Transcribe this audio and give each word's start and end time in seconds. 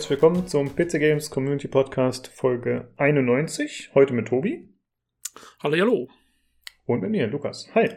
herzlich 0.00 0.18
willkommen 0.18 0.46
zum 0.46 0.74
PC 0.74 0.92
Games 0.92 1.30
Community 1.30 1.68
Podcast 1.68 2.28
Folge 2.28 2.90
91. 2.96 3.90
Heute 3.92 4.14
mit 4.14 4.28
Tobi. 4.28 4.66
Hallo, 5.62 5.76
hallo. 5.78 6.08
Und 6.86 7.02
mit 7.02 7.10
mir, 7.10 7.26
Lukas. 7.26 7.68
Hi. 7.74 7.90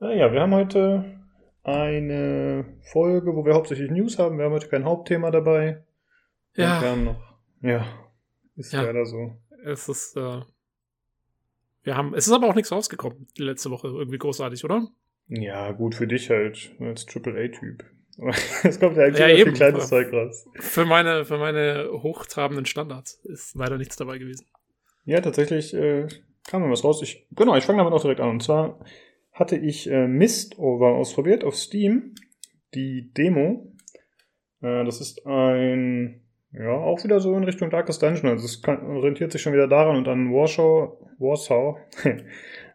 Naja, 0.00 0.32
wir 0.32 0.40
haben 0.40 0.54
heute 0.54 1.20
eine 1.62 2.78
Folge, 2.90 3.36
wo 3.36 3.44
wir 3.44 3.52
hauptsächlich 3.52 3.90
News 3.90 4.18
haben. 4.18 4.38
Wir 4.38 4.46
haben 4.46 4.52
heute 4.54 4.68
kein 4.68 4.86
Hauptthema 4.86 5.30
dabei. 5.30 5.84
Ja. 6.54 6.80
Wir 6.80 6.88
haben 6.88 7.04
noch. 7.04 7.36
Ja, 7.60 7.86
ist 8.54 8.72
Ja. 8.72 8.80
leider 8.80 9.04
so. 9.04 9.36
Es 9.62 9.90
ist, 9.90 10.16
äh, 10.16 10.40
wir 11.82 11.96
haben, 11.98 12.14
es 12.14 12.26
ist 12.28 12.32
aber 12.32 12.48
auch 12.48 12.54
nichts 12.54 12.72
rausgekommen, 12.72 13.28
die 13.36 13.42
letzte 13.42 13.70
Woche. 13.70 13.88
Irgendwie 13.88 14.16
großartig, 14.16 14.64
oder? 14.64 14.88
Ja, 15.28 15.70
gut 15.72 15.94
für 15.94 16.06
dich 16.06 16.30
halt, 16.30 16.74
als 16.80 17.06
AAA-Typ. 17.06 17.84
Es 18.64 18.80
kommt 18.80 18.96
ja 18.96 19.04
eigentlich 19.04 19.18
Ja, 19.20 19.26
immer 19.26 19.36
viel 19.36 19.46
eben. 19.48 19.54
kleines 19.54 19.88
Zeug 19.88 20.12
raus. 20.12 20.48
Für 20.54 20.84
meine, 20.84 21.24
für 21.24 21.38
meine 21.38 21.88
hochtrabenden 21.92 22.66
Standards 22.66 23.14
ist 23.24 23.54
leider 23.54 23.76
nichts 23.78 23.96
dabei 23.96 24.18
gewesen. 24.18 24.46
Ja, 25.04 25.20
tatsächlich 25.20 25.74
äh, 25.74 26.08
kam 26.48 26.62
mir 26.62 26.70
was 26.70 26.82
raus. 26.84 27.02
Ich, 27.02 27.26
genau, 27.32 27.56
ich 27.56 27.64
fange 27.64 27.78
damit 27.78 27.92
auch 27.92 28.00
direkt 28.02 28.20
an. 28.20 28.30
Und 28.30 28.42
zwar 28.42 28.80
hatte 29.32 29.56
ich 29.56 29.90
äh, 29.90 30.08
Mistover 30.08 30.88
ausprobiert 30.94 31.44
auf 31.44 31.54
Steam. 31.56 32.14
Die 32.74 33.12
Demo. 33.12 33.72
Äh, 34.62 34.84
das 34.84 35.00
ist 35.00 35.26
ein, 35.26 36.22
ja, 36.52 36.70
auch 36.72 37.02
wieder 37.04 37.20
so 37.20 37.36
in 37.36 37.44
Richtung 37.44 37.70
Darkest 37.70 38.02
Dungeon. 38.02 38.30
Also 38.30 38.46
es 38.46 38.62
kann, 38.62 38.84
orientiert 38.86 39.30
sich 39.32 39.42
schon 39.42 39.52
wieder 39.52 39.68
daran 39.68 39.96
und 39.96 40.08
an 40.08 40.32
Warsaw. 40.32 40.96
Warsaw. 41.18 41.76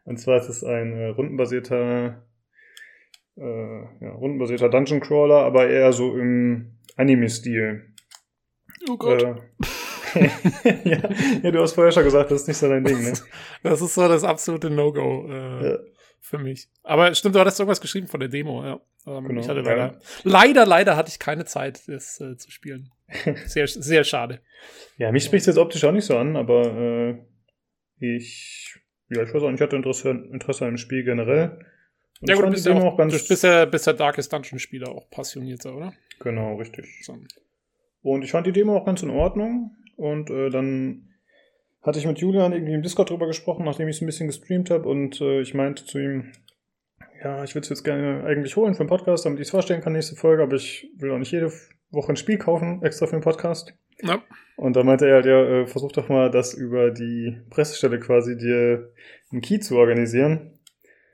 und 0.06 0.18
zwar 0.18 0.38
ist 0.38 0.50
es 0.50 0.64
ein 0.64 0.94
äh, 0.94 1.08
rundenbasierter, 1.08 2.24
äh, 3.38 3.82
ja, 4.04 4.12
rundenbasierter 4.12 4.70
Dungeon 4.70 5.00
Crawler, 5.00 5.44
aber 5.46 5.68
eher 5.68 5.92
so 5.94 6.18
im 6.18 6.78
Anime-Stil. 6.98 7.94
Oh 8.90 8.98
Gott. 8.98 9.22
Äh, 9.24 9.36
ja, 10.84 11.00
ja, 11.44 11.52
du 11.52 11.62
hast 11.62 11.74
vorher 11.74 11.92
schon 11.92 12.04
gesagt, 12.04 12.32
das 12.32 12.42
ist 12.42 12.48
nicht 12.48 12.58
so 12.58 12.68
dein 12.68 12.84
Ding, 12.84 13.02
ne? 13.02 13.14
Das 13.64 13.82
ist 13.82 13.94
so 13.94 14.08
das 14.08 14.24
absolute 14.24 14.70
No-Go 14.70 15.28
äh, 15.30 15.72
Ja. 15.72 15.78
für 16.20 16.38
mich. 16.38 16.70
Aber 16.84 17.14
stimmt, 17.16 17.36
du 17.36 17.40
hattest 17.40 17.60
irgendwas 17.60 17.80
geschrieben 17.80 18.08
von 18.08 18.20
der 18.20 18.30
Demo, 18.30 18.64
ja. 18.64 18.82
Ähm, 19.08 19.28
Genau, 19.28 19.40
Ich 19.42 19.48
hatte 19.48 19.62
ja. 19.62 19.66
leider, 19.66 20.00
leider, 20.24 20.66
leider 20.66 20.96
hatte 20.98 21.10
ich 21.10 21.20
keine 21.20 21.46
Zeit, 21.46 21.88
das 21.88 22.20
äh, 22.20 22.36
zu 22.38 22.52
spielen. 22.52 22.90
Sehr, 23.46 23.68
sehr 23.68 24.04
schade. 24.06 24.40
Ja, 24.98 25.12
mich 25.12 25.26
spricht 25.26 25.42
es 25.42 25.48
jetzt 25.48 25.58
optisch 25.58 25.84
auch 25.84 25.92
nicht 25.92 26.06
so 26.06 26.18
an, 26.18 26.38
aber 26.38 26.74
äh, 26.78 27.18
ich, 28.00 28.80
ja, 29.10 29.22
ich 29.24 29.34
weiß 29.34 29.44
auch 29.44 29.50
nicht, 29.50 29.56
ich 29.60 29.62
hatte 29.62 29.76
Interesse, 29.76 30.10
Interesse 30.32 30.64
an 30.66 30.72
dem 30.74 30.78
Spiel 30.78 31.04
generell. 31.04 31.60
Und 32.22 32.30
Ja 32.30 32.36
ich 32.36 32.40
gut, 32.40 32.48
du 32.48 32.52
bist 32.52 32.66
die 32.66 32.70
ja 32.70 32.76
Demo 32.76 32.90
auch, 32.90 32.98
du 32.98 33.28
bist 33.28 33.44
ja, 33.44 33.66
bist 33.66 33.88
ja 33.88 33.94
Darkest 33.94 34.32
Dungeon-Spieler, 34.32 34.90
auch 34.90 35.10
passionierter, 35.10 35.76
oder? 35.76 35.94
Genau, 36.20 36.56
richtig. 36.56 36.86
So. 37.04 37.18
Und 38.04 38.24
ich 38.24 38.32
fand 38.32 38.46
die 38.46 38.52
Demo 38.52 38.78
auch 38.78 38.86
ganz 38.86 39.02
in 39.02 39.10
Ordnung. 39.10 39.76
Und 39.98 40.30
äh, 40.30 40.50
dann 40.50 41.10
hatte 41.82 42.00
ich 42.00 42.06
mit 42.06 42.20
Julian 42.20 42.54
irgendwie 42.54 42.74
im 42.74 42.84
Discord 42.84 43.10
drüber 43.10 43.28
gesprochen, 43.28 43.66
nachdem 43.66 43.88
ich 43.88 43.96
es 43.96 44.02
ein 44.02 44.06
bisschen 44.06 44.28
gestreamt 44.28 44.70
habe. 44.70 44.88
Und 44.88 45.20
äh, 45.20 45.42
ich 45.42 45.54
meinte 45.54 45.84
zu 45.86 45.98
ihm, 45.98 46.32
ja, 47.24 47.44
ich 47.44 47.56
würde 47.56 47.64
es 47.64 47.70
jetzt 47.70 47.84
gerne 47.84 48.24
eigentlich 48.24 48.56
holen 48.56 48.74
für 48.76 48.84
den 48.84 48.90
Podcast, 48.90 49.26
damit 49.26 49.40
ich 49.40 49.48
es 49.48 49.52
vorstellen 49.52 49.82
kann, 49.82 49.94
nächste 49.94 50.16
Folge. 50.16 50.44
Aber 50.44 50.56
ich 50.56 50.92
will 50.98 51.12
auch 51.12 51.18
nicht 51.18 51.32
jede 51.32 51.52
Woche 51.90 52.14
ein 52.14 52.18
Spiel 52.18 52.38
kaufen, 52.38 52.84
extra 52.84 53.08
für 53.08 53.16
den 53.16 53.24
Podcast. 53.24 53.74
Ja. 54.02 54.22
Und 54.58 54.76
da 54.76 54.84
meinte 54.84 55.08
er 55.08 55.16
halt, 55.16 55.26
ja, 55.26 55.44
äh, 55.44 55.68
versuch 55.68 55.92
doch 55.92 56.08
mal, 56.08 56.30
das 56.30 56.54
über 56.54 56.92
die 56.92 57.38
Pressestelle 57.50 58.00
quasi 58.00 58.38
dir 58.38 58.92
einen 59.32 59.42
Key 59.42 59.60
zu 59.60 59.78
organisieren. 59.78 60.60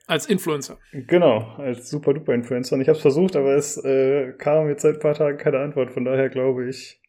Als 0.07 0.25
Influencer. 0.25 0.79
Genau, 0.93 1.39
als 1.57 1.89
super 1.89 2.13
duper 2.13 2.33
Influencer. 2.33 2.75
Und 2.75 2.81
ich 2.81 2.87
habe 2.87 2.95
es 2.95 3.01
versucht, 3.01 3.35
aber 3.35 3.55
es 3.55 3.77
äh, 3.77 4.31
kam 4.37 4.69
jetzt 4.69 4.81
seit 4.81 4.95
ein 4.95 4.99
paar 5.01 5.13
Tagen 5.13 5.37
keine 5.37 5.59
Antwort. 5.59 5.91
Von 5.91 6.05
daher 6.05 6.29
glaube 6.29 6.69
ich, 6.69 7.01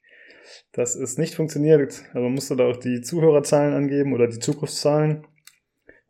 dass 0.73 0.97
es 0.97 1.17
nicht 1.17 1.37
funktioniert. 1.37 2.03
Also 2.09 2.21
man 2.21 2.33
musste 2.33 2.57
da 2.57 2.67
auch 2.67 2.77
die 2.77 3.01
Zuhörerzahlen 3.01 3.73
angeben 3.73 4.13
oder 4.13 4.27
die 4.27 4.41
Zugriffszahlen. 4.41 5.27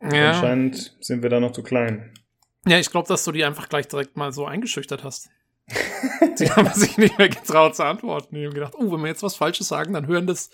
Ja. 0.01 0.31
Anscheinend 0.31 0.97
sind 0.99 1.21
wir 1.21 1.29
da 1.29 1.39
noch 1.39 1.51
zu 1.51 1.61
klein. 1.61 2.11
Ja, 2.65 2.79
ich 2.79 2.89
glaube, 2.89 3.07
dass 3.07 3.23
du 3.23 3.31
die 3.31 3.45
einfach 3.45 3.69
gleich 3.69 3.87
direkt 3.87 4.17
mal 4.17 4.31
so 4.31 4.45
eingeschüchtert 4.45 5.03
hast. 5.03 5.29
Die 6.39 6.49
haben 6.49 6.73
sich 6.73 6.97
nicht 6.97 7.17
mehr 7.17 7.29
getraut 7.29 7.75
zu 7.75 7.85
antworten. 7.85 8.35
Die 8.35 8.45
haben 8.45 8.53
gedacht, 8.53 8.73
oh, 8.75 8.91
wenn 8.91 9.01
wir 9.01 9.07
jetzt 9.07 9.23
was 9.23 9.35
Falsches 9.35 9.67
sagen, 9.67 9.93
dann 9.93 10.07
hören 10.07 10.25
das 10.25 10.49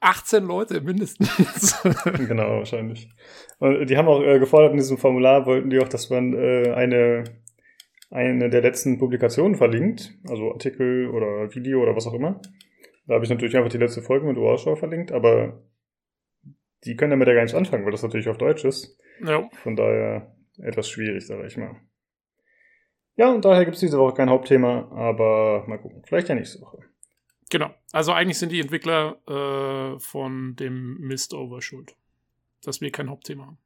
18 0.00 0.44
Leute 0.44 0.80
mindestens. 0.80 1.80
genau, 2.28 2.58
wahrscheinlich. 2.58 3.08
Und 3.58 3.88
die 3.88 3.96
haben 3.96 4.08
auch 4.08 4.22
äh, 4.22 4.38
gefordert 4.38 4.72
in 4.72 4.76
diesem 4.76 4.98
Formular, 4.98 5.46
wollten 5.46 5.70
die 5.70 5.78
auch, 5.80 5.88
dass 5.88 6.10
man 6.10 6.34
äh, 6.34 6.72
eine, 6.72 7.24
eine 8.10 8.48
der 8.50 8.62
letzten 8.62 8.98
Publikationen 8.98 9.56
verlinkt, 9.56 10.14
also 10.28 10.52
Artikel 10.52 11.08
oder 11.08 11.54
Video 11.54 11.82
oder 11.82 11.96
was 11.96 12.06
auch 12.06 12.14
immer. 12.14 12.40
Da 13.06 13.14
habe 13.14 13.24
ich 13.24 13.30
natürlich 13.30 13.56
einfach 13.56 13.70
die 13.70 13.78
letzte 13.78 14.02
Folge 14.02 14.26
mit 14.26 14.36
Warschau 14.36 14.76
verlinkt, 14.76 15.12
aber 15.12 15.62
die 16.84 16.94
können 16.94 17.10
damit 17.10 17.26
ja 17.26 17.34
gar 17.34 17.42
nicht 17.42 17.54
anfangen, 17.54 17.84
weil 17.84 17.92
das 17.92 18.02
natürlich 18.02 18.28
auf 18.28 18.38
Deutsch 18.38 18.64
ist. 18.64 18.98
ja. 19.24 19.48
Von 19.62 19.76
daher 19.76 20.34
etwas 20.58 20.88
schwierig, 20.88 21.26
sage 21.26 21.46
ich 21.46 21.56
mal. 21.56 21.76
Ja, 23.16 23.32
und 23.32 23.44
daher 23.44 23.64
gibt 23.64 23.74
es 23.74 23.80
diese 23.80 23.98
Woche 23.98 24.14
kein 24.14 24.30
Hauptthema, 24.30 24.92
aber 24.92 25.64
mal 25.66 25.78
gucken. 25.78 26.02
Vielleicht 26.06 26.28
ja 26.28 26.36
nächste 26.36 26.60
Woche. 26.60 26.78
Genau. 27.50 27.70
Also 27.92 28.12
eigentlich 28.12 28.38
sind 28.38 28.52
die 28.52 28.60
Entwickler 28.60 29.16
äh, 29.26 29.98
von 29.98 30.54
dem 30.56 30.98
Mistover 31.00 31.62
schuld. 31.62 31.94
Dass 32.62 32.80
wir 32.80 32.90
kein 32.90 33.08
Hauptthema 33.08 33.46
haben. 33.46 33.58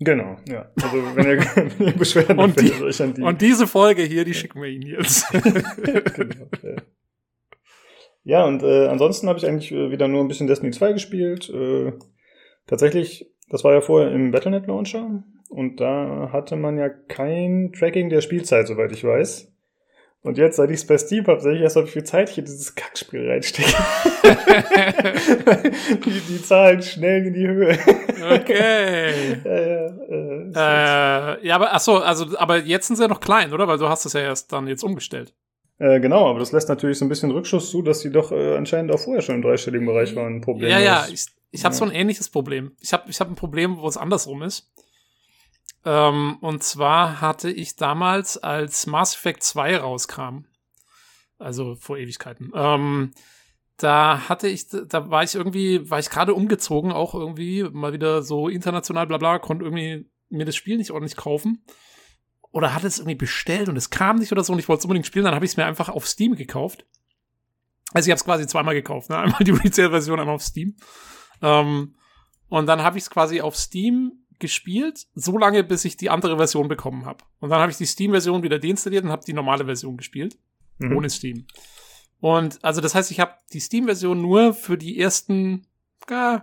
Genau, 0.00 0.36
ja. 0.48 0.70
Also 0.82 0.96
wenn 1.14 1.26
ihr, 1.26 1.38
wenn 1.78 1.86
ihr 1.86 1.92
Beschwerden 1.92 2.38
Und 2.38 2.58
findet, 2.58 2.78
die- 2.78 2.82
euch 2.82 3.00
an 3.00 3.14
die. 3.14 3.22
Und 3.22 3.40
diese 3.40 3.66
Folge 3.66 4.02
hier, 4.02 4.24
die 4.24 4.34
schicken 4.34 4.60
wir 4.60 4.68
Ihnen 4.68 4.86
jetzt. 4.88 5.30
genau, 5.32 6.48
ja. 6.62 6.76
ja, 8.24 8.44
und 8.44 8.62
äh, 8.62 8.86
ansonsten 8.88 9.28
habe 9.28 9.38
ich 9.38 9.46
eigentlich 9.46 9.70
äh, 9.70 9.90
wieder 9.90 10.08
nur 10.08 10.22
ein 10.22 10.28
bisschen 10.28 10.46
Destiny 10.48 10.72
2 10.72 10.94
gespielt. 10.94 11.48
Äh, 11.50 11.92
tatsächlich, 12.66 13.30
das 13.48 13.62
war 13.62 13.72
ja 13.72 13.80
vorher 13.80 14.10
im 14.12 14.30
Battlenet 14.32 14.66
Launcher 14.66 15.22
und 15.48 15.80
da 15.80 16.30
hatte 16.32 16.56
man 16.56 16.76
ja 16.78 16.88
kein 16.88 17.72
Tracking 17.72 18.08
der 18.08 18.20
Spielzeit, 18.22 18.66
soweit 18.66 18.90
ich 18.92 19.04
weiß. 19.04 19.53
Und 20.24 20.38
jetzt, 20.38 20.56
seit 20.56 20.70
ich 20.70 20.76
es 20.76 20.86
bei 20.86 20.96
Steam 20.96 21.26
habe, 21.26 21.38
sehe 21.42 21.52
ich 21.54 21.60
erst, 21.60 21.76
mal, 21.76 21.84
wie 21.84 21.90
viel 21.90 22.02
Zeit 22.04 22.30
ich 22.30 22.38
in 22.38 22.46
dieses 22.46 22.74
Kackspiel 22.74 23.28
reinstecke. 23.28 23.70
die, 26.06 26.20
die 26.20 26.42
Zahlen 26.42 26.82
schnell 26.82 27.26
in 27.26 27.34
die 27.34 27.46
Höhe. 27.46 27.78
okay. 28.32 29.12
ja, 29.44 29.60
ja, 29.60 29.86
äh, 30.08 31.36
Äh, 31.36 31.46
ja, 31.46 31.54
aber 31.56 31.74
ach 31.74 31.80
so, 31.80 31.98
also, 31.98 32.38
aber 32.38 32.56
jetzt 32.56 32.86
sind 32.86 32.96
sie 32.96 33.02
ja 33.02 33.08
noch 33.08 33.20
klein, 33.20 33.52
oder? 33.52 33.68
Weil 33.68 33.76
du 33.76 33.86
hast 33.90 34.06
es 34.06 34.14
ja 34.14 34.20
erst 34.20 34.50
dann 34.50 34.66
jetzt 34.66 34.82
umgestellt. 34.82 35.34
Äh, 35.78 36.00
genau, 36.00 36.30
aber 36.30 36.38
das 36.38 36.52
lässt 36.52 36.70
natürlich 36.70 36.96
so 36.98 37.04
ein 37.04 37.10
bisschen 37.10 37.30
Rückschuss 37.30 37.70
zu, 37.70 37.82
dass 37.82 38.00
die 38.00 38.10
doch 38.10 38.32
äh, 38.32 38.56
anscheinend 38.56 38.92
auch 38.92 39.00
vorher 39.00 39.20
schon 39.20 39.34
im 39.34 39.42
dreistelligen 39.42 39.86
Bereich 39.86 40.16
waren. 40.16 40.40
Problem 40.40 40.70
Ja, 40.70 40.78
ja, 40.78 41.06
ich, 41.12 41.26
ich 41.50 41.64
habe 41.66 41.74
Ja. 41.74 41.78
so 41.78 41.84
ein 41.84 41.90
ähnliches 41.90 42.30
Problem. 42.30 42.72
Ich 42.80 42.94
habe 42.94 43.10
ich 43.10 43.20
hab 43.20 43.28
ein 43.28 43.34
Problem, 43.34 43.76
wo 43.76 43.86
es 43.88 43.98
andersrum 43.98 44.42
ist. 44.42 44.70
Ähm, 45.84 46.38
und 46.40 46.62
zwar 46.62 47.20
hatte 47.20 47.50
ich 47.50 47.76
damals, 47.76 48.38
als 48.38 48.86
Mass 48.86 49.14
Effect 49.14 49.42
2 49.42 49.78
rauskam, 49.78 50.46
also 51.38 51.74
vor 51.74 51.98
Ewigkeiten, 51.98 52.52
ähm, 52.54 53.12
da 53.76 54.28
hatte 54.28 54.48
ich, 54.48 54.68
da 54.68 55.10
war 55.10 55.24
ich 55.24 55.34
irgendwie, 55.34 55.90
war 55.90 55.98
ich 55.98 56.08
gerade 56.08 56.34
umgezogen, 56.34 56.92
auch 56.92 57.14
irgendwie, 57.14 57.64
mal 57.64 57.92
wieder 57.92 58.22
so 58.22 58.48
international, 58.48 59.06
bla 59.06 59.18
bla, 59.18 59.38
konnte 59.38 59.64
irgendwie 59.64 60.08
mir 60.28 60.44
das 60.44 60.56
Spiel 60.56 60.76
nicht 60.76 60.90
ordentlich 60.90 61.16
kaufen. 61.16 61.64
Oder 62.50 62.72
hatte 62.72 62.86
es 62.86 62.98
irgendwie 62.98 63.16
bestellt 63.16 63.68
und 63.68 63.76
es 63.76 63.90
kam 63.90 64.16
nicht 64.16 64.30
oder 64.30 64.44
so 64.44 64.52
und 64.52 64.60
ich 64.60 64.68
wollte 64.68 64.80
es 64.80 64.84
unbedingt 64.84 65.06
spielen, 65.06 65.24
dann 65.24 65.34
habe 65.34 65.44
ich 65.44 65.52
es 65.52 65.56
mir 65.56 65.66
einfach 65.66 65.88
auf 65.88 66.06
Steam 66.06 66.36
gekauft. 66.36 66.86
Also 67.92 68.08
ich 68.08 68.10
habe 68.12 68.18
es 68.18 68.24
quasi 68.24 68.46
zweimal 68.46 68.74
gekauft, 68.74 69.10
ne? 69.10 69.18
einmal 69.18 69.42
die 69.42 69.50
Retail-Version, 69.50 70.20
einmal 70.20 70.36
auf 70.36 70.42
Steam. 70.42 70.76
Ähm, 71.42 71.96
und 72.48 72.66
dann 72.66 72.82
habe 72.82 72.96
ich 72.96 73.04
es 73.04 73.10
quasi 73.10 73.40
auf 73.40 73.56
Steam 73.56 74.23
gespielt, 74.38 75.06
so 75.14 75.38
lange, 75.38 75.64
bis 75.64 75.84
ich 75.84 75.96
die 75.96 76.10
andere 76.10 76.36
Version 76.36 76.68
bekommen 76.68 77.04
habe. 77.06 77.24
Und 77.40 77.50
dann 77.50 77.60
habe 77.60 77.70
ich 77.70 77.78
die 77.78 77.86
Steam-Version 77.86 78.42
wieder 78.42 78.58
deinstalliert 78.58 79.04
und 79.04 79.10
habe 79.10 79.24
die 79.24 79.32
normale 79.32 79.64
Version 79.64 79.96
gespielt, 79.96 80.36
Mhm. 80.78 80.96
ohne 80.96 81.08
Steam. 81.10 81.46
Und 82.20 82.62
also 82.64 82.80
das 82.80 82.94
heißt, 82.94 83.10
ich 83.10 83.20
habe 83.20 83.34
die 83.52 83.60
Steam-Version 83.60 84.20
nur 84.20 84.54
für 84.54 84.76
die 84.78 84.98
ersten 84.98 85.66
äh, 86.08 86.38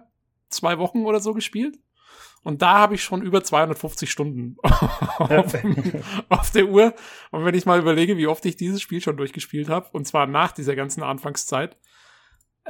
zwei 0.50 0.78
Wochen 0.78 1.06
oder 1.06 1.20
so 1.20 1.34
gespielt. 1.34 1.78
Und 2.44 2.62
da 2.64 2.80
habe 2.80 2.96
ich 2.96 3.04
schon 3.04 3.22
über 3.22 3.44
250 3.44 4.10
Stunden 4.10 4.58
auf, 4.64 5.54
auf 6.30 6.52
der 6.52 6.68
Uhr. 6.68 6.94
Und 7.30 7.46
wenn 7.46 7.54
ich 7.54 7.66
mal 7.66 7.80
überlege, 7.80 8.18
wie 8.18 8.26
oft 8.28 8.44
ich 8.46 8.56
dieses 8.58 8.82
Spiel 8.82 9.02
schon 9.02 9.18
durchgespielt 9.18 9.70
habe, 9.70 9.90
und 9.92 10.08
zwar 10.08 10.26
nach 10.26 10.52
dieser 10.52 10.76
ganzen 10.76 11.04
Anfangszeit, 11.04 11.78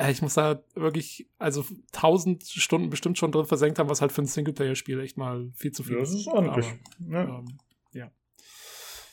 ich 0.09 0.21
muss 0.21 0.35
da 0.35 0.63
wirklich, 0.75 1.27
also 1.37 1.65
1000 1.93 2.43
Stunden 2.45 2.89
bestimmt 2.89 3.17
schon 3.17 3.31
drin 3.31 3.45
versenkt 3.45 3.77
haben, 3.79 3.89
was 3.89 4.01
halt 4.01 4.11
für 4.11 4.21
ein 4.21 4.25
Singleplayer-Spiel 4.25 4.99
echt 5.01 5.17
mal 5.17 5.49
viel 5.55 5.71
zu 5.71 5.83
viel 5.83 5.97
Das 5.97 6.13
ist 6.13 6.27
ordentlich. 6.27 6.65
Aber, 6.99 7.11
Ja. 7.11 7.23
ähm, 7.39 7.45
ja. 7.93 8.11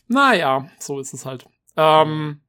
Naja, 0.06 0.68
so 0.78 1.00
ist 1.00 1.12
es 1.12 1.26
halt. 1.26 1.46
Ähm, 1.76 2.40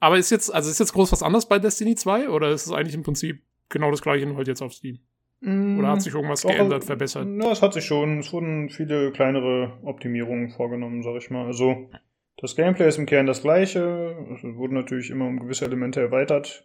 aber 0.00 0.18
ist 0.18 0.30
jetzt, 0.30 0.52
also 0.52 0.70
ist 0.70 0.80
jetzt 0.80 0.92
groß 0.92 1.12
was 1.12 1.22
anderes 1.22 1.46
bei 1.46 1.58
Destiny 1.58 1.94
2 1.94 2.28
oder 2.30 2.50
ist 2.50 2.66
es 2.66 2.72
eigentlich 2.72 2.94
im 2.94 3.02
Prinzip 3.02 3.42
genau 3.68 3.90
das 3.90 4.02
gleiche, 4.02 4.26
nur 4.26 4.36
halt 4.36 4.48
jetzt 4.48 4.62
auf 4.62 4.72
Steam? 4.72 5.00
Oder 5.44 5.88
hat 5.88 6.02
sich 6.02 6.14
irgendwas 6.14 6.42
Doch, 6.42 6.50
geändert, 6.50 6.84
äh, 6.84 6.86
verbessert? 6.86 7.26
Ja, 7.42 7.50
es 7.50 7.62
hat 7.62 7.74
sich 7.74 7.84
schon. 7.84 8.20
Es 8.20 8.32
wurden 8.32 8.70
viele 8.70 9.10
kleinere 9.10 9.76
Optimierungen 9.82 10.50
vorgenommen, 10.50 11.02
sag 11.02 11.16
ich 11.16 11.30
mal. 11.30 11.46
Also 11.46 11.90
Das 12.36 12.54
Gameplay 12.54 12.86
ist 12.88 12.98
im 12.98 13.06
Kern 13.06 13.26
das 13.26 13.42
gleiche. 13.42 14.16
Es 14.32 14.42
wurde 14.44 14.74
natürlich 14.74 15.10
immer 15.10 15.26
um 15.26 15.40
gewisse 15.40 15.64
Elemente 15.64 16.00
erweitert. 16.00 16.64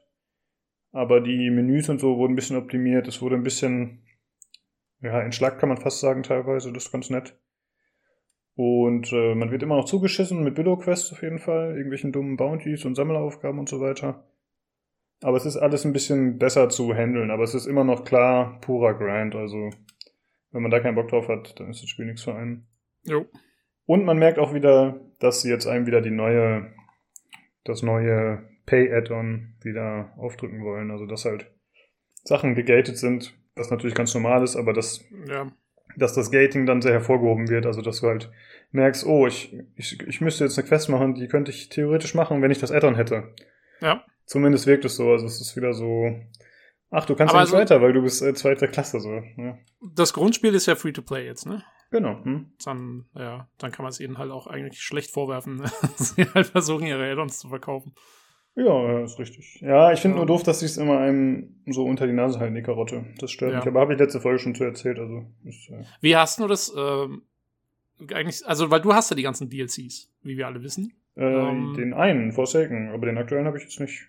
Aber 0.92 1.22
die 1.22 1.50
Menüs 1.50 1.90
und 1.90 2.00
so 2.00 2.18
wurden 2.18 2.34
ein 2.34 2.36
bisschen 2.36 2.58
optimiert. 2.58 3.08
Es 3.08 3.22
wurde 3.22 3.36
ein 3.36 3.44
bisschen, 3.44 4.04
ja, 5.02 5.22
entschlackt 5.22 5.60
kann 5.60 5.70
man 5.70 5.78
fast 5.78 6.00
sagen 6.00 6.24
teilweise. 6.24 6.72
Das 6.72 6.86
ist 6.86 6.92
ganz 6.92 7.10
nett. 7.10 7.38
Und 8.56 9.14
äh, 9.14 9.36
man 9.36 9.52
wird 9.52 9.62
immer 9.62 9.76
noch 9.76 9.86
zugeschissen 9.86 10.44
mit 10.44 10.56
Billow-Quests 10.56 11.12
auf 11.12 11.22
jeden 11.22 11.38
Fall. 11.38 11.76
Irgendwelchen 11.76 12.12
dummen 12.12 12.38
Bounties 12.38 12.86
und 12.86 12.96
Sammelaufgaben 12.96 13.60
und 13.60 13.70
so 13.70 13.80
weiter. 13.80 14.28
Aber 15.22 15.38
es 15.38 15.46
ist 15.46 15.58
alles 15.58 15.86
ein 15.86 15.94
bisschen 15.94 16.40
besser 16.40 16.70
zu 16.70 16.94
handeln. 16.94 17.30
Aber 17.30 17.44
es 17.44 17.54
ist 17.54 17.68
immer 17.68 17.84
noch 17.84 18.04
klar 18.04 18.60
purer 18.62 18.96
Grind. 18.96 19.36
Also, 19.36 19.70
wenn 20.52 20.62
man 20.64 20.72
da 20.72 20.80
keinen 20.80 20.96
Bock 20.96 21.10
drauf 21.10 21.28
hat, 21.28 21.60
dann 21.60 21.70
ist 21.70 21.84
das 21.84 21.90
Spiel 21.90 22.06
nichts 22.06 22.24
für 22.24 22.34
einen. 22.34 22.68
Jo. 23.04 23.26
Und 23.86 24.06
man 24.06 24.18
merkt 24.18 24.40
auch 24.40 24.54
wieder, 24.54 25.00
dass 25.20 25.42
sie 25.42 25.50
jetzt 25.50 25.68
einem 25.68 25.86
wieder 25.86 26.02
die 26.02 26.12
neue, 26.12 26.74
das 27.64 27.84
neue 27.84 28.44
Pay-Add-on 28.68 29.56
wieder 29.64 30.14
aufdrücken 30.18 30.64
wollen. 30.64 30.92
Also, 30.92 31.08
dass 31.08 31.26
halt 31.26 31.52
Sachen 32.24 32.54
gegated 32.54 32.98
sind, 32.98 33.34
was 33.56 33.72
natürlich 33.72 33.96
ganz 33.96 34.14
normal 34.14 34.44
ist, 34.44 34.56
aber 34.56 34.74
dass, 34.74 35.04
Ja. 35.28 35.52
dass 35.96 36.14
das 36.14 36.30
Gating 36.30 36.66
dann 36.68 36.82
sehr 36.84 36.92
hervorgehoben 36.92 37.50
wird. 37.50 37.66
Also, 37.66 37.82
dass 37.82 38.02
du 38.02 38.08
halt 38.08 38.30
merkst, 38.72 39.06
oh, 39.08 39.26
ich, 39.26 39.58
ich, 39.76 40.00
ich 40.08 40.22
müsste 40.22 40.44
jetzt 40.44 40.60
eine 40.60 40.68
Quest 40.68 40.90
machen, 40.90 41.16
die 41.16 41.28
könnte 41.28 41.50
ich 41.52 41.70
theoretisch 41.70 42.14
machen, 42.14 42.42
wenn 42.44 42.52
ich 42.52 42.60
das 42.60 42.72
Add-on 42.72 42.96
hätte. 42.96 43.34
Ja. 43.82 44.06
Zumindest 44.26 44.68
wirkt 44.68 44.86
es 44.86 44.98
so. 44.98 45.10
Also, 45.12 45.26
es 45.26 45.42
ist 45.42 45.56
wieder 45.56 45.74
so, 45.74 46.14
ach, 46.92 47.06
du 47.06 47.16
kannst 47.16 47.34
Aber 47.34 47.40
ja 47.40 47.46
nicht 47.46 47.54
also- 47.54 47.58
weiter, 47.76 47.82
weil 47.82 47.94
du 47.94 48.02
bist 48.04 48.22
äh, 48.22 48.34
zweiter 48.34 48.68
Klasse, 48.68 49.00
so. 49.00 49.22
Ja. 49.38 49.58
Das 49.96 50.14
Grundspiel 50.14 50.54
ist 50.54 50.66
ja 50.66 50.76
free 50.76 50.92
to 50.92 51.02
play 51.02 51.26
jetzt, 51.26 51.46
ne? 51.46 51.64
Genau. 51.90 52.22
Hm? 52.26 52.52
Dann, 52.66 53.06
ja, 53.16 53.48
dann 53.60 53.72
kann 53.72 53.84
man 53.84 53.92
es 53.92 54.02
ihnen 54.02 54.18
halt 54.18 54.32
auch 54.32 54.48
eigentlich 54.48 54.82
schlecht 54.82 55.12
vorwerfen, 55.14 55.56
ne? 55.56 55.72
dass 55.98 56.16
sie 56.16 56.26
halt 56.34 56.48
versuchen, 56.48 56.86
ihre 56.86 57.10
Add-ons 57.10 57.40
zu 57.40 57.48
verkaufen. 57.48 57.94
Ja, 58.60 59.04
ist 59.04 59.20
richtig. 59.20 59.62
Ja, 59.62 59.92
ich 59.94 60.00
finde 60.00 60.18
nur 60.18 60.26
doof, 60.26 60.42
dass 60.42 60.62
sie 60.62 60.66
es 60.66 60.78
immer 60.78 60.98
einem 60.98 61.56
so 61.68 61.86
unter 61.86 62.08
die 62.08 62.14
Nase 62.14 62.40
halten, 62.40 62.56
die 62.56 62.64
Karotte. 62.64 63.06
Das 63.20 63.30
stört 63.30 63.52
Ja. 63.52 63.60
mich. 63.60 63.68
Aber 63.68 63.82
habe 63.82 63.94
ich 63.94 64.00
letzte 64.00 64.20
Folge 64.20 64.40
schon 64.40 64.56
zu 64.56 64.64
erzählt. 64.64 64.98
Also, 64.98 65.26
ist, 65.46 65.70
äh, 65.70 65.84
Wie 66.02 66.16
hast 66.16 66.40
du 66.40 66.48
das 66.48 66.74
ähm, 66.76 67.22
eigentlich, 68.12 68.46
also 68.48 68.72
weil 68.72 68.82
du 68.82 68.94
hast 68.94 69.12
ja 69.12 69.16
die 69.16 69.22
ganzen 69.22 69.50
DLCs, 69.50 70.10
wie 70.24 70.38
wir 70.38 70.48
alle 70.48 70.64
wissen. 70.64 70.92
äh, 71.16 71.22
Ähm. 71.24 71.76
den 71.78 71.94
einen, 71.94 72.32
Forsaken, 72.32 72.90
aber 72.90 73.06
den 73.06 73.18
aktuellen 73.20 73.46
habe 73.46 73.58
ich 73.58 73.64
jetzt 73.64 73.80
nicht. 73.80 74.08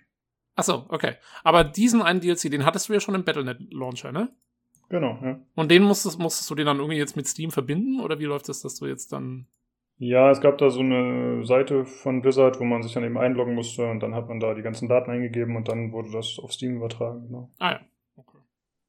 Achso, 0.56 0.87
okay. 0.89 1.15
Aber 1.45 1.62
diesen 1.65 2.00
einen 2.03 2.21
DLC, 2.21 2.50
den 2.50 2.65
hattest 2.65 2.89
du 2.89 2.95
ja 2.95 3.00
schon 3.00 3.15
im 3.15 3.25
Battle.net 3.25 3.59
Launcher, 3.73 4.12
ne? 4.12 4.31
Genau, 4.89 5.19
ja. 5.23 5.39
Und 5.55 5.71
den 5.71 5.83
musstest, 5.85 6.19
musstest 6.19 6.49
du 6.50 6.55
den 6.55 6.65
dann 6.67 6.79
irgendwie 6.79 6.97
jetzt 6.99 7.17
mit 7.17 7.27
Steam 7.29 7.50
verbinden? 7.50 8.00
Oder 8.00 8.19
wie 8.19 8.25
läuft 8.25 8.49
das, 8.49 8.62
dass 8.62 8.77
du 8.77 8.87
jetzt 8.87 9.12
dann. 9.12 9.47
Ja, 10.00 10.31
es 10.31 10.41
gab 10.41 10.59
da 10.59 10.71
so 10.71 10.81
eine 10.81 11.45
Seite 11.45 11.85
von 11.85 12.23
Blizzard, 12.23 12.61
wo 12.61 12.65
man 12.65 12.83
sich 12.83 12.93
dann 12.93 13.05
eben 13.05 13.19
einloggen 13.19 13.55
musste 13.55 13.91
und 13.91 14.00
dann 14.00 14.15
hat 14.15 14.29
man 14.29 14.39
da 14.39 14.55
die 14.55 14.62
ganzen 14.62 14.89
Daten 14.89 15.11
eingegeben 15.11 15.56
und 15.56 15.69
dann 15.69 15.93
wurde 15.93 16.11
das 16.12 16.39
auf 16.41 16.53
Steam 16.53 16.77
übertragen. 16.77 17.27
Genau. 17.27 17.50
Ah 17.59 17.73
ja. 17.73 17.81
Okay. 18.17 18.39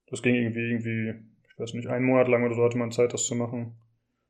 Das 0.08 0.22
ging 0.22 0.36
irgendwie, 0.36 0.70
irgendwie, 0.70 1.16
ich 1.52 1.60
weiß 1.60 1.74
nicht, 1.74 1.88
einen 1.88 2.06
Monat 2.06 2.28
lang 2.28 2.44
oder 2.46 2.54
so 2.54 2.64
hatte 2.64 2.78
man 2.78 2.92
Zeit, 2.92 3.14
das 3.14 3.26
zu 3.26 3.34
machen. 3.34 3.76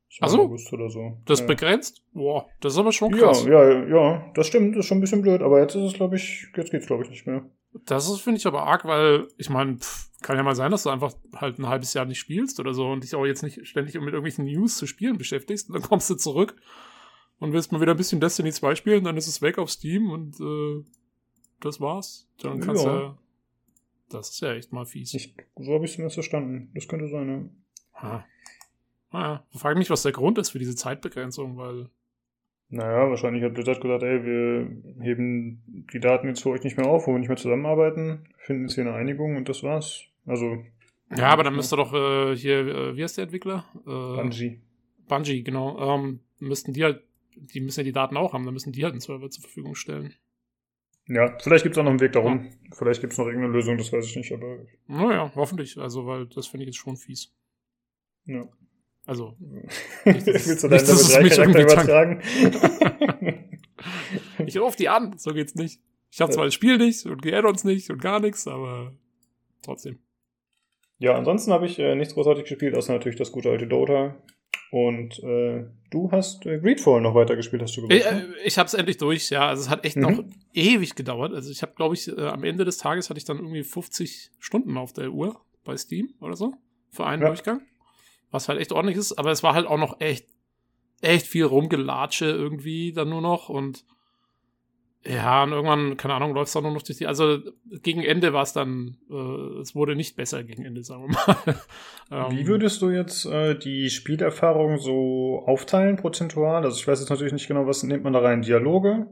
Das 0.08 0.18
Ach 0.22 0.28
so. 0.28 0.40
August 0.42 0.72
oder 0.72 0.88
so. 0.88 1.18
Das 1.26 1.40
ja. 1.40 1.46
begrenzt? 1.46 2.02
Boah, 2.14 2.48
das 2.60 2.72
ist 2.72 2.78
aber 2.78 2.92
schon 2.92 3.12
Ja, 3.14 3.26
krass. 3.26 3.44
ja, 3.44 3.86
ja, 3.86 4.32
das 4.34 4.46
stimmt, 4.46 4.74
das 4.74 4.80
ist 4.80 4.86
schon 4.86 4.98
ein 4.98 5.02
bisschen 5.02 5.22
blöd, 5.22 5.42
aber 5.42 5.60
jetzt 5.60 5.74
ist 5.74 5.82
es, 5.82 5.92
glaube 5.92 6.16
ich, 6.16 6.48
jetzt 6.56 6.70
geht's, 6.70 6.86
glaube 6.86 7.04
ich, 7.04 7.10
nicht 7.10 7.26
mehr. 7.26 7.44
Das 7.86 8.08
ist, 8.10 8.20
finde 8.20 8.38
ich, 8.38 8.46
aber 8.46 8.64
arg, 8.64 8.84
weil 8.84 9.28
ich 9.36 9.48
meine, 9.48 9.78
kann 10.22 10.36
ja 10.36 10.42
mal 10.42 10.56
sein, 10.56 10.70
dass 10.72 10.82
du 10.82 10.90
einfach 10.90 11.14
halt 11.34 11.58
ein 11.58 11.68
halbes 11.68 11.94
Jahr 11.94 12.04
nicht 12.04 12.18
spielst 12.18 12.58
oder 12.60 12.74
so 12.74 12.88
und 12.90 13.04
dich 13.04 13.14
auch 13.14 13.24
jetzt 13.24 13.42
nicht 13.42 13.66
ständig 13.66 13.94
mit 13.94 14.06
irgendwelchen 14.08 14.44
News 14.44 14.76
zu 14.76 14.86
spielen 14.86 15.18
beschäftigst. 15.18 15.68
Und 15.68 15.74
dann 15.74 15.82
kommst 15.88 16.10
du 16.10 16.14
zurück 16.16 16.56
und 17.38 17.52
willst 17.52 17.70
mal 17.72 17.80
wieder 17.80 17.92
ein 17.94 17.96
bisschen 17.96 18.20
Destiny 18.20 18.52
2 18.52 18.74
spielen, 18.74 19.04
dann 19.04 19.16
ist 19.16 19.28
es 19.28 19.40
weg 19.40 19.58
auf 19.58 19.70
Steam 19.70 20.10
und 20.10 20.40
äh, 20.40 20.84
das 21.60 21.80
war's. 21.80 22.28
Dann 22.42 22.60
kannst 22.60 22.84
Ja. 22.84 22.92
du. 22.92 22.98
Ja, 23.04 23.18
das 24.08 24.30
ist 24.30 24.40
ja 24.40 24.52
echt 24.54 24.72
mal 24.72 24.84
fies. 24.86 25.14
Ich, 25.14 25.34
so 25.56 25.72
habe 25.72 25.84
ich 25.84 25.90
es 25.92 25.94
zumindest 25.94 26.14
verstanden. 26.16 26.70
Das 26.74 26.88
könnte 26.88 27.08
sein, 27.08 27.28
ja. 27.28 28.08
Ah. 28.08 28.24
Naja, 29.12 29.44
ich 29.50 29.60
frage 29.60 29.78
mich, 29.78 29.90
was 29.90 30.02
der 30.02 30.12
Grund 30.12 30.38
ist 30.38 30.50
für 30.50 30.58
diese 30.58 30.74
Zeitbegrenzung, 30.74 31.56
weil. 31.56 31.88
Naja, 32.72 33.10
wahrscheinlich 33.10 33.42
hat 33.42 33.54
Blizzard 33.54 33.80
gesagt, 33.80 34.04
ey, 34.04 34.24
wir 34.24 35.04
heben 35.04 35.86
die 35.92 35.98
Daten 35.98 36.28
jetzt 36.28 36.42
für 36.42 36.50
euch 36.50 36.62
nicht 36.62 36.76
mehr 36.76 36.86
auf, 36.86 37.06
wo 37.06 37.12
wir 37.12 37.18
nicht 37.18 37.28
mehr 37.28 37.36
zusammenarbeiten, 37.36 38.28
finden 38.38 38.62
jetzt 38.62 38.74
hier 38.74 38.86
eine 38.86 38.94
Einigung 38.94 39.36
und 39.36 39.48
das 39.48 39.64
war's. 39.64 40.04
Also, 40.24 40.64
Ja, 41.16 41.30
aber 41.30 41.42
dann 41.42 41.56
müsste 41.56 41.76
doch 41.76 41.92
äh, 41.92 42.36
hier, 42.36 42.60
äh, 42.60 42.96
wie 42.96 43.02
heißt 43.02 43.16
der 43.18 43.24
Entwickler? 43.24 43.64
Äh, 43.74 43.90
Bungie. 44.22 44.60
Bungie, 45.08 45.42
genau. 45.42 45.96
Ähm, 45.96 46.20
müssten 46.38 46.72
die 46.72 46.84
halt, 46.84 47.02
die 47.34 47.60
müssen 47.60 47.80
ja 47.80 47.84
die 47.84 47.92
Daten 47.92 48.16
auch 48.16 48.32
haben, 48.34 48.44
dann 48.44 48.54
müssen 48.54 48.72
die 48.72 48.84
halt 48.84 48.92
einen 48.92 49.00
Server 49.00 49.30
zur 49.30 49.42
Verfügung 49.42 49.74
stellen. 49.74 50.14
Ja, 51.08 51.36
vielleicht 51.40 51.64
gibt's 51.64 51.76
auch 51.76 51.82
noch 51.82 51.90
einen 51.90 52.00
Weg 52.00 52.12
darum. 52.12 52.50
Vielleicht 52.72 53.00
gibt's 53.00 53.18
noch 53.18 53.26
irgendeine 53.26 53.52
Lösung, 53.52 53.76
das 53.76 53.92
weiß 53.92 54.06
ich 54.06 54.14
nicht, 54.14 54.30
aber 54.32 54.58
Naja, 54.86 55.32
hoffentlich. 55.34 55.76
Also, 55.76 56.06
weil 56.06 56.26
das 56.26 56.46
finde 56.46 56.62
ich 56.64 56.68
jetzt 56.68 56.78
schon 56.78 56.96
fies. 56.96 57.34
ja. 58.26 58.46
Also, 59.10 59.34
Willst 60.04 60.28
dass- 60.28 60.60
du 60.60 60.68
nicht, 60.68 60.88
deinen 60.88 60.88
Level 60.88 61.06
3 61.08 61.22
mich 61.22 61.32
Charakter 61.34 61.42
irgendwie 61.42 61.62
übertragen? 61.62 63.48
ich 64.46 64.56
rufe 64.58 64.76
die 64.76 64.88
an, 64.88 65.18
so 65.18 65.32
geht's 65.34 65.56
nicht. 65.56 65.80
Ich 66.12 66.20
habe 66.20 66.32
zwar 66.32 66.44
das 66.44 66.54
Spiel 66.54 66.76
nicht 66.78 67.06
und 67.06 67.24
die 67.24 67.34
Add-ons 67.34 67.64
nicht 67.64 67.90
und 67.90 68.00
gar 68.00 68.20
nichts, 68.20 68.46
aber 68.46 68.92
trotzdem. 69.62 69.98
ja, 70.98 71.16
ansonsten 71.16 71.52
habe 71.52 71.66
ich 71.66 71.78
äh, 71.80 71.96
nichts 71.96 72.14
großartig 72.14 72.44
gespielt, 72.44 72.76
außer 72.76 72.92
natürlich 72.92 73.18
das 73.18 73.32
gute 73.32 73.50
alte 73.50 73.66
Dota. 73.66 74.16
Und 74.72 75.18
äh, 75.24 75.64
du 75.90 76.12
hast 76.12 76.46
äh, 76.46 76.60
Greedfall 76.60 77.00
noch 77.00 77.16
weitergespielt, 77.16 77.62
hast 77.62 77.76
du 77.76 77.82
Ich, 77.88 77.88
gesagt. 77.88 78.12
äh, 78.12 78.26
ne? 78.28 78.34
ich 78.44 78.58
habe 78.58 78.68
es 78.68 78.74
endlich 78.74 78.98
durch, 78.98 79.28
ja. 79.30 79.48
Also 79.48 79.62
es 79.62 79.70
hat 79.70 79.84
echt 79.84 79.96
Mhm. 79.96 80.02
noch 80.02 80.24
ewig 80.54 80.94
gedauert. 80.94 81.34
Also 81.34 81.50
ich 81.50 81.62
habe, 81.62 81.72
glaube 81.74 81.96
ich, 81.96 82.06
äh, 82.06 82.20
am 82.28 82.44
Ende 82.44 82.64
des 82.64 82.78
Tages 82.78 83.10
hatte 83.10 83.18
ich 83.18 83.24
dann 83.24 83.38
irgendwie 83.38 83.64
50 83.64 84.30
Stunden 84.38 84.76
auf 84.76 84.92
der 84.92 85.10
Uhr 85.10 85.40
bei 85.64 85.76
Steam 85.76 86.14
oder 86.20 86.36
so 86.36 86.54
für 86.92 87.04
einen 87.06 87.22
Ja. 87.22 87.28
Durchgang. 87.28 87.62
Was 88.30 88.48
halt 88.48 88.60
echt 88.60 88.72
ordentlich 88.72 88.96
ist, 88.96 89.18
aber 89.18 89.30
es 89.30 89.42
war 89.42 89.54
halt 89.54 89.66
auch 89.66 89.78
noch 89.78 90.00
echt, 90.00 90.26
echt 91.00 91.26
viel 91.26 91.44
Rumgelatsche 91.44 92.26
irgendwie 92.26 92.92
dann 92.92 93.08
nur 93.08 93.22
noch 93.22 93.48
und 93.48 93.84
ja, 95.02 95.44
und 95.44 95.52
irgendwann, 95.52 95.96
keine 95.96 96.12
Ahnung, 96.12 96.34
läuft 96.34 96.48
es 96.48 96.52
dann 96.52 96.62
nur 96.62 96.74
noch 96.74 96.82
durch 96.82 96.98
die. 96.98 97.06
Also 97.06 97.38
gegen 97.82 98.02
Ende 98.02 98.34
war 98.34 98.42
es 98.42 98.52
dann, 98.52 98.98
äh, 99.10 99.60
es 99.60 99.74
wurde 99.74 99.96
nicht 99.96 100.14
besser 100.14 100.44
gegen 100.44 100.62
Ende, 100.66 100.84
sagen 100.84 101.08
wir 101.08 101.16
mal. 101.26 101.56
Ähm, 102.12 102.36
Wie 102.36 102.48
würdest 102.48 102.82
du 102.82 102.90
jetzt 102.90 103.24
äh, 103.24 103.56
die 103.56 103.88
Spielerfahrung 103.88 104.78
so 104.78 105.44
aufteilen, 105.46 105.94
prozentual? 105.96 106.64
Also 106.64 106.76
ich 106.76 106.88
weiß 106.88 106.98
jetzt 106.98 107.08
natürlich 107.08 107.32
nicht 107.32 107.46
genau, 107.46 107.68
was 107.68 107.84
nimmt 107.84 108.02
man 108.02 108.12
da 108.12 108.18
rein? 108.18 108.42
Dialoge? 108.42 109.06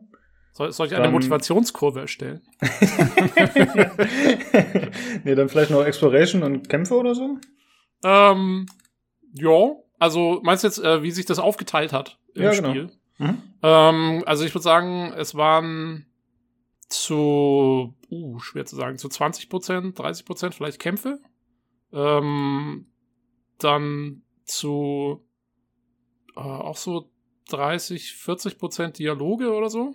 soll, 0.52 0.72
soll 0.72 0.88
ich 0.88 0.94
eine 0.94 1.04
dann- 1.04 1.12
Motivationskurve 1.12 2.00
erstellen? 2.00 2.40
nee, 5.24 5.34
dann 5.36 5.48
vielleicht 5.48 5.70
noch 5.70 5.84
Exploration 5.84 6.42
und 6.42 6.68
Kämpfe 6.68 6.96
oder 6.96 7.14
so? 7.14 7.38
Ähm, 8.04 8.66
ja, 9.40 9.74
also 9.98 10.40
meinst 10.42 10.64
du 10.64 10.68
jetzt, 10.68 10.78
äh, 10.78 11.02
wie 11.02 11.10
sich 11.10 11.26
das 11.26 11.38
aufgeteilt 11.38 11.92
hat 11.92 12.18
im 12.34 12.42
Ja, 12.42 12.52
genau. 12.52 12.70
Spiel? 12.70 12.90
Mhm. 13.18 13.42
Ähm, 13.62 14.22
also 14.26 14.44
ich 14.44 14.54
würde 14.54 14.62
sagen, 14.62 15.12
es 15.16 15.34
waren 15.34 16.06
zu, 16.88 17.94
uh, 18.10 18.38
schwer 18.38 18.64
zu 18.64 18.76
sagen, 18.76 18.98
zu 18.98 19.08
20 19.08 19.48
Prozent, 19.48 19.98
30 19.98 20.24
Prozent 20.24 20.54
vielleicht 20.54 20.78
Kämpfe. 20.78 21.18
Ähm, 21.92 22.86
dann 23.58 24.22
zu 24.44 25.26
äh, 26.36 26.40
auch 26.40 26.76
so 26.76 27.10
30, 27.50 28.12
40 28.14 28.58
Prozent 28.58 28.98
Dialoge 28.98 29.52
oder 29.52 29.70
so. 29.70 29.94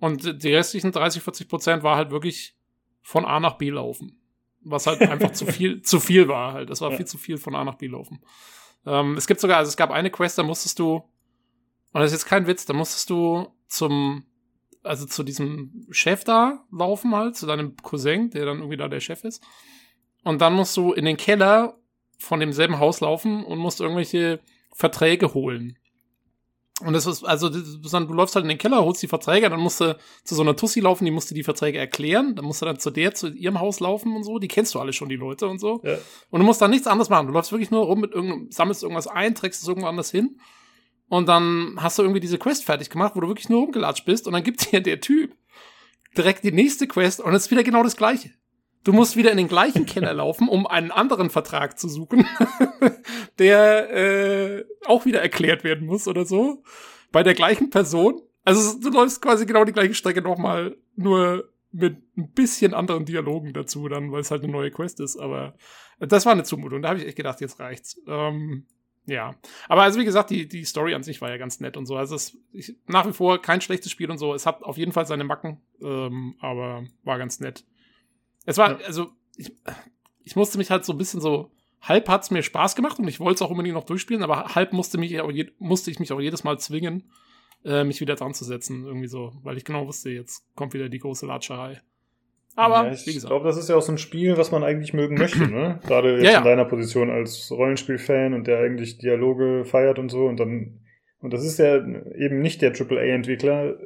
Und 0.00 0.42
die 0.42 0.52
restlichen 0.52 0.92
30, 0.92 1.22
40 1.22 1.48
Prozent 1.48 1.82
war 1.82 1.96
halt 1.96 2.10
wirklich 2.10 2.56
von 3.02 3.24
A 3.24 3.40
nach 3.40 3.56
B 3.56 3.70
laufen. 3.70 4.20
Was 4.64 4.86
halt 4.86 5.00
einfach 5.02 5.32
zu 5.32 5.46
viel, 5.46 5.82
zu 5.82 6.00
viel 6.00 6.28
war 6.28 6.52
halt. 6.54 6.70
Das 6.70 6.80
war 6.80 6.90
Ja. 6.90 6.96
viel 6.96 7.06
zu 7.06 7.18
viel 7.18 7.36
von 7.38 7.54
A 7.54 7.64
nach 7.64 7.74
B 7.76 7.86
laufen. 7.86 8.20
Ähm, 8.86 9.16
es 9.16 9.26
gibt 9.26 9.40
sogar, 9.40 9.58
also 9.58 9.68
es 9.68 9.76
gab 9.76 9.90
eine 9.90 10.10
Quest, 10.10 10.38
da 10.38 10.42
musstest 10.42 10.78
du, 10.78 10.94
und 10.96 12.00
das 12.00 12.06
ist 12.06 12.12
jetzt 12.12 12.26
kein 12.26 12.46
Witz, 12.46 12.66
da 12.66 12.72
musstest 12.74 13.08
du 13.10 13.48
zum, 13.68 14.24
also 14.82 15.06
zu 15.06 15.22
diesem 15.22 15.86
Chef 15.90 16.24
da 16.24 16.64
laufen 16.70 17.14
halt, 17.14 17.36
zu 17.36 17.46
deinem 17.46 17.76
Cousin, 17.76 18.30
der 18.30 18.44
dann 18.46 18.58
irgendwie 18.58 18.76
da 18.76 18.88
der 18.88 19.00
Chef 19.00 19.24
ist. 19.24 19.42
Und 20.22 20.40
dann 20.40 20.54
musst 20.54 20.76
du 20.76 20.92
in 20.92 21.04
den 21.04 21.16
Keller 21.16 21.78
von 22.18 22.40
demselben 22.40 22.78
Haus 22.78 23.00
laufen 23.00 23.44
und 23.44 23.58
musst 23.58 23.80
irgendwelche 23.80 24.40
Verträge 24.74 25.34
holen. 25.34 25.78
Und 26.80 26.92
das 26.92 27.06
ist, 27.06 27.22
also, 27.22 27.48
du 27.48 28.12
läufst 28.12 28.34
halt 28.34 28.44
in 28.44 28.48
den 28.48 28.58
Keller, 28.58 28.84
holst 28.84 29.00
die 29.00 29.06
Verträge, 29.06 29.48
dann 29.48 29.60
musst 29.60 29.80
du 29.80 29.96
zu 30.24 30.34
so 30.34 30.42
einer 30.42 30.56
Tussi 30.56 30.80
laufen, 30.80 31.04
die 31.04 31.12
musst 31.12 31.30
du 31.30 31.34
die 31.34 31.44
Verträge 31.44 31.78
erklären, 31.78 32.34
dann 32.34 32.44
musst 32.44 32.62
du 32.62 32.66
dann 32.66 32.80
zu 32.80 32.90
der, 32.90 33.14
zu 33.14 33.28
ihrem 33.28 33.60
Haus 33.60 33.78
laufen 33.78 34.16
und 34.16 34.24
so, 34.24 34.40
die 34.40 34.48
kennst 34.48 34.74
du 34.74 34.80
alle 34.80 34.92
schon, 34.92 35.08
die 35.08 35.14
Leute 35.14 35.46
und 35.46 35.60
so. 35.60 35.80
Ja. 35.84 35.96
Und 36.30 36.40
du 36.40 36.44
musst 36.46 36.60
dann 36.60 36.72
nichts 36.72 36.88
anderes 36.88 37.10
machen. 37.10 37.28
Du 37.28 37.32
läufst 37.32 37.52
wirklich 37.52 37.70
nur 37.70 37.84
rum 37.84 38.00
mit 38.00 38.12
irgendeinem, 38.12 38.50
sammelst 38.50 38.82
irgendwas 38.82 39.06
ein, 39.06 39.36
trägst 39.36 39.62
es 39.62 39.68
irgendwo 39.68 39.86
anders 39.86 40.10
hin. 40.10 40.40
Und 41.08 41.28
dann 41.28 41.76
hast 41.76 41.98
du 41.98 42.02
irgendwie 42.02 42.20
diese 42.20 42.38
Quest 42.38 42.64
fertig 42.64 42.90
gemacht, 42.90 43.12
wo 43.14 43.20
du 43.20 43.28
wirklich 43.28 43.48
nur 43.48 43.60
rumgelatscht 43.60 44.04
bist. 44.04 44.26
Und 44.26 44.32
dann 44.32 44.42
gibt 44.42 44.72
dir 44.72 44.80
der 44.80 45.00
Typ 45.00 45.36
direkt 46.16 46.42
die 46.42 46.52
nächste 46.52 46.88
Quest 46.88 47.20
und 47.20 47.34
es 47.34 47.44
ist 47.44 47.50
wieder 47.50 47.62
genau 47.62 47.82
das 47.82 47.96
Gleiche. 47.96 48.30
Du 48.84 48.92
musst 48.92 49.16
wieder 49.16 49.30
in 49.30 49.38
den 49.38 49.48
gleichen 49.48 49.86
Keller 49.86 50.12
laufen, 50.14 50.48
um 50.48 50.66
einen 50.66 50.90
anderen 50.90 51.30
Vertrag 51.30 51.78
zu 51.78 51.88
suchen, 51.88 52.26
der 53.38 53.90
äh, 53.90 54.64
auch 54.84 55.06
wieder 55.06 55.20
erklärt 55.20 55.64
werden 55.64 55.86
muss 55.86 56.06
oder 56.06 56.24
so. 56.24 56.62
Bei 57.10 57.22
der 57.22 57.34
gleichen 57.34 57.70
Person. 57.70 58.20
Also 58.44 58.78
du 58.78 58.90
läufst 58.90 59.22
quasi 59.22 59.46
genau 59.46 59.64
die 59.64 59.72
gleiche 59.72 59.94
Strecke 59.94 60.20
nochmal, 60.20 60.76
nur 60.96 61.48
mit 61.72 61.96
ein 62.16 62.30
bisschen 62.30 62.74
anderen 62.74 63.04
Dialogen 63.04 63.52
dazu 63.52 63.88
dann, 63.88 64.12
weil 64.12 64.20
es 64.20 64.30
halt 64.30 64.44
eine 64.44 64.52
neue 64.52 64.70
Quest 64.70 65.00
ist. 65.00 65.16
Aber 65.16 65.54
das 65.98 66.26
war 66.26 66.32
eine 66.32 66.44
Zumutung. 66.44 66.82
Da 66.82 66.90
habe 66.90 67.00
ich 67.00 67.06
echt 67.06 67.16
gedacht, 67.16 67.40
jetzt 67.40 67.58
reicht's. 67.58 68.00
Ähm, 68.06 68.66
ja, 69.06 69.34
aber 69.68 69.82
also 69.82 69.98
wie 70.00 70.04
gesagt, 70.04 70.30
die, 70.30 70.48
die 70.48 70.64
Story 70.64 70.94
an 70.94 71.02
sich 71.02 71.20
war 71.20 71.30
ja 71.30 71.36
ganz 71.36 71.60
nett 71.60 71.76
und 71.76 71.86
so. 71.86 71.96
Also 71.96 72.14
es 72.14 72.38
ist 72.52 72.76
nach 72.86 73.06
wie 73.06 73.12
vor 73.12 73.40
kein 73.40 73.60
schlechtes 73.60 73.90
Spiel 73.90 74.10
und 74.10 74.18
so. 74.18 74.34
Es 74.34 74.46
hat 74.46 74.62
auf 74.62 74.78
jeden 74.78 74.92
Fall 74.92 75.06
seine 75.06 75.24
Macken, 75.24 75.60
ähm, 75.82 76.36
aber 76.40 76.84
war 77.02 77.18
ganz 77.18 77.40
nett. 77.40 77.64
Es 78.44 78.58
war, 78.58 78.80
ja. 78.80 78.86
also 78.86 79.10
ich, 79.36 79.54
ich 80.22 80.36
musste 80.36 80.58
mich 80.58 80.70
halt 80.70 80.84
so 80.84 80.92
ein 80.92 80.98
bisschen 80.98 81.20
so, 81.20 81.50
halb 81.80 82.08
hat's 82.08 82.30
mir 82.30 82.42
Spaß 82.42 82.76
gemacht 82.76 82.98
und 82.98 83.08
ich 83.08 83.20
wollte 83.20 83.36
es 83.36 83.42
auch 83.42 83.50
unbedingt 83.50 83.74
noch 83.74 83.84
durchspielen, 83.84 84.22
aber 84.22 84.54
halb 84.54 84.72
musste, 84.72 84.98
mich 84.98 85.20
auch 85.20 85.30
je, 85.30 85.50
musste 85.58 85.90
ich 85.90 86.00
mich 86.00 86.12
auch 86.12 86.20
jedes 86.20 86.44
Mal 86.44 86.58
zwingen, 86.58 87.10
äh, 87.64 87.84
mich 87.84 88.00
wieder 88.00 88.14
dran 88.14 88.34
zu 88.34 88.44
setzen, 88.44 88.84
irgendwie 88.84 89.06
so, 89.06 89.32
weil 89.42 89.56
ich 89.56 89.64
genau 89.64 89.86
wusste, 89.86 90.10
jetzt 90.10 90.44
kommt 90.54 90.74
wieder 90.74 90.88
die 90.88 90.98
große 90.98 91.26
Latscherei. 91.26 91.80
Aber, 92.56 92.86
ja, 92.86 92.92
ich 92.92 93.20
glaube, 93.20 93.46
das 93.46 93.56
ist 93.56 93.68
ja 93.68 93.74
auch 93.74 93.82
so 93.82 93.90
ein 93.90 93.98
Spiel, 93.98 94.36
was 94.36 94.52
man 94.52 94.62
eigentlich 94.62 94.94
mögen 94.94 95.16
möchte, 95.16 95.48
ne? 95.48 95.80
Gerade 95.86 96.14
jetzt 96.14 96.24
ja, 96.24 96.30
ja. 96.32 96.38
in 96.38 96.44
deiner 96.44 96.64
Position 96.64 97.10
als 97.10 97.50
Rollenspielfan 97.50 98.32
und 98.32 98.46
der 98.46 98.60
eigentlich 98.60 98.98
Dialoge 98.98 99.64
feiert 99.64 99.98
und 99.98 100.08
so 100.08 100.26
und 100.26 100.38
dann, 100.38 100.80
und 101.18 101.32
das 101.32 101.44
ist 101.44 101.58
ja 101.58 101.76
eben 101.76 102.40
nicht 102.40 102.62
der 102.62 102.72
AAA-Entwickler, 102.72 103.76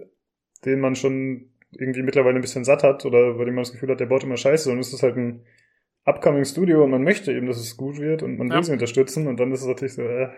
den 0.65 0.81
man 0.81 0.97
schon 0.97 1.51
irgendwie 1.73 2.03
mittlerweile 2.03 2.37
ein 2.37 2.43
bisschen 2.43 2.65
satt 2.65 2.83
hat 2.83 3.05
oder 3.05 3.35
bei 3.35 3.45
dem 3.45 3.55
man 3.55 3.65
das 3.65 3.73
Gefühl 3.73 3.91
hat, 3.91 4.01
der 4.01 4.07
baut 4.07 4.25
immer 4.25 4.37
Scheiße, 4.37 4.65
sondern 4.65 4.81
es 4.81 4.93
ist 4.93 5.03
halt 5.03 5.17
ein 5.17 5.45
upcoming 6.05 6.45
Studio 6.45 6.85
und 6.85 6.91
man 6.91 7.03
möchte 7.03 7.33
eben, 7.33 7.47
dass 7.47 7.59
es 7.59 7.77
gut 7.77 7.99
wird 7.99 8.23
und 8.23 8.39
man 8.39 8.51
will 8.51 8.65
sie 8.65 8.73
unterstützen 8.73 9.27
und 9.27 9.39
dann 9.39 9.53
ist 9.53 9.61
es 9.61 9.67
natürlich 9.67 9.95
so, 9.95 10.03
äh, 10.03 10.31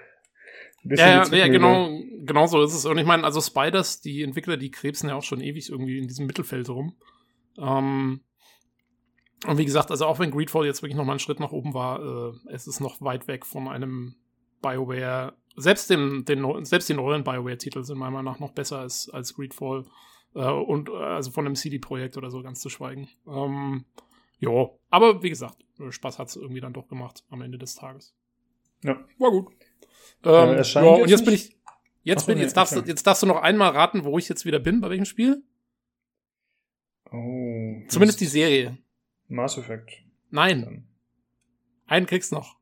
ja, 0.83 1.25
ja, 1.25 1.37
ja, 1.37 1.49
genau, 1.49 1.91
genau 2.25 2.47
so 2.47 2.63
ist 2.63 2.75
es. 2.75 2.87
Und 2.87 2.97
ich 2.97 3.05
meine, 3.05 3.25
also 3.25 3.41
Spiders, 3.41 4.01
die 4.01 4.23
Entwickler, 4.23 4.57
die 4.57 4.71
krebsen 4.71 5.11
ja 5.11 5.15
auch 5.15 5.23
schon 5.23 5.43
ewig 5.43 5.69
irgendwie 5.69 5.99
in 5.99 6.09
diesem 6.09 6.27
Mittelfeld 6.27 6.71
rum. 6.71 6.97
Ähm, 7.59 8.21
und 9.47 9.59
wie 9.59 9.65
gesagt, 9.65 9.91
also 9.91 10.07
auch 10.07 10.19
wenn 10.19 10.31
Greedfall 10.31 10.67
jetzt 10.67 10.83
wirklich 10.83 10.97
nochmal 10.97 11.15
einen 11.15 11.21
Schritt 11.21 11.41
nach 11.41 11.53
oben 11.53 11.75
war, 11.75 12.01
äh, 12.01 12.33
es 12.53 12.67
ist 12.67 12.81
noch 12.81 13.01
weit 13.03 13.29
weg 13.29 13.45
von 13.45 13.69
einem 13.69 14.15
BioWare. 14.63 15.35
Selbst, 15.57 15.91
dem, 15.91 16.25
den, 16.25 16.65
selbst 16.65 16.89
die 16.89 16.95
neuen 16.95 17.25
BioWare-Titel 17.25 17.83
sind 17.83 17.99
meiner 17.99 18.13
Meinung 18.13 18.33
nach 18.33 18.41
noch 18.41 18.53
besser 18.53 18.79
als, 18.79 19.11
als 19.11 19.35
Greedfall. 19.35 19.85
Äh, 20.35 20.51
und 20.51 20.89
äh, 20.89 20.93
also 20.93 21.31
von 21.31 21.47
einem 21.47 21.55
CD-Projekt 21.55 22.17
oder 22.17 22.31
so 22.31 22.43
ganz 22.43 22.61
zu 22.61 22.69
schweigen. 22.69 23.09
Ähm, 23.27 23.85
ja, 24.39 24.71
aber 24.91 25.23
wie 25.23 25.31
gesagt, 25.31 25.65
Spaß 25.89 26.19
hat 26.19 26.29
es 26.29 26.37
irgendwie 26.37 26.61
dann 26.61 26.73
doch 26.73 26.89
gemacht 26.89 27.25
am 27.31 27.43
Ende 27.43 27.59
des 27.59 27.75
Tages. 27.75 28.15
Ja. 28.83 28.99
War 29.19 29.31
gut. 29.31 29.53
Ähm, 30.25 30.57
äh, 30.57 30.63
ja, 30.63 30.83
und 30.83 31.09
jetzt 31.09 31.25
bin 31.25 31.35
ich. 31.35 31.57
Jetzt, 32.03 32.27
bin, 32.27 32.39
jetzt, 32.39 32.57
darfst 32.57 32.75
du, 32.75 32.81
jetzt 32.81 33.07
darfst 33.07 33.23
du 33.23 33.27
noch 33.27 33.43
einmal 33.43 33.73
raten, 33.73 34.05
wo 34.05 34.17
ich 34.17 34.27
jetzt 34.27 34.47
wieder 34.47 34.59
bin, 34.59 34.81
bei 34.81 34.89
welchem 34.89 35.05
Spiel? 35.05 35.43
Oh. 37.13 37.83
Zumindest 37.89 38.23
die 38.23 38.27
Serie. 38.27 38.79
Mass 39.29 39.59
Effect. 39.59 40.03
Nein. 40.31 40.63
Dann. 40.63 40.89
Einen 41.87 42.07
kriegst 42.07 42.33
noch. 42.33 42.60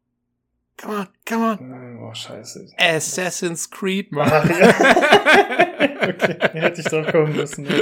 Come 0.81 0.95
on, 0.95 1.09
come 1.27 1.45
on. 1.45 1.99
Oh, 2.01 2.15
scheiße. 2.15 2.71
Assassin's 2.79 3.71
Creed, 3.71 4.13
Mann. 4.13 4.31
Okay, 6.09 6.37
hätte 6.59 6.81
ich 6.81 6.87
drauf 6.87 7.07
kommen 7.09 7.37
müssen. 7.37 7.67
Ja. 7.67 7.81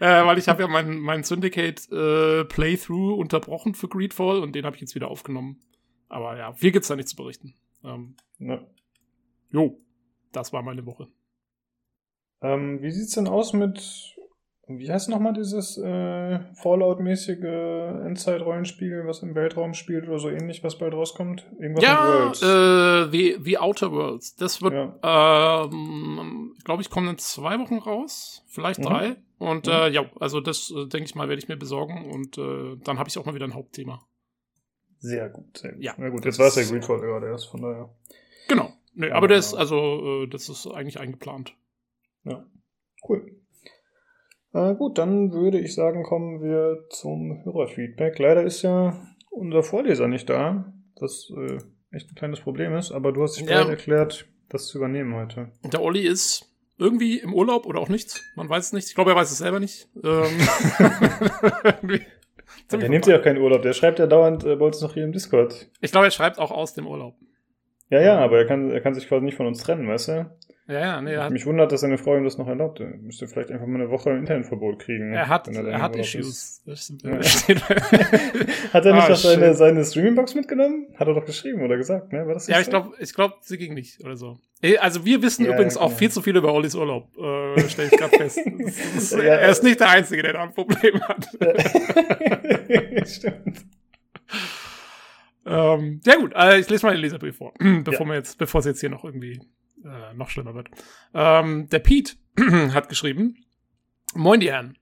Äh, 0.00 0.26
weil 0.26 0.38
ich 0.38 0.48
habe 0.48 0.62
ja 0.62 0.68
meinen 0.68 0.98
mein 0.98 1.24
Syndicate 1.24 1.90
äh, 1.90 2.44
Playthrough 2.44 3.18
unterbrochen 3.18 3.74
für 3.74 3.88
Greedfall 3.88 4.40
und 4.40 4.54
den 4.54 4.66
habe 4.66 4.76
ich 4.76 4.82
jetzt 4.82 4.94
wieder 4.94 5.08
aufgenommen. 5.08 5.60
Aber 6.08 6.36
ja, 6.36 6.52
viel 6.52 6.72
gibt's 6.72 6.88
da 6.88 6.96
nicht 6.96 7.08
zu 7.08 7.16
berichten. 7.16 7.54
Ähm, 7.82 8.16
ja. 8.38 8.60
Jo, 9.50 9.80
das 10.32 10.52
war 10.52 10.62
meine 10.62 10.84
Woche. 10.84 11.08
Ähm, 12.42 12.82
wie 12.82 12.90
sieht's 12.90 13.14
denn 13.14 13.28
aus 13.28 13.52
mit 13.52 14.13
wie 14.66 14.90
heißt 14.90 15.10
nochmal 15.10 15.34
dieses 15.34 15.76
äh, 15.76 16.40
Fallout-mäßige 16.54 17.44
Endzeit-Rollenspiel, 18.06 19.06
was 19.06 19.22
im 19.22 19.34
Weltraum 19.34 19.74
spielt 19.74 20.08
oder 20.08 20.18
so 20.18 20.30
ähnlich, 20.30 20.64
was 20.64 20.78
bald 20.78 20.94
rauskommt? 20.94 21.46
Irgendwas 21.58 21.84
ja, 21.84 21.92
mit 21.94 22.42
Worlds. 22.42 22.42
Äh, 22.42 23.12
wie, 23.12 23.44
wie 23.44 23.58
Outer 23.58 23.92
Worlds. 23.92 24.36
Das 24.36 24.62
wird, 24.62 24.72
ja. 24.72 25.64
ähm, 25.64 26.54
glaube 26.64 26.82
ich, 26.82 26.88
kommt 26.88 27.08
in 27.10 27.18
zwei 27.18 27.58
Wochen 27.58 27.78
raus, 27.78 28.42
vielleicht 28.46 28.80
mhm. 28.80 28.84
drei. 28.84 29.16
Und 29.38 29.66
mhm. 29.66 29.72
äh, 29.72 29.88
ja, 29.90 30.06
also 30.18 30.40
das, 30.40 30.70
äh, 30.70 30.86
denke 30.86 31.04
ich 31.04 31.14
mal, 31.14 31.28
werde 31.28 31.42
ich 31.42 31.48
mir 31.48 31.56
besorgen 31.56 32.10
und 32.10 32.38
äh, 32.38 32.76
dann 32.82 32.98
habe 32.98 33.08
ich 33.08 33.18
auch 33.18 33.26
mal 33.26 33.34
wieder 33.34 33.46
ein 33.46 33.54
Hauptthema. 33.54 34.06
Sehr 34.98 35.28
gut, 35.28 35.58
sehr 35.58 35.72
gut. 35.72 35.82
Ja, 35.82 35.94
Na 35.98 36.08
gut, 36.08 36.24
jetzt 36.24 36.38
war 36.38 36.46
es 36.46 36.56
ja 36.56 36.62
Greenfall 36.62 37.00
gerade 37.00 37.26
erst, 37.26 37.50
von 37.50 37.60
daher. 37.60 37.94
Genau. 38.48 38.72
Nee, 38.94 39.10
aber 39.10 39.26
genau. 39.26 39.36
das, 39.36 39.54
also, 39.54 40.22
äh, 40.22 40.28
das 40.28 40.48
ist 40.48 40.66
eigentlich 40.66 40.98
eingeplant. 40.98 41.54
Ja, 42.22 42.46
cool. 43.06 43.43
Äh, 44.54 44.74
gut, 44.76 44.98
dann 44.98 45.32
würde 45.32 45.58
ich 45.58 45.74
sagen, 45.74 46.04
kommen 46.04 46.40
wir 46.40 46.86
zum 46.90 47.44
Hörerfeedback. 47.44 48.18
Leider 48.20 48.44
ist 48.44 48.62
ja 48.62 48.96
unser 49.30 49.64
Vorleser 49.64 50.06
nicht 50.06 50.30
da, 50.30 50.72
was 51.00 51.32
äh, 51.36 51.58
echt 51.90 52.10
ein 52.10 52.14
kleines 52.14 52.40
Problem 52.40 52.74
ist, 52.76 52.92
aber 52.92 53.12
du 53.12 53.22
hast 53.22 53.36
dich 53.36 53.46
bereit 53.46 53.68
erklärt, 53.68 54.26
das 54.48 54.68
zu 54.68 54.78
übernehmen 54.78 55.14
heute. 55.14 55.50
Der 55.64 55.82
Olli 55.82 56.06
ist 56.06 56.48
irgendwie 56.78 57.18
im 57.18 57.34
Urlaub 57.34 57.66
oder 57.66 57.80
auch 57.80 57.88
nicht. 57.88 58.20
Man 58.36 58.48
weiß 58.48 58.66
es 58.66 58.72
nicht. 58.72 58.88
Ich 58.88 58.94
glaube, 58.94 59.10
er 59.10 59.16
weiß 59.16 59.32
es 59.32 59.38
selber 59.38 59.58
nicht. 59.58 59.88
Ähm, 60.04 60.38
der 62.70 62.88
nimmt 62.88 63.06
ja 63.06 63.18
auch 63.18 63.22
keinen 63.22 63.38
Urlaub. 63.38 63.62
Der 63.62 63.72
schreibt 63.72 63.98
ja 63.98 64.06
dauernd 64.06 64.44
äh, 64.44 64.54
bei 64.54 64.66
uns 64.66 64.80
noch 64.80 64.94
hier 64.94 65.04
im 65.04 65.12
Discord. 65.12 65.68
Ich 65.80 65.90
glaube, 65.90 66.06
er 66.06 66.12
schreibt 66.12 66.38
auch 66.38 66.52
aus 66.52 66.74
dem 66.74 66.86
Urlaub. 66.86 67.16
Ja, 67.90 68.00
ja, 68.00 68.18
aber 68.18 68.38
er 68.38 68.46
kann, 68.46 68.70
er 68.70 68.80
kann 68.80 68.94
sich 68.94 69.08
quasi 69.08 69.24
nicht 69.24 69.36
von 69.36 69.46
uns 69.46 69.62
trennen, 69.62 69.88
weißt 69.88 70.08
du? 70.08 70.30
Ja, 70.66 70.80
ja, 70.80 71.02
nee, 71.02 71.12
er 71.12 71.24
hat, 71.24 71.30
Mich 71.30 71.44
wundert, 71.44 71.72
dass 71.72 71.82
seine 71.82 71.98
Frau 71.98 72.16
ihm 72.16 72.24
das 72.24 72.38
noch 72.38 72.48
erlaubt. 72.48 72.80
Er 72.80 72.96
müsste 72.96 73.28
vielleicht 73.28 73.50
einfach 73.50 73.66
mal 73.66 73.82
eine 73.82 73.90
Woche 73.90 74.10
Internetverbot 74.10 74.78
kriegen. 74.78 75.12
Er 75.12 75.28
hat, 75.28 75.46
er, 75.46 75.62
er 75.62 75.82
hat 75.82 75.94
Issues. 75.94 76.62
Ja. 76.64 76.72
hat 78.72 78.86
er 78.86 78.94
nicht 78.94 79.10
ah, 79.10 79.14
seine, 79.14 79.54
seine 79.54 79.84
Streamingbox 79.84 80.34
mitgenommen? 80.34 80.86
Hat 80.96 81.06
er 81.06 81.12
doch 81.12 81.26
geschrieben 81.26 81.60
oder 81.60 81.76
gesagt, 81.76 82.14
ne? 82.14 82.26
War 82.26 82.32
das 82.32 82.46
ja, 82.46 82.60
ich 82.60 82.70
glaube, 82.70 82.92
ich 82.98 83.12
glaube, 83.12 83.34
sie 83.42 83.58
ging 83.58 83.74
nicht 83.74 84.02
oder 84.02 84.16
so. 84.16 84.38
Also 84.80 85.04
wir 85.04 85.20
wissen 85.20 85.44
ja, 85.44 85.52
übrigens 85.52 85.76
auch 85.76 85.92
viel 85.92 86.10
zu 86.10 86.22
viel 86.22 86.34
über 86.34 86.54
Ollis 86.54 86.74
Urlaub, 86.74 87.14
äh, 87.18 87.68
stelle 87.68 87.90
ich 87.92 87.98
gerade 87.98 88.16
fest. 88.16 88.38
Ist, 88.96 89.12
ja, 89.12 89.22
er 89.22 89.50
ist 89.50 89.62
nicht 89.62 89.80
der 89.80 89.90
Einzige, 89.90 90.22
der 90.22 90.32
da 90.32 90.44
ein 90.44 90.54
Problem 90.54 90.98
hat. 91.02 91.28
Stimmt. 93.06 93.66
Ähm, 95.44 96.00
ja 96.06 96.16
gut, 96.16 96.32
äh, 96.34 96.58
ich 96.58 96.70
lese 96.70 96.86
mal 96.86 96.92
den 96.92 97.02
Leserbrief 97.02 97.36
vor, 97.36 97.52
bevor 97.84 98.06
wir 98.06 98.14
jetzt, 98.14 98.38
bevor 98.38 98.60
es 98.60 98.64
jetzt 98.64 98.80
hier 98.80 98.88
noch 98.88 99.04
irgendwie 99.04 99.38
äh, 99.84 100.14
noch 100.14 100.30
schlimmer 100.30 100.54
wird. 100.54 100.68
Ähm, 101.12 101.68
der 101.68 101.78
Pete 101.78 102.14
hat 102.74 102.88
geschrieben, 102.88 103.44
Moin 104.14 104.40
die 104.40 104.50
Herren. 104.50 104.76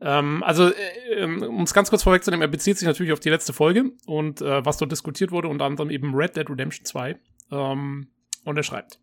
Ähm, 0.00 0.42
also, 0.42 0.68
äh, 0.68 1.14
ähm, 1.16 1.42
um 1.42 1.62
es 1.62 1.74
ganz 1.74 1.90
kurz 1.90 2.02
vorwegzunehmen, 2.02 2.42
er 2.42 2.48
bezieht 2.48 2.78
sich 2.78 2.86
natürlich 2.86 3.12
auf 3.12 3.20
die 3.20 3.30
letzte 3.30 3.52
Folge 3.52 3.92
und 4.06 4.40
äh, 4.40 4.64
was 4.64 4.78
dort 4.78 4.92
diskutiert 4.92 5.30
wurde, 5.30 5.48
unter 5.48 5.64
anderem 5.64 5.90
eben 5.90 6.14
Red 6.14 6.36
Dead 6.36 6.48
Redemption 6.48 6.84
2. 6.84 7.16
Ähm, 7.50 8.08
und 8.44 8.56
er 8.56 8.62
schreibt, 8.62 8.98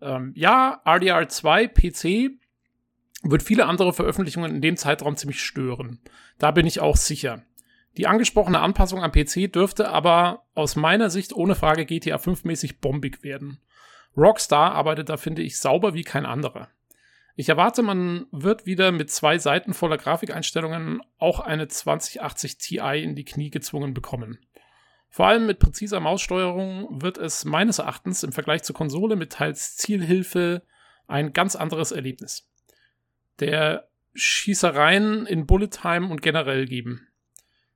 ähm, 0.00 0.32
ja, 0.34 0.82
RDR 0.84 1.28
2 1.28 1.68
PC 1.68 2.32
wird 3.22 3.42
viele 3.42 3.66
andere 3.66 3.92
Veröffentlichungen 3.92 4.56
in 4.56 4.60
dem 4.60 4.76
Zeitraum 4.76 5.16
ziemlich 5.16 5.42
stören. 5.42 6.00
Da 6.38 6.50
bin 6.50 6.66
ich 6.66 6.80
auch 6.80 6.96
sicher. 6.96 7.42
Die 7.96 8.06
angesprochene 8.06 8.60
Anpassung 8.60 9.02
am 9.02 9.12
PC 9.12 9.52
dürfte 9.52 9.90
aber 9.90 10.46
aus 10.54 10.76
meiner 10.76 11.10
Sicht 11.10 11.34
ohne 11.34 11.54
Frage 11.54 11.84
GTA 11.84 12.18
5 12.18 12.44
mäßig 12.44 12.80
bombig 12.80 13.22
werden. 13.22 13.60
Rockstar 14.16 14.72
arbeitet 14.72 15.08
da, 15.08 15.16
finde 15.16 15.42
ich, 15.42 15.58
sauber 15.58 15.94
wie 15.94 16.04
kein 16.04 16.26
anderer. 16.26 16.68
Ich 17.34 17.48
erwarte, 17.48 17.82
man 17.82 18.26
wird 18.30 18.66
wieder 18.66 18.92
mit 18.92 19.10
zwei 19.10 19.38
Seiten 19.38 19.72
voller 19.72 19.96
Grafikeinstellungen 19.96 21.00
auch 21.18 21.40
eine 21.40 21.68
2080 21.68 22.58
Ti 22.58 22.76
in 23.02 23.14
die 23.14 23.24
Knie 23.24 23.50
gezwungen 23.50 23.94
bekommen. 23.94 24.38
Vor 25.08 25.26
allem 25.26 25.46
mit 25.46 25.58
präziser 25.58 26.00
Maussteuerung 26.00 27.02
wird 27.02 27.18
es 27.18 27.44
meines 27.44 27.78
Erachtens 27.78 28.22
im 28.22 28.32
Vergleich 28.32 28.62
zur 28.62 28.74
Konsole 28.74 29.16
mit 29.16 29.32
teils 29.32 29.76
Zielhilfe 29.76 30.62
ein 31.06 31.32
ganz 31.32 31.56
anderes 31.56 31.92
Erlebnis. 31.92 32.48
Der 33.40 33.88
Schießereien 34.14 35.26
in 35.26 35.46
Bullet 35.46 35.68
Time 35.68 36.08
und 36.08 36.22
generell 36.22 36.66
geben. 36.66 37.08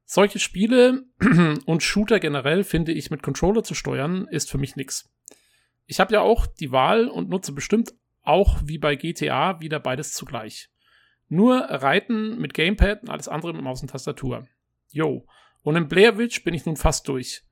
Solche 0.04 0.38
Spiele 0.38 1.04
und 1.66 1.82
Shooter 1.82 2.20
generell 2.20 2.62
finde 2.62 2.92
ich 2.92 3.10
mit 3.10 3.22
Controller 3.22 3.64
zu 3.64 3.74
steuern, 3.74 4.28
ist 4.30 4.50
für 4.50 4.58
mich 4.58 4.76
nix. 4.76 5.10
Ich 5.86 6.00
habe 6.00 6.14
ja 6.14 6.20
auch 6.20 6.46
die 6.46 6.72
Wahl 6.72 7.08
und 7.08 7.28
nutze 7.28 7.52
bestimmt 7.52 7.94
auch 8.22 8.58
wie 8.64 8.78
bei 8.78 8.96
GTA 8.96 9.60
wieder 9.60 9.80
beides 9.80 10.12
zugleich. 10.12 10.68
Nur 11.28 11.56
Reiten 11.56 12.38
mit 12.38 12.54
Gamepad 12.54 13.02
und 13.02 13.10
alles 13.10 13.28
andere 13.28 13.52
mit 13.52 13.62
Maus 13.62 13.82
und 13.82 13.88
Tastatur. 13.88 14.46
Yo. 14.90 15.26
Und 15.62 15.76
in 15.76 15.88
Blair 15.88 16.18
Witch 16.18 16.44
bin 16.44 16.54
ich 16.54 16.66
nun 16.66 16.76
fast 16.76 17.08
durch. 17.08 17.42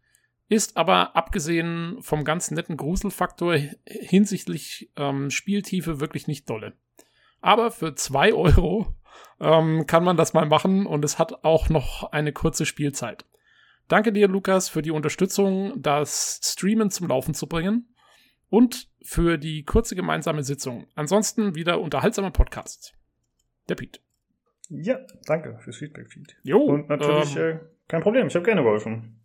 Ist 0.49 0.77
aber 0.77 1.17
abgesehen 1.17 1.97
vom 2.01 2.25
ganz 2.25 2.51
netten 2.51 2.77
Gruselfaktor 2.77 3.57
hinsichtlich 3.87 4.91
ähm, 4.97 5.31
Spieltiefe 5.31 6.01
wirklich 6.01 6.27
nicht 6.27 6.49
dolle. 6.49 6.75
Aber 7.41 7.71
für 7.71 7.95
zwei 7.95 8.35
Euro 8.35 8.95
ähm, 9.41 9.87
kann 9.87 10.05
man 10.05 10.17
das 10.17 10.35
mal 10.35 10.47
machen 10.47 10.87
und 10.87 11.05
es 11.05 11.19
hat 11.19 11.45
auch 11.45 11.69
noch 11.69 12.13
eine 12.13 12.33
kurze 12.33 12.67
Spielzeit. 12.67 13.25
Danke 13.89 14.13
dir, 14.13 14.29
Lukas, 14.29 14.69
für 14.69 14.83
die 14.83 14.91
Unterstützung, 14.91 15.75
das 15.83 16.41
Streamen 16.43 16.91
zum 16.91 17.09
Laufen 17.09 17.35
zu 17.35 17.47
bringen. 17.47 17.94
Und 18.49 18.89
für 19.03 19.39
die 19.39 19.65
kurze 19.65 19.97
gemeinsame 19.97 20.43
Sitzung. 20.43 20.87
Ansonsten 20.95 21.55
wieder 21.55 21.81
unterhaltsamer 21.81 22.31
Podcast. 22.31 22.95
Der 23.69 23.75
Pete. 23.75 24.01
Ja, 24.69 24.99
danke 25.27 25.59
fürs 25.63 25.77
Feedback, 25.77 26.11
Feed. 26.11 26.37
Jo. 26.43 26.59
Und 26.61 26.89
natürlich 26.89 27.37
ähm, 27.37 27.43
äh, 27.43 27.59
kein 27.89 28.03
Problem, 28.03 28.27
ich 28.27 28.35
habe 28.35 28.45
gerne 28.45 28.63
geholfen. 28.63 29.21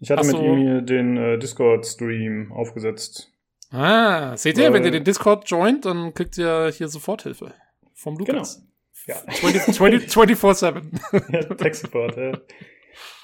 Ich 0.00 0.10
hatte 0.10 0.26
mit 0.26 0.36
so. 0.36 0.42
ihm 0.42 0.58
hier 0.58 0.82
den 0.82 1.16
äh, 1.16 1.38
Discord-Stream 1.38 2.52
aufgesetzt. 2.52 3.32
Ah, 3.70 4.36
seht 4.36 4.56
ihr, 4.58 4.72
wenn 4.72 4.84
ihr 4.84 4.90
den 4.90 5.04
Discord 5.04 5.48
joint, 5.50 5.84
dann 5.84 6.14
kriegt 6.14 6.38
ihr 6.38 6.70
hier 6.72 6.88
Soforthilfe 6.88 7.52
vom 7.94 8.16
Lukas. 8.16 8.64
Ja. 9.06 9.16
20 9.16 9.74
20 9.74 10.08
24-7. 10.08 11.32
ja, 11.32 11.42
Tech-Support, 11.54 12.16
ja. 12.16 12.32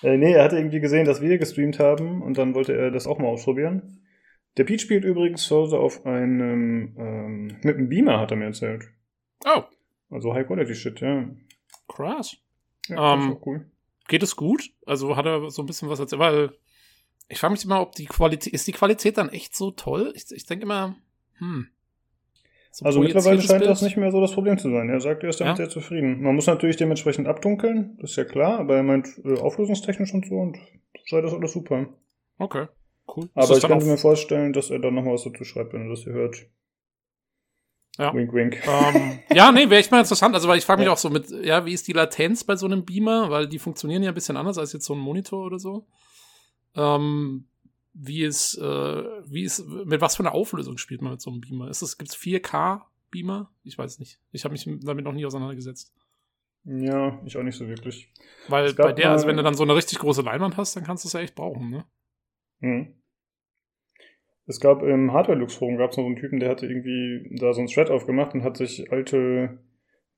Äh, 0.02 0.16
nee, 0.16 0.32
er 0.32 0.44
hatte 0.44 0.56
irgendwie 0.56 0.80
gesehen, 0.80 1.06
dass 1.06 1.20
wir 1.20 1.38
gestreamt 1.38 1.78
haben 1.78 2.22
und 2.22 2.36
dann 2.38 2.54
wollte 2.54 2.76
er 2.76 2.90
das 2.90 3.06
auch 3.06 3.18
mal 3.18 3.28
ausprobieren. 3.28 4.03
Der 4.56 4.64
Pete 4.64 4.82
spielt 4.82 5.04
übrigens 5.04 5.44
zu 5.44 5.56
Hause 5.56 5.78
auf 5.78 6.06
einem, 6.06 6.94
ähm, 6.98 7.46
mit 7.62 7.76
einem 7.76 7.88
Beamer, 7.88 8.20
hat 8.20 8.30
er 8.30 8.36
mir 8.36 8.46
erzählt. 8.46 8.84
Oh, 9.44 9.62
Also 10.10 10.32
High-Quality-Shit, 10.34 11.00
ja. 11.00 11.28
krass. 11.88 12.36
Ja, 12.88 13.14
Ähm, 13.14 13.36
cool. 13.44 13.66
Geht 14.08 14.22
es 14.22 14.36
gut? 14.36 14.70
Also 14.86 15.16
hat 15.16 15.26
er 15.26 15.50
so 15.50 15.62
ein 15.62 15.66
bisschen 15.66 15.88
was 15.88 15.98
erzählt, 15.98 16.20
weil 16.20 16.50
ich 17.28 17.38
frage 17.38 17.52
mich 17.52 17.64
immer, 17.64 17.80
ob 17.80 17.92
die 17.94 18.04
Qualität, 18.04 18.52
ist 18.52 18.66
die 18.66 18.72
Qualität 18.72 19.16
dann 19.18 19.30
echt 19.30 19.56
so 19.56 19.70
toll? 19.70 20.12
Ich, 20.14 20.30
ich 20.30 20.44
denke 20.46 20.64
immer, 20.64 20.94
hm. 21.38 21.68
So 22.70 22.84
Also 22.84 23.00
mittlerweile 23.00 23.40
scheint 23.40 23.60
Bild. 23.60 23.70
das 23.70 23.82
nicht 23.82 23.96
mehr 23.96 24.10
so 24.10 24.20
das 24.20 24.32
Problem 24.32 24.58
zu 24.58 24.68
sein. 24.70 24.88
Er 24.90 25.00
sagt, 25.00 25.22
er 25.22 25.28
ist 25.30 25.40
damit 25.40 25.52
Ja. 25.52 25.56
sehr 25.64 25.68
zufrieden. 25.70 26.20
Man 26.22 26.34
muss 26.34 26.46
natürlich 26.48 26.76
dementsprechend 26.76 27.28
abdunkeln, 27.28 27.96
das 28.00 28.10
ist 28.10 28.16
ja 28.16 28.24
klar, 28.24 28.58
aber 28.58 28.76
er 28.76 28.82
meint 28.82 29.08
äh, 29.24 29.38
auflösungstechnisch 29.38 30.12
und 30.12 30.26
so 30.26 30.34
und 30.34 30.58
sei 31.08 31.20
das 31.20 31.32
alles 31.32 31.52
super. 31.52 31.86
Okay, 32.38 32.66
cool. 33.16 33.24
Ist 33.24 33.30
Aber 33.36 33.56
ich 33.56 33.64
könnte 33.66 33.86
mir 33.86 33.98
vorstellen, 33.98 34.52
dass 34.52 34.70
er 34.70 34.78
dann 34.78 34.94
noch 34.94 35.04
was 35.04 35.24
dazu 35.24 35.44
schreibt, 35.44 35.72
wenn 35.72 35.82
er 35.82 35.90
das 35.90 36.00
hier 36.04 36.12
hört. 36.12 36.46
Ja. 37.98 38.12
Wink, 38.12 38.32
wink. 38.32 38.60
ähm, 38.66 39.20
ja, 39.34 39.52
nee, 39.52 39.70
wäre 39.70 39.76
echt 39.80 39.90
mal 39.92 40.00
interessant. 40.00 40.34
Also, 40.34 40.48
weil 40.48 40.58
ich 40.58 40.64
frage 40.64 40.80
mich 40.80 40.86
Ja. 40.86 40.92
auch 40.92 40.98
so 40.98 41.10
mit, 41.10 41.30
ja, 41.30 41.64
wie 41.64 41.72
ist 41.72 41.86
die 41.86 41.92
Latenz 41.92 42.42
bei 42.42 42.56
so 42.56 42.66
einem 42.66 42.84
Beamer? 42.84 43.30
Weil 43.30 43.46
die 43.46 43.60
funktionieren 43.60 44.02
ja 44.02 44.10
ein 44.10 44.14
bisschen 44.14 44.36
anders 44.36 44.58
als 44.58 44.72
jetzt 44.72 44.84
so 44.84 44.94
ein 44.94 44.98
Monitor 44.98 45.44
oder 45.46 45.58
so. 45.60 45.86
Ähm, 46.74 47.46
wie 47.92 48.24
ist, 48.24 48.56
äh, 48.58 48.62
wie 49.30 49.44
ist, 49.44 49.64
mit 49.68 50.00
was 50.00 50.16
für 50.16 50.24
einer 50.24 50.34
Auflösung 50.34 50.76
spielt 50.78 51.02
man 51.02 51.12
mit 51.12 51.20
so 51.20 51.30
einem 51.30 51.40
Beamer? 51.40 51.68
Ist 51.70 51.82
es, 51.82 51.96
gibt's 51.96 52.16
4K 52.16 52.82
Beamer? 53.12 53.52
Ich 53.62 53.78
weiß 53.78 54.00
nicht. 54.00 54.18
Ich 54.32 54.42
habe 54.44 54.52
mich 54.52 54.68
damit 54.82 55.04
noch 55.04 55.12
nie 55.12 55.24
auseinandergesetzt. 55.24 55.92
Ja, 56.64 57.20
ich 57.24 57.36
auch 57.36 57.42
nicht 57.44 57.56
so 57.56 57.68
wirklich. 57.68 58.10
Weil 58.48 58.72
bei 58.74 58.92
der, 58.92 59.12
also 59.12 59.28
wenn 59.28 59.36
du 59.36 59.42
dann 59.44 59.54
so 59.54 59.62
eine 59.62 59.76
richtig 59.76 59.98
große 60.00 60.22
Leinwand 60.22 60.56
hast, 60.56 60.74
dann 60.74 60.82
kannst 60.82 61.04
du 61.04 61.08
es 61.08 61.12
ja 61.12 61.20
echt 61.20 61.36
brauchen, 61.36 61.70
ne? 61.70 61.84
Mhm. 62.60 62.94
Es 64.46 64.60
gab 64.60 64.82
im 64.82 65.12
Hardware-Lux-Forum 65.12 65.78
gab 65.78 65.90
es 65.90 65.96
noch 65.96 66.04
so 66.04 66.06
einen 66.06 66.16
Typen, 66.16 66.38
der 66.38 66.50
hatte 66.50 66.66
irgendwie 66.66 67.34
da 67.40 67.52
so 67.54 67.60
einen 67.60 67.68
Thread 67.68 67.90
aufgemacht 67.90 68.34
und 68.34 68.44
hat 68.44 68.58
sich 68.58 68.92
alte 68.92 69.58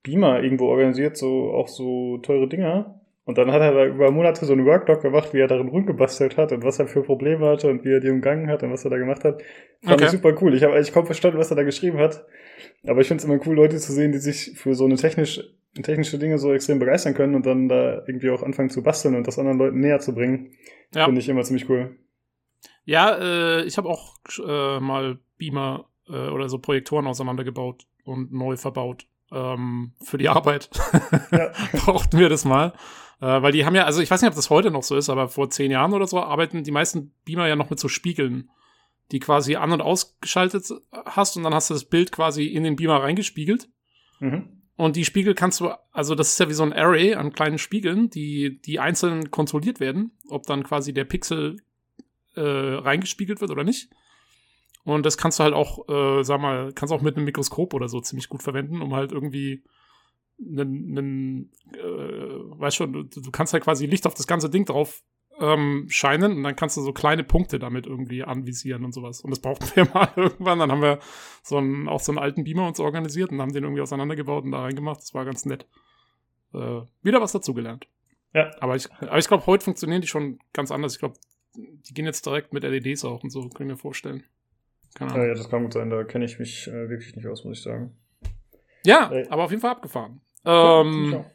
Beamer 0.02 0.42
irgendwo 0.42 0.66
organisiert, 0.66 1.16
so 1.16 1.52
auch 1.52 1.68
so 1.68 2.18
teure 2.18 2.48
Dinger. 2.48 3.00
Und 3.24 3.38
dann 3.38 3.50
hat 3.50 3.60
er 3.60 3.72
da 3.72 3.86
über 3.86 4.10
Monate 4.12 4.44
so 4.44 4.52
einen 4.52 4.66
Workdoc 4.66 5.02
gemacht, 5.02 5.34
wie 5.34 5.40
er 5.40 5.48
darin 5.48 5.68
rumgebastelt 5.68 6.36
hat 6.36 6.52
und 6.52 6.62
was 6.62 6.78
er 6.78 6.86
für 6.86 7.02
Probleme 7.02 7.46
hatte 7.46 7.68
und 7.68 7.84
wie 7.84 7.92
er 7.92 8.00
die 8.00 8.08
umgangen 8.10 8.48
hat 8.48 8.62
und 8.62 8.70
was 8.70 8.84
er 8.84 8.90
da 8.90 8.98
gemacht 8.98 9.24
hat. 9.24 9.42
Fand 9.82 9.94
Okay. 10.00 10.04
ich 10.04 10.10
super 10.10 10.36
cool. 10.40 10.54
Ich 10.54 10.62
habe 10.62 10.74
eigentlich 10.74 10.92
kaum 10.92 11.06
verstanden, 11.06 11.38
was 11.38 11.50
er 11.50 11.56
da 11.56 11.64
geschrieben 11.64 11.98
hat. 11.98 12.24
Aber 12.86 13.00
ich 13.00 13.08
finde 13.08 13.20
es 13.20 13.24
immer 13.24 13.40
cool, 13.44 13.56
Leute 13.56 13.78
zu 13.78 13.92
sehen, 13.92 14.12
die 14.12 14.18
sich 14.18 14.52
für 14.56 14.74
so 14.74 14.84
eine 14.84 14.94
technisch, 14.94 15.40
technische 15.82 16.18
Dinge 16.20 16.38
so 16.38 16.52
extrem 16.52 16.78
begeistern 16.78 17.14
können 17.14 17.34
und 17.34 17.46
dann 17.46 17.68
da 17.68 18.04
irgendwie 18.06 18.30
auch 18.30 18.44
anfangen 18.44 18.70
zu 18.70 18.84
basteln 18.84 19.16
und 19.16 19.26
das 19.26 19.40
anderen 19.40 19.58
Leuten 19.58 19.80
näher 19.80 19.98
zu 19.98 20.14
bringen. 20.14 20.52
Ja. 20.94 21.06
Finde 21.06 21.20
ich 21.20 21.28
immer 21.28 21.42
ziemlich 21.42 21.68
cool. 21.68 21.96
Ja, 22.86 23.16
äh, 23.16 23.64
ich 23.64 23.76
habe 23.76 23.88
auch 23.88 24.14
äh, 24.38 24.80
mal 24.80 25.18
Beamer 25.36 25.86
äh, 26.08 26.28
oder 26.28 26.48
so 26.48 26.58
Projektoren 26.58 27.06
auseinandergebaut 27.06 27.84
und 28.04 28.32
neu 28.32 28.56
verbaut. 28.56 29.06
Ähm, 29.32 29.92
für 30.02 30.18
die 30.18 30.28
Arbeit 30.28 30.70
Ja. 31.32 31.52
brauchten 31.84 32.18
wir 32.18 32.28
das 32.28 32.44
mal. 32.44 32.72
Äh, 33.20 33.42
weil 33.42 33.52
die 33.52 33.66
haben 33.66 33.74
ja, 33.74 33.84
also 33.84 34.00
ich 34.00 34.10
weiß 34.10 34.22
nicht, 34.22 34.28
ob 34.30 34.36
das 34.36 34.50
heute 34.50 34.70
noch 34.70 34.84
so 34.84 34.96
ist, 34.96 35.10
aber 35.10 35.28
vor 35.28 35.50
zehn 35.50 35.70
Jahren 35.72 35.92
oder 35.94 36.06
so 36.06 36.20
arbeiten 36.20 36.62
die 36.62 36.70
meisten 36.70 37.12
Beamer 37.24 37.48
ja 37.48 37.56
noch 37.56 37.70
mit 37.70 37.80
so 37.80 37.88
Spiegeln, 37.88 38.50
die 39.10 39.18
quasi 39.18 39.56
an- 39.56 39.72
und 39.72 39.82
ausgeschaltet 39.82 40.66
hast 40.92 41.36
und 41.36 41.42
dann 41.42 41.54
hast 41.54 41.70
du 41.70 41.74
das 41.74 41.86
Bild 41.86 42.12
quasi 42.12 42.46
in 42.46 42.62
den 42.62 42.76
Beamer 42.76 43.02
reingespiegelt. 43.02 43.68
Mhm. 44.20 44.62
Und 44.76 44.94
die 44.94 45.06
Spiegel 45.06 45.34
kannst 45.34 45.60
du, 45.60 45.70
also 45.90 46.14
das 46.14 46.28
ist 46.28 46.38
ja 46.38 46.48
wie 46.48 46.54
so 46.54 46.62
ein 46.62 46.74
Array 46.74 47.14
an 47.14 47.32
kleinen 47.32 47.58
Spiegeln, 47.58 48.10
die, 48.10 48.60
die 48.60 48.78
einzeln 48.78 49.30
kontrolliert 49.30 49.80
werden, 49.80 50.12
ob 50.28 50.46
dann 50.46 50.62
quasi 50.62 50.92
der 50.92 51.04
Pixel 51.04 51.56
äh, 52.36 52.40
reingespiegelt 52.40 53.40
wird 53.40 53.50
oder 53.50 53.64
nicht. 53.64 53.90
Und 54.84 55.04
das 55.04 55.18
kannst 55.18 55.38
du 55.38 55.44
halt 55.44 55.54
auch, 55.54 55.88
äh, 55.88 56.22
sag 56.22 56.40
mal, 56.40 56.72
kannst 56.72 56.94
auch 56.94 57.02
mit 57.02 57.16
einem 57.16 57.24
Mikroskop 57.24 57.74
oder 57.74 57.88
so 57.88 58.00
ziemlich 58.00 58.28
gut 58.28 58.42
verwenden, 58.42 58.82
um 58.82 58.94
halt 58.94 59.10
irgendwie 59.10 59.64
einen, 60.38 60.98
einen 60.98 61.52
äh, 61.74 62.60
weißt 62.60 62.76
schon, 62.76 62.92
du, 62.92 63.02
du 63.02 63.30
kannst 63.30 63.52
halt 63.52 63.64
quasi 63.64 63.86
Licht 63.86 64.06
auf 64.06 64.14
das 64.14 64.26
ganze 64.26 64.48
Ding 64.48 64.64
drauf 64.64 65.02
ähm, 65.38 65.86
scheinen 65.88 66.32
und 66.32 66.42
dann 66.42 66.56
kannst 66.56 66.76
du 66.76 66.82
so 66.82 66.92
kleine 66.92 67.24
Punkte 67.24 67.58
damit 67.58 67.86
irgendwie 67.86 68.24
anvisieren 68.24 68.84
und 68.84 68.92
sowas. 68.92 69.20
Und 69.20 69.30
das 69.30 69.40
brauchten 69.40 69.68
wir 69.74 69.88
mal 69.94 70.08
irgendwann. 70.16 70.58
Dann 70.58 70.70
haben 70.70 70.82
wir 70.82 70.98
so 71.42 71.58
einen, 71.58 71.88
auch 71.88 72.00
so 72.00 72.12
einen 72.12 72.18
alten 72.18 72.44
Beamer 72.44 72.66
uns 72.66 72.80
organisiert 72.80 73.30
und 73.30 73.40
haben 73.40 73.52
den 73.52 73.64
irgendwie 73.64 73.82
auseinandergebaut 73.82 74.44
und 74.44 74.52
da 74.52 74.62
reingemacht. 74.62 75.00
Das 75.00 75.14
war 75.14 75.24
ganz 75.24 75.44
nett. 75.44 75.66
Äh, 76.54 76.82
wieder 77.02 77.20
was 77.20 77.32
dazugelernt. 77.32 77.86
Ja. 78.32 78.50
Aber 78.60 78.76
ich, 78.76 78.90
aber 78.92 79.18
ich 79.18 79.28
glaube, 79.28 79.46
heute 79.46 79.64
funktionieren 79.64 80.00
die 80.00 80.08
schon 80.08 80.38
ganz 80.52 80.70
anders. 80.70 80.94
Ich 80.94 81.00
glaube, 81.00 81.16
die 81.56 81.94
gehen 81.94 82.04
jetzt 82.06 82.24
direkt 82.26 82.52
mit 82.52 82.62
LEDs 82.62 83.04
auch 83.04 83.22
und 83.22 83.30
so, 83.30 83.48
kann 83.48 83.66
ich 83.66 83.72
mir 83.72 83.76
vorstellen. 83.78 84.24
Keine 84.94 85.10
Ja, 85.10 85.14
Ahnung. 85.16 85.28
ja, 85.28 85.34
das 85.34 85.48
kann 85.48 85.62
gut 85.62 85.72
sein, 85.74 85.90
da 85.90 86.04
kenne 86.04 86.24
ich 86.24 86.38
mich 86.38 86.68
äh, 86.68 86.88
wirklich 86.88 87.14
nicht 87.16 87.26
aus, 87.26 87.44
muss 87.44 87.58
ich 87.58 87.64
sagen. 87.64 87.96
Ja, 88.84 89.10
Ey. 89.10 89.26
aber 89.28 89.44
auf 89.44 89.50
jeden 89.50 89.60
Fall 89.60 89.72
abgefahren. 89.72 90.20
Ja, 90.44 90.80
Ähm, 90.80 91.04
sicher. 91.06 91.30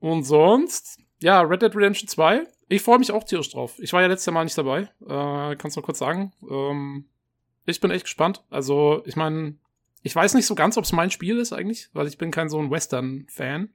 Und 0.00 0.24
sonst, 0.24 0.98
ja, 1.20 1.40
Red 1.42 1.62
Dead 1.62 1.74
Redemption 1.76 2.08
2. 2.08 2.44
Ich 2.68 2.82
freue 2.82 2.98
mich 2.98 3.12
auch 3.12 3.22
tierisch 3.24 3.50
drauf. 3.50 3.74
Ich 3.78 3.92
war 3.92 4.00
ja 4.02 4.08
letztes 4.08 4.26
Jahr 4.26 4.34
mal 4.34 4.44
nicht 4.44 4.58
dabei. 4.58 4.88
Äh, 5.06 5.56
kannst 5.56 5.76
du 5.76 5.80
noch 5.80 5.86
kurz 5.86 5.98
sagen? 6.00 6.32
Ähm, 6.50 7.04
ich 7.66 7.80
bin 7.80 7.90
echt 7.92 8.04
gespannt. 8.04 8.42
Also, 8.50 9.02
ich 9.06 9.14
meine, 9.14 9.54
ich 10.02 10.16
weiß 10.16 10.34
nicht 10.34 10.46
so 10.46 10.54
ganz, 10.56 10.76
ob 10.76 10.84
es 10.84 10.92
mein 10.92 11.10
Spiel 11.12 11.38
ist 11.38 11.52
eigentlich, 11.52 11.88
weil 11.92 12.08
ich 12.08 12.18
bin 12.18 12.30
kein 12.32 12.48
so 12.48 12.58
ein 12.58 12.70
Western-Fan. 12.70 13.68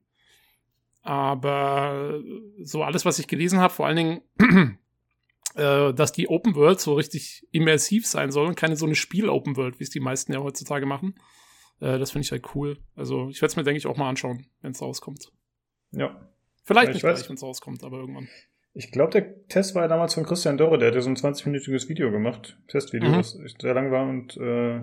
Aber 1.04 2.20
so 2.62 2.84
alles, 2.84 3.06
was 3.06 3.20
ich 3.20 3.28
gelesen 3.28 3.60
habe, 3.60 3.74
vor 3.74 3.86
allen 3.88 3.96
Dingen, 3.96 4.78
äh, 5.58 5.94
dass 5.94 6.12
die 6.12 6.30
Open 6.30 6.56
World 6.56 6.80
so 6.80 6.94
richtig 6.94 7.46
immersiv 7.52 8.06
sein 8.08 8.32
soll 8.32 8.48
und 8.48 8.56
keine 8.56 8.76
so 8.76 8.86
eine 8.86 8.96
Spiel-Open 8.96 9.58
World, 9.58 9.80
wie 9.80 9.84
es 9.84 9.90
die 9.90 10.00
meisten 10.00 10.32
ja 10.34 10.40
heutzutage 10.40 10.86
machen. 10.86 11.16
Äh, 11.80 11.98
das 12.00 12.12
finde 12.12 12.26
ich 12.26 12.32
halt 12.32 12.56
cool. 12.56 12.78
Also, 12.96 13.30
ich 13.30 13.42
werde 13.42 13.52
es 13.52 13.56
mir, 13.56 13.64
denke 13.64 13.78
ich, 13.78 13.88
auch 13.88 13.98
mal 13.98 14.10
anschauen, 14.10 14.48
wenn 14.62 14.72
es 14.72 14.82
rauskommt. 14.82 15.32
Ja. 15.92 16.30
Vielleicht 16.64 16.86
Ja, 16.88 16.90
ich 16.92 16.96
nicht 16.96 17.04
weiß. 17.04 17.20
gleich, 17.20 17.30
wenn 17.30 17.36
es 17.36 17.44
rauskommt, 17.44 17.84
aber 17.84 17.98
irgendwann. 17.98 18.28
Ich 18.74 18.92
glaube, 18.92 19.12
der 19.12 19.48
Test 19.48 19.74
war 19.74 19.84
ja 19.84 19.88
damals 19.88 20.14
von 20.14 20.24
Christian 20.26 20.58
Dörre, 20.58 20.78
der 20.78 20.90
hat 20.90 20.96
ja 20.96 21.02
so 21.02 21.10
ein 21.10 21.16
20-minütiges 21.16 21.90
Video 21.90 22.12
gemacht, 22.12 22.58
Testvideo, 22.68 23.10
Mhm. 23.10 23.14
das 23.18 23.38
sehr 23.60 23.74
lang 23.74 23.92
war 23.92 24.08
und 24.08 24.38
äh, 24.38 24.82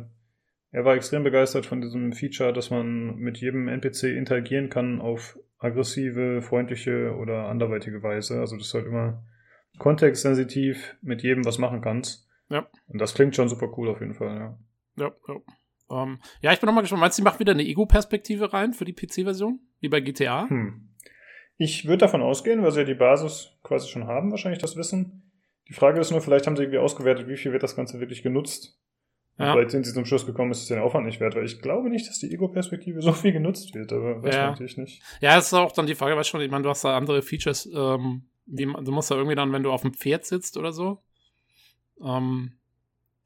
er 0.72 0.84
war 0.84 0.96
extrem 0.96 1.22
begeistert 1.22 1.66
von 1.66 1.80
diesem 1.80 2.12
Feature, 2.12 2.52
dass 2.52 2.70
man 2.70 3.14
mit 3.16 3.38
jedem 3.38 3.68
NPC 3.68 4.16
interagieren 4.16 4.68
kann 4.70 5.00
auf 5.00 5.38
aggressive, 5.58 6.42
freundliche 6.42 7.14
oder 7.16 7.46
anderweitige 7.48 8.02
Weise. 8.02 8.40
Also 8.40 8.56
dass 8.56 8.70
du 8.70 8.78
halt 8.78 8.88
immer 8.88 9.24
kontextsensitiv 9.78 10.96
mit 11.02 11.22
jedem 11.22 11.44
was 11.44 11.58
machen 11.58 11.80
kannst. 11.80 12.28
Ja. 12.48 12.68
Und 12.88 13.00
das 13.00 13.14
klingt 13.14 13.34
schon 13.34 13.48
super 13.48 13.68
cool 13.76 13.88
auf 13.88 14.00
jeden 14.00 14.14
Fall, 14.14 14.36
ja. 14.36 14.58
Ja, 14.96 15.12
ja. 15.28 16.02
Ähm, 16.02 16.18
ja, 16.40 16.52
ich 16.52 16.60
bin 16.60 16.66
noch 16.66 16.74
mal 16.74 16.80
gespannt. 16.80 17.00
Meinst 17.00 17.18
du, 17.18 17.22
die 17.22 17.24
macht 17.24 17.40
wieder 17.40 17.52
eine 17.52 17.64
Ego-Perspektive 17.64 18.52
rein 18.52 18.72
für 18.72 18.84
die 18.84 18.92
PC-Version? 18.94 19.60
Wie 19.80 19.88
bei 19.88 20.00
GTA? 20.00 20.48
Hm. 20.48 20.88
Ich 21.56 21.86
würde 21.86 21.98
davon 21.98 22.22
ausgehen, 22.22 22.62
weil 22.62 22.72
sie 22.72 22.80
ja 22.80 22.84
die 22.86 22.94
Basis 22.94 23.56
quasi 23.62 23.88
schon 23.88 24.06
haben, 24.06 24.30
wahrscheinlich 24.30 24.60
das 24.60 24.76
Wissen. 24.76 25.30
Die 25.68 25.72
Frage 25.74 26.00
ist 26.00 26.10
nur, 26.10 26.20
vielleicht 26.20 26.46
haben 26.46 26.56
sie 26.56 26.62
irgendwie 26.62 26.78
ausgewertet, 26.78 27.28
wie 27.28 27.36
viel 27.36 27.52
wird 27.52 27.62
das 27.62 27.76
Ganze 27.76 28.00
wirklich 28.00 28.22
genutzt. 28.22 28.78
Ja. 29.38 29.52
Vielleicht 29.52 29.70
sind 29.70 29.84
sie 29.84 29.92
zum 29.92 30.04
Schluss 30.04 30.26
gekommen, 30.26 30.52
ist 30.52 30.62
es 30.62 30.68
den 30.68 30.78
Aufwand 30.78 31.06
nicht 31.06 31.20
wert, 31.20 31.34
weil 31.34 31.44
ich 31.44 31.60
glaube 31.60 31.90
nicht, 31.90 32.08
dass 32.08 32.18
die 32.20 32.32
Ego-Perspektive 32.32 33.00
so 33.02 33.12
viel 33.12 33.32
genutzt 33.32 33.74
wird, 33.74 33.92
aber 33.92 34.22
weiß 34.22 34.34
Ja. 34.34 34.40
man 34.42 34.50
natürlich 34.50 34.76
nicht. 34.76 35.02
Ja, 35.20 35.36
es 35.38 35.46
ist 35.46 35.54
auch 35.54 35.72
dann 35.72 35.86
die 35.86 35.94
Frage, 35.96 36.16
weißt 36.16 36.28
du 36.28 36.30
schon, 36.32 36.40
ich 36.40 36.50
meine, 36.50 36.62
du 36.62 36.68
hast 36.70 36.84
da 36.84 36.96
andere 36.96 37.20
Features, 37.22 37.68
ähm, 37.74 38.24
wie, 38.46 38.64
du 38.64 38.92
musst 38.92 39.10
da 39.10 39.14
irgendwie 39.16 39.36
dann, 39.36 39.52
wenn 39.52 39.62
du 39.62 39.72
auf 39.72 39.82
dem 39.82 39.94
Pferd 39.94 40.24
sitzt 40.24 40.56
oder 40.56 40.72
so, 40.72 41.02
ähm, 42.02 42.52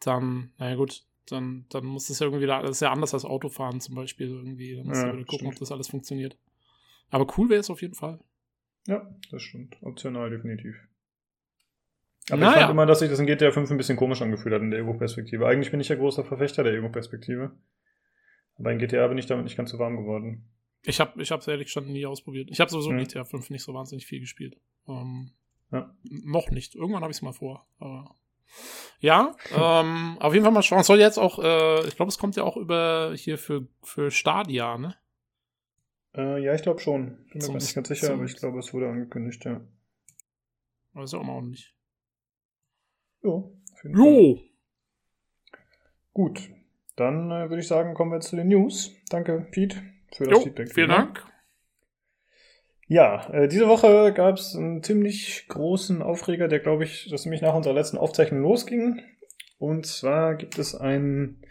dann, 0.01 0.53
naja 0.59 0.77
gut, 0.77 1.05
dann, 1.27 1.67
dann 1.71 1.85
muss 1.85 2.07
das 2.09 2.21
ja 2.21 2.27
irgendwie, 2.27 2.47
da, 2.47 2.63
das 2.63 2.73
ist 2.73 2.81
ja 2.81 2.93
anders 2.93 3.15
als 3.15 3.25
Autofahren 3.25 3.81
zum 3.81 3.95
Beispiel 3.95 4.29
irgendwie, 4.29 4.77
dann 4.77 4.87
musst 4.87 5.03
Ja, 5.03 5.09
du 5.09 5.15
wieder 5.15 5.25
gucken, 5.27 5.47
stimmt. 5.47 5.55
ob 5.55 5.59
das 5.61 5.73
alles 5.73 5.89
funktioniert. 5.89 6.37
Aber 7.11 7.27
cool 7.37 7.49
wäre 7.51 7.61
es 7.61 7.71
auf 7.71 7.83
jeden 7.83 7.95
Fall. 7.95 8.21
Ja, 8.87 9.07
das 9.31 9.43
stimmt. 9.43 9.77
Optional 9.83 10.31
definitiv. 10.31 10.77
Aber 12.31 12.43
ich 12.43 12.49
Naja. 12.49 12.61
fand 12.61 12.71
immer, 12.71 12.87
dass 12.87 12.99
sich 13.01 13.09
das 13.11 13.19
in 13.19 13.27
GTA 13.27 13.51
5 13.53 13.71
ein 13.71 13.77
bisschen 13.79 13.97
komisch 13.97 14.21
angefühlt 14.23 14.55
hat 14.55 14.63
in 14.63 14.71
der 14.71 14.81
Ego-Perspektive. 14.81 15.47
Eigentlich 15.47 15.71
bin 15.71 15.81
ich 15.81 15.89
ja 15.89 15.97
großer 15.97 16.25
Verfechter 16.25 16.63
der 16.63 16.75
Ego-Perspektive. 16.75 17.53
Aber 18.59 18.73
in 18.73 18.79
GTA 18.79 19.07
bin 19.09 19.19
ich 19.19 19.27
damit 19.27 19.45
nicht 19.45 19.57
ganz 19.57 19.71
so 19.71 19.79
warm 19.79 19.97
geworden. 19.97 20.45
Ich 20.85 21.01
habe 21.01 21.21
ich 21.23 21.31
hab's 21.31 21.47
ehrlich 21.49 21.67
gesagt 21.69 21.87
nie 21.87 22.07
ausprobiert. 22.07 22.51
Ich 22.51 22.61
habe 22.61 22.71
sowieso 22.71 22.93
Mhm. 22.93 22.99
GTA 22.99 23.25
5 23.25 23.51
nicht 23.51 23.63
so 23.63 23.73
wahnsinnig 23.75 24.07
viel 24.07 24.21
gespielt. 24.21 24.57
Ähm, 24.89 25.31
Ja. 25.71 25.95
Noch 26.03 26.51
nicht. 26.51 26.75
Irgendwann 26.75 27.03
habe 27.03 27.11
ich 27.11 27.19
es 27.19 27.23
mal 27.23 27.33
vor. 27.33 27.67
Aber 27.79 28.17
Ja, 29.01 29.37
ähm, 29.55 30.17
auf 30.21 30.33
jeden 30.33 30.45
Fall 30.45 30.53
mal 30.53 30.63
schauen. 30.63 30.81
Es 30.81 30.87
soll 30.87 30.99
jetzt 30.99 31.19
auch, 31.19 31.39
äh, 31.39 31.87
ich 31.87 31.97
glaube, 31.97 32.09
es 32.09 32.19
kommt 32.19 32.37
ja 32.37 32.43
auch 32.45 32.57
über 32.57 33.13
hier 33.15 33.37
für, 33.39 33.67
für 33.83 34.11
Stadia, 34.11 34.79
ne? 34.79 34.95
Äh, 36.15 36.43
ja, 36.43 36.55
ich 36.55 36.63
glaube 36.63 36.81
schon. 36.81 37.17
Bin 37.27 37.35
mir 37.35 37.41
Zum- 37.41 37.55
gar 37.55 37.61
nicht 37.61 37.75
ganz 37.75 37.89
sicher, 37.89 38.13
aber 38.15 38.25
ich 38.25 38.37
glaube, 38.37 38.59
es 38.59 38.73
wurde 38.73 38.89
angekündigt, 38.89 39.45
ja. 39.45 39.61
Aber 40.95 41.05
ist 41.05 41.13
ja 41.13 41.19
auch 41.19 41.25
mal 41.25 41.35
ordentlich. 41.35 41.75
Jo. 43.23 43.53
jeden 43.83 43.95
Fall. 43.97 44.05
Jo! 44.07 44.41
Gut. 46.13 46.51
Dann 46.97 47.31
äh, 47.31 47.49
würde 47.49 47.61
ich 47.61 47.69
sagen, 47.69 47.95
kommen 47.95 48.11
wir 48.11 48.17
jetzt 48.17 48.29
zu 48.29 48.37
den 48.37 48.49
News. 48.49 48.93
Danke, 49.11 49.47
Pete, 49.53 49.77
für 50.13 50.25
das 50.25 50.39
Jo, 50.39 50.41
Feedback. 50.45 50.73
vielen 50.73 50.89
Dank. 50.89 51.25
Ja, 52.89 53.29
äh, 53.33 53.49
diese 53.49 53.69
Woche 53.69 54.13
gab 54.15 54.37
es 54.37 54.57
einen 54.57 54.83
ziemlich 54.83 55.47
großen 55.49 56.03
Aufreger, 56.03 56.49
der, 56.49 56.59
glaube 56.59 56.85
ich, 56.85 57.09
das 57.11 57.27
nämlich 57.27 57.43
nach 57.43 57.55
unserer 57.55 57.75
letzten 57.75 57.99
Aufzeichnung 57.99 58.43
losging. 58.43 59.03
Und 59.59 59.87
zwar 59.87 60.35
gibt 60.37 60.59
es 60.59 60.75
ein, 60.75 61.43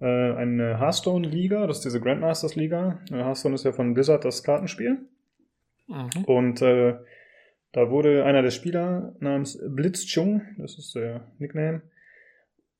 äh, 0.00 0.04
eine 0.04 0.78
Hearthstone-Liga, 0.78 1.66
das 1.66 1.78
ist 1.78 1.86
diese 1.86 2.00
Grandmasters-Liga. 2.00 3.00
Äh, 3.10 3.16
Hearthstone 3.16 3.56
ist 3.56 3.64
ja 3.64 3.72
von 3.72 3.94
Blizzard 3.94 4.24
das 4.24 4.44
Kartenspiel. 4.44 4.98
Mhm. 5.88 6.24
Und 6.24 6.62
äh, 6.62 6.94
da 7.72 7.90
wurde 7.90 8.24
einer 8.24 8.42
der 8.42 8.50
Spieler 8.50 9.14
namens 9.18 9.58
Blitzchung, 9.68 10.42
das 10.56 10.78
ist 10.78 10.94
der 10.94 11.32
Nickname, 11.38 11.82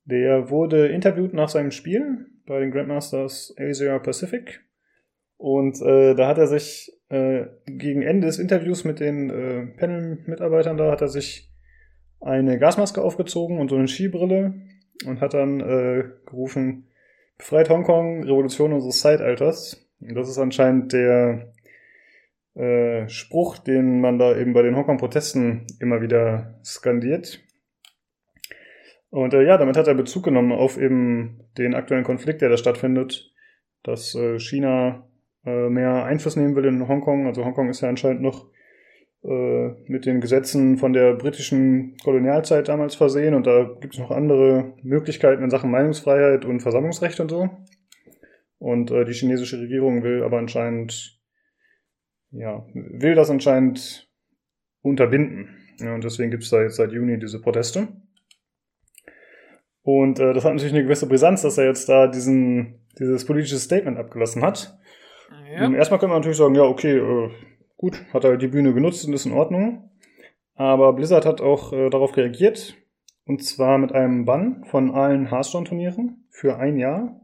der 0.05 0.49
wurde 0.51 0.87
interviewt 0.89 1.35
nach 1.35 1.49
seinem 1.49 1.73
Spiel 1.73 2.27
bei 2.47 2.61
den 2.61 2.71
Grandmasters 2.71 3.53
Asia 3.59 3.99
Pacific. 3.99 4.61
Und 5.37 5.83
äh, 5.83 6.15
da 6.15 6.29
hat 6.29 6.39
er 6.39 6.47
sich 6.47 6.96
äh, 7.09 7.47
gegen 7.67 8.03
Ende 8.03 8.27
des 8.27 8.39
Interviews 8.39 8.85
mit 8.85 9.01
den 9.01 9.31
äh, 9.31 9.67
Panel-Mitarbeitern 9.79 10.77
da 10.77 10.91
hat 10.91 11.03
er 11.03 11.09
sich 11.09 11.51
eine 12.21 12.59
Gasmaske 12.59 13.03
aufgezogen 13.03 13.59
und 13.59 13.69
so 13.69 13.77
eine 13.77 13.89
Skibrille 13.89 14.55
und 15.07 15.21
hat 15.21 15.35
dann 15.35 15.61
äh, 15.61 16.05
gerufen, 16.27 16.89
befreit 17.39 17.69
Hongkong, 17.69 18.25
Revolution 18.25 18.73
unseres 18.73 19.01
Zeitalters. 19.01 19.87
Und 20.01 20.15
das 20.15 20.29
ist 20.29 20.39
anscheinend 20.39 20.93
der 20.93 21.53
äh, 22.55 23.09
Spruch, 23.09 23.59
den 23.59 24.01
man 24.01 24.19
da 24.19 24.37
eben 24.37 24.53
bei 24.53 24.63
den 24.63 24.77
Hongkong-Protesten 24.77 25.67
immer 25.81 26.01
wieder 26.01 26.59
skandiert. 26.65 27.41
Und 29.11 29.35
äh, 29.35 29.45
ja, 29.45 29.57
damit 29.59 29.77
hat 29.77 29.87
er 29.87 29.95
Bezug 29.95 30.25
genommen 30.25 30.53
auf 30.53 30.79
eben 30.79 31.41
den 31.59 31.75
aktuellen 31.75 32.05
Konflikt, 32.05 32.43
der 32.43 32.49
da 32.49 32.57
stattfindet, 32.57 33.33
dass 33.83 34.15
äh, 34.15 34.39
China 34.39 35.09
äh, 35.47 35.71
mehr 35.71 36.05
Einfluss 36.05 36.37
nehmen 36.37 36.57
will 36.57 36.65
in 36.67 36.87
Hongkong. 36.87 37.27
Also 37.27 37.45
Hongkong 37.45 37.71
ist 37.71 37.81
ja 37.81 37.89
anscheinend 37.89 38.21
noch 38.21 38.51
äh, 39.23 39.69
mit 39.87 40.05
den 40.05 40.21
Gesetzen 40.21 40.77
von 40.77 40.93
der 40.93 41.15
britischen 41.15 41.97
Kolonialzeit 42.05 42.69
damals 42.69 42.95
versehen 42.95 43.35
und 43.35 43.47
da 43.47 43.65
gibt 43.81 43.95
es 43.95 44.01
noch 44.01 44.11
andere 44.11 44.75
Möglichkeiten 44.83 45.43
in 45.43 45.51
Sachen 45.51 45.71
Meinungsfreiheit 45.71 46.45
und 46.45 46.61
Versammlungsrecht 46.61 47.21
und 47.21 47.31
so. 47.31 47.49
Und 48.59 48.91
äh, 48.91 49.05
die 49.05 49.13
chinesische 49.13 49.61
Regierung 49.61 50.03
will 50.03 50.23
aber 50.23 50.39
anscheinend, 50.39 51.21
ja, 52.31 52.67
will 52.75 53.15
das 53.15 53.31
anscheinend 53.31 54.11
unterbinden. 54.83 55.57
Ja, 55.79 55.95
und 55.95 56.05
deswegen 56.05 56.31
gibt 56.31 56.45
es 56.45 56.51
da 56.51 56.63
jetzt 56.63 56.77
seit 56.77 56.93
Juni 56.93 57.19
diese 57.19 57.41
Proteste. 57.41 57.89
Und 59.83 60.19
äh, 60.19 60.33
das 60.33 60.45
hat 60.45 60.53
natürlich 60.53 60.75
eine 60.75 60.85
gewisse 60.85 61.07
Brisanz, 61.07 61.43
dass 61.43 61.59
er 61.59 61.67
jetzt 61.67 61.89
da 61.89 62.09
diesen, 62.09 62.87
dieses 62.99 63.25
politische 63.25 63.59
Statement 63.59 63.99
abgelassen 63.99 64.43
hat. 64.43 64.79
Ja. 65.53 65.73
Erstmal 65.73 66.01
können 66.01 66.13
wir 66.13 66.17
natürlich 66.17 66.39
sagen, 66.39 66.55
ja, 66.55 66.63
okay, 66.63 66.97
äh, 66.97 67.31
gut, 67.77 68.05
hat 68.13 68.25
er 68.25 68.37
die 68.37 68.49
Bühne 68.49 68.75
genutzt 68.75 69.07
und 69.07 69.13
ist 69.13 69.27
in 69.27 69.33
Ordnung. 69.33 69.91
Aber 70.55 70.93
Blizzard 70.95 71.27
hat 71.27 71.41
auch 71.41 71.73
äh, 71.73 71.91
darauf 71.91 72.17
reagiert. 72.17 72.77
Und 73.27 73.45
zwar 73.45 73.79
mit 73.79 73.93
einem 73.93 74.25
Bann 74.25 74.65
von 74.65 74.95
allen 74.95 75.31
Hearthstone-Turnieren 75.31 76.27
für 76.31 76.59
ein 76.59 76.77
Jahr. 76.77 77.21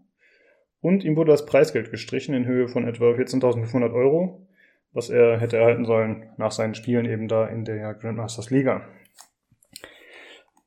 Und 0.80 1.04
ihm 1.04 1.16
wurde 1.16 1.30
das 1.30 1.46
Preisgeld 1.46 1.90
gestrichen 1.90 2.34
in 2.34 2.44
Höhe 2.44 2.68
von 2.68 2.86
etwa 2.86 3.10
14.500 3.10 3.94
Euro, 3.94 4.48
was 4.92 5.10
er 5.10 5.38
hätte 5.38 5.58
erhalten 5.58 5.84
sollen 5.84 6.30
nach 6.38 6.50
seinen 6.50 6.74
Spielen 6.74 7.06
eben 7.06 7.28
da 7.28 7.46
in 7.46 7.64
der 7.64 7.94
Grandmasters 7.94 8.50
Liga. 8.50 8.82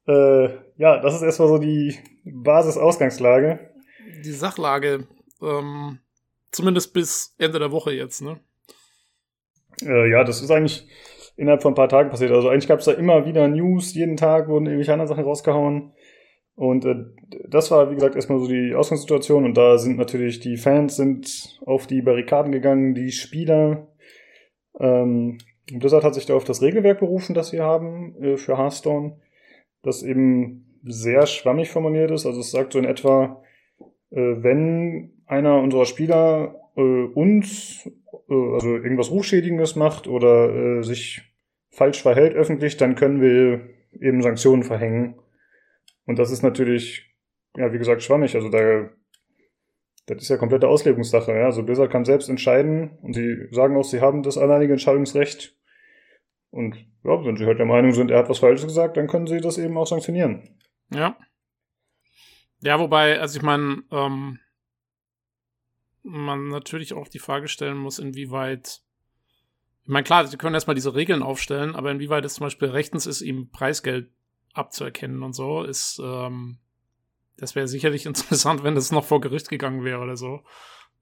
Äh, 0.08 0.50
ja, 0.78 1.00
das 1.02 1.16
ist 1.16 1.22
erstmal 1.22 1.50
so 1.50 1.58
die 1.58 1.98
Basis-Ausgangslage. 2.24 3.60
Die 4.24 4.32
Sachlage, 4.32 5.06
ähm, 5.42 6.00
zumindest 6.56 6.94
bis 6.94 7.36
Ende 7.38 7.60
der 7.60 7.72
Woche 7.72 7.92
jetzt, 7.92 8.22
ne? 8.22 8.40
Äh, 9.82 10.10
ja, 10.10 10.24
das 10.24 10.42
ist 10.42 10.52
eigentlich 10.52 10.88
innerhalb 11.38 11.62
von 11.62 11.74
ein 11.74 11.76
paar 11.76 11.90
Tagen 11.90 12.10
passiert. 12.10 12.32
Also 12.32 12.50
eigentlich 12.50 12.68
gab 12.68 12.80
es 12.80 12.86
da 12.86 12.94
immer 12.94 13.26
wieder 13.26 13.48
News, 13.48 13.94
jeden 13.94 14.18
Tag 14.18 14.48
wurden 14.48 14.66
irgendwelche 14.66 14.94
anderen 14.94 15.10
Sachen 15.10 15.24
rausgehauen. 15.24 15.92
Und 16.56 16.86
äh, 16.86 16.96
das 17.50 17.70
war, 17.72 17.92
wie 17.92 17.96
gesagt, 17.96 18.16
erstmal 18.16 18.40
so 18.40 18.48
die 18.48 18.74
Ausgangssituation. 18.74 19.44
Und 19.44 19.58
da 19.58 19.78
sind 19.78 19.98
natürlich 19.98 20.40
die 20.40 20.58
Fans 20.58 20.96
sind 20.96 21.60
auf 21.66 21.88
die 21.88 22.02
Barrikaden 22.02 22.52
gegangen, 22.52 22.96
die 22.96 23.12
Spieler. 23.12 23.88
Ähm, 24.80 25.38
Blizzard 25.68 26.04
hat 26.04 26.16
sich 26.16 26.26
da 26.26 26.36
auf 26.36 26.46
das 26.46 26.62
Regelwerk 26.62 27.00
berufen, 27.00 27.34
das 27.34 27.50
sie 27.50 27.60
haben 27.60 28.16
äh, 28.22 28.38
für 28.38 28.58
Hearthstone, 28.58 29.20
das 29.84 30.04
eben 30.04 30.80
sehr 30.84 31.26
schwammig 31.26 31.70
formuliert 31.70 32.12
ist. 32.12 32.26
Also 32.26 32.40
es 32.40 32.52
sagt 32.52 32.74
so 32.74 32.80
in 32.80 32.86
etwa, 32.86 33.42
äh, 34.12 34.36
wenn 34.38 35.15
einer 35.28 35.60
unserer 35.60 35.86
Spieler 35.86 36.56
äh, 36.76 36.82
uns 36.82 37.90
äh, 38.30 38.54
also 38.54 38.76
irgendwas 38.76 39.12
Rufschädigendes 39.12 39.76
macht 39.76 40.08
oder 40.08 40.54
äh, 40.54 40.84
sich 40.84 41.22
falsch 41.70 42.02
verhält 42.02 42.36
öffentlich, 42.36 42.78
dann 42.78 42.96
können 42.96 43.22
wir 43.22 43.70
eben 44.00 44.22
Sanktionen 44.22 44.64
verhängen. 44.64 45.20
Und 46.06 46.20
das 46.20 46.32
ist 46.32 46.44
natürlich, 46.44 47.14
ja, 47.58 47.74
wie 47.74 47.78
gesagt, 47.78 48.04
schwammig. 48.04 48.36
Also 48.36 48.50
da, 48.50 48.90
das 50.06 50.22
ist 50.22 50.30
ja 50.30 50.38
komplette 50.38 50.68
Auslegungssache. 50.68 51.32
Ja? 51.34 51.46
Also 51.46 51.64
Blizzard 51.64 51.92
kann 51.92 52.06
selbst 52.06 52.30
entscheiden 52.30 52.98
und 53.02 53.14
sie 53.14 53.48
sagen 53.52 53.76
auch, 53.76 53.84
sie 53.84 54.02
haben 54.02 54.24
das 54.24 54.38
alleinige 54.38 54.74
Entscheidungsrecht. 54.74 55.56
Und 56.52 56.76
ja, 57.04 57.26
wenn 57.26 57.36
sie 57.36 57.46
halt 57.46 57.60
der 57.60 57.66
Meinung 57.66 57.92
sind, 57.92 58.12
er 58.12 58.20
hat 58.20 58.30
was 58.30 58.40
Falsches 58.40 58.68
gesagt, 58.68 58.98
dann 58.98 59.08
können 59.08 59.28
sie 59.28 59.42
das 59.42 59.58
eben 59.58 59.78
auch 59.78 59.88
sanktionieren. 59.88 60.58
Ja. 60.94 61.18
Ja, 62.62 62.80
wobei, 62.80 63.20
also 63.20 63.38
ich 63.38 63.44
meine, 63.44 63.84
ähm, 63.92 64.40
man 66.06 66.48
natürlich 66.50 66.94
auch 66.94 67.08
die 67.08 67.20
Frage 67.20 67.48
stellen 67.48 67.78
muss, 67.78 68.00
inwieweit. 68.00 68.82
Ich 69.84 69.90
meine, 69.90 70.04
klar, 70.04 70.26
sie 70.26 70.38
können 70.38 70.56
erstmal 70.56 70.76
diese 70.76 70.96
Regeln 70.96 71.22
aufstellen, 71.22 71.76
aber 71.76 71.92
inwieweit 71.92 72.26
es 72.26 72.36
zum 72.36 72.46
Beispiel 72.46 72.70
rechtens 72.70 73.06
ist, 73.06 73.22
ihm 73.22 73.50
Preisgeld 73.52 74.10
abzuerkennen 74.54 75.22
und 75.22 75.34
so, 75.34 75.64
ist, 75.64 76.02
ähm, 76.04 76.58
das 77.38 77.56
wäre 77.56 77.68
sicherlich 77.68 78.06
interessant, 78.08 78.64
wenn 78.64 78.76
das 78.76 78.92
noch 78.92 79.04
vor 79.04 79.22
Gericht 79.22 79.50
gegangen 79.50 79.84
wäre 79.84 80.00
oder 80.00 80.16
so. 80.16 80.42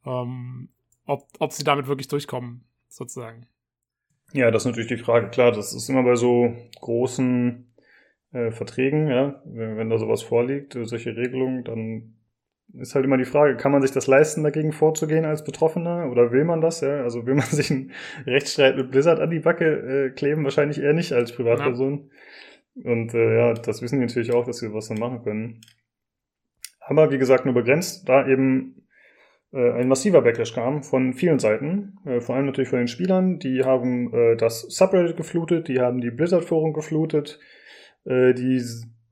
Ähm, 0.06 0.70
ob, 1.06 1.28
ob 1.40 1.52
sie 1.52 1.64
damit 1.64 1.88
wirklich 1.88 2.08
durchkommen, 2.08 2.66
sozusagen. 2.88 3.48
Ja, 4.34 4.52
das 4.52 4.64
ist 4.64 4.68
natürlich 4.68 4.90
die 4.90 4.98
Frage. 4.98 5.30
Klar, 5.30 5.52
das 5.52 5.74
ist 5.74 5.90
immer 5.90 6.04
bei 6.04 6.16
so 6.16 6.56
großen 6.82 7.74
äh, 8.32 8.52
Verträgen, 8.52 9.08
ja, 9.10 9.42
wenn, 9.46 9.78
wenn 9.78 9.90
da 9.90 9.98
sowas 9.98 10.24
vorliegt, 10.24 10.76
äh, 10.76 10.86
solche 10.86 11.16
Regelungen, 11.16 11.64
dann 11.64 12.16
ist 12.74 12.96
halt 12.96 13.06
immer 13.06 13.18
die 13.18 13.26
Frage, 13.26 13.56
kann 13.56 13.72
man 13.72 13.82
sich 13.82 13.92
das 13.92 14.08
leisten, 14.08 14.44
dagegen 14.44 14.72
vorzugehen 14.72 15.26
als 15.26 15.44
Betroffener 15.44 16.10
oder 16.10 16.32
will 16.32 16.44
man 16.44 16.62
das, 16.62 16.82
ja? 16.82 17.04
Also 17.04 17.26
will 17.26 17.36
man 17.36 17.46
sich 17.50 17.72
einen 17.72 17.92
Rechtsstreit 18.26 18.76
mit 18.76 18.92
Blizzard 18.92 19.20
an 19.20 19.30
die 19.30 19.40
Backe 19.40 19.66
äh, 19.66 20.10
kleben? 20.10 20.44
Wahrscheinlich 20.44 20.82
eher 20.82 20.94
nicht 20.94 21.14
als 21.14 21.32
Privatperson. 21.34 22.10
Und 22.84 23.14
äh, 23.14 23.38
ja, 23.38 23.54
das 23.54 23.82
wissen 23.82 24.00
die 24.00 24.06
natürlich 24.06 24.34
auch, 24.34 24.46
dass 24.46 24.58
sie 24.58 24.74
was 24.74 24.88
dann 24.88 24.98
machen 24.98 25.24
können. 25.24 25.62
Aber 26.80 27.12
wie 27.12 27.18
gesagt, 27.18 27.46
nur 27.46 27.54
begrenzt, 27.54 28.10
da 28.10 28.28
eben 28.28 28.88
äh, 29.54 29.72
ein 29.74 29.88
massiver 29.88 30.22
Backlash 30.22 30.54
kam 30.54 30.84
von 30.84 31.14
vielen 31.14 31.40
Seiten, 31.40 32.00
äh, 32.06 32.20
vor 32.20 32.36
allem 32.36 32.48
natürlich 32.48 32.70
von 32.70 32.80
den 32.80 32.88
Spielern. 32.88 33.40
Die 33.40 33.64
haben 33.64 34.12
äh, 34.14 34.36
das 34.36 34.62
Subreddit 34.62 35.16
geflutet, 35.16 35.68
die 35.68 35.80
haben 35.80 36.02
die 36.02 36.12
Blizzard-Forum 36.12 36.74
geflutet, 36.74 37.40
äh, 38.06 38.34
die 38.34 38.62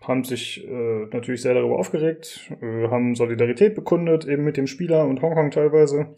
haben 0.02 0.24
sich 0.24 0.68
äh, 0.68 1.06
natürlich 1.12 1.42
sehr 1.42 1.54
darüber 1.54 1.78
aufgeregt, 1.78 2.52
äh, 2.62 2.88
haben 2.88 3.16
Solidarität 3.16 3.76
bekundet, 3.76 4.26
eben 4.26 4.44
mit 4.44 4.58
dem 4.58 4.68
Spieler 4.68 5.06
und 5.06 5.22
Hongkong 5.22 5.52
teilweise. 5.52 6.16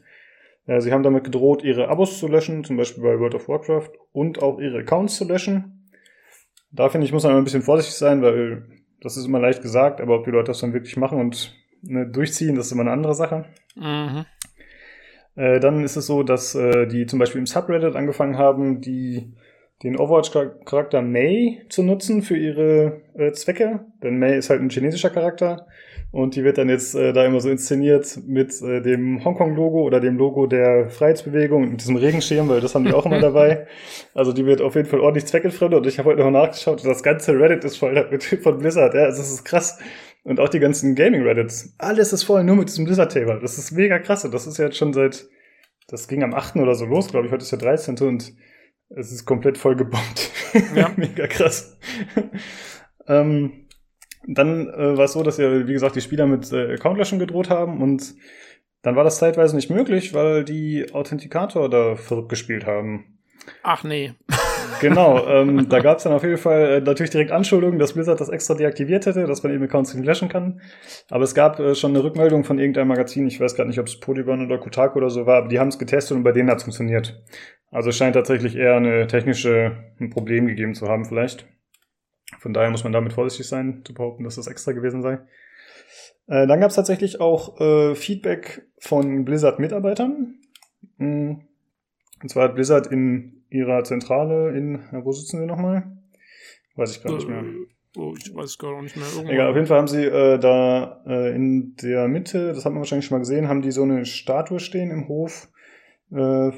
Äh, 0.66 0.80
sie 0.82 0.94
haben 0.94 1.04
damit 1.04 1.26
gedroht, 1.26 1.64
ihre 1.64 1.90
Abos 1.90 2.20
zu 2.20 2.28
löschen, 2.28 2.64
zum 2.64 2.78
Beispiel 2.78 3.04
bei 3.04 3.20
World 3.20 3.36
of 3.36 3.48
Warcraft, 3.50 3.92
und 4.12 4.42
auch 4.42 4.60
ihre 4.60 4.80
Accounts 4.80 5.18
zu 5.18 5.26
löschen. 5.26 5.90
Da 6.72 6.90
finde 6.90 7.06
ich, 7.06 7.14
muss 7.14 7.24
man 7.24 7.34
immer 7.34 7.42
ein 7.42 7.46
bisschen 7.46 7.62
vorsichtig 7.62 7.96
sein, 7.96 8.22
weil 8.22 8.66
das 9.02 9.18
ist 9.18 9.26
immer 9.26 9.40
leicht 9.40 9.62
gesagt, 9.62 10.00
aber 10.00 10.16
ob 10.16 10.26
die 10.26 10.32
Leute 10.32 10.48
das 10.48 10.60
dann 10.60 10.74
wirklich 10.74 10.98
machen 10.98 11.20
und 11.20 11.56
ne, 11.82 12.08
durchziehen, 12.08 12.56
das 12.56 12.68
ist 12.68 12.72
immer 12.72 12.82
eine 12.82 12.92
andere 12.92 13.14
Sache. 13.14 13.46
Mhm. 13.76 14.26
Äh, 15.36 15.60
dann 15.60 15.84
ist 15.84 15.98
es 15.98 16.08
so, 16.08 16.24
dass 16.24 16.56
äh, 16.56 16.88
die 16.88 17.06
zum 17.06 17.20
Beispiel 17.20 17.40
im 17.40 17.46
Subreddit 17.46 17.96
angefangen 17.96 18.38
haben, 18.38 18.82
die 18.82 19.34
den 19.84 19.98
Overwatch-Charakter 19.98 21.02
Mei 21.02 21.62
zu 21.70 21.84
nutzen 21.84 22.22
für 22.22 22.38
ihre 22.38 23.02
äh, 23.16 23.32
Zwecke. 23.34 23.82
Denn 24.02 24.18
Mei 24.18 24.38
ist 24.38 24.50
halt 24.50 24.62
ein 24.62 24.70
chinesischer 24.70 25.10
Charakter 25.10 25.68
Und 26.12 26.36
die 26.36 26.44
wird 26.44 26.58
dann 26.58 26.70
jetzt 26.70 26.96
äh, 26.96 27.12
da 27.12 27.26
immer 27.26 27.42
so 27.42 27.50
inszeniert 27.50 28.20
mit 28.26 28.62
äh, 28.62 28.82
dem 28.82 29.26
Hongkong-Logo 29.26 29.82
oder 29.84 30.00
dem 30.00 30.18
Logo 30.18 30.48
der 30.48 30.90
Freiheitsbewegung 30.90 31.64
und 31.64 31.82
diesem 31.82 31.98
Regenschirm, 31.98 32.48
weil 32.50 32.62
das 32.62 32.76
haben 32.76 32.86
die 32.86 32.94
auch 32.94 33.06
immer 33.06 33.20
dabei. 33.20 33.68
Also 34.14 34.32
die 34.32 34.46
wird 34.46 34.62
auf 34.62 34.76
jeden 34.76 34.88
Fall 34.88 35.00
ordentlich 35.00 35.26
zweckentfremdet 35.26 35.80
und 35.80 35.88
ich 35.88 35.98
habe 35.98 36.10
heute 36.10 36.22
noch 36.22 36.30
nachgeschaut, 36.30 36.86
das 36.86 37.02
ganze 37.02 37.34
Reddit 37.40 37.64
ist 37.64 37.78
voll 37.78 37.96
damit 37.96 38.24
von 38.24 38.60
Blizzard, 38.60 38.94
ja, 38.94 39.06
also 39.06 39.18
das 39.18 39.32
ist 39.32 39.44
krass. 39.44 39.80
Und 40.24 40.40
auch 40.40 40.50
die 40.50 40.60
ganzen 40.60 40.94
Gaming-Reddits, 40.94 41.74
alles 41.80 42.14
ist 42.14 42.24
voll 42.24 42.44
nur 42.44 42.56
mit 42.56 42.70
diesem 42.70 42.86
Blizzard-Thema. 42.86 43.40
Das 43.40 43.58
ist 43.58 43.72
mega 43.72 43.98
krass 43.98 44.24
und 44.24 44.34
das 44.34 44.46
ist 44.46 44.58
jetzt 44.58 44.78
schon 44.78 44.94
seit, 44.94 45.26
das 45.88 46.08
ging 46.08 46.24
am 46.24 46.36
8. 46.36 46.58
oder 46.58 46.76
so 46.76 46.86
los, 46.86 47.10
glaube 47.10 47.26
ich, 47.26 47.34
heute 47.34 47.42
ist 47.42 47.52
der 47.52 47.60
13. 47.60 47.98
und 48.02 48.34
es 48.96 49.12
ist 49.12 49.26
komplett 49.26 49.58
voll 49.58 49.76
gebombt. 49.76 50.32
Ja. 50.76 50.92
mega 50.96 51.28
krass. 51.28 51.78
ähm, 53.08 53.68
dann 54.28 54.68
äh, 54.70 54.98
war 54.98 55.06
es 55.06 55.14
so, 55.14 55.24
dass 55.24 55.38
ja, 55.38 55.68
wie 55.68 55.74
gesagt, 55.74 55.96
die 55.96 56.02
Spieler 56.02 56.28
mit 56.28 56.52
äh, 56.52 56.74
Accountlöschen 56.74 57.20
gedroht 57.20 57.50
haben 57.50 57.82
und 57.82 58.16
dann 58.82 58.96
war 58.96 59.04
das 59.04 59.18
zeitweise 59.18 59.56
nicht 59.56 59.70
möglich, 59.70 60.14
weil 60.14 60.44
die 60.44 60.88
Authentikator 60.94 61.70
da 61.70 61.96
verrückt 61.96 62.30
gespielt 62.30 62.66
haben. 62.66 63.20
Ach 63.64 63.84
nee. 63.84 64.14
Genau, 64.80 65.26
ähm, 65.28 65.70
da 65.70 65.80
gab 65.80 65.98
es 65.98 66.04
dann 66.04 66.14
auf 66.14 66.24
jeden 66.24 66.38
Fall 66.38 66.66
äh, 66.66 66.82
natürlich 66.82 67.12
direkt 67.12 67.32
Anschuldigungen, 67.32 67.80
dass 67.80 67.94
Blizzard 67.94 68.20
das 68.20 68.28
extra 68.28 68.54
deaktiviert 68.54 69.06
hätte, 69.06 69.26
dass 69.26 69.42
man 69.44 69.54
eben 69.54 69.64
Accounts 69.64 69.94
nicht 69.94 70.06
löschen 70.06 70.28
kann. 70.28 70.62
Aber 71.10 71.24
es 71.24 71.34
gab 71.34 71.60
äh, 71.60 71.76
schon 71.76 71.92
eine 71.92 72.04
Rückmeldung 72.04 72.44
von 72.44 72.60
irgendeinem 72.60 72.90
Magazin, 72.90 73.28
ich 73.28 73.40
weiß 73.40 73.56
gerade 73.56 73.70
nicht, 73.70 73.80
ob 73.80 73.88
es 73.88 74.00
Polygon 74.00 74.46
oder 74.46 74.58
Kotaku 74.58 74.98
oder 74.98 75.10
so 75.10 75.26
war, 75.26 75.38
aber 75.38 75.48
die 75.48 75.60
haben 75.60 75.70
es 75.70 75.80
getestet 75.80 76.18
und 76.18 76.24
bei 76.24 76.34
denen 76.34 76.50
hat 76.50 76.58
es 76.58 76.64
funktioniert. 76.64 77.24
Also 77.74 77.90
es 77.90 77.98
scheint 77.98 78.16
tatsächlich 78.16 78.56
eher 78.56 78.76
eine 78.76 79.08
technische 79.08 79.76
ein 80.00 80.12
Problem 80.12 80.46
gegeben 80.46 80.76
zu 80.76 80.88
haben 80.88 81.06
vielleicht. 81.06 81.48
Von 82.38 82.54
daher 82.54 82.70
muss 82.70 82.84
man 82.84 82.94
damit 82.94 83.14
vorsichtig 83.14 83.48
sein, 83.48 83.82
zu 83.84 83.96
behaupten, 83.96 84.24
dass 84.24 84.36
das 84.36 84.46
extra 84.46 84.74
gewesen 84.74 85.02
sei. 85.02 85.14
Äh, 86.28 86.46
dann 86.46 86.60
gab 86.60 86.70
es 86.70 86.76
tatsächlich 86.76 87.20
auch 87.20 87.60
äh, 87.60 87.96
Feedback 87.96 88.68
von 88.78 89.26
Blizzard-Mitarbeitern. 89.26 90.36
Mm. 90.98 91.32
Und 92.22 92.30
zwar 92.30 92.44
hat 92.44 92.56
Blizzard 92.56 92.88
in 92.88 93.44
ihrer 93.50 93.84
Zentrale 93.84 94.56
in, 94.56 94.84
ja, 94.92 95.04
wo 95.04 95.12
sitzen 95.12 95.40
sie 95.40 95.46
nochmal? 95.48 95.98
Weiß 96.76 96.96
ich 96.96 97.04
gar 97.04 97.16
nicht 97.16 97.28
mehr. 97.28 97.40
Äh, 97.40 97.98
oh, 97.98 98.14
ich 98.16 98.34
weiß 98.34 98.60
gar 98.60 98.82
nicht 98.84 98.96
mehr. 98.96 99.06
Irgendwann. 99.08 99.34
Egal, 99.34 99.50
auf 99.50 99.56
jeden 99.56 99.68
Fall 99.68 99.78
haben 99.80 99.88
sie 99.88 100.06
äh, 100.06 100.38
da 100.38 101.04
äh, 101.08 101.36
in 101.36 101.76
der 101.82 102.08
Mitte, 102.08 102.54
das 102.54 102.66
hat 102.66 102.72
man 102.72 102.82
wahrscheinlich 102.82 103.08
schon 103.08 103.16
mal 103.16 103.22
gesehen, 103.22 103.48
haben 103.48 103.64
die 103.64 103.72
so 103.72 103.82
eine 103.82 104.06
Statue 104.06 104.60
stehen 104.60 104.92
im 104.92 105.08
Hof 105.08 105.50
äh, 106.12 106.52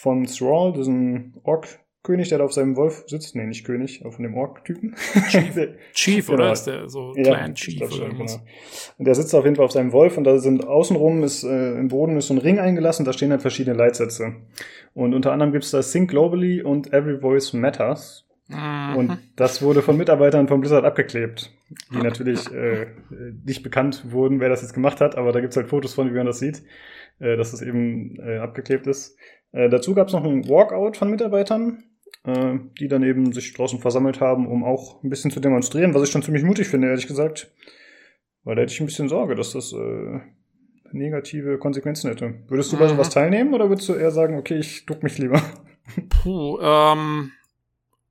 von 0.00 0.24
Thrall, 0.24 0.72
diesen 0.72 1.34
Ork 1.44 1.68
König, 2.02 2.30
der 2.30 2.38
da 2.38 2.44
auf 2.44 2.54
seinem 2.54 2.76
Wolf 2.76 3.04
sitzt. 3.06 3.36
Nee, 3.36 3.44
nicht 3.44 3.66
König, 3.66 4.00
aber 4.00 4.12
von 4.12 4.22
dem 4.22 4.34
Ork-Typen. 4.34 4.94
Chief, 5.28 5.68
Chief 5.92 6.26
genau. 6.26 6.38
oder 6.38 6.52
ist 6.52 6.64
der 6.64 6.88
so 6.88 7.12
Clan 7.12 7.54
Chief 7.54 7.82
oder 7.82 7.90
schon, 7.90 8.16
genau. 8.16 8.40
Und 8.96 9.04
der 9.04 9.14
sitzt 9.14 9.34
auf 9.34 9.44
jeden 9.44 9.56
Fall 9.56 9.66
auf 9.66 9.72
seinem 9.72 9.92
Wolf 9.92 10.16
und 10.16 10.24
da 10.24 10.38
sind 10.38 10.66
außenrum 10.66 11.22
ist 11.22 11.44
äh, 11.44 11.78
im 11.78 11.88
Boden 11.88 12.16
ist 12.16 12.28
so 12.28 12.34
ein 12.34 12.38
Ring 12.38 12.58
eingelassen, 12.58 13.04
da 13.04 13.12
stehen 13.12 13.30
halt 13.30 13.42
verschiedene 13.42 13.76
Leitsätze. 13.76 14.36
Und 14.94 15.12
unter 15.12 15.32
anderem 15.32 15.52
gibt's 15.52 15.72
da 15.72 15.82
Think 15.82 16.08
Globally 16.08 16.62
und 16.62 16.90
Every 16.94 17.20
Voice 17.20 17.52
Matters. 17.52 18.26
Mhm. 18.48 18.96
Und 18.96 19.18
das 19.36 19.60
wurde 19.60 19.82
von 19.82 19.98
Mitarbeitern 19.98 20.48
von 20.48 20.60
Blizzard 20.60 20.86
abgeklebt, 20.86 21.52
die 21.92 21.96
okay. 21.96 22.04
natürlich 22.04 22.50
äh, 22.50 22.86
nicht 23.44 23.62
bekannt 23.62 24.10
wurden, 24.10 24.40
wer 24.40 24.48
das 24.48 24.62
jetzt 24.62 24.72
gemacht 24.72 25.02
hat, 25.02 25.16
aber 25.16 25.32
da 25.32 25.40
gibt's 25.40 25.56
halt 25.56 25.68
Fotos 25.68 25.92
von, 25.92 26.10
wie 26.10 26.16
man 26.16 26.26
das 26.26 26.38
sieht, 26.38 26.62
äh, 27.18 27.36
dass 27.36 27.50
das 27.50 27.60
eben 27.60 28.18
äh, 28.20 28.38
abgeklebt 28.38 28.86
ist. 28.86 29.18
Äh, 29.52 29.68
dazu 29.68 29.94
gab's 29.94 30.12
noch 30.12 30.24
einen 30.24 30.48
Walkout 30.48 30.96
von 30.96 31.10
Mitarbeitern, 31.10 31.84
äh, 32.24 32.58
die 32.78 32.88
dann 32.88 33.02
eben 33.02 33.32
sich 33.32 33.52
draußen 33.52 33.80
versammelt 33.80 34.20
haben, 34.20 34.46
um 34.46 34.64
auch 34.64 35.02
ein 35.02 35.10
bisschen 35.10 35.30
zu 35.30 35.40
demonstrieren, 35.40 35.94
was 35.94 36.04
ich 36.04 36.10
schon 36.10 36.22
ziemlich 36.22 36.44
mutig 36.44 36.68
finde, 36.68 36.88
ehrlich 36.88 37.06
gesagt. 37.06 37.52
Weil 38.44 38.56
da 38.56 38.62
hätte 38.62 38.72
ich 38.72 38.80
ein 38.80 38.86
bisschen 38.86 39.08
Sorge, 39.08 39.34
dass 39.34 39.52
das 39.52 39.72
äh, 39.72 40.20
negative 40.92 41.58
Konsequenzen 41.58 42.10
hätte. 42.10 42.34
Würdest 42.48 42.72
du 42.72 42.76
mhm. 42.76 42.80
bei 42.80 42.88
sowas 42.88 43.10
teilnehmen 43.10 43.54
oder 43.54 43.68
würdest 43.68 43.88
du 43.88 43.94
eher 43.94 44.10
sagen, 44.10 44.38
okay, 44.38 44.58
ich 44.58 44.86
duck 44.86 45.02
mich 45.02 45.18
lieber? 45.18 45.42
Puh, 46.22 46.58
ähm, 46.60 47.32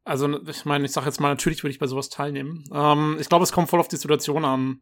also 0.04 0.39
ich 0.47 0.65
meine, 0.65 0.86
ich 0.86 0.91
sage 0.91 1.08
jetzt 1.08 1.19
mal, 1.19 1.30
natürlich 1.30 1.63
würde 1.63 1.71
ich 1.71 1.80
bei 1.80 1.88
sowas 1.88 2.10
teilnehmen. 2.10 2.63
Ähm, 2.73 3.17
ich 3.19 3.30
glaube, 3.30 3.43
es 3.43 3.52
kommt 3.52 3.69
voll 3.69 3.80
auf 3.80 3.88
die 3.88 3.97
Situation 3.97 4.45
an. 4.45 4.82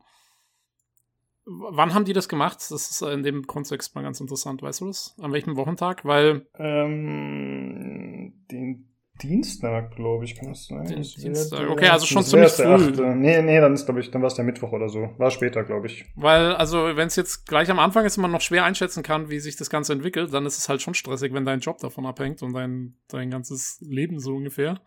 Wann 1.50 1.94
haben 1.94 2.04
die 2.04 2.14
das 2.14 2.28
gemacht? 2.28 2.58
Das 2.58 2.72
ist 2.72 3.02
in 3.02 3.24
dem 3.24 3.48
Kontext 3.48 3.96
mal 3.96 4.02
ganz 4.02 4.20
interessant, 4.20 4.62
weißt 4.62 4.82
du 4.82 4.88
das? 4.88 5.16
An 5.22 5.32
welchem 5.32 5.56
Wochentag? 5.56 6.04
Weil. 6.04 6.46
Ähm, 6.58 8.34
den 8.52 8.88
Dienstag, 9.22 9.96
glaube 9.96 10.26
ich, 10.26 10.36
kann 10.36 10.50
das 10.50 10.68
sein. 10.68 10.94
Das 10.96 11.16
Dienstag. 11.16 11.70
okay, 11.70 11.88
also 11.88 12.06
schon 12.06 12.24
ziemlich 12.24 12.52
früh. 12.52 12.92
Nee, 13.16 13.42
nee, 13.42 13.60
dann 13.60 13.74
ist, 13.74 13.86
glaube 13.86 14.02
ich, 14.02 14.12
dann 14.12 14.22
war 14.22 14.28
es 14.28 14.36
der 14.36 14.46
Mittwoch 14.46 14.74
oder 14.74 14.90
so. 14.90 15.10
War 15.18 15.32
später, 15.32 15.64
glaube 15.64 15.88
ich. 15.88 16.06
Weil, 16.16 16.54
also, 16.54 16.96
wenn 16.96 17.08
es 17.08 17.16
jetzt 17.16 17.48
gleich 17.48 17.72
am 17.72 17.80
Anfang 17.80 18.06
ist 18.06 18.18
und 18.18 18.24
man 18.24 18.32
noch 18.32 18.42
schwer 18.42 18.66
einschätzen 18.66 19.02
kann, 19.02 19.30
wie 19.30 19.40
sich 19.40 19.56
das 19.56 19.70
Ganze 19.70 19.94
entwickelt, 19.94 20.34
dann 20.34 20.46
ist 20.46 20.58
es 20.58 20.70
halt 20.70 20.82
schon 20.82 20.94
stressig, 20.94 21.34
wenn 21.34 21.46
dein 21.46 21.62
Job 21.62 21.80
davon 21.80 22.06
abhängt 22.06 22.44
und 22.44 22.54
dein, 22.54 22.98
dein 23.08 23.32
ganzes 23.32 23.80
Leben 23.82 24.20
so 24.20 24.36
ungefähr. 24.36 24.82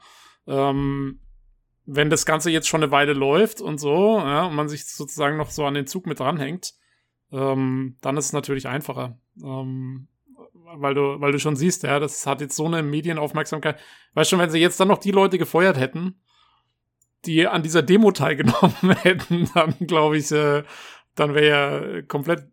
Ähm, 0.47 1.21
wenn 1.93 2.09
das 2.09 2.25
Ganze 2.25 2.51
jetzt 2.51 2.69
schon 2.69 2.83
eine 2.83 2.93
Weile 2.93 3.15
läuft 3.15 3.61
und 3.61 3.79
so, 3.79 4.19
ja, 4.19 4.45
und 4.45 4.55
man 4.55 4.69
sich 4.69 4.87
sozusagen 4.87 5.37
noch 5.37 5.51
so 5.51 5.65
an 5.65 5.75
den 5.75 5.89
Zug 5.89 6.07
mit 6.07 6.21
dranhängt, 6.21 6.75
ähm, 7.33 7.97
dann 8.01 8.17
ist 8.17 8.27
es 8.27 8.33
natürlich 8.33 8.69
einfacher. 8.69 9.19
Ähm, 9.43 10.07
weil 10.77 10.95
du, 10.95 11.21
weil 11.21 11.33
du 11.33 11.41
schon 11.41 11.57
siehst, 11.57 11.83
ja, 11.83 11.99
das 11.99 12.27
hat 12.27 12.41
jetzt 12.41 12.55
so 12.55 12.67
eine 12.67 12.85
Medienaufmerksamkeit. 12.85 13.81
Weißt 14.15 14.31
schon, 14.31 14.39
wenn 14.39 14.51
sie 14.51 14.61
jetzt 14.61 14.79
dann 14.79 14.87
noch 14.87 14.99
die 14.99 15.11
Leute 15.11 15.37
gefeuert 15.37 15.79
hätten, 15.79 16.21
die 17.25 17.49
an 17.49 17.65
dieser 17.65 17.83
Demo 17.83 18.13
teilgenommen 18.13 18.97
hätten, 19.03 19.51
dann 19.55 19.75
glaube 19.81 20.17
ich, 20.17 20.31
äh, 20.31 20.63
dann 21.17 21.35
wäre 21.35 21.97
ja 21.97 22.03
komplett, 22.03 22.45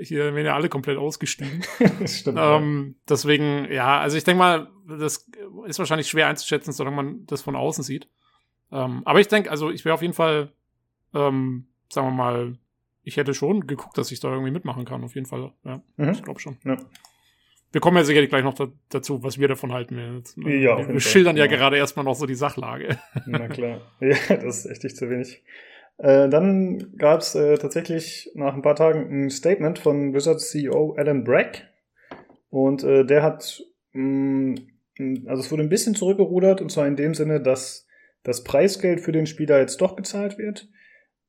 hier 0.00 0.34
wären 0.34 0.46
ja 0.46 0.54
alle 0.54 0.70
komplett 0.70 0.96
ausgestiegen. 0.96 1.62
Stimmt, 2.06 2.38
ähm. 2.40 2.96
Deswegen, 3.06 3.70
ja, 3.70 4.00
also 4.00 4.16
ich 4.16 4.24
denke 4.24 4.38
mal, 4.38 4.70
das 4.86 5.28
ist 5.66 5.78
wahrscheinlich 5.78 6.08
schwer 6.08 6.28
einzuschätzen, 6.28 6.72
solange 6.72 6.96
man 6.96 7.26
das 7.26 7.42
von 7.42 7.54
außen 7.54 7.84
sieht. 7.84 8.08
Ähm, 8.72 9.02
aber 9.04 9.20
ich 9.20 9.28
denke, 9.28 9.50
also 9.50 9.70
ich 9.70 9.84
wäre 9.84 9.94
auf 9.94 10.02
jeden 10.02 10.14
Fall, 10.14 10.52
ähm, 11.14 11.66
sagen 11.88 12.08
wir 12.08 12.12
mal, 12.12 12.58
ich 13.02 13.16
hätte 13.16 13.34
schon 13.34 13.66
geguckt, 13.66 13.96
dass 13.96 14.12
ich 14.12 14.20
da 14.20 14.30
irgendwie 14.30 14.50
mitmachen 14.50 14.84
kann, 14.84 15.02
auf 15.02 15.14
jeden 15.14 15.26
Fall. 15.26 15.52
Ja, 15.64 15.82
mhm. 15.96 16.10
ich 16.10 16.22
glaube 16.22 16.40
schon. 16.40 16.58
Ja. 16.64 16.76
Wir 17.72 17.80
kommen 17.80 17.96
ja 17.96 18.04
sicherlich 18.04 18.30
gleich 18.30 18.44
noch 18.44 18.54
da, 18.54 18.68
dazu, 18.88 19.22
was 19.22 19.38
wir 19.38 19.48
davon 19.48 19.72
halten. 19.72 19.96
Wir, 19.96 20.58
ja, 20.58 20.78
wir, 20.78 20.88
wir 20.88 21.00
schildern 21.00 21.36
ja, 21.36 21.44
ja 21.44 21.50
gerade 21.50 21.76
erstmal 21.76 22.04
noch 22.04 22.14
so 22.14 22.26
die 22.26 22.34
Sachlage. 22.34 22.98
Na 23.26 23.48
klar. 23.48 23.80
Ja, 24.00 24.16
das 24.36 24.64
ist 24.64 24.66
echt 24.66 24.84
nicht 24.84 24.96
zu 24.96 25.10
wenig. 25.10 25.42
Äh, 25.98 26.28
dann 26.28 26.96
gab 26.96 27.20
es 27.20 27.34
äh, 27.34 27.58
tatsächlich 27.58 28.30
nach 28.34 28.54
ein 28.54 28.62
paar 28.62 28.76
Tagen 28.76 29.26
ein 29.26 29.30
Statement 29.30 29.78
von 29.78 30.12
Blizzard 30.12 30.40
CEO 30.40 30.94
Alan 30.96 31.24
Bragg. 31.24 31.64
Und 32.50 32.84
äh, 32.84 33.04
der 33.04 33.22
hat, 33.22 33.62
mh, 33.92 34.60
mm, 34.98 35.26
also 35.26 35.42
es 35.42 35.50
wurde 35.50 35.62
ein 35.62 35.68
bisschen 35.68 35.94
zurückgerudert, 35.94 36.60
und 36.60 36.70
zwar 36.70 36.86
in 36.86 36.96
dem 36.96 37.14
Sinne, 37.14 37.40
dass 37.40 37.87
das 38.22 38.44
Preisgeld 38.44 39.00
für 39.00 39.12
den 39.12 39.26
Spieler 39.26 39.58
jetzt 39.58 39.80
doch 39.80 39.96
gezahlt 39.96 40.38
wird. 40.38 40.68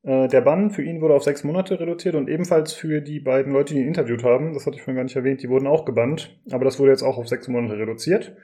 Äh, 0.02 0.28
der 0.28 0.40
Bann 0.40 0.70
für 0.70 0.82
ihn 0.82 1.00
wurde 1.00 1.14
auf 1.14 1.24
sechs 1.24 1.44
Monate 1.44 1.78
reduziert 1.78 2.14
und 2.14 2.28
ebenfalls 2.28 2.72
für 2.72 3.00
die 3.00 3.20
beiden 3.20 3.52
Leute, 3.52 3.74
die 3.74 3.80
ihn 3.80 3.88
interviewt 3.88 4.24
haben, 4.24 4.54
das 4.54 4.66
hatte 4.66 4.76
ich 4.76 4.82
vorhin 4.82 4.96
gar 4.96 5.04
nicht 5.04 5.16
erwähnt, 5.16 5.42
die 5.42 5.48
wurden 5.48 5.66
auch 5.66 5.84
gebannt, 5.84 6.40
aber 6.50 6.64
das 6.64 6.78
wurde 6.78 6.90
jetzt 6.90 7.02
auch 7.02 7.18
auf 7.18 7.28
sechs 7.28 7.48
Monate 7.48 7.78
reduziert. 7.78 8.36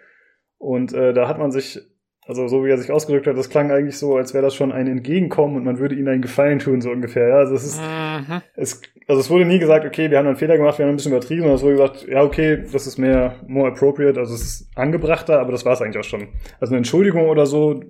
Und 0.59 0.92
äh, 0.92 1.12
da 1.12 1.28
hat 1.28 1.38
man 1.38 1.50
sich, 1.50 1.80
also 2.26 2.48
so 2.48 2.64
wie 2.64 2.70
er 2.70 2.78
sich 2.78 2.90
ausgedrückt 2.90 3.28
hat, 3.28 3.36
das 3.36 3.50
klang 3.50 3.70
eigentlich 3.70 3.98
so, 3.98 4.16
als 4.16 4.34
wäre 4.34 4.42
das 4.42 4.54
schon 4.54 4.72
ein 4.72 4.88
Entgegenkommen 4.88 5.56
und 5.56 5.64
man 5.64 5.78
würde 5.78 5.94
ihnen 5.94 6.08
einen 6.08 6.22
Gefallen 6.22 6.58
tun, 6.58 6.80
so 6.80 6.90
ungefähr. 6.90 7.28
Ja, 7.28 7.36
also 7.36 7.54
es 7.54 7.64
ist, 7.64 7.80
mhm. 7.80 8.42
es, 8.56 8.82
also 9.06 9.20
es 9.20 9.30
wurde 9.30 9.44
nie 9.44 9.60
gesagt, 9.60 9.86
okay, 9.86 10.10
wir 10.10 10.18
haben 10.18 10.26
einen 10.26 10.36
Fehler 10.36 10.56
gemacht, 10.56 10.78
wir 10.78 10.84
haben 10.84 10.92
ein 10.92 10.96
bisschen 10.96 11.12
übertrieben, 11.12 11.42
sondern 11.42 11.56
es 11.56 11.62
wurde 11.62 11.76
gesagt, 11.76 12.08
ja, 12.08 12.22
okay, 12.22 12.64
das 12.72 12.86
ist 12.86 12.98
mehr 12.98 13.36
more 13.46 13.68
appropriate, 13.68 14.18
also 14.18 14.34
es 14.34 14.42
ist 14.42 14.76
angebrachter, 14.76 15.38
aber 15.38 15.52
das 15.52 15.64
war 15.64 15.74
es 15.74 15.82
eigentlich 15.82 15.98
auch 15.98 16.08
schon. 16.08 16.28
Also 16.58 16.72
eine 16.72 16.78
Entschuldigung 16.78 17.28
oder 17.28 17.46
so 17.46 17.80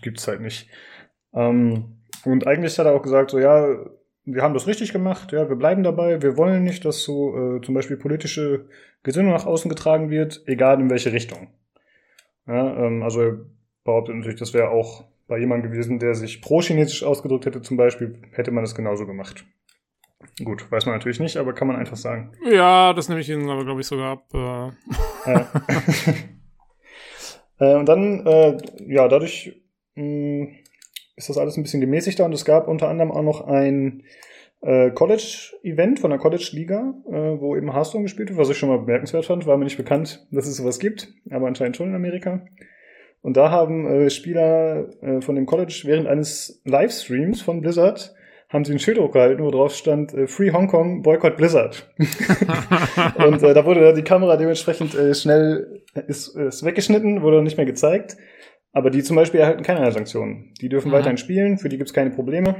gibt's 0.00 0.26
halt 0.26 0.40
nicht. 0.40 0.68
Ähm, 1.34 1.98
und 2.24 2.46
eigentlich 2.46 2.78
hat 2.78 2.86
er 2.86 2.94
auch 2.94 3.02
gesagt, 3.02 3.30
so 3.30 3.38
ja, 3.38 3.76
wir 4.24 4.42
haben 4.42 4.54
das 4.54 4.66
richtig 4.66 4.92
gemacht, 4.92 5.32
ja, 5.32 5.48
wir 5.50 5.56
bleiben 5.56 5.82
dabei, 5.82 6.22
wir 6.22 6.38
wollen 6.38 6.64
nicht, 6.64 6.84
dass 6.86 7.02
so 7.02 7.36
äh, 7.36 7.60
zum 7.60 7.74
Beispiel 7.74 7.98
politische 7.98 8.66
Gesinnung 9.02 9.32
nach 9.32 9.46
außen 9.46 9.68
getragen 9.68 10.08
wird, 10.08 10.42
egal 10.46 10.80
in 10.80 10.88
welche 10.88 11.12
Richtung. 11.12 11.48
Ja, 12.46 12.86
ähm, 12.86 13.02
also 13.02 13.44
behauptet 13.84 14.16
natürlich, 14.16 14.38
das 14.38 14.54
wäre 14.54 14.70
auch 14.70 15.04
bei 15.28 15.38
jemandem 15.38 15.70
gewesen, 15.70 15.98
der 15.98 16.14
sich 16.14 16.42
pro-chinesisch 16.42 17.04
ausgedrückt 17.04 17.46
hätte, 17.46 17.62
zum 17.62 17.76
Beispiel, 17.76 18.18
hätte 18.32 18.50
man 18.50 18.64
das 18.64 18.74
genauso 18.74 19.06
gemacht. 19.06 19.44
Gut, 20.44 20.70
weiß 20.70 20.86
man 20.86 20.94
natürlich 20.94 21.20
nicht, 21.20 21.36
aber 21.36 21.52
kann 21.52 21.68
man 21.68 21.76
einfach 21.76 21.96
sagen. 21.96 22.32
Ja, 22.44 22.92
das 22.92 23.08
nehme 23.08 23.20
ich 23.20 23.28
Ihnen 23.28 23.48
aber, 23.48 23.64
glaube 23.64 23.80
ich, 23.80 23.86
sogar 23.86 24.12
ab. 24.12 24.24
Äh. 24.32 25.30
Ja. 25.30 25.52
äh, 27.58 27.74
und 27.76 27.88
dann, 27.88 28.26
äh, 28.26 28.56
ja, 28.86 29.08
dadurch 29.08 29.60
mh, 29.94 30.46
hm, 30.46 30.54
ist 31.16 31.28
das 31.28 31.38
alles 31.38 31.56
ein 31.56 31.62
bisschen 31.62 31.80
gemäßigter 31.80 32.24
und 32.24 32.32
es 32.32 32.44
gab 32.44 32.68
unter 32.68 32.88
anderem 32.88 33.10
auch 33.10 33.22
noch 33.22 33.46
ein 33.46 34.04
äh, 34.62 34.90
College-Event 34.90 35.98
von 35.98 36.10
der 36.10 36.18
College-Liga, 36.18 36.94
äh, 37.08 37.40
wo 37.40 37.56
eben 37.56 37.72
Hearthstone 37.72 38.04
gespielt 38.04 38.30
wird, 38.30 38.38
was 38.38 38.48
ich 38.48 38.58
schon 38.58 38.68
mal 38.68 38.78
bemerkenswert 38.78 39.26
fand, 39.26 39.46
war 39.46 39.56
mir 39.56 39.64
nicht 39.64 39.76
bekannt, 39.76 40.26
dass 40.30 40.46
es 40.46 40.56
sowas 40.56 40.78
gibt, 40.78 41.12
aber 41.30 41.48
anscheinend 41.48 41.76
schon 41.76 41.88
in 41.88 41.94
Amerika. 41.94 42.44
Und 43.22 43.36
da 43.36 43.50
haben 43.50 43.86
äh, 43.86 44.10
Spieler 44.10 44.88
äh, 45.00 45.20
von 45.20 45.36
dem 45.36 45.46
College 45.46 45.82
während 45.84 46.06
eines 46.06 46.60
Livestreams 46.64 47.40
von 47.40 47.60
Blizzard 47.60 48.14
haben 48.52 48.64
sie 48.66 48.72
ein 48.72 48.78
Schild 48.78 48.98
hochgehalten, 48.98 49.42
wo 49.42 49.50
drauf 49.50 49.74
stand 49.74 50.12
äh, 50.12 50.26
Free 50.26 50.52
Hong 50.52 50.68
Kong, 50.68 51.02
Boycott 51.02 51.38
Blizzard. 51.38 51.90
und 51.98 53.42
äh, 53.42 53.54
da 53.54 53.64
wurde 53.64 53.80
dann 53.80 53.94
die 53.94 54.02
Kamera 54.02 54.36
dementsprechend 54.36 54.94
äh, 54.94 55.14
schnell 55.14 55.82
ist, 56.06 56.36
ist 56.36 56.64
weggeschnitten, 56.64 57.22
wurde 57.22 57.42
nicht 57.42 57.56
mehr 57.56 57.66
gezeigt. 57.66 58.16
Aber 58.72 58.90
die 58.90 59.02
zum 59.02 59.16
Beispiel 59.16 59.40
erhalten 59.40 59.62
keine 59.62 59.90
Sanktionen. 59.90 60.52
Die 60.60 60.68
dürfen 60.68 60.88
mhm. 60.88 60.94
weiterhin 60.94 61.16
spielen, 61.16 61.58
für 61.58 61.68
die 61.68 61.78
gibt's 61.78 61.94
keine 61.94 62.10
Probleme. 62.10 62.56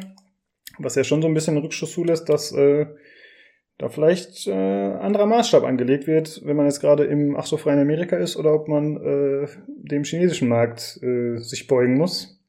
Was 0.78 0.94
ja 0.94 1.04
schon 1.04 1.20
so 1.20 1.28
ein 1.28 1.34
bisschen 1.34 1.58
Rückschluss 1.58 1.92
zulässt, 1.92 2.28
dass 2.28 2.52
äh, 2.52 2.86
da 3.78 3.88
vielleicht 3.88 4.46
äh, 4.46 4.52
anderer 4.52 5.26
Maßstab 5.26 5.64
angelegt 5.64 6.06
wird, 6.06 6.42
wenn 6.44 6.56
man 6.56 6.66
jetzt 6.66 6.80
gerade 6.80 7.04
im 7.04 7.36
ach 7.36 7.46
so 7.46 7.56
freien 7.56 7.80
Amerika 7.80 8.16
ist 8.16 8.36
oder 8.36 8.54
ob 8.54 8.68
man 8.68 8.96
äh, 8.96 9.48
dem 9.66 10.04
chinesischen 10.04 10.48
Markt 10.48 11.00
äh, 11.02 11.38
sich 11.38 11.66
beugen 11.66 11.96
muss. 11.96 12.40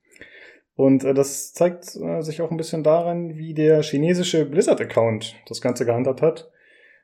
Und 0.76 1.04
äh, 1.04 1.14
das 1.14 1.54
zeigt 1.54 1.96
äh, 1.96 2.22
sich 2.22 2.42
auch 2.42 2.52
ein 2.52 2.58
bisschen 2.58 2.84
daran, 2.84 3.38
wie 3.38 3.54
der 3.54 3.82
chinesische 3.84 4.46
Blizzard-Account 4.46 5.36
das 5.48 5.62
Ganze 5.62 5.86
gehandhabt 5.86 6.22
hat. 6.22 6.52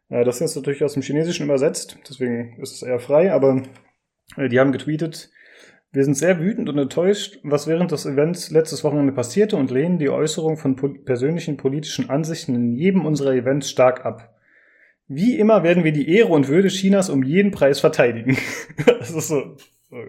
Äh, 0.09 0.25
das 0.25 0.41
ist 0.41 0.55
natürlich 0.55 0.83
aus 0.83 0.93
dem 0.93 1.03
Chinesischen 1.03 1.45
übersetzt, 1.45 1.97
deswegen 2.09 2.59
ist 2.61 2.73
es 2.73 2.83
eher 2.83 2.99
frei, 2.99 3.31
aber 3.31 3.63
äh, 4.37 4.49
die 4.49 4.59
haben 4.59 4.71
getweetet, 4.71 5.31
wir 5.91 6.03
sind 6.03 6.15
sehr 6.15 6.39
wütend 6.39 6.69
und 6.69 6.77
enttäuscht, 6.77 7.39
was 7.43 7.67
während 7.67 7.91
des 7.91 8.05
Events 8.05 8.51
letztes 8.51 8.83
Wochenende 8.83 9.11
passierte 9.11 9.57
und 9.57 9.71
lehnen 9.71 9.97
die 9.97 10.09
Äußerung 10.09 10.57
von 10.57 10.75
po 10.75 10.89
persönlichen 10.89 11.57
politischen 11.57 12.09
Ansichten 12.09 12.53
in 12.53 12.75
jedem 12.75 13.05
unserer 13.05 13.33
Events 13.33 13.69
stark 13.69 14.05
ab. 14.05 14.35
Wie 15.07 15.39
immer 15.39 15.63
werden 15.63 15.83
wir 15.83 15.91
die 15.91 16.15
Ehre 16.15 16.29
und 16.29 16.47
Würde 16.47 16.67
Chinas 16.67 17.09
um 17.09 17.23
jeden 17.23 17.49
Preis 17.49 17.79
verteidigen. 17.79 18.37
das 18.85 19.09
ist 19.09 19.29
so, 19.29 19.57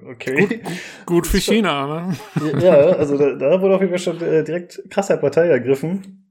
okay. 0.07 0.47
Gut, 0.47 0.61
gut 1.07 1.27
für 1.27 1.41
China, 1.41 2.15
ne? 2.37 2.63
ja, 2.63 2.75
also 2.75 3.17
da, 3.17 3.33
da 3.33 3.63
wurde 3.63 3.77
auf 3.77 3.81
jeden 3.81 3.97
Fall 3.97 3.99
schon 3.99 4.21
äh, 4.21 4.45
direkt 4.45 4.83
krasser 4.91 5.17
Partei 5.17 5.47
ergriffen. 5.47 6.27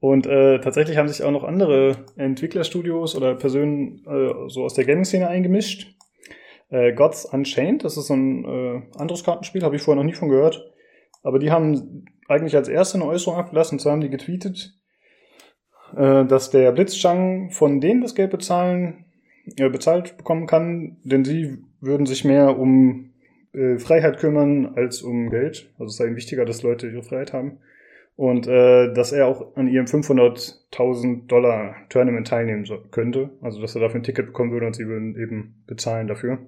Und 0.00 0.26
äh, 0.26 0.58
tatsächlich 0.58 0.98
haben 0.98 1.08
sich 1.08 1.22
auch 1.22 1.30
noch 1.30 1.44
andere 1.44 2.04
Entwicklerstudios 2.16 3.14
oder 3.14 3.36
Personen 3.36 4.04
äh, 4.04 4.48
so 4.48 4.64
aus 4.64 4.74
der 4.74 4.84
Gaming-Szene 4.84 5.28
eingemischt 5.28 5.95
äh, 6.68 6.92
Gods 6.92 7.24
Unchained, 7.26 7.84
das 7.84 7.96
ist 7.96 8.06
so 8.06 8.14
ein 8.14 8.44
äh, 8.44 8.98
anderes 8.98 9.24
Kartenspiel, 9.24 9.62
habe 9.62 9.76
ich 9.76 9.82
vorher 9.82 10.02
noch 10.02 10.08
nie 10.08 10.16
von 10.16 10.28
gehört. 10.28 10.72
Aber 11.22 11.38
die 11.38 11.50
haben 11.50 12.04
eigentlich 12.28 12.56
als 12.56 12.68
erste 12.68 12.98
eine 12.98 13.06
Äußerung 13.06 13.38
abgelassen, 13.38 13.76
und 13.76 13.80
zwar 13.80 13.92
haben 13.92 14.00
die 14.00 14.10
getweetet, 14.10 14.74
äh, 15.96 16.24
dass 16.24 16.50
der 16.50 16.72
Blitzchang 16.72 17.50
von 17.50 17.80
denen 17.80 18.00
das 18.00 18.14
Geld 18.14 18.30
bezahlen, 18.30 19.04
äh, 19.56 19.68
bezahlt 19.68 20.16
bekommen 20.16 20.46
kann, 20.46 20.98
denn 21.04 21.24
sie 21.24 21.58
würden 21.80 22.06
sich 22.06 22.24
mehr 22.24 22.58
um 22.58 23.12
äh, 23.52 23.78
Freiheit 23.78 24.18
kümmern 24.18 24.74
als 24.76 25.02
um 25.02 25.30
Geld. 25.30 25.72
Also 25.78 25.86
es 25.86 25.96
sei 25.96 26.06
ihnen 26.06 26.16
wichtiger, 26.16 26.44
dass 26.44 26.62
Leute 26.62 26.88
ihre 26.88 27.02
Freiheit 27.02 27.32
haben. 27.32 27.58
Und 28.16 28.46
äh, 28.46 28.92
dass 28.94 29.12
er 29.12 29.26
auch 29.26 29.56
an 29.56 29.68
ihrem 29.68 29.84
500.000 29.84 31.26
Dollar 31.26 31.76
Tournament 31.90 32.26
teilnehmen 32.26 32.64
so, 32.64 32.78
könnte. 32.90 33.30
Also 33.42 33.60
dass 33.60 33.74
er 33.74 33.82
dafür 33.82 34.00
ein 34.00 34.04
Ticket 34.04 34.26
bekommen 34.26 34.52
würde 34.52 34.66
und 34.66 34.74
sie 34.74 34.86
würden 34.86 35.16
eben 35.16 35.62
bezahlen 35.66 36.06
dafür. 36.06 36.38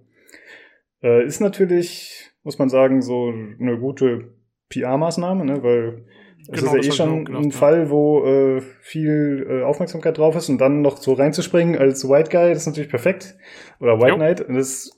Äh, 1.03 1.25
ist 1.25 1.41
natürlich, 1.41 2.31
muss 2.43 2.59
man 2.59 2.69
sagen, 2.69 3.03
so 3.03 3.33
eine 3.61 3.79
gute 3.79 4.33
PR-Maßnahme, 4.71 5.45
ne? 5.45 5.63
weil 5.63 6.05
es 6.51 6.61
genau, 6.61 6.77
ist 6.77 6.87
ja 6.87 6.93
eh 6.93 6.97
schon 6.97 7.25
gedacht, 7.25 7.45
ein 7.45 7.51
ja. 7.51 7.57
Fall, 7.57 7.91
wo 7.91 8.25
äh, 8.25 8.61
viel 8.81 9.47
äh, 9.49 9.63
Aufmerksamkeit 9.63 10.19
drauf 10.19 10.37
ist 10.37 10.49
und 10.49 10.59
dann 10.59 10.83
noch 10.83 10.97
so 10.97 11.13
reinzuspringen 11.13 11.77
als 11.77 12.09
White 12.09 12.31
Guy, 12.31 12.51
das 12.51 12.59
ist 12.59 12.67
natürlich 12.67 12.91
perfekt. 12.91 13.37
Oder 13.81 13.99
White 13.99 14.11
jo. 14.11 14.17
Knight. 14.17 14.45
Das, 14.49 14.91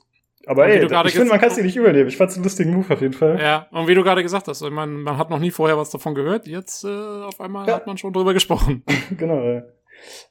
aber 0.45 0.67
ey, 0.67 0.83
ich 0.83 1.13
finde, 1.13 1.29
man 1.29 1.39
kann 1.39 1.49
es 1.49 1.55
dir 1.55 1.63
nicht 1.63 1.75
übernehmen. 1.75 2.07
Ich 2.07 2.17
fand 2.17 2.31
es 2.31 2.37
einen 2.37 2.43
lustigen 2.43 2.73
Move 2.73 2.93
auf 2.93 3.01
jeden 3.01 3.13
Fall. 3.13 3.39
Ja, 3.39 3.67
und 3.71 3.87
wie 3.87 3.95
du 3.95 4.03
gerade 4.03 4.23
gesagt 4.23 4.47
hast, 4.47 4.61
ich 4.61 4.71
meine, 4.71 4.91
man 4.91 5.17
hat 5.17 5.29
noch 5.29 5.39
nie 5.39 5.51
vorher 5.51 5.77
was 5.77 5.89
davon 5.89 6.15
gehört. 6.15 6.47
Jetzt 6.47 6.83
äh, 6.83 6.87
auf 6.87 7.39
einmal 7.39 7.67
ja. 7.67 7.75
hat 7.75 7.87
man 7.87 7.97
schon 7.97 8.13
drüber 8.13 8.33
gesprochen. 8.33 8.83
genau. 9.17 9.61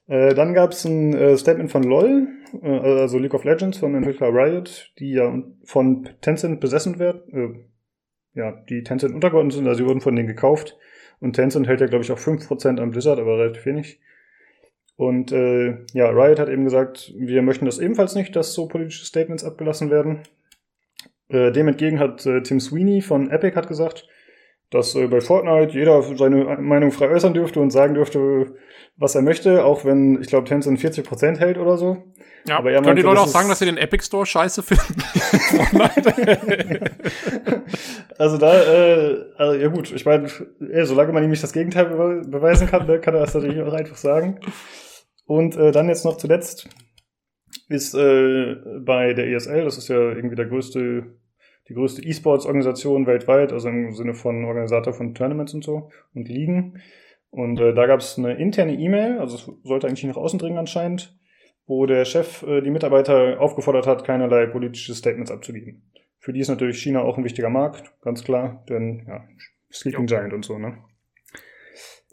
Äh, 0.09 0.35
dann 0.35 0.55
gab 0.55 0.73
es 0.73 0.85
ein 0.85 1.15
äh, 1.15 1.37
Statement 1.37 1.71
von 1.71 1.85
LOL, 1.85 2.27
also 2.63 3.19
League 3.19 3.35
of 3.35 3.45
Legends 3.45 3.79
von 3.79 3.95
Entwickler 3.95 4.29
Riot, 4.29 4.93
die 4.99 5.13
ja 5.13 5.43
von 5.65 6.09
Tencent 6.21 6.61
besessen 6.61 6.99
werden, 6.99 7.23
äh, 7.33 8.39
ja, 8.39 8.53
die 8.69 8.83
Tencent 8.83 9.15
untergeordnet 9.15 9.55
sind, 9.55 9.67
also 9.67 9.83
sie 9.83 9.87
wurden 9.87 10.01
von 10.01 10.15
denen 10.15 10.29
gekauft. 10.29 10.77
Und 11.21 11.35
Tencent 11.35 11.67
hält 11.69 11.81
ja, 11.81 11.87
glaube 11.87 12.05
ich, 12.05 12.13
auch 12.13 12.19
5% 12.19 12.81
am 12.81 12.91
Blizzard, 12.91 13.19
aber 13.19 13.39
relativ 13.39 13.67
wenig. 13.67 14.01
Und 14.97 15.33
äh, 15.33 15.79
ja, 15.93 16.11
Riot 16.11 16.39
hat 16.39 16.49
eben 16.49 16.65
gesagt, 16.65 17.13
wir 17.17 17.43
möchten 17.43 17.65
das 17.65 17.79
ebenfalls 17.79 18.15
nicht, 18.15 18.37
dass 18.37 18.53
so 18.53 18.69
politische 18.69 19.05
Statements 19.05 19.45
abgelassen 19.45 19.91
werden. 19.91 20.21
Äh, 21.29 21.53
dem 21.53 21.69
entgegen 21.69 21.99
hat 21.99 22.27
äh, 22.27 22.43
Tim 22.43 22.61
Sweeney 22.61 23.01
von 23.01 23.31
Epic 23.31 23.57
hat 23.57 23.69
gesagt, 23.69 24.07
dass 24.71 24.95
äh, 24.95 25.07
bei 25.09 25.21
Fortnite 25.21 25.77
jeder 25.77 26.03
seine 26.03 26.57
Meinung 26.61 26.93
frei 26.93 27.11
äußern 27.11 27.35
dürfte 27.35 27.61
und 27.61 27.71
sagen 27.71 27.95
dürfte, 27.95 28.55
was 28.97 29.15
er 29.15 29.23
möchte, 29.23 29.65
auch 29.65 29.85
wenn, 29.85 30.21
ich 30.21 30.29
glaube, 30.29 30.47
Tencent 30.47 30.79
40% 30.79 31.39
hält 31.39 31.59
oder 31.59 31.77
so. 31.77 32.05
Ja, 32.47 32.59
aber 32.59 32.71
er 32.71 32.81
können 32.83 32.97
die 32.97 33.03
Leute 33.03 33.21
auch 33.21 33.27
sagen, 33.27 33.49
dass 33.49 33.59
sie 33.59 33.67
den 33.67 33.77
Epic 33.77 34.05
Store 34.05 34.25
scheiße 34.25 34.63
finden? 34.63 35.03
also 38.19 38.39
da, 38.39 38.63
äh, 38.63 39.25
also, 39.37 39.61
ja 39.61 39.69
gut, 39.69 39.93
ich 39.93 40.07
meine, 40.07 40.29
äh, 40.71 40.85
solange 40.85 41.13
man 41.13 41.25
ihm 41.25 41.31
nicht 41.31 41.43
das 41.43 41.53
Gegenteil 41.53 41.87
be 41.87 42.23
beweisen 42.27 42.67
kann, 42.67 42.87
ne, 42.87 43.01
kann 43.01 43.15
er 43.15 43.21
das 43.21 43.35
natürlich 43.35 43.61
auch 43.61 43.73
einfach 43.73 43.97
sagen. 43.97 44.41
Und 45.27 45.57
äh, 45.57 45.73
dann 45.73 45.89
jetzt 45.89 46.05
noch 46.05 46.17
zuletzt 46.17 46.69
ist 47.69 47.95
äh, 47.95 48.57
bei 48.81 49.13
der 49.15 49.29
ESL, 49.29 49.65
das 49.65 49.79
ist 49.79 49.89
ja 49.89 49.97
irgendwie 49.97 50.37
der 50.37 50.47
größte 50.47 51.15
die 51.71 51.75
größte 51.75 52.03
E-Sports-Organisation 52.03 53.07
weltweit, 53.07 53.53
also 53.53 53.69
im 53.69 53.93
Sinne 53.93 54.15
von 54.15 54.45
Organisator 54.45 54.93
von 54.93 55.15
Tournaments 55.15 55.55
und 55.55 55.63
so 55.63 55.89
und 56.15 56.29
Ligen. 56.29 56.83
Und 57.31 57.61
äh, 57.61 57.73
da 57.73 57.87
gab 57.87 58.01
es 58.01 58.19
eine 58.19 58.35
interne 58.35 58.75
E-Mail, 58.75 59.21
also 59.21 59.37
es 59.37 59.51
sollte 59.63 59.87
eigentlich 59.87 60.03
nach 60.03 60.17
außen 60.17 60.41
dringen 60.41 60.59
anscheinend, 60.59 61.17
wo 61.67 61.87
der 61.87 62.05
Chef 62.05 62.43
äh, 62.43 62.61
die 62.61 62.71
Mitarbeiter 62.71 63.41
aufgefordert 63.41 63.87
hat, 63.87 64.05
keinerlei 64.05 64.47
politische 64.47 64.97
Statements 64.97 65.31
abzugeben. 65.31 65.89
Für 66.19 66.33
die 66.33 66.41
ist 66.41 66.49
natürlich 66.49 66.83
China 66.83 67.03
auch 67.03 67.17
ein 67.17 67.25
wichtiger 67.25 67.51
Markt, 67.51 67.95
ganz 68.03 68.25
klar, 68.25 68.65
denn 68.69 69.07
ja, 69.07 69.25
Sleeping 69.73 70.07
Giant 70.07 70.33
und 70.33 70.45
so, 70.45 70.59
ne? 70.59 70.77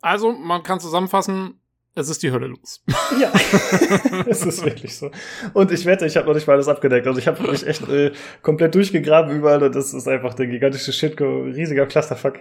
Also, 0.02 0.34
man 0.34 0.62
kann 0.62 0.80
zusammenfassen, 0.80 1.60
es 1.98 2.10
ist 2.10 2.22
die 2.24 2.32
Hölle 2.32 2.48
los. 2.48 2.84
Ja, 3.20 3.32
es 4.28 4.46
ist 4.46 4.64
wirklich 4.64 4.96
so. 4.96 5.10
Und 5.54 5.72
ich 5.72 5.86
wette, 5.86 6.06
ich 6.06 6.18
habe 6.18 6.28
noch 6.28 6.36
nicht 6.36 6.46
mal 6.46 6.54
alles 6.54 6.68
abgedeckt. 6.68 7.08
Also 7.08 7.20
ich 7.20 7.28
habe 7.28 7.42
mich 7.50 7.66
echt 7.66 7.88
äh, 7.90 8.12
komplett 8.42 8.76
durchgegraben 8.76 9.36
überall 9.36 9.64
und 9.64 9.74
das 9.74 9.94
ist 9.94 10.08
einfach 10.08 10.34
der 10.36 10.48
gigantische 10.48 10.94
Shit, 10.94 11.20
riesiger 11.20 11.88
Clusterfuck. 11.88 12.40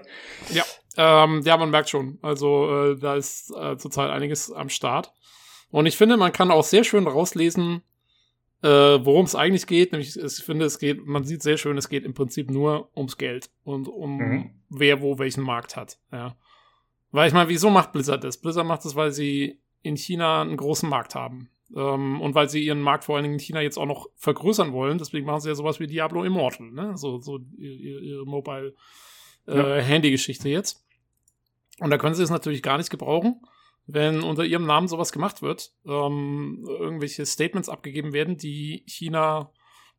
Ja, 0.50 0.64
ähm, 0.96 1.42
ja, 1.44 1.56
man 1.56 1.70
merkt 1.70 1.88
schon. 1.88 2.18
Also 2.20 2.92
äh, 2.92 2.98
da 2.98 3.16
ist 3.16 3.52
äh, 3.56 3.76
zurzeit 3.76 4.10
einiges 4.10 4.52
am 4.52 4.68
Start. 4.68 5.12
Und 5.70 5.86
ich 5.86 5.96
finde, 5.96 6.16
man 6.16 6.32
kann 6.32 6.50
auch 6.50 6.64
sehr 6.64 6.84
schön 6.84 7.06
rauslesen, 7.06 7.82
äh, 8.62 8.68
worum 8.68 9.24
es 9.24 9.34
eigentlich 9.34 9.66
geht. 9.66 9.92
Nämlich, 9.92 10.16
ich 10.16 10.44
finde, 10.44 10.66
es 10.66 10.78
geht, 10.78 11.06
man 11.06 11.24
sieht 11.24 11.42
sehr 11.42 11.56
schön, 11.56 11.78
es 11.78 11.88
geht 11.88 12.04
im 12.04 12.14
Prinzip 12.14 12.50
nur 12.50 12.90
ums 12.96 13.16
Geld 13.16 13.50
und 13.64 13.88
um 13.88 14.18
mhm. 14.18 14.50
wer 14.68 15.00
wo 15.00 15.18
welchen 15.18 15.42
Markt 15.42 15.76
hat. 15.76 15.98
Ja. 16.12 16.36
Weil 17.16 17.26
ich 17.28 17.34
meine, 17.34 17.48
wieso 17.48 17.70
macht 17.70 17.92
Blizzard 17.92 18.24
das? 18.24 18.36
Blizzard 18.36 18.66
macht 18.66 18.84
das, 18.84 18.94
weil 18.94 19.10
sie 19.10 19.58
in 19.80 19.96
China 19.96 20.42
einen 20.42 20.58
großen 20.58 20.86
Markt 20.86 21.14
haben. 21.14 21.48
Ähm, 21.74 22.20
und 22.20 22.34
weil 22.34 22.50
sie 22.50 22.62
ihren 22.62 22.82
Markt 22.82 23.04
vor 23.04 23.16
allen 23.16 23.22
Dingen 23.22 23.36
in 23.36 23.40
China 23.40 23.62
jetzt 23.62 23.78
auch 23.78 23.86
noch 23.86 24.10
vergrößern 24.16 24.74
wollen. 24.74 24.98
Deswegen 24.98 25.24
machen 25.24 25.40
sie 25.40 25.48
ja 25.48 25.54
sowas 25.54 25.80
wie 25.80 25.86
Diablo 25.86 26.24
Immortal, 26.24 26.70
ne? 26.72 26.98
So, 26.98 27.18
so 27.22 27.38
ihre, 27.56 28.00
ihre 28.00 28.26
Mobile-Handy-Geschichte 28.26 30.46
äh, 30.46 30.52
ja. 30.52 30.58
jetzt. 30.58 30.84
Und 31.80 31.88
da 31.88 31.96
können 31.96 32.14
sie 32.14 32.22
es 32.22 32.28
natürlich 32.28 32.62
gar 32.62 32.76
nicht 32.76 32.90
gebrauchen, 32.90 33.40
wenn 33.86 34.22
unter 34.22 34.44
ihrem 34.44 34.66
Namen 34.66 34.86
sowas 34.86 35.10
gemacht 35.10 35.40
wird, 35.40 35.72
ähm, 35.86 36.66
irgendwelche 36.68 37.24
Statements 37.24 37.70
abgegeben 37.70 38.12
werden, 38.12 38.36
die 38.36 38.84
China 38.86 39.52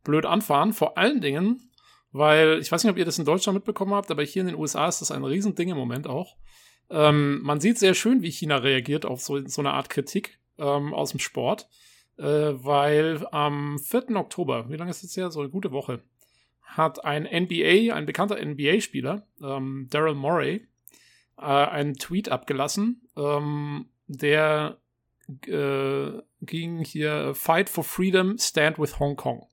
blöd 0.03 0.27
anfahren. 0.27 0.71
Vor 0.71 0.99
allen 0.99 1.21
Dingen, 1.21 1.71
weil, 2.11 2.59
ich 2.59 2.71
weiß 2.71 2.83
nicht, 2.83 2.91
ob 2.91 2.97
ihr 2.99 3.05
das 3.05 3.17
in 3.17 3.25
Deutschland 3.25 3.55
mitbekommen 3.55 3.95
habt, 3.95 4.11
aber 4.11 4.21
hier 4.21 4.41
in 4.41 4.47
den 4.49 4.55
USA 4.55 4.87
ist 4.87 5.01
das 5.01 5.09
ein 5.09 5.23
Riesending 5.23 5.69
im 5.69 5.77
Moment 5.77 6.05
auch. 6.05 6.35
Ähm, 6.89 7.41
man 7.43 7.59
sieht 7.59 7.77
sehr 7.77 7.93
schön, 7.93 8.21
wie 8.21 8.31
China 8.31 8.57
reagiert 8.57 9.05
auf 9.05 9.21
so, 9.21 9.45
so 9.47 9.61
eine 9.61 9.73
Art 9.73 9.89
Kritik 9.89 10.39
ähm, 10.57 10.93
aus 10.93 11.11
dem 11.11 11.19
Sport, 11.19 11.67
äh, 12.17 12.23
weil 12.23 13.27
am 13.31 13.79
4. 13.79 14.15
Oktober, 14.15 14.69
wie 14.69 14.77
lange 14.77 14.91
ist 14.91 15.03
das 15.03 15.17
her? 15.17 15.31
So 15.31 15.41
eine 15.41 15.49
gute 15.49 15.71
Woche, 15.71 16.01
hat 16.61 17.03
ein 17.03 17.23
NBA, 17.23 17.93
ein 17.93 18.05
bekannter 18.05 18.43
NBA-Spieler, 18.43 19.27
ähm, 19.41 19.87
Daryl 19.89 20.15
Morey, 20.15 20.67
äh, 21.37 21.41
einen 21.41 21.95
Tweet 21.95 22.29
abgelassen, 22.29 23.01
ähm, 23.15 23.87
der 24.07 24.77
äh, 25.47 26.11
ging 26.41 26.83
hier 26.83 27.33
Fight 27.35 27.69
for 27.69 27.83
Freedom, 27.83 28.37
Stand 28.37 28.79
with 28.79 28.99
Hong 28.99 29.15
Kong. 29.15 29.47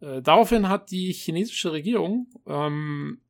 Äh, 0.00 0.20
daraufhin 0.20 0.68
hat 0.68 0.90
die 0.90 1.12
chinesische 1.12 1.72
Regierung 1.72 2.28
ähm, 2.46 3.20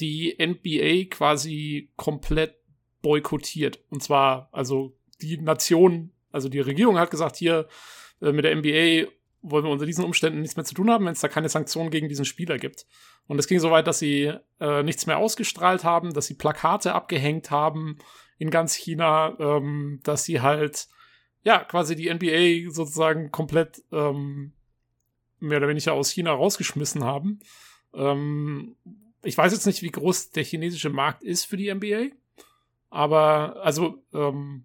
die 0.00 0.36
NBA 0.40 1.14
quasi 1.14 1.90
komplett 1.96 2.56
boykottiert. 3.02 3.80
Und 3.90 4.02
zwar, 4.02 4.48
also 4.52 4.96
die 5.20 5.38
Nation, 5.38 6.10
also 6.32 6.48
die 6.48 6.60
Regierung 6.60 6.98
hat 6.98 7.10
gesagt, 7.10 7.36
hier 7.36 7.68
äh, 8.20 8.32
mit 8.32 8.44
der 8.44 8.56
NBA 8.56 9.10
wollen 9.42 9.64
wir 9.64 9.70
unter 9.70 9.86
diesen 9.86 10.04
Umständen 10.04 10.40
nichts 10.40 10.56
mehr 10.56 10.64
zu 10.64 10.74
tun 10.74 10.90
haben, 10.90 11.04
wenn 11.04 11.12
es 11.12 11.20
da 11.20 11.28
keine 11.28 11.50
Sanktionen 11.50 11.90
gegen 11.90 12.08
diesen 12.08 12.24
Spieler 12.24 12.58
gibt. 12.58 12.86
Und 13.26 13.38
es 13.38 13.46
ging 13.46 13.60
so 13.60 13.70
weit, 13.70 13.86
dass 13.86 13.98
sie 13.98 14.32
äh, 14.58 14.82
nichts 14.82 15.06
mehr 15.06 15.18
ausgestrahlt 15.18 15.84
haben, 15.84 16.14
dass 16.14 16.26
sie 16.26 16.34
Plakate 16.34 16.94
abgehängt 16.94 17.50
haben 17.50 17.98
in 18.38 18.50
ganz 18.50 18.74
China, 18.74 19.36
ähm, 19.38 20.00
dass 20.02 20.24
sie 20.24 20.40
halt 20.40 20.88
ja 21.42 21.62
quasi 21.62 21.94
die 21.94 22.12
NBA 22.12 22.72
sozusagen 22.72 23.30
komplett 23.30 23.82
ähm, 23.92 24.52
mehr 25.40 25.58
oder 25.58 25.68
weniger 25.68 25.92
aus 25.92 26.10
China 26.10 26.32
rausgeschmissen 26.32 27.04
haben. 27.04 27.40
Ähm, 27.92 28.76
ich 29.24 29.36
weiß 29.36 29.52
jetzt 29.52 29.66
nicht, 29.66 29.82
wie 29.82 29.90
groß 29.90 30.30
der 30.30 30.44
chinesische 30.44 30.90
Markt 30.90 31.22
ist 31.22 31.44
für 31.44 31.56
die 31.56 31.72
NBA, 31.72 32.14
aber 32.90 33.56
also 33.62 34.04
ähm, 34.12 34.64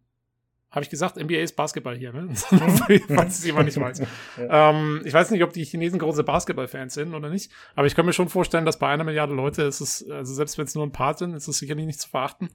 habe 0.72 0.84
ich 0.84 0.90
gesagt, 0.90 1.16
NBA 1.18 1.38
ist 1.40 1.56
Basketball 1.56 1.98
hier, 1.98 2.14
ne? 2.14 2.30
Falls 2.36 3.40
es 3.40 3.46
jemand 3.46 3.66
nicht 3.66 3.80
weiß. 3.80 4.00
ja. 4.38 4.70
ähm, 4.70 5.02
ich 5.04 5.14
weiß 5.14 5.32
nicht, 5.32 5.44
ob 5.44 5.52
die 5.52 5.66
Chinesen 5.66 5.98
große 5.98 6.24
Basketballfans 6.24 6.94
sind 6.94 7.16
oder 7.16 7.30
nicht, 7.30 7.52
aber 7.76 7.88
ich 7.88 7.96
kann 7.96 8.06
mir 8.06 8.14
schon 8.14 8.30
vorstellen, 8.30 8.66
dass 8.66 8.78
bei 8.78 8.88
einer 8.88 9.04
Milliarde 9.04 9.34
Leute 9.34 9.64
ist 9.64 9.82
es, 9.82 10.08
also 10.10 10.34
selbst 10.34 10.58
wenn 10.58 10.66
es 10.66 10.76
nur 10.76 10.86
ein 10.86 10.92
paar 10.92 11.18
sind, 11.18 11.34
ist 11.34 11.48
es 11.48 11.58
sicherlich 11.58 11.88
nicht 11.88 12.02
zu 12.02 12.10
verachten. 12.10 12.50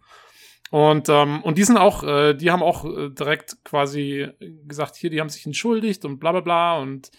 Und, 0.70 1.09
ähm, 1.09 1.42
und 1.42 1.59
die 1.59 1.64
sind 1.64 1.76
auch, 1.76 2.05
äh, 2.05 2.34
die 2.34 2.50
haben 2.50 2.62
auch 2.62 2.84
äh, 2.84 3.11
direkt 3.11 3.64
quasi 3.64 4.28
gesagt, 4.66 4.96
hier, 4.96 5.11
die 5.11 5.20
haben 5.20 5.28
sich 5.28 5.44
entschuldigt 5.44 6.05
und 6.05 6.18
bla 6.18 6.32
bla 6.32 6.40
bla 6.40 6.78
und 6.78 7.11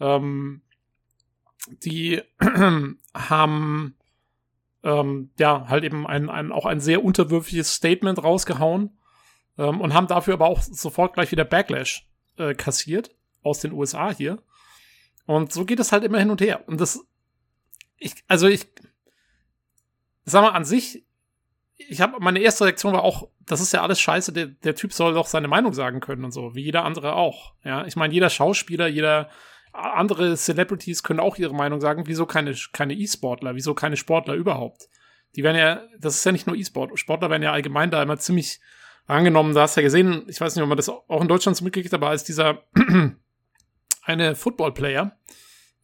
ähm, 0.00 0.62
die 1.82 2.22
haben 3.14 3.97
ähm, 4.82 5.30
ja 5.38 5.68
halt 5.68 5.84
eben 5.84 6.06
ein, 6.06 6.30
ein, 6.30 6.52
auch 6.52 6.66
ein 6.66 6.80
sehr 6.80 7.04
unterwürfiges 7.04 7.74
Statement 7.74 8.22
rausgehauen 8.22 8.98
ähm, 9.58 9.80
und 9.80 9.94
haben 9.94 10.06
dafür 10.06 10.34
aber 10.34 10.46
auch 10.46 10.62
sofort 10.62 11.14
gleich 11.14 11.32
wieder 11.32 11.44
Backlash 11.44 12.08
äh, 12.36 12.54
kassiert 12.54 13.10
aus 13.42 13.60
den 13.60 13.72
USA 13.72 14.12
hier. 14.12 14.38
Und 15.26 15.52
so 15.52 15.64
geht 15.64 15.80
es 15.80 15.92
halt 15.92 16.04
immer 16.04 16.18
hin 16.18 16.30
und 16.30 16.40
her. 16.40 16.66
Und 16.66 16.80
das, 16.80 17.04
ich, 17.98 18.14
also 18.28 18.46
ich, 18.46 18.66
sag 20.24 20.42
mal, 20.42 20.50
an 20.50 20.64
sich, 20.64 21.04
ich 21.76 22.00
habe 22.00 22.18
meine 22.20 22.40
erste 22.40 22.64
Reaktion 22.64 22.94
war 22.94 23.02
auch, 23.02 23.28
das 23.40 23.60
ist 23.60 23.72
ja 23.72 23.82
alles 23.82 24.00
scheiße, 24.00 24.32
der, 24.32 24.46
der 24.46 24.74
Typ 24.74 24.92
soll 24.92 25.14
doch 25.14 25.26
seine 25.26 25.48
Meinung 25.48 25.72
sagen 25.74 26.00
können 26.00 26.24
und 26.24 26.32
so, 26.32 26.54
wie 26.54 26.62
jeder 26.62 26.84
andere 26.84 27.14
auch. 27.14 27.54
Ja, 27.64 27.84
ich 27.86 27.96
meine, 27.96 28.14
jeder 28.14 28.30
Schauspieler, 28.30 28.88
jeder 28.88 29.28
andere 29.72 30.36
Celebrities 30.36 31.02
können 31.02 31.20
auch 31.20 31.36
ihre 31.36 31.54
Meinung 31.54 31.80
sagen, 31.80 32.04
wieso 32.06 32.26
keine, 32.26 32.54
keine 32.72 32.94
E-Sportler, 32.94 33.54
wieso 33.54 33.74
keine 33.74 33.96
Sportler 33.96 34.34
überhaupt? 34.34 34.88
Die 35.36 35.42
werden 35.42 35.56
ja, 35.56 35.82
das 35.98 36.16
ist 36.16 36.24
ja 36.24 36.32
nicht 36.32 36.46
nur 36.46 36.56
E-Sport, 36.56 36.98
Sportler 36.98 37.30
werden 37.30 37.42
ja 37.42 37.52
allgemein 37.52 37.90
da 37.90 38.02
immer 38.02 38.18
ziemlich 38.18 38.60
angenommen, 39.06 39.54
da 39.54 39.62
hast 39.62 39.76
du 39.76 39.80
ja 39.80 39.86
gesehen, 39.86 40.24
ich 40.28 40.40
weiß 40.40 40.54
nicht, 40.54 40.62
ob 40.62 40.68
man 40.68 40.76
das 40.76 40.88
auch 40.88 41.20
in 41.20 41.28
Deutschland 41.28 41.56
so 41.56 41.64
mitgekriegt 41.64 41.92
hat, 41.92 42.00
aber 42.00 42.10
als 42.10 42.24
dieser 42.24 42.64
eine 44.02 44.34
Football-Player 44.34 45.16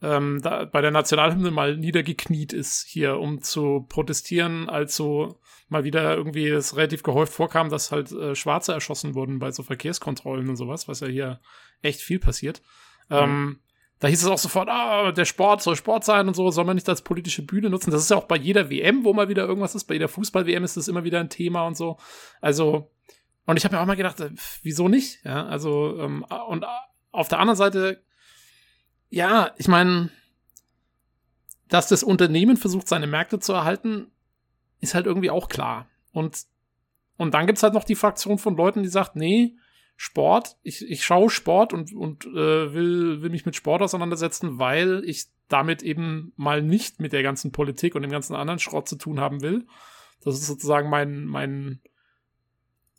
ähm, 0.01 0.41
da 0.41 0.65
bei 0.65 0.81
der 0.81 0.91
Nationalhymne 0.91 1.51
mal 1.51 1.77
niedergekniet 1.77 2.53
ist 2.53 2.85
hier, 2.85 3.17
um 3.17 3.41
zu 3.41 3.85
protestieren, 3.87 4.69
als 4.69 4.95
so 4.95 5.39
mal 5.69 5.83
wieder 5.83 6.15
irgendwie 6.15 6.47
es 6.47 6.75
relativ 6.75 7.01
gehäuft 7.01 7.33
vorkam, 7.33 7.69
dass 7.69 7.91
halt 7.91 8.11
äh, 8.11 8.35
Schwarze 8.35 8.73
erschossen 8.73 9.15
wurden 9.15 9.39
bei 9.39 9.51
so 9.51 9.63
Verkehrskontrollen 9.63 10.49
und 10.49 10.57
sowas, 10.57 10.87
was 10.87 10.99
ja 10.99 11.07
hier 11.07 11.39
echt 11.81 12.01
viel 12.01 12.19
passiert. 12.19 12.61
Mhm. 13.09 13.15
Ähm, 13.15 13.59
da 14.05 14.09
hieß 14.09 14.21
es 14.21 14.29
auch 14.29 14.37
sofort, 14.37 14.69
ah, 14.69 15.11
der 15.11 15.25
Sport 15.25 15.63
soll 15.63 15.75
Sport 15.75 16.05
sein 16.05 16.27
und 16.27 16.35
so, 16.35 16.51
soll 16.51 16.63
man 16.63 16.75
nicht 16.75 16.87
als 16.87 17.01
politische 17.01 17.41
Bühne 17.41 17.71
nutzen. 17.71 17.89
Das 17.89 18.03
ist 18.03 18.11
ja 18.11 18.17
auch 18.17 18.25
bei 18.25 18.37
jeder 18.37 18.69
WM, 18.69 19.03
wo 19.03 19.13
mal 19.13 19.29
wieder 19.29 19.47
irgendwas 19.47 19.73
ist. 19.73 19.85
Bei 19.85 19.95
jeder 19.95 20.07
Fußball-WM 20.07 20.63
ist 20.63 20.77
das 20.77 20.87
immer 20.87 21.03
wieder 21.03 21.19
ein 21.19 21.31
Thema 21.31 21.65
und 21.65 21.75
so. 21.75 21.97
Also, 22.39 22.91
und 23.47 23.57
ich 23.57 23.65
habe 23.65 23.75
mir 23.75 23.81
auch 23.81 23.87
mal 23.87 23.95
gedacht, 23.95 24.19
äh, 24.19 24.29
wieso 24.61 24.89
nicht? 24.89 25.25
Ja, 25.25 25.47
also, 25.47 25.97
ähm, 25.99 26.23
und 26.49 26.63
auf 27.11 27.29
der 27.29 27.39
anderen 27.39 27.57
Seite, 27.57 28.03
ja, 29.09 29.55
ich 29.57 29.67
meine, 29.67 30.11
dass 31.67 31.87
das 31.87 32.03
Unternehmen 32.03 32.57
versucht, 32.57 32.87
seine 32.87 33.07
Märkte 33.07 33.39
zu 33.39 33.53
erhalten, 33.53 34.11
ist 34.81 34.93
halt 34.93 35.07
irgendwie 35.07 35.31
auch 35.31 35.49
klar. 35.49 35.87
Und, 36.11 36.43
und 37.17 37.33
dann 37.33 37.47
gibt's 37.47 37.63
halt 37.63 37.73
noch 37.73 37.85
die 37.85 37.95
Fraktion 37.95 38.37
von 38.37 38.55
Leuten, 38.55 38.83
die 38.83 38.89
sagt, 38.89 39.15
nee, 39.15 39.55
Sport, 39.97 40.57
ich, 40.61 40.89
ich 40.89 41.05
schaue 41.05 41.29
Sport 41.29 41.73
und, 41.73 41.93
und 41.93 42.25
äh, 42.25 42.73
will, 42.73 43.21
will 43.21 43.29
mich 43.29 43.45
mit 43.45 43.55
Sport 43.55 43.81
auseinandersetzen, 43.81 44.59
weil 44.59 45.03
ich 45.05 45.27
damit 45.47 45.83
eben 45.83 46.33
mal 46.35 46.61
nicht 46.61 46.99
mit 46.99 47.13
der 47.13 47.23
ganzen 47.23 47.51
Politik 47.51 47.95
und 47.95 48.01
dem 48.01 48.11
ganzen 48.11 48.35
anderen 48.35 48.59
Schrott 48.59 48.89
zu 48.89 48.97
tun 48.97 49.19
haben 49.19 49.41
will. 49.41 49.65
Das 50.21 50.35
ist 50.35 50.47
sozusagen 50.47 50.89
mein, 50.89 51.25
mein 51.25 51.79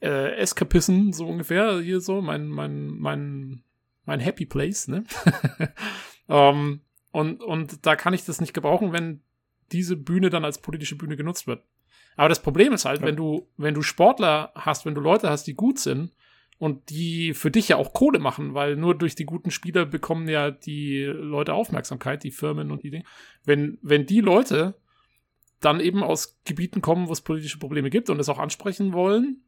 äh, 0.01 0.37
Eskapism, 0.37 1.13
so 1.13 1.27
ungefähr, 1.27 1.81
hier 1.81 2.01
so, 2.01 2.23
mein, 2.23 2.49
mein, 2.49 2.87
mein, 2.87 3.63
mein 4.05 4.21
Happy 4.21 4.47
Place, 4.47 4.89
ne? 4.89 5.05
um, 6.27 6.29
ähm, 6.29 6.81
und, 7.11 7.43
und 7.43 7.87
da 7.87 7.97
kann 7.97 8.15
ich 8.15 8.25
das 8.25 8.41
nicht 8.41 8.53
gebrauchen, 8.53 8.93
wenn 8.93 9.23
diese 9.73 9.97
Bühne 9.97 10.31
dann 10.31 10.45
als 10.45 10.59
politische 10.59 10.97
Bühne 10.97 11.17
genutzt 11.17 11.47
wird. 11.47 11.65
Aber 12.17 12.29
das 12.29 12.43
Problem 12.43 12.73
ist 12.73 12.85
halt, 12.85 13.01
ja. 13.01 13.07
wenn 13.07 13.17
du, 13.17 13.49
wenn 13.57 13.75
du 13.75 13.83
Sportler 13.83 14.53
hast, 14.55 14.87
wenn 14.87 14.95
du 14.95 15.01
Leute 15.01 15.29
hast, 15.29 15.45
die 15.47 15.55
gut 15.55 15.79
sind, 15.79 16.13
und 16.59 16.91
die 16.91 17.35
für 17.35 17.51
dich 17.51 17.69
ja 17.69 17.77
auch 17.77 17.93
Kohle 17.93 18.19
machen, 18.19 18.55
weil 18.55 18.77
nur 18.77 18.97
durch 18.97 19.15
die 19.15 19.27
guten 19.27 19.51
Spieler 19.51 19.85
bekommen 19.85 20.29
ja 20.29 20.51
die 20.51 21.03
Leute 21.05 21.55
Aufmerksamkeit, 21.55 22.25
die 22.25 22.31
Firmen 22.31 22.71
und 22.71 22.83
die 22.83 22.91
Dinge. 22.91 23.05
Wenn, 23.45 23.79
wenn 23.83 24.07
die 24.07 24.21
Leute 24.21 24.75
dann 25.61 25.81
eben 25.81 26.03
aus 26.03 26.39
Gebieten 26.45 26.81
kommen, 26.81 27.09
wo 27.09 27.13
es 27.13 27.21
politische 27.21 27.59
Probleme 27.59 27.91
gibt 27.91 28.09
und 28.11 28.21
es 28.21 28.29
auch 28.29 28.39
ansprechen 28.39 28.93
wollen, 28.93 29.43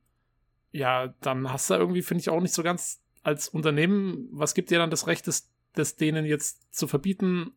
ja, 0.70 1.14
dann 1.20 1.50
hast 1.50 1.70
du 1.70 1.74
irgendwie, 1.74 2.02
finde 2.02 2.20
ich, 2.20 2.28
auch 2.28 2.40
nicht 2.40 2.54
so 2.54 2.62
ganz 2.62 3.02
als 3.22 3.48
Unternehmen, 3.48 4.28
was 4.30 4.54
gibt 4.54 4.70
dir 4.70 4.78
dann 4.78 4.90
das 4.90 5.06
Recht, 5.06 5.26
das, 5.26 5.50
das 5.74 5.96
denen 5.96 6.26
jetzt 6.26 6.74
zu 6.74 6.86
verbieten, 6.86 7.52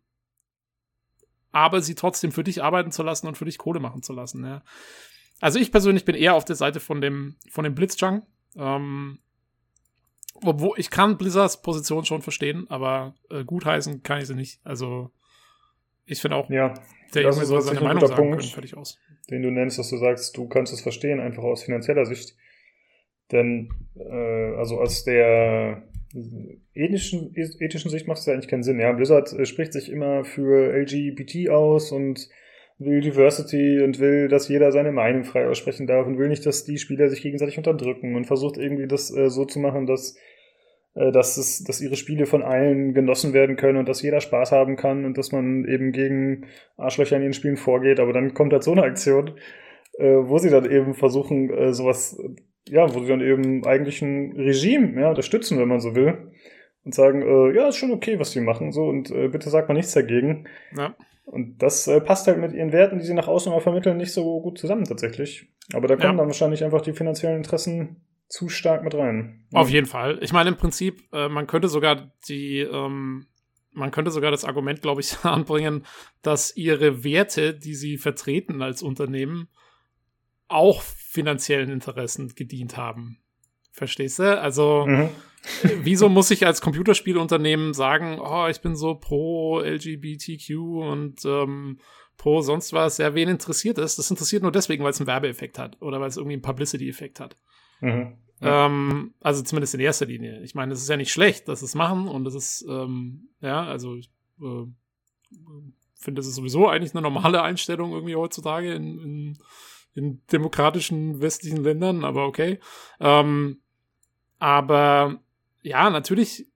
aber 1.51 1.81
sie 1.81 1.95
trotzdem 1.95 2.31
für 2.31 2.43
dich 2.43 2.63
arbeiten 2.63 2.91
zu 2.91 3.03
lassen 3.03 3.27
und 3.27 3.37
für 3.37 3.45
dich 3.45 3.57
Kohle 3.57 3.81
machen 3.81 4.01
zu 4.01 4.13
lassen, 4.13 4.45
ja. 4.45 4.63
Also 5.41 5.57
ich 5.59 5.71
persönlich 5.71 6.05
bin 6.05 6.15
eher 6.15 6.35
auf 6.35 6.45
der 6.45 6.55
Seite 6.55 6.79
von 6.79 7.01
dem, 7.01 7.35
von 7.49 7.63
dem 7.63 7.73
Blitzjunk. 7.73 8.25
Ähm, 8.55 9.19
obwohl, 10.43 10.79
ich 10.79 10.89
kann 10.89 11.17
Blizzards 11.17 11.61
Position 11.61 12.05
schon 12.05 12.21
verstehen, 12.21 12.65
aber 12.69 13.15
äh, 13.29 13.43
gutheißen 13.43 14.03
kann 14.03 14.19
ich 14.19 14.27
sie 14.27 14.35
nicht. 14.35 14.59
Also, 14.63 15.11
ich 16.05 16.19
finde 16.21 16.37
auch, 16.37 16.49
ja, 16.49 16.73
der 17.13 17.23
Junge 17.23 17.45
soll 17.45 17.61
seine 17.61 17.81
Meinung 17.81 18.05
sagen 18.05 18.15
Punkt, 18.15 18.39
können, 18.39 18.51
fertig 18.51 18.77
aus. 18.77 18.97
Den 19.29 19.43
du 19.43 19.51
nennst, 19.51 19.77
dass 19.77 19.89
du 19.89 19.97
sagst, 19.97 20.35
du 20.37 20.47
kannst 20.47 20.73
es 20.73 20.81
verstehen, 20.81 21.19
einfach 21.19 21.43
aus 21.43 21.63
finanzieller 21.63 22.05
Sicht. 22.05 22.35
Denn, 23.31 23.69
äh, 23.95 24.55
also 24.55 24.79
aus 24.79 25.03
der 25.03 25.83
ethischen, 26.73 27.33
ethischen 27.35 27.91
Sicht 27.91 28.07
macht 28.07 28.19
es 28.19 28.25
ja 28.25 28.33
eigentlich 28.33 28.49
keinen 28.49 28.63
Sinn. 28.63 28.79
Ja, 28.79 28.91
Blizzard 28.91 29.31
äh, 29.33 29.45
spricht 29.45 29.73
sich 29.73 29.89
immer 29.89 30.25
für 30.25 30.73
LGBT 30.73 31.49
aus 31.49 31.91
und 31.91 32.27
will 32.83 33.01
Diversity 33.01 33.81
und 33.81 33.99
will, 33.99 34.27
dass 34.27 34.47
jeder 34.47 34.71
seine 34.71 34.91
Meinung 34.91 35.23
frei 35.23 35.47
aussprechen 35.47 35.87
darf 35.87 36.07
und 36.07 36.17
will 36.17 36.29
nicht, 36.29 36.45
dass 36.45 36.63
die 36.63 36.77
Spieler 36.77 37.09
sich 37.09 37.21
gegenseitig 37.21 37.57
unterdrücken 37.57 38.15
und 38.15 38.25
versucht 38.25 38.57
irgendwie 38.57 38.87
das 38.87 39.15
äh, 39.15 39.29
so 39.29 39.45
zu 39.45 39.59
machen, 39.59 39.85
dass 39.85 40.15
äh, 40.93 41.11
dass, 41.11 41.37
es, 41.37 41.63
dass 41.63 41.81
ihre 41.81 41.95
Spiele 41.95 42.25
von 42.25 42.43
allen 42.43 42.93
genossen 42.93 43.33
werden 43.33 43.55
können 43.55 43.77
und 43.77 43.87
dass 43.87 44.01
jeder 44.01 44.19
Spaß 44.19 44.51
haben 44.51 44.75
kann 44.75 45.05
und 45.05 45.17
dass 45.17 45.31
man 45.31 45.65
eben 45.65 45.91
gegen 45.91 46.47
Arschlöcher 46.77 47.15
in 47.15 47.23
ihren 47.23 47.33
Spielen 47.33 47.57
vorgeht. 47.57 47.99
Aber 47.99 48.13
dann 48.13 48.33
kommt 48.33 48.51
halt 48.51 48.63
so 48.63 48.73
eine 48.73 48.83
Aktion, 48.83 49.31
äh, 49.97 50.15
wo 50.15 50.37
sie 50.37 50.49
dann 50.49 50.69
eben 50.69 50.93
versuchen, 50.93 51.49
äh, 51.49 51.73
sowas, 51.73 52.21
ja, 52.67 52.93
wo 52.93 52.99
sie 52.99 53.07
dann 53.07 53.21
eben 53.21 53.65
eigentlich 53.65 54.01
ein 54.01 54.33
Regime 54.33 54.99
ja, 54.99 55.09
unterstützen, 55.09 55.59
wenn 55.59 55.69
man 55.69 55.79
so 55.79 55.95
will. 55.95 56.31
Und 56.83 56.95
sagen, 56.95 57.21
äh, 57.21 57.55
ja, 57.55 57.69
ist 57.69 57.77
schon 57.77 57.91
okay, 57.91 58.19
was 58.19 58.31
die 58.31 58.41
machen, 58.41 58.71
so, 58.71 58.85
und 58.85 59.11
äh, 59.11 59.27
bitte 59.27 59.51
sagt 59.51 59.67
man 59.69 59.77
nichts 59.77 59.93
dagegen. 59.93 60.47
Ja. 60.75 60.95
Und 61.31 61.61
das 61.63 61.87
äh, 61.87 62.01
passt 62.01 62.27
halt 62.27 62.39
mit 62.39 62.51
ihren 62.51 62.73
Werten, 62.73 62.99
die 62.99 63.05
sie 63.05 63.13
nach 63.13 63.29
außen 63.29 63.53
auch 63.53 63.61
vermitteln, 63.61 63.95
nicht 63.95 64.11
so 64.11 64.41
gut 64.41 64.57
zusammen 64.57 64.83
tatsächlich. 64.83 65.47
Aber 65.71 65.87
da 65.87 65.95
kommen 65.95 66.11
ja. 66.11 66.17
dann 66.17 66.27
wahrscheinlich 66.27 66.61
einfach 66.61 66.81
die 66.81 66.91
finanziellen 66.91 67.37
Interessen 67.37 68.03
zu 68.27 68.49
stark 68.49 68.83
mit 68.83 68.93
rein. 68.95 69.45
Auf 69.53 69.69
jeden 69.69 69.87
Fall. 69.87 70.19
Ich 70.21 70.33
meine, 70.33 70.49
im 70.49 70.57
Prinzip, 70.57 71.03
äh, 71.13 71.29
man 71.29 71.47
könnte 71.47 71.69
sogar 71.69 72.11
die, 72.27 72.59
ähm, 72.59 73.27
man 73.71 73.91
könnte 73.91 74.11
sogar 74.11 74.29
das 74.29 74.43
Argument, 74.43 74.81
glaube 74.81 74.99
ich, 74.99 75.17
anbringen, 75.23 75.85
dass 76.21 76.55
ihre 76.57 77.05
Werte, 77.05 77.53
die 77.53 77.75
sie 77.75 77.97
vertreten 77.97 78.61
als 78.61 78.83
Unternehmen, 78.83 79.47
auch 80.49 80.81
finanziellen 80.81 81.69
Interessen 81.69 82.35
gedient 82.35 82.75
haben. 82.75 83.20
Verstehst 83.71 84.19
du? 84.19 84.39
Also, 84.39 84.85
mhm. 84.87 85.09
wieso 85.83 86.09
muss 86.09 86.31
ich 86.31 86.45
als 86.45 86.61
Computerspielunternehmen 86.61 87.73
sagen, 87.73 88.19
oh, 88.19 88.47
ich 88.47 88.61
bin 88.61 88.75
so 88.75 88.95
pro 88.95 89.59
LGBTQ 89.61 90.49
und 90.57 91.25
ähm, 91.25 91.79
pro 92.17 92.41
sonst 92.41 92.73
was? 92.73 92.97
Ja, 92.97 93.15
wen 93.15 93.29
interessiert 93.29 93.77
es? 93.77 93.95
Das 93.95 94.11
interessiert 94.11 94.43
nur 94.43 94.51
deswegen, 94.51 94.83
weil 94.83 94.91
es 94.91 94.99
einen 94.99 95.07
Werbeeffekt 95.07 95.57
hat 95.57 95.81
oder 95.81 95.99
weil 95.99 96.09
es 96.09 96.17
irgendwie 96.17 96.33
einen 96.33 96.41
Publicity-Effekt 96.41 97.19
hat. 97.19 97.37
Mhm. 97.79 98.17
Ja. 98.41 98.65
Ähm, 98.65 99.13
also 99.21 99.43
zumindest 99.43 99.73
in 99.75 99.79
erster 99.79 100.05
Linie. 100.05 100.41
Ich 100.43 100.55
meine, 100.55 100.73
es 100.73 100.81
ist 100.81 100.89
ja 100.89 100.97
nicht 100.97 101.11
schlecht, 101.11 101.47
dass 101.47 101.61
es 101.61 101.75
machen 101.75 102.07
und 102.07 102.25
es 102.27 102.35
ist, 102.35 102.65
ähm, 102.67 103.29
ja, 103.39 103.63
also 103.63 103.95
ich 103.95 104.11
äh, 104.41 104.65
finde, 105.95 106.19
das 106.19 106.27
ist 106.27 106.35
sowieso 106.35 106.67
eigentlich 106.67 106.93
eine 106.93 107.01
normale 107.01 107.41
Einstellung 107.43 107.91
irgendwie 107.91 108.15
heutzutage 108.15 108.73
in, 108.73 108.99
in, 108.99 109.37
in 109.93 110.21
demokratischen 110.31 111.21
westlichen 111.21 111.63
Ländern, 111.63 112.03
aber 112.03 112.25
okay. 112.25 112.59
Ähm, 112.99 113.60
aber 114.41 115.21
ja, 115.61 115.91
natürlich 115.91 116.47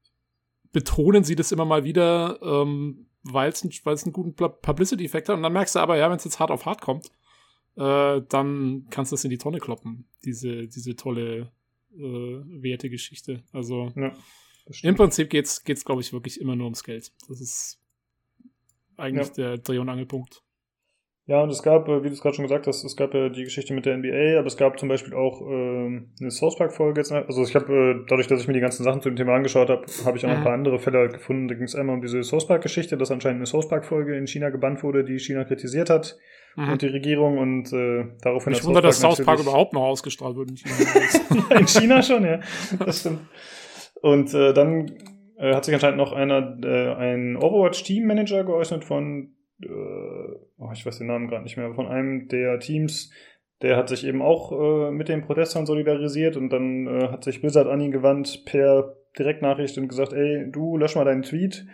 betonen 0.72 1.24
sie 1.24 1.36
das 1.36 1.52
immer 1.52 1.66
mal 1.66 1.84
wieder, 1.84 2.40
ähm, 2.42 3.06
weil 3.22 3.52
es 3.52 3.64
einen 3.64 4.12
guten 4.12 4.34
Publicity-Effekt 4.34 5.30
hat. 5.30 5.36
Und 5.36 5.44
dann 5.44 5.54
merkst 5.54 5.76
du 5.76 5.80
aber, 5.80 5.96
ja, 5.96 6.10
wenn 6.10 6.18
es 6.18 6.24
jetzt 6.24 6.40
hart 6.40 6.50
auf 6.50 6.66
hart 6.66 6.82
kommt, 6.82 7.12
äh, 7.76 8.22
dann 8.28 8.88
kannst 8.90 9.12
du 9.12 9.14
das 9.14 9.24
in 9.24 9.30
die 9.30 9.38
Tonne 9.38 9.60
kloppen, 9.60 10.08
diese, 10.24 10.68
diese 10.68 10.96
tolle 10.96 11.52
äh, 11.94 12.02
Wertegeschichte. 12.02 13.44
Also 13.54 13.94
ja, 13.96 14.14
im 14.82 14.96
Prinzip 14.96 15.30
geht's, 15.30 15.64
geht's, 15.64 15.86
glaube 15.86 16.02
ich, 16.02 16.12
wirklich 16.12 16.42
immer 16.42 16.56
nur 16.56 16.66
ums 16.66 16.84
Geld. 16.84 17.12
Das 17.28 17.40
ist 17.40 17.80
eigentlich 18.98 19.28
ja. 19.28 19.34
der 19.34 19.58
Dreh- 19.60 19.78
und 19.78 19.90
Angelpunkt. 19.90 20.42
Ja, 21.28 21.42
und 21.42 21.50
es 21.50 21.64
gab, 21.64 21.88
äh, 21.88 22.04
wie 22.04 22.08
du 22.08 22.14
es 22.14 22.22
gerade 22.22 22.36
schon 22.36 22.46
gesagt 22.46 22.68
hast, 22.68 22.84
es 22.84 22.96
gab 22.96 23.16
ja 23.16 23.30
die 23.30 23.44
Geschichte 23.44 23.74
mit 23.74 23.88
der 23.88 23.98
NBA, 23.98 24.38
aber 24.38 24.46
es 24.46 24.58
gab 24.58 24.78
zum 24.80 24.90
Beispiel 24.90 25.16
auch 25.16 25.42
ähm, 25.42 26.12
eine 26.22 26.30
South 26.30 26.56
Park-Folge 26.56 27.02
jetzt. 27.02 27.12
Also 27.12 27.44
ich 27.44 27.56
habe, 27.56 27.74
äh, 27.74 28.06
dadurch, 28.08 28.28
dass 28.28 28.42
ich 28.42 28.48
mir 28.48 28.54
die 28.54 28.60
ganzen 28.60 28.84
Sachen 28.84 29.02
zu 29.02 29.10
dem 29.10 29.16
Thema 29.16 29.34
angeschaut 29.34 29.70
habe, 29.70 29.86
habe 30.06 30.18
ich 30.18 30.26
auch 30.26 30.30
noch 30.30 30.38
ein 30.38 30.44
paar 30.44 30.54
andere 30.54 30.78
Fälle 30.78 31.00
halt 31.00 31.14
gefunden. 31.14 31.48
Da 31.48 31.56
ging 31.56 31.64
es 31.64 31.74
einmal 31.74 31.96
um 31.96 32.02
diese 32.04 32.22
South 32.22 32.48
Park-Geschichte, 32.48 32.96
dass 32.96 33.10
anscheinend 33.10 33.40
eine 33.40 33.48
South 33.48 33.68
Park-Folge 33.68 34.16
in 34.16 34.28
China 34.28 34.52
gebannt 34.52 34.84
wurde, 34.84 35.04
die 35.04 35.18
China 35.18 35.46
kritisiert 35.46 35.90
hat 35.90 36.16
mhm. 36.58 36.74
und 36.74 36.82
die 36.84 36.88
Regierung 36.88 37.40
und 37.40 37.74
äh, 37.74 38.06
daraufhin 38.22 38.54
Ich 38.54 38.64
wundere, 38.64 38.84
dass 38.84 39.00
South 39.00 39.24
Park 39.26 39.40
überhaupt 39.40 39.74
noch 39.74 39.84
ausgestrahlt 39.84 40.36
wird 40.36 40.52
in 40.52 40.58
China. 40.58 41.50
in 41.60 41.68
China 41.68 42.04
schon, 42.04 42.24
ja. 42.24 42.40
Das 42.86 43.00
stimmt. 43.00 43.22
Und 44.00 44.32
äh, 44.36 44.54
dann 44.54 44.92
äh, 45.40 45.56
hat 45.56 45.66
sich 45.66 45.74
anscheinend 45.74 45.98
noch 45.98 46.14
einer, 46.14 46.56
äh, 46.64 46.94
ein 46.94 47.36
Overwatch-Team-Manager 47.36 48.44
geäußert 48.44 48.84
von 48.84 49.35
äh, 49.62 49.68
oh, 49.68 50.72
ich 50.74 50.86
weiß 50.86 50.98
den 50.98 51.08
Namen 51.08 51.28
gerade 51.28 51.44
nicht 51.44 51.58
mehr, 51.58 51.74
von 51.74 51.88
einem 51.88 52.28
der 52.28 52.60
Teams, 52.60 53.12
der 53.62 53.78
hat 53.78 53.90
sich 53.90 54.06
eben 54.06 54.22
auch 54.22 54.52
äh, 54.52 54.92
mit 54.92 55.08
den 55.08 55.22
Protestern 55.22 55.66
solidarisiert 55.66 56.38
und 56.38 56.50
dann 56.50 56.88
äh, 56.88 57.08
hat 57.10 57.24
sich 57.24 57.42
Blizzard 57.42 57.68
an 57.68 57.82
ihn 57.82 57.92
gewandt 57.92 58.44
per 58.46 58.96
Direktnachricht 59.18 59.78
und 59.78 59.88
gesagt, 59.88 60.14
ey, 60.14 60.52
du 60.52 60.78
lösch 60.78 60.96
mal 60.96 61.06
deinen 61.06 61.24
Tweet. 61.24 61.66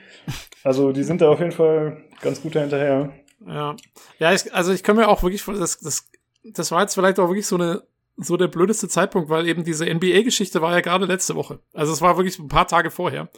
Also 0.63 0.91
die 0.91 1.01
sind 1.01 1.21
da 1.21 1.29
auf 1.29 1.39
jeden 1.39 1.51
Fall 1.51 2.03
ganz 2.21 2.39
gut 2.43 2.55
dahinterher. 2.55 3.11
Ja, 3.47 3.75
ja, 4.19 4.31
ich, 4.31 4.53
also 4.53 4.71
ich 4.71 4.83
kann 4.83 4.95
mir 4.95 5.07
auch 5.07 5.23
wirklich, 5.23 5.43
das, 5.43 5.79
das, 5.79 6.07
das 6.43 6.71
war 6.71 6.81
jetzt 6.81 6.93
vielleicht 6.93 7.19
auch 7.19 7.29
wirklich 7.29 7.47
so 7.47 7.55
eine 7.55 7.81
so 8.17 8.37
der 8.37 8.47
blödeste 8.47 8.87
Zeitpunkt, 8.87 9.29
weil 9.29 9.47
eben 9.47 9.63
diese 9.63 9.91
NBA-Geschichte 9.91 10.61
war 10.61 10.73
ja 10.73 10.81
gerade 10.81 11.05
letzte 11.05 11.35
Woche. 11.35 11.59
Also 11.73 11.91
es 11.91 12.01
war 12.01 12.17
wirklich 12.17 12.37
ein 12.37 12.47
paar 12.47 12.67
Tage 12.67 12.91
vorher. 12.91 13.29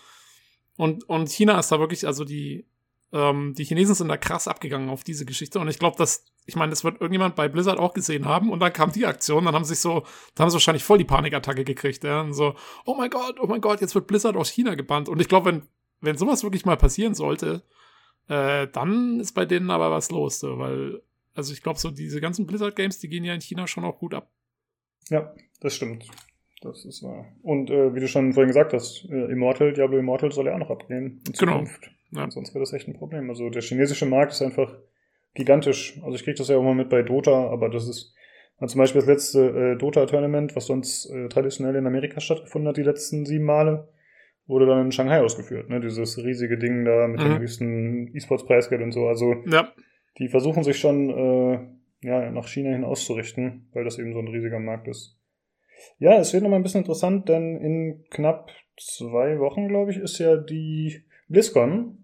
Und, 0.75 1.07
und 1.07 1.29
China 1.29 1.57
ist 1.59 1.71
da 1.71 1.79
wirklich, 1.79 2.05
also 2.05 2.25
die, 2.25 2.65
ähm, 3.13 3.53
die 3.55 3.63
Chinesen 3.63 3.95
sind 3.95 4.07
da 4.09 4.17
krass 4.17 4.47
abgegangen 4.47 4.89
auf 4.89 5.03
diese 5.03 5.25
Geschichte 5.25 5.59
und 5.59 5.67
ich 5.67 5.79
glaube, 5.79 5.97
dass, 5.97 6.25
ich 6.45 6.55
meine, 6.55 6.71
das 6.71 6.83
wird 6.83 6.99
irgendjemand 6.99 7.35
bei 7.35 7.47
Blizzard 7.47 7.77
auch 7.77 7.93
gesehen 7.93 8.25
haben 8.25 8.51
und 8.51 8.59
dann 8.59 8.73
kam 8.73 8.91
die 8.91 9.05
Aktion, 9.05 9.45
dann 9.45 9.53
haben 9.53 9.65
sich 9.65 9.79
so, 9.79 10.03
da 10.35 10.43
haben 10.43 10.49
sie 10.49 10.55
wahrscheinlich 10.55 10.83
voll 10.83 10.97
die 10.97 11.05
Panikattacke 11.05 11.63
gekriegt, 11.63 12.03
ja, 12.03 12.21
und 12.21 12.33
so, 12.33 12.55
oh 12.85 12.95
mein 12.95 13.11
Gott, 13.11 13.39
oh 13.39 13.47
mein 13.47 13.61
Gott, 13.61 13.81
jetzt 13.81 13.95
wird 13.95 14.07
Blizzard 14.07 14.35
aus 14.35 14.49
China 14.49 14.75
gebannt 14.75 15.09
und 15.09 15.21
ich 15.21 15.27
glaube, 15.27 15.51
wenn, 15.51 15.61
wenn 16.01 16.17
sowas 16.17 16.43
wirklich 16.43 16.65
mal 16.65 16.75
passieren 16.75 17.13
sollte, 17.13 17.63
äh, 18.27 18.67
dann 18.67 19.19
ist 19.19 19.33
bei 19.33 19.45
denen 19.45 19.69
aber 19.69 19.91
was 19.91 20.09
los, 20.09 20.39
so, 20.39 20.57
weil, 20.57 21.01
also 21.35 21.53
ich 21.53 21.61
glaube, 21.61 21.79
so 21.79 21.91
diese 21.91 22.19
ganzen 22.19 22.47
Blizzard-Games, 22.47 22.99
die 22.99 23.09
gehen 23.09 23.23
ja 23.23 23.33
in 23.33 23.41
China 23.41 23.67
schon 23.67 23.85
auch 23.85 23.99
gut 23.99 24.13
ab. 24.13 24.29
Ja, 25.09 25.33
das 25.59 25.75
stimmt. 25.75 26.07
Das 26.61 26.85
ist 26.85 27.03
wahr. 27.03 27.25
Und 27.41 27.69
äh, 27.69 27.93
wie 27.93 27.99
du 27.99 28.07
schon 28.07 28.33
vorhin 28.33 28.47
gesagt 28.47 28.71
hast, 28.71 29.05
äh, 29.09 29.31
Immortal, 29.31 29.73
Diablo 29.73 29.97
Immortal 29.97 30.31
soll 30.31 30.45
ja 30.45 30.53
auch 30.53 30.59
noch 30.59 30.69
abgehen 30.69 31.21
in 31.27 31.33
genau. 31.33 31.59
Zukunft. 31.59 31.81
Genau. 31.81 31.93
Ja. 32.15 32.29
Sonst 32.29 32.53
wäre 32.53 32.61
das 32.61 32.73
echt 32.73 32.87
ein 32.87 32.93
Problem. 32.93 33.29
Also 33.29 33.49
der 33.49 33.61
chinesische 33.61 34.05
Markt 34.05 34.33
ist 34.33 34.41
einfach 34.41 34.75
gigantisch. 35.33 35.99
Also 36.03 36.15
ich 36.15 36.23
kriege 36.23 36.37
das 36.37 36.47
ja 36.47 36.57
auch 36.57 36.63
mal 36.63 36.75
mit 36.75 36.89
bei 36.89 37.01
Dota, 37.01 37.49
aber 37.49 37.69
das 37.69 37.87
ist 37.87 38.13
zum 38.65 38.79
Beispiel 38.79 39.01
das 39.01 39.09
letzte 39.09 39.73
äh, 39.73 39.77
Dota-Tournament, 39.77 40.55
was 40.55 40.67
sonst 40.67 41.09
äh, 41.09 41.27
traditionell 41.27 41.75
in 41.75 41.87
Amerika 41.87 42.19
stattgefunden 42.19 42.69
hat, 42.69 42.77
die 42.77 42.83
letzten 42.83 43.25
sieben 43.25 43.45
Male, 43.45 43.89
wurde 44.45 44.65
dann 44.67 44.85
in 44.85 44.91
Shanghai 44.91 45.21
ausgeführt. 45.21 45.69
Ne? 45.69 45.81
Dieses 45.81 46.17
riesige 46.17 46.57
Ding 46.57 46.85
da 46.85 47.07
mit 47.07 47.19
mhm. 47.19 47.25
dem 47.25 47.39
höchsten 47.39 48.15
E-Sports-Preisgeld 48.15 48.81
und 48.81 48.91
so. 48.91 49.07
Also 49.07 49.35
ja. 49.47 49.71
die 50.19 50.29
versuchen 50.29 50.63
sich 50.63 50.79
schon 50.79 51.09
äh, 51.09 52.07
ja, 52.07 52.29
nach 52.31 52.47
China 52.47 52.71
hin 52.71 52.83
auszurichten, 52.83 53.69
weil 53.73 53.83
das 53.83 53.97
eben 53.97 54.13
so 54.13 54.19
ein 54.19 54.27
riesiger 54.27 54.59
Markt 54.59 54.87
ist. 54.87 55.17
Ja, 55.97 56.17
es 56.19 56.33
wird 56.33 56.43
nochmal 56.43 56.59
ein 56.59 56.63
bisschen 56.63 56.81
interessant, 56.81 57.27
denn 57.27 57.57
in 57.57 58.05
knapp 58.09 58.49
zwei 58.77 59.39
Wochen, 59.39 59.67
glaube 59.67 59.91
ich, 59.91 59.97
ist 59.97 60.19
ja 60.19 60.37
die 60.37 61.03
BlizzCon 61.27 62.02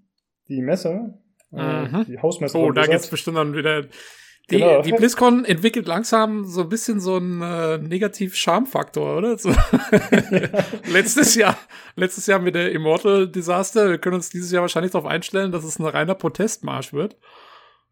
die 0.50 0.62
Messe, 0.62 1.14
äh, 1.54 1.84
mhm. 1.84 2.06
die 2.08 2.20
Hausmesse. 2.20 2.58
Oh, 2.58 2.72
da 2.72 2.86
geht's 2.86 3.08
bestimmt 3.08 3.38
dann 3.38 3.56
wieder. 3.56 3.84
Die, 4.52 4.58
genau. 4.58 4.82
die 4.82 4.94
BlizzCon 4.94 5.46
entwickelt 5.46 5.88
langsam 5.88 6.46
so 6.46 6.62
ein 6.62 6.70
bisschen 6.70 7.00
so 7.00 7.18
einen 7.18 7.42
äh, 7.42 7.78
Negativ-Charme-Faktor, 7.78 9.18
oder? 9.18 9.38
So. 9.38 9.50
letztes 10.92 11.36
Jahr, 11.36 11.56
letztes 11.96 12.26
Jahr 12.26 12.40
mit 12.40 12.56
der 12.56 12.72
Immortal 12.72 13.28
Disaster. 13.28 13.90
Wir 13.90 14.00
können 14.00 14.16
uns 14.16 14.30
dieses 14.30 14.52
Jahr 14.52 14.62
wahrscheinlich 14.62 14.92
darauf 14.92 15.08
einstellen, 15.08 15.52
dass 15.52 15.64
es 15.64 15.78
ein 15.78 15.86
reiner 15.86 16.16
Protestmarsch 16.16 16.94
wird. 16.94 17.18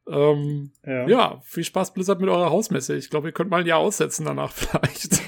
Ähm, 0.10 0.72
ja. 0.86 1.08
ja. 1.08 1.41
viel 1.43 1.66
Spaß 1.66 1.93
Blizzard 1.93 2.22
mit 2.22 2.30
eurer 2.30 2.49
Hausmesse. 2.49 2.95
Ich 2.95 3.10
glaube, 3.10 3.28
ihr 3.28 3.34
könnt 3.34 3.49
mal 3.49 3.62
ein 3.62 3.68
Jahr 3.68 3.80
aussetzen 3.80 4.26
danach 4.26 4.51
vielleicht. 4.53 5.22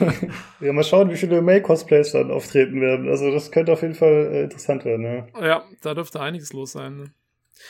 ja, 0.62 0.74
mal 0.74 0.84
schauen, 0.84 1.12
wie 1.12 1.18
viele 1.18 1.42
May-Cosplays 1.42 2.14
dann 2.14 2.32
auftreten 2.32 2.80
werden. 2.82 3.10
Also 3.10 3.32
das 3.32 3.52
könnte 3.52 3.74
auf 3.74 3.82
jeden 3.82 3.96
Fall 3.96 4.30
äh, 4.32 4.44
interessant 4.44 4.86
werden. 4.86 5.06
Ja. 5.06 5.46
ja, 5.46 5.64
da 5.82 5.94
dürfte 5.94 6.22
einiges 6.22 6.54
los 6.54 6.72
sein. 6.72 6.98
Ne? 6.98 7.12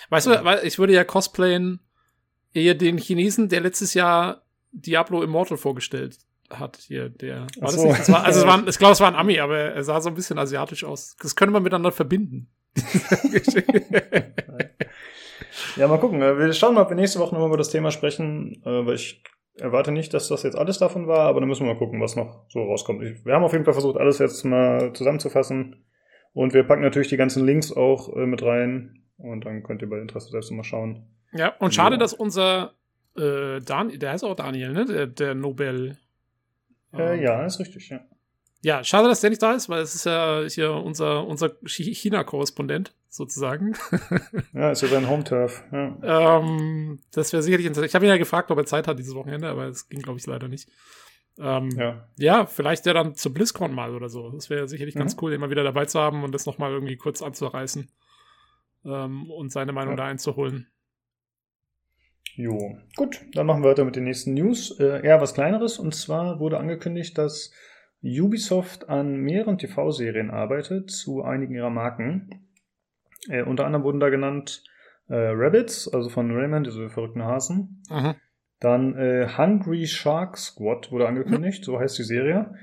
Weißt 0.09 0.27
du, 0.27 0.59
ich 0.63 0.79
würde 0.79 0.93
ja 0.93 1.03
cosplayen 1.03 1.79
eher 2.53 2.75
den 2.75 2.97
Chinesen, 2.97 3.49
der 3.49 3.61
letztes 3.61 3.93
Jahr 3.93 4.43
Diablo 4.71 5.21
Immortal 5.23 5.57
vorgestellt 5.57 6.17
hat 6.49 6.77
hier, 6.77 7.09
der. 7.09 7.47
War 7.59 7.71
so. 7.71 7.77
das 7.77 7.85
nicht? 7.85 7.99
Das 7.99 8.11
war, 8.11 8.23
also 8.23 8.39
es 8.41 8.47
war, 8.47 8.67
ich 8.67 8.77
glaube, 8.77 8.93
es 8.93 8.99
war 8.99 9.07
ein 9.07 9.15
Ami, 9.15 9.39
aber 9.39 9.57
er 9.57 9.83
sah 9.83 10.01
so 10.01 10.09
ein 10.09 10.15
bisschen 10.15 10.39
asiatisch 10.39 10.83
aus. 10.83 11.15
Das 11.21 11.35
könnte 11.35 11.53
man 11.53 11.63
miteinander 11.63 11.91
verbinden. 11.91 12.49
ja, 15.75 15.87
mal 15.87 15.99
gucken. 15.99 16.19
Wir 16.19 16.53
schauen 16.53 16.75
mal, 16.75 16.81
ob 16.81 16.89
wir 16.89 16.95
nächste 16.95 17.19
Woche 17.19 17.33
nochmal 17.33 17.49
über 17.49 17.57
das 17.57 17.69
Thema 17.69 17.91
sprechen, 17.91 18.61
äh, 18.63 18.85
weil 18.85 18.95
ich 18.95 19.23
erwarte 19.57 19.91
nicht, 19.91 20.13
dass 20.13 20.29
das 20.29 20.43
jetzt 20.43 20.57
alles 20.57 20.77
davon 20.77 21.07
war, 21.07 21.27
aber 21.27 21.39
dann 21.41 21.49
müssen 21.49 21.65
wir 21.65 21.73
mal 21.73 21.79
gucken, 21.79 22.01
was 22.01 22.15
noch 22.15 22.45
so 22.49 22.63
rauskommt. 22.63 23.01
Wir 23.01 23.33
haben 23.33 23.43
auf 23.43 23.51
jeden 23.51 23.65
Fall 23.65 23.73
versucht, 23.73 23.97
alles 23.97 24.19
jetzt 24.19 24.43
mal 24.45 24.93
zusammenzufassen. 24.93 25.83
Und 26.33 26.53
wir 26.53 26.63
packen 26.63 26.83
natürlich 26.83 27.09
die 27.09 27.17
ganzen 27.17 27.45
Links 27.45 27.71
auch 27.71 28.15
äh, 28.15 28.25
mit 28.25 28.43
rein. 28.43 29.03
Und 29.19 29.45
dann 29.45 29.63
könnt 29.63 29.81
ihr 29.81 29.89
bei 29.89 29.99
Interesse 29.99 30.29
selbst 30.29 30.51
mal 30.51 30.63
schauen. 30.63 31.05
Ja, 31.33 31.55
und 31.59 31.73
schade, 31.73 31.97
dass 31.97 32.13
unser 32.13 32.73
äh, 33.17 33.59
Dan 33.61 33.99
der 33.99 34.11
heißt 34.11 34.23
auch 34.23 34.35
Daniel, 34.35 34.71
ne? 34.71 34.85
Der, 34.85 35.07
der 35.07 35.35
Nobel. 35.35 35.97
Äh, 36.93 37.21
ja, 37.21 37.45
ist 37.45 37.59
richtig, 37.59 37.89
ja. 37.89 38.01
Ja, 38.61 38.83
schade, 38.83 39.07
dass 39.07 39.21
der 39.21 39.29
nicht 39.29 39.41
da 39.41 39.53
ist, 39.53 39.69
weil 39.69 39.81
es 39.81 39.95
ist 39.95 40.05
ja 40.05 40.43
hier 40.45 40.73
unser, 40.73 41.25
unser 41.25 41.51
China-Korrespondent 41.65 42.93
sozusagen. 43.07 43.73
ja, 44.53 44.71
ist 44.71 44.81
ja 44.81 44.89
sein 44.89 45.07
Home-Turf. 45.07 45.63
Ja. 45.71 46.39
Ähm, 46.39 46.99
das 47.13 47.31
wäre 47.31 47.41
sicherlich 47.41 47.67
interessant. 47.67 47.89
Ich 47.89 47.95
habe 47.95 48.05
ihn 48.05 48.09
ja 48.09 48.17
gefragt, 48.17 48.51
ob 48.51 48.57
er 48.57 48.65
Zeit 48.65 48.87
hat 48.87 48.99
dieses 48.99 49.15
Wochenende, 49.15 49.47
aber 49.47 49.67
es 49.67 49.87
ging, 49.87 50.01
glaube 50.01 50.19
ich, 50.19 50.27
leider 50.27 50.49
nicht. 50.49 50.69
Ähm, 51.37 51.69
ja. 51.71 52.05
ja, 52.17 52.45
vielleicht 52.45 52.85
ja 52.85 52.91
dann 52.91 53.15
zur 53.15 53.33
BlizzCon 53.33 53.73
mal 53.73 53.95
oder 53.95 54.09
so. 54.09 54.29
Das 54.31 54.49
wäre 54.49 54.67
sicherlich 54.67 54.95
mhm. 54.95 54.99
ganz 54.99 55.15
cool, 55.21 55.31
ihn 55.31 55.39
mal 55.39 55.49
wieder 55.49 55.63
dabei 55.63 55.85
zu 55.85 55.97
haben 55.97 56.25
und 56.25 56.33
das 56.33 56.45
nochmal 56.45 56.71
irgendwie 56.71 56.97
kurz 56.97 57.21
anzureißen 57.21 57.89
ähm, 58.85 59.29
und 59.31 59.51
seine 59.51 59.71
Meinung 59.71 59.93
ja. 59.93 59.97
da 59.97 60.05
einzuholen. 60.05 60.67
Jo, 62.35 62.77
gut, 62.95 63.21
dann 63.33 63.47
machen 63.47 63.63
wir 63.63 63.69
weiter 63.71 63.83
mit 63.83 63.95
den 63.95 64.05
nächsten 64.05 64.33
News. 64.33 64.79
Äh, 64.79 65.05
eher 65.05 65.19
was 65.19 65.33
kleineres 65.33 65.77
und 65.77 65.93
zwar 65.93 66.39
wurde 66.39 66.57
angekündigt, 66.57 67.17
dass 67.17 67.51
Ubisoft 68.01 68.87
an 68.87 69.17
mehreren 69.17 69.57
TV-Serien 69.57 70.31
arbeitet 70.31 70.89
zu 70.89 71.21
einigen 71.23 71.55
ihrer 71.55 71.69
Marken. 71.69 72.47
Äh, 73.29 73.43
unter 73.43 73.65
anderem 73.65 73.83
wurden 73.83 73.99
da 73.99 74.09
genannt 74.09 74.63
äh, 75.09 75.15
Rabbits, 75.15 75.91
also 75.93 76.09
von 76.09 76.31
Raymond, 76.31 76.67
diese 76.67 76.89
verrückten 76.89 77.23
Hasen. 77.23 77.83
Mhm. 77.89 78.15
Dann 78.59 78.95
äh, 78.95 79.27
Hungry 79.37 79.85
Shark 79.85 80.37
Squad 80.37 80.91
wurde 80.91 81.07
angekündigt, 81.07 81.65
so 81.65 81.79
heißt 81.79 81.97
die 81.97 82.03
Serie. 82.03 82.53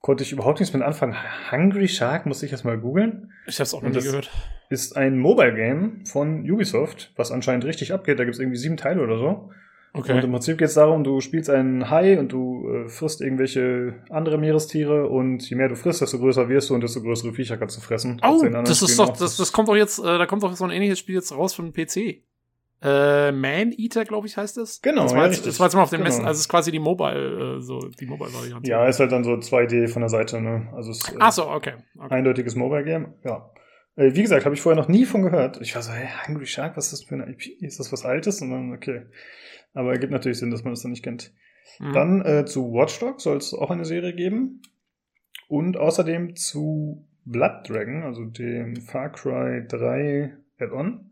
Konnte 0.00 0.24
ich 0.24 0.32
überhaupt 0.32 0.60
nichts 0.60 0.72
mit 0.72 0.82
anfangen. 0.82 1.14
Hungry 1.50 1.86
Shark 1.86 2.24
muss 2.24 2.42
ich 2.42 2.52
erst 2.52 2.64
mal 2.64 2.78
googeln. 2.78 3.32
Ich 3.46 3.60
hab's 3.60 3.74
auch 3.74 3.82
noch 3.82 3.90
nie 3.90 4.00
gehört. 4.00 4.30
Ist 4.70 4.96
ein 4.96 5.18
Mobile 5.18 5.54
Game 5.54 6.06
von 6.06 6.50
Ubisoft, 6.50 7.12
was 7.16 7.30
anscheinend 7.30 7.66
richtig 7.66 7.92
abgeht. 7.92 8.18
Da 8.18 8.24
gibt's 8.24 8.38
irgendwie 8.38 8.56
sieben 8.56 8.78
Teile 8.78 9.02
oder 9.02 9.18
so. 9.18 9.50
Okay. 9.92 10.12
Und 10.12 10.24
im 10.24 10.30
Prinzip 10.30 10.56
geht 10.56 10.68
es 10.68 10.74
darum, 10.74 11.02
du 11.02 11.20
spielst 11.20 11.50
einen 11.50 11.90
Hai 11.90 12.18
und 12.18 12.30
du 12.30 12.68
äh, 12.68 12.88
frisst 12.88 13.20
irgendwelche 13.20 13.94
andere 14.08 14.38
Meerestiere 14.38 15.08
und 15.08 15.48
je 15.50 15.56
mehr 15.56 15.68
du 15.68 15.74
frisst, 15.74 16.00
desto 16.00 16.18
größer 16.18 16.48
wirst 16.48 16.70
du 16.70 16.74
und 16.74 16.82
desto 16.82 17.02
größere 17.02 17.32
Viecher 17.32 17.56
kannst 17.56 17.76
du 17.76 17.80
fressen. 17.80 18.20
Oh, 18.24 18.40
das 18.64 18.82
ist 18.82 18.98
doch, 18.98 19.16
das, 19.16 19.36
das 19.36 19.52
kommt 19.52 19.68
doch 19.68 19.74
jetzt, 19.74 19.98
äh, 19.98 20.02
da 20.02 20.26
kommt 20.26 20.44
doch 20.44 20.54
so 20.54 20.64
ein 20.64 20.70
ähnliches 20.70 21.00
Spiel 21.00 21.16
jetzt 21.16 21.32
raus 21.32 21.54
von 21.54 21.72
PC. 21.72 22.22
Äh, 22.82 23.32
Man 23.32 23.72
Eater, 23.72 24.04
glaube 24.04 24.26
ich, 24.26 24.36
heißt 24.36 24.56
das. 24.56 24.80
Genau. 24.80 25.02
Das 25.02 25.14
war, 25.14 25.26
jetzt, 25.26 25.46
das 25.46 25.60
war 25.60 25.66
jetzt 25.66 25.74
mal 25.74 25.82
auf 25.82 25.90
den 25.90 25.98
genau. 25.98 26.08
Messen, 26.08 26.24
also 26.24 26.38
es 26.38 26.40
ist 26.42 26.48
quasi 26.48 26.70
die 26.72 26.78
Mobile, 26.78 27.58
äh, 27.58 27.60
so 27.60 27.78
die 27.78 28.06
Mobile-Variante. 28.06 28.70
Ja, 28.70 28.86
ist 28.86 29.00
halt 29.00 29.12
dann 29.12 29.24
so 29.24 29.32
2D 29.32 29.88
von 29.88 30.00
der 30.00 30.08
Seite, 30.08 30.40
ne? 30.40 30.68
Also 30.74 30.90
es 30.90 30.98
ist 30.98 31.12
äh, 31.12 31.16
Ach 31.20 31.32
so, 31.32 31.48
okay. 31.48 31.74
okay. 31.98 32.14
eindeutiges 32.14 32.56
Mobile-Game, 32.56 33.14
ja. 33.24 33.50
Äh, 33.96 34.14
wie 34.14 34.22
gesagt, 34.22 34.46
habe 34.46 34.54
ich 34.54 34.62
vorher 34.62 34.80
noch 34.80 34.88
nie 34.88 35.04
von 35.04 35.22
gehört. 35.22 35.60
Ich 35.60 35.74
war 35.74 35.82
so, 35.82 35.92
hey, 35.92 36.08
Hungry 36.26 36.46
Shark, 36.46 36.76
was 36.76 36.86
ist 36.86 36.92
das 36.92 37.02
für 37.04 37.16
eine 37.16 37.30
IP? 37.30 37.46
Ist 37.60 37.80
das 37.80 37.92
was 37.92 38.04
Altes? 38.04 38.40
Und 38.40 38.50
dann, 38.50 38.72
okay. 38.72 39.02
Aber 39.74 39.92
ergibt 39.92 40.12
natürlich 40.12 40.38
Sinn, 40.38 40.50
dass 40.50 40.64
man 40.64 40.72
das 40.72 40.82
dann 40.82 40.92
nicht 40.92 41.04
kennt. 41.04 41.32
Mhm. 41.78 41.92
Dann 41.92 42.24
äh, 42.24 42.44
zu 42.46 42.72
Watch 42.72 42.98
Dogs 42.98 43.24
soll 43.24 43.36
es 43.36 43.52
auch 43.52 43.70
eine 43.70 43.84
Serie 43.84 44.14
geben. 44.14 44.62
Und 45.48 45.76
außerdem 45.76 46.36
zu 46.36 47.06
Blood 47.24 47.68
Dragon, 47.68 48.04
also 48.04 48.24
dem 48.24 48.76
Far 48.76 49.10
Cry 49.10 49.66
3 49.66 50.36
Add-on. 50.58 51.09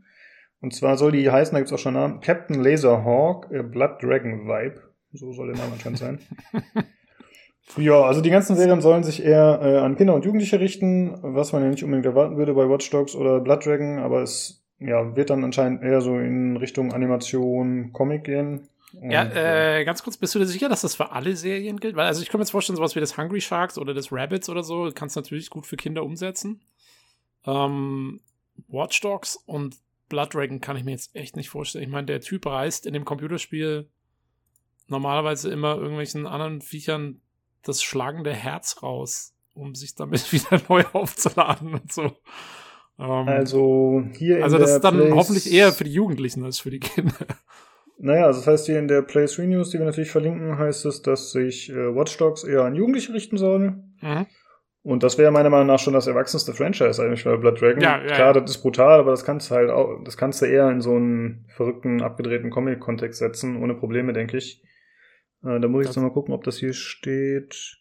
Und 0.60 0.74
zwar 0.74 0.96
soll 0.96 1.12
die 1.12 1.30
heißen, 1.30 1.52
da 1.54 1.60
gibt 1.60 1.70
es 1.70 1.72
auch 1.72 1.82
schon 1.82 1.94
Namen, 1.94 2.20
Captain 2.20 2.62
Laserhawk 2.62 3.50
äh, 3.50 3.62
Blood 3.62 4.02
Dragon 4.02 4.46
Vibe. 4.46 4.82
So 5.12 5.32
soll 5.32 5.48
der 5.48 5.56
Name 5.56 5.72
anscheinend 5.72 5.98
sein. 5.98 6.18
ja, 7.76 8.02
also 8.02 8.20
die 8.20 8.30
ganzen 8.30 8.56
Serien 8.56 8.80
sollen 8.80 9.04
sich 9.04 9.22
eher 9.22 9.60
äh, 9.62 9.78
an 9.78 9.96
Kinder 9.96 10.14
und 10.14 10.24
Jugendliche 10.24 10.60
richten, 10.60 11.16
was 11.22 11.52
man 11.52 11.62
ja 11.62 11.70
nicht 11.70 11.84
unbedingt 11.84 12.06
erwarten 12.06 12.36
würde 12.36 12.54
bei 12.54 12.68
Watch 12.68 12.90
Dogs 12.90 13.14
oder 13.14 13.40
Blood 13.40 13.64
Dragon, 13.64 13.98
aber 14.00 14.22
es 14.22 14.64
ja, 14.80 15.16
wird 15.16 15.30
dann 15.30 15.44
anscheinend 15.44 15.82
eher 15.82 16.00
so 16.00 16.18
in 16.18 16.56
Richtung 16.56 16.92
Animation, 16.92 17.92
Comic 17.92 18.24
gehen. 18.24 18.68
Und, 18.92 19.10
ja, 19.10 19.24
äh, 19.24 19.84
ganz 19.84 20.02
kurz, 20.02 20.16
bist 20.16 20.34
du 20.34 20.38
dir 20.38 20.46
sicher, 20.46 20.68
dass 20.68 20.80
das 20.80 20.94
für 20.94 21.12
alle 21.12 21.36
Serien 21.36 21.78
gilt? 21.78 21.94
Weil, 21.96 22.06
also 22.06 22.22
ich 22.22 22.28
kann 22.28 22.38
mir 22.38 22.42
jetzt 22.42 22.52
vorstellen, 22.52 22.76
sowas 22.76 22.96
wie 22.96 23.00
das 23.00 23.16
Hungry 23.16 23.40
Sharks 23.40 23.76
oder 23.76 23.92
das 23.92 24.12
Rabbits 24.12 24.48
oder 24.48 24.62
so, 24.62 24.90
kannst 24.94 25.16
du 25.16 25.20
natürlich 25.20 25.50
gut 25.50 25.66
für 25.66 25.76
Kinder 25.76 26.04
umsetzen. 26.04 26.60
Ähm, 27.46 28.20
Watch 28.68 29.00
Dogs 29.00 29.36
und 29.46 29.76
Blood 30.08 30.34
Dragon 30.34 30.60
kann 30.60 30.76
ich 30.76 30.84
mir 30.84 30.92
jetzt 30.92 31.14
echt 31.14 31.36
nicht 31.36 31.50
vorstellen. 31.50 31.84
Ich 31.84 31.90
meine, 31.90 32.06
der 32.06 32.20
Typ 32.20 32.46
reißt 32.46 32.86
in 32.86 32.92
dem 32.92 33.04
Computerspiel 33.04 33.88
normalerweise 34.88 35.50
immer 35.50 35.76
irgendwelchen 35.76 36.26
anderen 36.26 36.60
Viechern 36.60 37.20
das 37.62 37.82
schlagende 37.82 38.32
Herz 38.32 38.82
raus, 38.82 39.34
um 39.54 39.74
sich 39.74 39.94
damit 39.94 40.32
wieder 40.32 40.60
neu 40.68 40.84
aufzuladen 40.92 41.74
und 41.74 41.92
so. 41.92 42.12
Ähm, 42.98 43.28
also 43.28 44.02
hier 44.16 44.42
Also 44.42 44.58
das 44.58 44.72
ist 44.72 44.80
dann 44.84 44.96
Place 44.96 45.14
hoffentlich 45.14 45.52
eher 45.52 45.72
für 45.72 45.84
die 45.84 45.92
Jugendlichen 45.92 46.44
als 46.44 46.58
für 46.58 46.70
die 46.70 46.80
Kinder. 46.80 47.14
Naja, 48.00 48.26
also 48.26 48.40
das 48.40 48.46
heißt 48.46 48.66
hier 48.66 48.78
in 48.78 48.86
der 48.86 49.02
Play 49.02 49.26
3 49.26 49.46
News, 49.46 49.70
die 49.70 49.78
wir 49.78 49.86
natürlich 49.86 50.10
verlinken, 50.10 50.56
heißt 50.56 50.86
es, 50.86 51.02
dass 51.02 51.32
sich 51.32 51.68
äh, 51.70 51.94
Watch 51.94 52.16
Dogs 52.16 52.44
eher 52.44 52.62
an 52.62 52.76
Jugendliche 52.76 53.12
richten 53.12 53.36
soll. 53.36 53.82
Mhm. 54.00 54.26
Und 54.82 55.02
das 55.02 55.18
wäre 55.18 55.30
meiner 55.30 55.50
Meinung 55.50 55.66
nach 55.66 55.80
schon 55.80 55.92
das 55.92 56.06
erwachsenste 56.06 56.54
Franchise 56.54 57.02
eigentlich 57.02 57.24
bei 57.24 57.36
Blood 57.36 57.60
Dragon. 57.60 57.80
Ja, 57.80 58.00
ja, 58.00 58.14
Klar, 58.14 58.32
das 58.32 58.50
ist 58.50 58.62
brutal, 58.62 59.00
aber 59.00 59.10
das 59.10 59.24
kannst 59.24 59.50
du 59.50 59.54
halt 59.54 59.70
auch, 59.70 60.02
das 60.04 60.16
kannst 60.16 60.40
du 60.40 60.46
eher 60.46 60.70
in 60.70 60.80
so 60.80 60.94
einen 60.94 61.46
verrückten, 61.48 62.00
abgedrehten 62.00 62.50
Comic-Kontext 62.50 63.18
setzen, 63.18 63.62
ohne 63.62 63.74
Probleme, 63.74 64.12
denke 64.12 64.36
ich. 64.36 64.62
Äh, 65.44 65.60
da 65.60 65.68
muss 65.68 65.82
ich 65.82 65.88
jetzt 65.88 65.96
nochmal 65.96 66.12
gucken, 66.12 66.32
ob 66.32 66.44
das 66.44 66.58
hier 66.58 66.72
steht. 66.72 67.78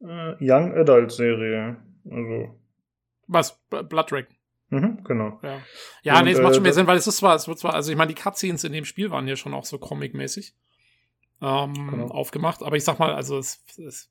Äh, 0.00 0.34
Young 0.40 0.72
Adult 0.74 1.12
Serie. 1.12 1.76
Also. 2.10 2.58
Was? 3.26 3.60
Blood 3.68 4.10
Dragon. 4.10 4.34
Mhm, 4.72 5.04
genau. 5.04 5.38
Ja, 5.42 5.60
ja 6.02 6.18
und, 6.18 6.24
nee, 6.24 6.32
es 6.32 6.40
macht 6.40 6.54
schon 6.54 6.62
mehr 6.62 6.72
äh, 6.72 6.74
Sinn, 6.74 6.86
weil 6.86 6.96
es 6.96 7.06
ist 7.06 7.18
zwar, 7.18 7.34
es 7.34 7.46
wird 7.46 7.58
zwar, 7.58 7.74
also 7.74 7.92
ich 7.92 7.98
meine, 7.98 8.12
die 8.12 8.20
Cutscenes 8.20 8.64
in 8.64 8.72
dem 8.72 8.86
Spiel 8.86 9.10
waren 9.10 9.28
ja 9.28 9.36
schon 9.36 9.52
auch 9.52 9.66
so 9.66 9.78
comic-mäßig 9.78 10.54
ähm, 11.42 11.74
genau. 11.90 12.06
aufgemacht, 12.06 12.62
aber 12.62 12.76
ich 12.76 12.84
sag 12.84 12.98
mal, 12.98 13.12
also 13.12 13.36
es, 13.36 13.62
es 13.76 14.10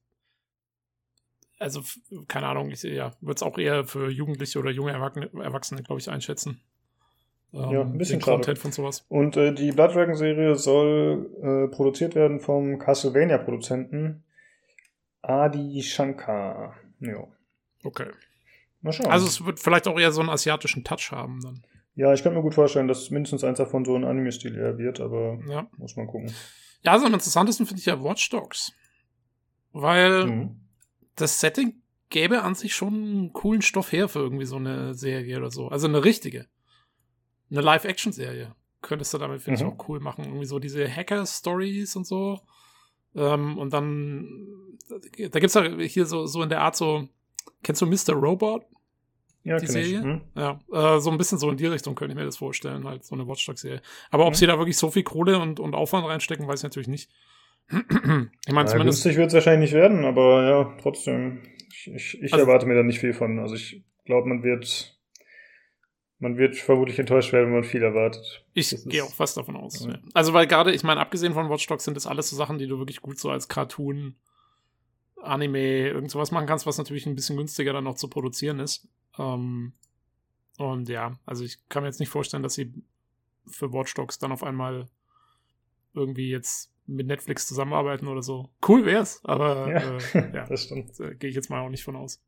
also 1.62 1.82
keine 2.28 2.48
Ahnung, 2.48 2.72
ich 2.72 2.84
ja, 2.84 3.14
würde 3.22 3.36
es 3.36 3.44
auch 3.44 3.58
eher 3.58 3.86
für 3.86 4.10
Jugendliche 4.10 4.60
oder 4.60 4.72
junge 4.72 4.92
Erwachsene, 4.92 5.84
glaube 5.84 6.02
ich, 6.02 6.10
einschätzen. 6.10 6.60
Ähm, 7.54 7.70
ja, 7.72 7.82
ein 7.82 7.98
bisschen 7.98 8.20
den 8.20 8.26
Content 8.26 8.58
von 8.58 8.72
sowas. 8.72 9.06
Und 9.10 9.38
äh, 9.38 9.54
die 9.54 9.72
Blood 9.72 9.94
Dragon 9.94 10.16
Serie 10.16 10.56
soll 10.56 11.30
äh, 11.42 11.74
produziert 11.74 12.16
werden 12.16 12.40
vom 12.40 12.80
Castlevania-Produzenten 12.80 14.24
Adi 15.22 15.82
Shankar. 15.84 16.76
Ja. 17.00 17.28
Okay. 17.84 18.08
Mal 18.82 18.94
schauen. 18.94 19.08
Also 19.08 19.28
es 19.28 19.46
wird 19.46 19.60
vielleicht 19.60 19.88
auch 19.88 20.00
eher 20.00 20.12
so 20.12 20.22
einen 20.22 20.30
asiatischen 20.30 20.84
Touch 20.84 21.12
haben 21.12 21.42
dann. 21.42 21.64
Ja, 21.94 22.14
ich 22.14 22.24
kann 22.24 22.34
mir 22.34 22.42
gut 22.42 22.56
vorstellen, 22.56 22.88
dass 22.88 23.12
mindestens 23.12 23.44
eins 23.44 23.58
davon 23.58 23.84
so 23.84 23.96
ein 23.96 24.06
Anime-Stil 24.06 24.56
eher 24.58 24.78
wird, 24.78 25.02
aber 25.02 25.40
ja. 25.48 25.68
muss 25.78 25.98
man 25.98 26.08
gucken. 26.08 26.34
Ja, 26.84 26.94
also 26.94 27.06
am 27.06 27.14
interessantesten 27.14 27.66
finde 27.66 27.82
ich 27.82 27.86
ja 27.86 28.02
Watch 28.02 28.30
Dogs. 28.30 28.72
Weil 29.74 30.26
mhm. 30.26 30.62
Das 31.16 31.40
Setting 31.40 31.82
gäbe 32.10 32.42
an 32.44 32.56
sich 32.56 32.76
schon 32.76 32.94
einen 32.94 33.34
coolen 33.34 33.62
Stoff 33.62 33.92
her 33.92 34.10
für 34.10 34.20
irgendwie 34.20 34.46
so 34.46 34.58
eine 34.58 34.94
Serie 34.94 35.38
oder 35.38 35.52
so. 35.52 35.70
Also 35.70 35.88
eine 35.88 36.04
richtige. 36.04 36.48
Eine 37.50 37.62
Live-Action-Serie. 37.62 38.56
Könntest 38.82 39.14
du 39.14 39.18
damit, 39.18 39.42
finde 39.42 39.64
mhm. 39.64 39.70
ich, 39.70 39.74
auch 39.74 39.90
cool 39.90 40.00
machen. 40.00 40.26
Irgendwie 40.26 40.46
so 40.46 40.60
diese 40.60 40.90
Hacker-Stories 40.90 41.96
und 41.96 42.08
so. 42.08 42.40
Ähm, 43.16 43.58
und 43.58 43.74
dann, 43.74 44.78
da 44.90 45.40
gibt's 45.40 45.54
ja 45.54 45.64
hier 45.64 46.06
so, 46.06 46.26
so 46.26 46.42
in 46.44 46.50
der 46.50 46.62
Art 46.62 46.76
so, 46.76 47.08
Kennst 47.64 47.82
du 47.82 47.86
Mr. 47.86 48.14
Robot? 48.14 48.66
Ja, 49.44 49.58
die 49.58 49.68
Serie? 49.68 50.02
Hm? 50.02 50.22
Ja, 50.36 50.60
äh, 50.72 51.00
so 51.00 51.10
ein 51.10 51.18
bisschen 51.18 51.40
so 51.40 51.50
in 51.50 51.58
die 51.58 51.66
Richtung 51.66 51.96
könnte 51.96 52.14
ich 52.14 52.18
mir 52.18 52.26
das 52.26 52.38
vorstellen, 52.38 52.86
halt 52.86 53.04
so 53.04 53.16
eine 53.16 53.28
Watchdog-Serie. 53.28 53.82
Aber 54.12 54.26
ob 54.26 54.34
hm. 54.34 54.38
sie 54.38 54.48
da 54.48 54.58
wirklich 54.58 54.78
so 54.78 54.92
viel 54.92 55.04
Kohle 55.04 55.40
und, 55.40 55.60
und 55.60 55.74
Aufwand 55.74 56.06
reinstecken, 56.06 56.48
weiß 56.48 56.60
ich 56.60 56.64
natürlich 56.64 56.88
nicht. 56.88 57.10
Ich 57.72 58.54
meine, 58.54 58.68
ja, 58.68 58.74
zumindest. 58.74 59.04
Günstig 59.04 59.18
wird 59.18 59.28
es 59.28 59.34
wahrscheinlich 59.34 59.72
nicht 59.72 59.80
werden, 59.80 60.06
aber 60.06 60.44
ja, 60.44 60.78
trotzdem. 60.82 61.42
Ich, 61.70 61.88
ich, 61.88 62.22
ich 62.22 62.34
also, 62.34 62.46
erwarte 62.46 62.66
mir 62.66 62.76
da 62.76 62.84
nicht 62.84 63.00
viel 63.00 63.14
von. 63.14 63.40
Also 63.40 63.56
ich 63.56 63.84
glaube, 64.06 64.28
man 64.28 64.44
wird, 64.44 65.00
man 66.20 66.38
wird 66.38 66.56
vermutlich 66.58 67.00
enttäuscht 67.00 67.32
werden, 67.34 67.48
wenn 67.48 67.56
man 67.56 67.64
viel 67.64 67.84
erwartet. 67.84 68.46
Ich 68.54 68.76
gehe 68.86 69.04
auch 69.04 69.14
fast 69.14 69.38
davon 69.38 69.56
aus. 69.56 69.86
Ja. 69.86 70.00
Also, 70.14 70.34
weil 70.34 70.48
gerade, 70.48 70.74
ich 70.74 70.84
meine, 70.84 71.00
abgesehen 71.00 71.34
von 71.34 71.50
Watch 71.50 71.66
Dogs 71.68 71.86
sind 71.86 71.96
das 71.96 72.08
alles 72.08 72.30
so 72.30 72.36
Sachen, 72.36 72.58
die 72.58 72.68
du 72.68 72.78
wirklich 72.78 73.02
gut 73.02 73.20
so 73.20 73.30
als 73.30 73.48
Cartoon 73.48 74.16
Anime, 75.22 75.88
irgend 75.88 76.12
sowas 76.12 76.32
machen 76.32 76.48
kannst, 76.48 76.66
was 76.66 76.78
natürlich 76.78 77.06
ein 77.06 77.16
bisschen 77.16 77.38
günstiger 77.38 77.74
dann 77.74 77.84
noch 77.84 77.96
zu 77.96 78.10
produzieren 78.10 78.60
ist. 78.60 78.88
Ähm, 79.18 79.74
und 80.58 80.90
ja, 80.90 81.18
also 81.26 81.44
ich 81.44 81.58
kann 81.70 81.84
mir 81.84 81.90
jetzt 81.90 82.00
nicht 82.00 82.10
vorstellen, 82.10 82.44
dass 82.44 82.56
sie 82.56 82.74
für 83.48 83.72
Watch 83.72 83.94
Dogs 83.94 84.20
dann 84.20 84.32
auf 84.32 84.44
einmal 84.44 84.88
irgendwie 85.94 86.30
jetzt 86.30 86.71
mit 86.86 87.08
Netflix 87.08 87.48
zusammenarbeiten 87.48 88.08
oder 88.08 88.22
so. 88.22 88.50
Cool 88.68 88.86
wär's, 88.86 89.22
aber 89.24 89.70
ja, 89.70 89.98
äh, 90.20 90.32
ja 90.36 90.46
das 90.46 90.64
stimmt. 90.64 91.00
Äh, 91.00 91.16
Gehe 91.16 91.30
ich 91.30 91.36
jetzt 91.36 91.50
mal 91.50 91.62
auch 91.62 91.70
nicht 91.70 91.84
von 91.84 91.96
aus. 91.96 92.24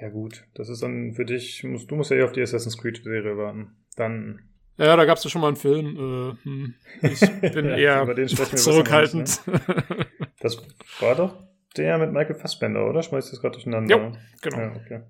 Ja, 0.00 0.10
gut. 0.10 0.44
Das 0.54 0.68
ist 0.68 0.82
dann 0.82 1.14
für 1.14 1.24
dich, 1.24 1.64
musst, 1.64 1.90
du 1.90 1.96
musst 1.96 2.10
ja 2.10 2.18
eh 2.18 2.22
auf 2.22 2.32
die 2.32 2.42
Assassin's 2.42 2.78
Creed-Serie 2.78 3.36
warten. 3.36 3.76
Dann. 3.96 4.40
Ja, 4.76 4.96
da 4.96 5.04
gab's 5.04 5.24
ja 5.24 5.30
schon 5.30 5.40
mal 5.40 5.48
einen 5.48 5.56
Film. 5.56 5.96
Äh, 5.96 6.44
hm, 6.44 6.74
ich 7.02 7.20
bin 7.52 7.66
ja, 7.66 8.04
eher 8.04 8.26
zurückhaltend. 8.26 9.46
Nicht, 9.46 9.68
ne? 9.68 10.06
Das 10.40 10.56
war 11.00 11.16
doch 11.16 11.42
der 11.76 11.98
mit 11.98 12.12
Michael 12.12 12.36
Fassbender, 12.36 12.88
oder? 12.88 13.02
Schmeißt 13.02 13.32
das 13.32 13.40
gerade 13.40 13.54
durcheinander? 13.54 13.96
Ja, 13.96 14.12
genau. 14.40 14.58
Ja, 14.58 14.76
okay. 14.76 15.00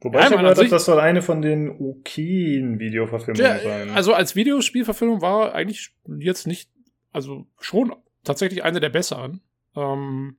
Wobei 0.00 0.18
ja, 0.18 0.24
ich 0.26 0.36
gehört 0.36 0.58
habe, 0.58 0.68
das 0.68 0.84
soll 0.84 0.98
eine 0.98 1.22
von 1.22 1.42
den 1.42 1.70
okayen 1.70 2.80
Videoverfilmungen 2.80 3.60
sein. 3.62 3.90
Also 3.90 4.12
als 4.12 4.34
Videospielverfilmung 4.34 5.20
war 5.20 5.54
eigentlich 5.54 5.94
jetzt 6.18 6.48
nicht, 6.48 6.70
also 7.12 7.46
schon 7.60 7.94
tatsächlich 8.24 8.62
eine 8.62 8.80
der 8.80 8.90
besseren. 8.90 9.40
Ähm, 9.74 10.36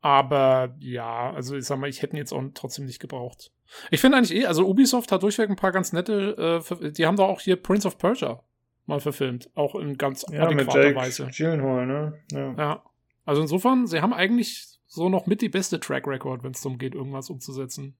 aber 0.00 0.74
ja, 0.78 1.32
also 1.32 1.56
ich 1.56 1.64
sag 1.64 1.78
mal, 1.78 1.90
ich 1.90 2.02
hätte 2.02 2.14
ihn 2.14 2.18
jetzt 2.18 2.32
auch 2.32 2.42
trotzdem 2.54 2.86
nicht 2.86 3.00
gebraucht. 3.00 3.52
Ich 3.90 4.00
finde 4.00 4.16
eigentlich 4.16 4.34
eh, 4.34 4.46
also 4.46 4.66
Ubisoft 4.66 5.12
hat 5.12 5.22
durchweg 5.22 5.50
ein 5.50 5.56
paar 5.56 5.72
ganz 5.72 5.92
nette, 5.92 6.62
äh, 6.70 6.90
die 6.90 7.06
haben 7.06 7.16
da 7.16 7.24
auch 7.24 7.40
hier 7.40 7.56
Prince 7.56 7.86
of 7.86 7.98
Persia 7.98 8.42
mal 8.86 9.00
verfilmt, 9.00 9.50
auch 9.54 9.74
in 9.74 9.96
ganz 9.96 10.26
ja, 10.30 10.42
adäquater 10.42 10.54
mit 10.54 10.84
Jake 10.84 10.96
Weise. 10.96 11.28
Gyllenhaal, 11.34 11.86
ne? 11.86 12.18
Ja. 12.32 12.54
ja. 12.54 12.82
Also 13.24 13.42
insofern, 13.42 13.86
sie 13.86 14.00
haben 14.00 14.12
eigentlich 14.12 14.80
so 14.86 15.08
noch 15.08 15.26
mit 15.26 15.40
die 15.40 15.48
beste 15.48 15.78
Track 15.78 16.06
Record, 16.06 16.42
wenn 16.42 16.50
es 16.52 16.62
darum 16.62 16.78
geht, 16.78 16.94
irgendwas 16.94 17.30
umzusetzen. 17.30 17.96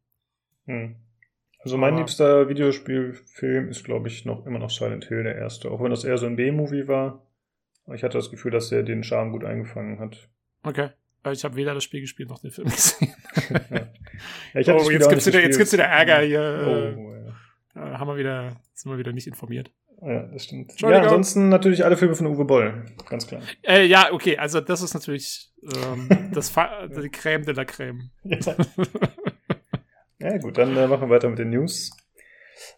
Hm. 0.66 0.96
Also 1.60 1.76
mein 1.76 1.92
Aber 1.92 2.00
liebster 2.00 2.48
Videospielfilm 2.48 3.68
ist, 3.68 3.84
glaube 3.84 4.08
ich, 4.08 4.24
noch 4.24 4.46
immer 4.46 4.58
noch 4.58 4.70
Silent 4.70 5.04
Hill, 5.04 5.22
der 5.22 5.36
erste. 5.36 5.70
Auch 5.70 5.82
wenn 5.82 5.90
das 5.90 6.04
eher 6.04 6.18
so 6.18 6.26
ein 6.26 6.36
B-Movie 6.36 6.88
war. 6.88 7.22
Ich 7.94 8.02
hatte 8.02 8.18
das 8.18 8.30
Gefühl, 8.30 8.50
dass 8.50 8.70
er 8.72 8.82
den 8.82 9.02
Charme 9.02 9.32
gut 9.32 9.44
eingefangen 9.44 9.98
hat. 9.98 10.28
Okay. 10.62 10.90
Ich 11.32 11.44
habe 11.44 11.56
weder 11.56 11.74
das 11.74 11.84
Spiel 11.84 12.00
gespielt 12.00 12.30
noch 12.30 12.40
den 12.40 12.50
Film 12.50 12.68
gesehen. 12.68 13.14
ja, 14.54 14.74
oh, 14.74 14.90
jetzt 14.90 15.08
gibt's, 15.08 15.26
wieder, 15.26 15.42
jetzt 15.42 15.58
gibt's 15.58 15.72
wieder 15.72 15.84
Ärger 15.84 16.20
hier. 16.20 16.96
Oh, 16.96 17.14
ja. 17.78 17.98
Haben 17.98 18.08
wir 18.08 18.16
wieder, 18.16 18.56
sind 18.72 18.90
wir 18.90 18.98
wieder 18.98 19.12
nicht 19.12 19.26
informiert. 19.26 19.70
Ja, 20.02 20.22
das 20.22 20.44
stimmt. 20.44 20.80
Ja, 20.80 21.02
ansonsten 21.02 21.50
natürlich 21.50 21.84
alle 21.84 21.96
Filme 21.96 22.14
von 22.14 22.26
Uwe 22.26 22.44
Boll, 22.46 22.86
ganz 23.08 23.26
klar. 23.26 23.42
Äh, 23.62 23.84
ja, 23.84 24.10
okay, 24.12 24.38
also 24.38 24.60
das 24.60 24.80
ist 24.80 24.94
natürlich 24.94 25.52
ähm, 25.62 26.08
das 26.32 26.50
die 26.52 27.10
Crème 27.10 27.44
de 27.44 27.54
la 27.54 27.62
Crème. 27.62 28.08
Ja, 28.24 28.56
ja 30.30 30.38
gut, 30.38 30.56
dann 30.56 30.74
äh, 30.74 30.86
machen 30.86 31.08
wir 31.08 31.16
weiter 31.16 31.28
mit 31.28 31.38
den 31.38 31.50
News. 31.50 31.90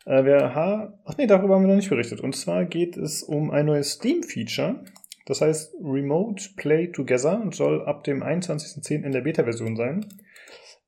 Äh, 0.04 0.24
wir 0.24 0.54
ha 0.54 0.98
Ach 1.04 1.16
nee, 1.16 1.26
darüber 1.26 1.54
haben 1.54 1.62
wir 1.62 1.68
noch 1.68 1.76
nicht 1.76 1.90
berichtet. 1.90 2.20
Und 2.20 2.34
zwar 2.34 2.64
geht 2.64 2.96
es 2.96 3.22
um 3.22 3.52
ein 3.52 3.66
neues 3.66 3.92
Steam-Feature. 3.92 4.82
Das 5.26 5.40
heißt 5.40 5.74
Remote 5.82 6.50
Play 6.56 6.88
Together 6.88 7.40
und 7.40 7.54
soll 7.54 7.84
ab 7.84 8.04
dem 8.04 8.22
21.10. 8.22 9.04
in 9.04 9.12
der 9.12 9.20
Beta-Version 9.20 9.76
sein. 9.76 10.06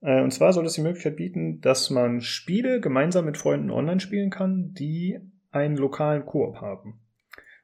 Äh, 0.01 0.23
und 0.23 0.33
zwar 0.33 0.53
soll 0.53 0.67
es 0.67 0.75
die 0.75 0.83
Möglichkeit 0.83 1.17
bieten, 1.17 1.61
dass 1.61 1.91
man 1.91 2.21
Spiele 2.21 2.81
gemeinsam 2.81 3.25
mit 3.25 3.39
Freunden 3.39 3.71
online 3.71 4.01
spielen 4.01 4.31
kann, 4.31 4.75
die 4.75 5.19
einen 5.51 5.77
lokalen 5.77 6.27
Koop 6.27 6.61
haben. 6.61 7.01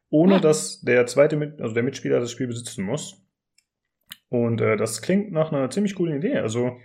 Ohne 0.09 0.41
dass 0.41 0.81
der 0.81 1.07
zweite, 1.07 1.37
Mit 1.37 1.61
also 1.61 1.75
der 1.75 1.85
Mitspieler 1.85 2.19
das 2.19 2.33
Spiel 2.33 2.49
besitzen 2.49 2.85
muss. 2.85 3.25
Und 4.29 4.61
äh, 4.61 4.77
das 4.77 5.03
klingt 5.03 5.33
nach 5.33 5.53
einer 5.53 5.71
ziemlich 5.71 5.95
coolen 5.95 6.19
Idee. 6.19 6.39
Also 6.39 6.79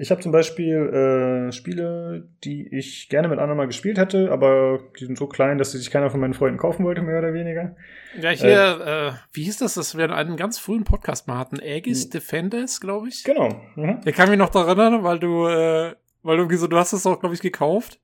Ich 0.00 0.10
habe 0.10 0.22
zum 0.22 0.32
Beispiel 0.32 1.48
äh, 1.48 1.52
Spiele, 1.52 2.26
die 2.42 2.66
ich 2.74 3.10
gerne 3.10 3.28
mit 3.28 3.38
anderen 3.38 3.58
mal 3.58 3.66
gespielt 3.66 3.98
hätte, 3.98 4.32
aber 4.32 4.80
die 4.98 5.04
sind 5.04 5.18
so 5.18 5.26
klein, 5.26 5.58
dass 5.58 5.72
sie 5.72 5.78
sich 5.78 5.90
keiner 5.90 6.08
von 6.08 6.20
meinen 6.20 6.32
Freunden 6.32 6.58
kaufen 6.58 6.86
wollte, 6.86 7.02
mehr 7.02 7.18
oder 7.18 7.34
weniger. 7.34 7.76
Ja, 8.18 8.30
hier, 8.30 8.80
äh, 8.80 9.12
wie 9.34 9.42
hieß 9.42 9.58
das, 9.58 9.74
das 9.74 9.98
wir 9.98 10.06
in 10.06 10.10
einem 10.10 10.36
ganz 10.36 10.58
frühen 10.58 10.84
Podcast 10.84 11.28
mal 11.28 11.36
hatten? 11.36 11.60
Aegis 11.60 12.08
Defenders, 12.08 12.80
glaube 12.80 13.08
ich. 13.08 13.24
Genau. 13.24 13.50
Mhm. 13.76 14.00
Ich 14.06 14.16
kann 14.16 14.30
mich 14.30 14.38
noch 14.38 14.48
daran 14.48 14.78
erinnern, 14.78 15.04
weil 15.04 15.18
du, 15.18 15.46
äh, 15.46 15.94
weil 16.22 16.36
du 16.36 16.44
irgendwie 16.44 16.56
so, 16.56 16.66
du 16.66 16.78
hast 16.78 16.94
es 16.94 17.04
auch, 17.04 17.20
glaube 17.20 17.34
ich, 17.34 17.42
gekauft 17.42 18.00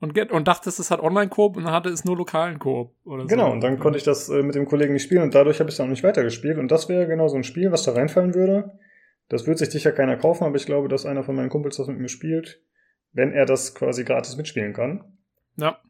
und, 0.00 0.18
und 0.30 0.46
dachtest, 0.46 0.78
es 0.78 0.90
hat 0.90 1.00
Online-Koop 1.00 1.56
und 1.56 1.64
dann 1.64 1.72
hatte 1.72 1.88
es 1.88 2.04
nur 2.04 2.18
lokalen 2.18 2.58
Koop 2.58 2.92
oder 3.06 3.22
so. 3.22 3.28
Genau, 3.28 3.52
und 3.52 3.62
dann 3.62 3.78
konnte 3.78 3.96
ich 3.96 4.04
das 4.04 4.28
äh, 4.28 4.42
mit 4.42 4.54
dem 4.54 4.66
Kollegen 4.66 4.92
nicht 4.92 5.04
spielen 5.04 5.22
und 5.22 5.34
dadurch 5.34 5.60
habe 5.60 5.70
ich 5.70 5.74
es 5.74 5.78
dann 5.78 5.86
auch 5.86 5.90
nicht 5.90 6.04
weitergespielt. 6.04 6.58
Und 6.58 6.70
das 6.70 6.90
wäre 6.90 7.06
genau 7.06 7.28
so 7.28 7.36
ein 7.36 7.44
Spiel, 7.44 7.72
was 7.72 7.84
da 7.84 7.92
reinfallen 7.92 8.34
würde. 8.34 8.72
Das 9.28 9.46
wird 9.46 9.58
sich 9.58 9.70
sicher 9.70 9.92
keiner 9.92 10.16
kaufen, 10.16 10.44
aber 10.44 10.56
ich 10.56 10.66
glaube, 10.66 10.88
dass 10.88 11.06
einer 11.06 11.24
von 11.24 11.34
meinen 11.34 11.48
Kumpels 11.48 11.76
das 11.76 11.88
mit 11.88 11.98
mir 11.98 12.08
spielt, 12.08 12.62
wenn 13.12 13.32
er 13.32 13.46
das 13.46 13.74
quasi 13.74 14.04
gratis 14.04 14.36
mitspielen 14.36 14.72
kann. 14.72 15.04
Ja. 15.56 15.80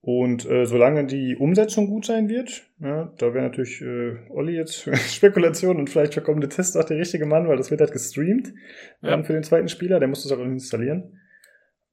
Und 0.00 0.48
äh, 0.48 0.64
solange 0.64 1.04
die 1.06 1.36
Umsetzung 1.36 1.88
gut 1.88 2.06
sein 2.06 2.28
wird, 2.28 2.62
ja, 2.78 3.12
da 3.18 3.34
wäre 3.34 3.44
natürlich 3.44 3.82
äh, 3.82 4.16
Olli 4.30 4.54
jetzt 4.54 4.76
für 4.76 4.96
Spekulation 4.96 5.76
und 5.76 5.90
vielleicht 5.90 6.14
für 6.14 6.20
kommende 6.22 6.48
Tests 6.48 6.76
auch 6.76 6.84
der 6.84 6.98
richtige 6.98 7.26
Mann, 7.26 7.48
weil 7.48 7.56
das 7.56 7.70
wird 7.70 7.80
halt 7.80 7.92
gestreamt 7.92 8.54
Ja. 9.02 9.10
dann 9.10 9.24
für 9.24 9.32
den 9.32 9.42
zweiten 9.42 9.68
Spieler, 9.68 9.98
der 9.98 10.08
muss 10.08 10.22
das 10.22 10.32
auch 10.32 10.38
installieren. 10.38 11.18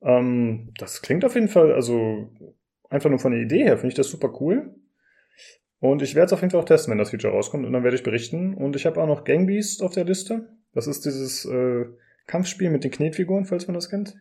Ähm, 0.01 0.71
das 0.77 1.01
klingt 1.01 1.25
auf 1.25 1.33
jeden 1.35 1.47
Fall, 1.47 1.73
also 1.73 2.29
einfach 2.89 3.09
nur 3.09 3.19
von 3.19 3.31
der 3.31 3.41
Idee 3.41 3.63
her, 3.63 3.77
finde 3.77 3.89
ich 3.89 3.95
das 3.95 4.09
super 4.09 4.31
cool. 4.39 4.75
Und 5.79 6.01
ich 6.01 6.15
werde 6.15 6.27
es 6.27 6.33
auf 6.33 6.41
jeden 6.41 6.51
Fall 6.51 6.61
auch 6.61 6.65
testen, 6.65 6.91
wenn 6.91 6.99
das 6.99 7.09
Feature 7.09 7.33
rauskommt 7.33 7.65
und 7.65 7.73
dann 7.73 7.83
werde 7.83 7.97
ich 7.97 8.03
berichten. 8.03 8.53
Und 8.53 8.75
ich 8.75 8.85
habe 8.85 9.01
auch 9.01 9.07
noch 9.07 9.23
Gang 9.23 9.47
Beast 9.47 9.81
auf 9.83 9.93
der 9.93 10.05
Liste. 10.05 10.47
Das 10.75 10.85
ist 10.87 11.03
dieses 11.05 11.45
äh, 11.45 11.85
Kampfspiel 12.27 12.69
mit 12.69 12.83
den 12.83 12.91
Knetfiguren, 12.91 13.45
falls 13.45 13.65
man 13.67 13.73
das 13.73 13.89
kennt. 13.89 14.15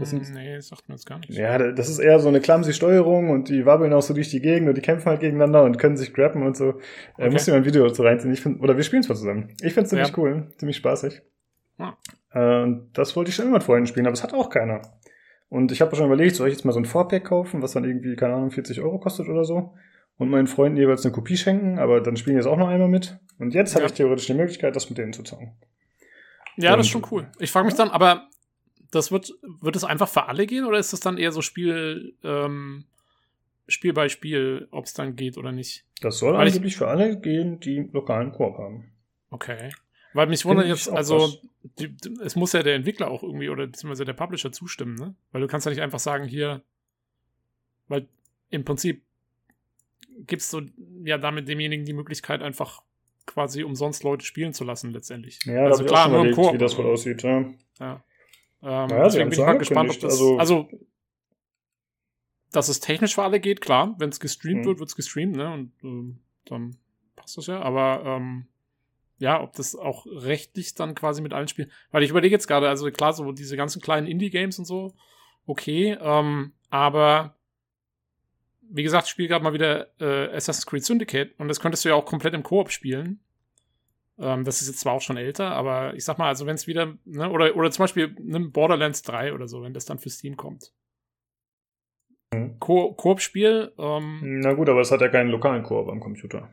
Das 0.00 0.10
sind- 0.10 0.34
nee, 0.34 0.56
das 0.56 0.66
sagt 0.68 0.88
mir 0.88 0.96
jetzt 0.96 1.06
gar 1.06 1.18
nichts. 1.20 1.36
Ja, 1.36 1.56
da- 1.56 1.70
das 1.70 1.88
ist 1.88 2.00
eher 2.00 2.18
so 2.18 2.28
eine 2.28 2.40
clumsy 2.40 2.72
Steuerung 2.72 3.30
und 3.30 3.48
die 3.48 3.64
wabbeln 3.64 3.92
auch 3.92 4.02
so 4.02 4.12
durch 4.12 4.28
die 4.28 4.40
Gegend 4.40 4.68
und 4.68 4.74
die 4.76 4.80
kämpfen 4.82 5.06
halt 5.08 5.20
gegeneinander 5.20 5.62
und 5.62 5.78
können 5.78 5.96
sich 5.96 6.12
grappen 6.12 6.42
und 6.42 6.56
so. 6.56 6.70
Äh, 6.70 6.72
Okay. 7.16 7.30
Muss 7.30 7.42
ich 7.46 7.52
mal 7.52 7.58
ein 7.58 7.64
Video 7.64 7.86
dazu 7.86 8.02
reinziehen. 8.02 8.32
Ich 8.32 8.40
find, 8.40 8.60
oder 8.60 8.76
wir 8.76 8.82
spielen 8.82 9.02
es 9.02 9.08
mal 9.08 9.14
zusammen. 9.14 9.50
Ich 9.62 9.74
finde 9.74 9.82
es 9.84 9.90
ziemlich 9.90 10.08
Ja. 10.08 10.14
cool, 10.18 10.48
ziemlich 10.58 10.76
spaßig. 10.78 11.22
Ah. 11.78 11.92
Äh, 12.32 12.62
und 12.64 12.90
das 12.94 13.14
wollte 13.14 13.28
ich 13.28 13.36
schon 13.36 13.46
immer 13.46 13.60
Freunden 13.60 13.86
spielen, 13.86 14.06
aber 14.06 14.14
es 14.14 14.24
hat 14.24 14.34
auch 14.34 14.50
keiner. 14.50 14.82
Und 15.48 15.70
ich 15.70 15.80
habe 15.80 15.94
schon 15.94 16.06
überlegt, 16.06 16.34
soll 16.34 16.48
ich 16.48 16.54
jetzt 16.54 16.64
mal 16.64 16.72
so 16.72 16.80
ein 16.80 16.84
Vorpack 16.84 17.24
kaufen, 17.26 17.62
was 17.62 17.70
dann 17.72 17.84
irgendwie, 17.84 18.16
keine 18.16 18.34
Ahnung, 18.34 18.50
40 18.50 18.80
Euro 18.80 18.98
kostet 18.98 19.28
oder 19.28 19.44
so. 19.44 19.74
Und 20.18 20.30
meinen 20.30 20.46
Freunden 20.48 20.76
jeweils 20.78 21.04
eine 21.04 21.12
Kopie 21.14 21.36
schenken, 21.36 21.78
aber 21.78 22.00
dann 22.00 22.16
spielen 22.16 22.34
die 22.36 22.40
jetzt 22.42 22.48
auch 22.48 22.56
noch 22.58 22.68
einmal 22.68 22.88
mit. 22.88 23.18
Und 23.38 23.54
jetzt 23.54 23.74
habe 23.74 23.84
Ja. 23.84 23.86
ich 23.86 23.92
theoretisch 23.96 24.26
die 24.26 24.34
Möglichkeit, 24.34 24.74
das 24.76 24.88
mit 24.90 24.98
denen 24.98 25.12
zu 25.12 25.22
zocken. 25.22 25.52
Ja, 26.56 26.76
das 26.76 26.86
ist 26.88 26.94
Und- 26.94 27.02
schon 27.06 27.12
cool. 27.12 27.30
Ich 27.38 27.52
frage 27.52 27.66
mich 27.66 27.74
dann, 27.76 27.88
aber 27.90 28.28
das 28.90 29.12
wird, 29.12 29.32
wird 29.60 29.76
es 29.76 29.84
einfach 29.84 30.08
für 30.08 30.26
alle 30.26 30.46
gehen 30.46 30.64
oder 30.64 30.78
ist 30.78 30.92
es 30.92 30.98
dann 31.00 31.18
eher 31.18 31.30
so 31.30 31.40
Spiel, 31.40 32.14
ähm, 32.24 32.84
Spiel 33.68 33.92
bei 33.92 34.08
Spiel, 34.08 34.66
ob 34.72 34.86
es 34.86 34.94
dann 34.94 35.14
geht 35.14 35.38
oder 35.38 35.52
nicht? 35.52 35.84
Das 36.00 36.18
soll 36.18 36.34
Weil 36.34 36.48
ich- 36.48 36.54
angeblich 36.54 36.76
für 36.76 36.88
alle 36.88 37.16
gehen, 37.20 37.60
die 37.60 37.88
lokalen 37.92 38.32
Koop 38.32 38.58
haben. 38.58 38.90
Okay. 39.30 39.70
Weil 40.14 40.26
mich 40.26 40.44
wundert 40.46 40.64
ich 40.64 40.70
jetzt, 40.72 40.88
also 40.90 41.32
die, 41.78 41.88
die, 41.94 42.18
es 42.24 42.34
muss 42.34 42.54
ja 42.54 42.62
der 42.64 42.74
Entwickler 42.74 43.08
auch 43.10 43.22
irgendwie 43.22 43.50
oder 43.50 43.66
beziehungsweise 43.66 44.04
der 44.06 44.14
Publisher 44.14 44.50
zustimmen, 44.50 44.94
ne? 44.96 45.14
Weil 45.30 45.42
du 45.42 45.46
kannst 45.46 45.66
ja 45.66 45.70
nicht 45.70 45.82
einfach 45.82 45.98
sagen, 45.98 46.24
hier, 46.24 46.62
weil 47.88 48.08
im 48.50 48.64
Prinzip 48.64 49.02
gibst 50.26 50.52
du 50.52 50.62
ja 51.04 51.18
damit 51.18 51.48
demjenigen 51.48 51.84
die 51.84 51.92
Möglichkeit, 51.92 52.42
einfach 52.42 52.82
quasi 53.26 53.62
umsonst 53.62 54.02
Leute 54.04 54.24
spielen 54.24 54.52
zu 54.54 54.64
lassen, 54.64 54.90
letztendlich. 54.92 55.38
Ja, 55.44 55.64
also 55.66 55.86
schon 55.86 56.12
nur 56.12 56.24
überlegt, 56.24 56.54
wie 56.54 56.58
das 56.58 56.76
wohl 56.78 56.86
aussieht. 56.86 57.22
Ja. 57.22 57.44
Ja. 57.78 58.04
Ähm, 58.62 58.90
Ja, 58.90 59.04
deswegen 59.04 59.30
bin 59.30 59.38
ich 59.38 59.44
mal 59.44 59.58
gespannt, 59.58 59.90
ob 59.90 60.00
das. 60.00 60.12
also- 60.12 60.38
Also, 60.38 60.68
dass 62.52 62.68
es 62.68 62.80
technisch 62.80 63.14
für 63.14 63.22
alle 63.22 63.40
geht, 63.40 63.60
klar. 63.60 63.94
Wenn 63.98 64.08
es 64.08 64.20
gestreamt 64.20 64.62
Mhm. 64.62 64.64
wird, 64.66 64.78
wird 64.78 64.88
es 64.88 64.96
gestreamt, 64.96 65.36
ne? 65.36 65.52
Und 65.52 65.72
ähm, 65.82 66.18
dann 66.46 66.76
passt 67.16 67.36
das 67.36 67.46
ja. 67.46 67.60
Aber 67.60 68.02
ähm, 68.06 68.46
ja, 69.18 69.42
ob 69.42 69.52
das 69.54 69.74
auch 69.74 70.06
rechtlich 70.06 70.74
dann 70.74 70.94
quasi 70.94 71.20
mit 71.20 71.32
allen 71.32 71.48
Spielen. 71.48 71.70
Weil 71.90 72.02
ich 72.02 72.10
überlege 72.10 72.34
jetzt 72.34 72.46
gerade, 72.48 72.68
also 72.68 72.90
klar, 72.90 73.12
so 73.12 73.32
diese 73.32 73.56
ganzen 73.56 73.82
kleinen 73.82 74.06
Indie-Games 74.06 74.58
und 74.58 74.64
so, 74.64 74.94
okay, 75.46 75.96
ähm, 76.00 76.52
aber 76.70 77.34
wie 78.70 78.82
gesagt, 78.82 79.06
ich 79.06 79.10
spiele 79.10 79.28
gerade 79.28 79.44
mal 79.44 79.52
wieder 79.52 79.88
äh, 80.00 80.34
Assassin's 80.34 80.66
Creed 80.66 80.84
Syndicate 80.84 81.34
und 81.38 81.48
das 81.48 81.60
könntest 81.60 81.84
du 81.84 81.88
ja 81.88 81.94
auch 81.94 82.04
komplett 82.04 82.34
im 82.34 82.42
Koop 82.42 82.70
spielen. 82.70 83.20
Ähm, 84.18 84.44
das 84.44 84.60
ist 84.60 84.68
jetzt 84.68 84.80
zwar 84.80 84.94
auch 84.94 85.00
schon 85.00 85.16
älter, 85.16 85.52
aber 85.52 85.94
ich 85.94 86.04
sag 86.04 86.18
mal, 86.18 86.28
also 86.28 86.46
wenn 86.46 86.56
es 86.56 86.66
wieder, 86.66 86.94
ne, 87.04 87.30
oder, 87.30 87.54
oder 87.56 87.70
zum 87.70 87.84
Beispiel 87.84 88.14
nimm 88.20 88.52
Borderlands 88.52 89.02
3 89.02 89.32
oder 89.32 89.48
so, 89.48 89.62
wenn 89.62 89.74
das 89.74 89.84
dann 89.84 89.98
für 89.98 90.10
Steam 90.10 90.36
kommt. 90.36 90.72
Mhm. 92.32 92.58
Ko 92.58 92.92
Koop-Spiel, 92.94 93.72
ähm, 93.78 94.40
Na 94.40 94.52
gut, 94.54 94.68
aber 94.68 94.80
es 94.80 94.90
hat 94.90 95.00
ja 95.00 95.08
keinen 95.08 95.30
lokalen 95.30 95.62
Koop 95.62 95.88
am 95.88 96.00
Computer. 96.00 96.50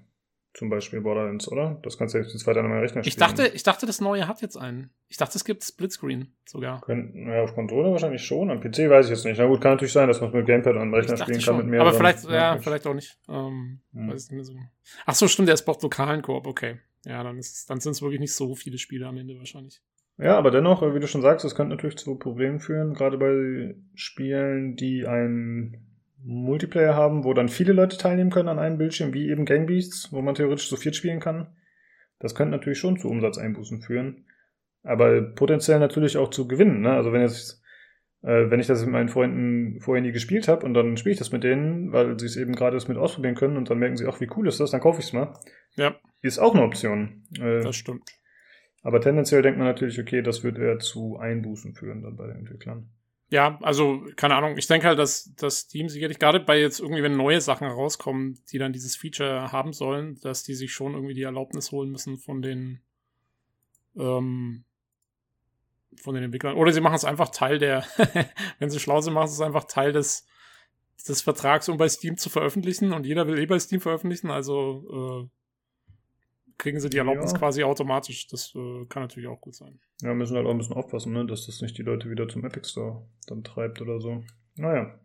Zum 0.55 0.69
Beispiel 0.69 1.01
Borderlands, 1.01 1.51
oder? 1.51 1.77
Das 1.83 1.97
kannst 1.97 2.15
du 2.15 2.19
jetzt 2.19 2.39
zweiter 2.39 2.61
an 2.61 2.69
meinem 2.69 2.79
Rechner 2.79 3.03
spielen. 3.03 3.09
ich 3.09 3.17
dachte, 3.17 3.47
ich 3.47 3.63
dachte, 3.63 3.85
das 3.85 3.99
neue 3.99 4.25
hat 4.25 4.41
jetzt 4.41 4.55
einen. 4.55 4.89
Ich 5.09 5.17
dachte, 5.17 5.37
es 5.37 5.43
gibt 5.43 5.65
Splitscreen 5.65 6.33
sogar. 6.45 6.79
Könnten, 6.79 7.27
ja, 7.27 7.43
auf 7.43 7.53
Controller 7.53 7.91
wahrscheinlich 7.91 8.23
schon. 8.23 8.49
Am 8.49 8.61
PC 8.61 8.89
weiß 8.89 9.07
ich 9.07 9.11
jetzt 9.11 9.25
nicht. 9.25 9.37
Na 9.37 9.47
gut, 9.47 9.59
kann 9.59 9.71
natürlich 9.73 9.91
sein, 9.91 10.07
dass 10.07 10.21
man 10.21 10.29
es 10.29 10.35
mit 10.35 10.45
Gamepad 10.45 10.77
an 10.77 10.93
Rechner 10.93 11.17
spielen 11.17 11.33
kann 11.33 11.41
schon. 11.41 11.57
mit 11.57 11.67
mehreren. 11.67 11.89
Aber 11.89 11.97
vielleicht, 11.97 12.23
ja, 12.29 12.57
vielleicht 12.57 12.87
auch 12.87 12.93
nicht. 12.93 13.19
Ähm, 13.27 13.81
Hm. 13.93 14.09
weiß 14.09 14.23
ich 14.25 14.31
nicht 14.31 14.35
mehr 14.37 14.45
so. 14.45 14.53
Ach 15.05 15.13
so, 15.15 15.27
stimmt, 15.27 15.49
der 15.49 15.55
ist 15.55 15.65
braucht 15.65 15.83
lokalen 15.83 16.21
Koop, 16.21 16.47
okay. 16.47 16.79
Ja, 17.05 17.21
dann 17.21 17.37
ist 17.37 17.69
dann 17.69 17.81
sind 17.81 17.91
es 17.91 18.01
wirklich 18.01 18.21
nicht 18.21 18.33
so 18.33 18.55
viele 18.55 18.77
Spiele 18.77 19.07
am 19.07 19.17
Ende 19.17 19.37
wahrscheinlich. 19.37 19.81
Ja, 20.17 20.37
aber 20.37 20.51
dennoch, 20.51 20.81
äh, 20.83 20.95
wie 20.95 20.99
du 21.01 21.07
schon 21.07 21.21
sagst, 21.21 21.43
das 21.43 21.55
könnte 21.55 21.75
natürlich 21.75 21.97
zu 21.97 22.15
Problemen 22.15 22.61
führen, 22.61 22.93
gerade 22.93 23.17
bei 23.17 23.75
Spielen, 23.93 24.77
die 24.77 25.05
einen 25.05 25.94
Multiplayer 26.25 26.95
haben, 26.95 27.23
wo 27.23 27.33
dann 27.33 27.49
viele 27.49 27.71
Leute 27.73 27.97
teilnehmen 27.97 28.31
können 28.31 28.49
an 28.49 28.57
einem 28.59 28.79
Bildschirm, 28.79 29.13
wie 29.13 29.29
eben 29.29 29.45
Gang 29.45 29.67
Beasts, 29.67 30.11
wo 30.11 30.21
man 30.21 30.33
theoretisch 30.35 30.67
zu 30.67 30.75
viert 30.75 30.95
spielen 30.95 31.19
kann. 31.19 31.55
Das 32.19 32.33
könnte 32.33 32.51
natürlich 32.51 32.79
schon 32.79 32.97
zu 32.97 33.09
Umsatzeinbußen 33.09 33.81
führen. 33.81 34.25
Aber 34.83 35.21
potenziell 35.21 35.79
natürlich 35.79 36.17
auch 36.17 36.29
zu 36.31 36.47
Gewinnen. 36.47 36.81
Ne? 36.81 36.91
Also 36.91 37.11
wenn 37.13 37.21
jetzt, 37.21 37.61
äh, 38.23 38.49
wenn 38.49 38.59
ich 38.59 38.67
das 38.67 38.81
mit 38.81 38.91
meinen 38.91 39.09
Freunden 39.09 39.79
vorher 39.81 40.01
nie 40.01 40.11
gespielt 40.11 40.47
habe 40.47 40.65
und 40.65 40.73
dann 40.73 40.97
spiele 40.97 41.13
ich 41.13 41.19
das 41.19 41.31
mit 41.31 41.43
denen, 41.43 41.91
weil 41.91 42.19
sie 42.19 42.25
es 42.25 42.37
eben 42.37 42.55
gerade 42.55 42.75
erst 42.75 42.89
mit 42.89 42.97
ausprobieren 42.97 43.35
können 43.35 43.57
und 43.57 43.69
dann 43.69 43.77
merken 43.77 43.97
sie, 43.97 44.07
ach, 44.07 44.19
wie 44.19 44.29
cool 44.35 44.47
ist 44.47 44.59
das, 44.59 44.71
dann 44.71 44.81
kaufe 44.81 44.99
ich 45.01 45.07
es 45.07 45.13
mal. 45.13 45.33
Ja, 45.75 45.95
Ist 46.21 46.39
auch 46.39 46.55
eine 46.55 46.63
Option. 46.63 47.23
Äh, 47.39 47.61
das 47.61 47.75
stimmt. 47.75 48.09
aber 48.81 48.99
tendenziell 49.01 49.43
denkt 49.43 49.59
man 49.59 49.67
natürlich, 49.67 49.99
okay, 49.99 50.21
das 50.23 50.43
wird 50.43 50.57
eher 50.57 50.79
zu 50.79 51.17
Einbußen 51.17 51.75
führen 51.75 52.01
dann 52.01 52.15
bei 52.15 52.27
den 52.27 52.37
Entwicklern. 52.37 52.89
Ja, 53.35 53.59
also, 53.61 54.01
keine 54.15 54.35
Ahnung. 54.35 54.57
Ich 54.57 54.67
denke 54.67 54.87
halt, 54.87 54.97
dass 54.97 55.29
das 55.35 55.57
Steam 55.57 55.89
sicherlich 55.89 56.19
gerade 56.19 56.39
bei 56.39 56.57
jetzt 56.57 56.79
irgendwie, 56.79 57.03
wenn 57.03 57.17
neue 57.17 57.41
Sachen 57.41 57.67
rauskommen, 57.67 58.39
die 58.49 58.57
dann 58.59 58.71
dieses 58.71 58.95
Feature 58.95 59.51
haben 59.51 59.73
sollen, 59.73 60.17
dass 60.21 60.43
die 60.43 60.53
sich 60.53 60.71
schon 60.71 60.93
irgendwie 60.93 61.15
die 61.15 61.23
Erlaubnis 61.23 61.73
holen 61.73 61.91
müssen 61.91 62.17
von 62.17 62.41
den, 62.41 62.79
ähm, 63.97 64.63
von 66.01 66.15
den 66.15 66.23
Entwicklern. 66.23 66.55
Oder 66.55 66.71
sie 66.71 66.79
machen 66.79 66.95
es 66.95 67.03
einfach 67.03 67.27
Teil 67.27 67.59
der, 67.59 67.85
wenn 68.59 68.69
sie 68.69 68.79
schlau 68.79 69.01
sind, 69.01 69.13
machen 69.13 69.27
sie 69.27 69.33
es 69.33 69.41
einfach 69.41 69.65
Teil 69.65 69.91
des, 69.91 70.25
des 71.05 71.21
Vertrags, 71.21 71.67
um 71.67 71.75
bei 71.75 71.89
Steam 71.89 72.17
zu 72.17 72.29
veröffentlichen. 72.29 72.93
Und 72.93 73.05
jeder 73.05 73.27
will 73.27 73.37
eh 73.37 73.47
bei 73.47 73.59
Steam 73.59 73.81
veröffentlichen, 73.81 74.31
also 74.31 75.27
äh, 75.27 75.44
kriegen 76.57 76.79
sie 76.79 76.89
die 76.89 76.97
Erlaubnis 76.97 77.31
Ja. 77.33 77.37
quasi 77.37 77.63
automatisch. 77.63 78.27
Das 78.27 78.53
äh, 78.55 78.85
kann 78.87 79.03
natürlich 79.03 79.27
auch 79.29 79.41
gut 79.41 79.55
sein. 79.55 79.79
Ja, 80.01 80.13
müssen 80.13 80.35
halt 80.35 80.45
auch 80.45 80.51
ein 80.51 80.57
bisschen 80.57 80.75
aufpassen, 80.75 81.13
ne? 81.13 81.25
dass 81.25 81.45
das 81.45 81.61
nicht 81.61 81.77
die 81.77 81.83
Leute 81.83 82.09
wieder 82.09 82.27
zum 82.27 82.45
Epic 82.45 82.67
Store 82.69 83.07
dann 83.27 83.43
treibt 83.43 83.81
oder 83.81 83.99
so. 83.99 84.23
Naja. 84.55 84.99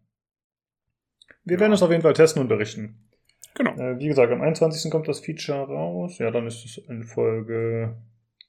Wir 1.45 1.55
Ja. 1.55 1.61
werden 1.61 1.73
es 1.73 1.83
auf 1.83 1.91
jeden 1.91 2.03
Fall 2.03 2.13
testen 2.15 2.43
und 2.43 2.49
berichten. 2.49 3.09
Genau. 3.55 3.73
Äh, 3.77 3.99
wie 3.99 4.07
gesagt, 4.07 4.33
am 4.33 4.41
21. 4.43 4.91
kommt 4.91 5.09
das 5.09 5.21
Feature 5.21 5.67
raus. 5.67 6.19
Ja, 6.19 6.31
dann 6.31 6.47
ist 6.47 6.65
es 6.65 6.79
in 6.89 7.03
Folge 7.05 8.01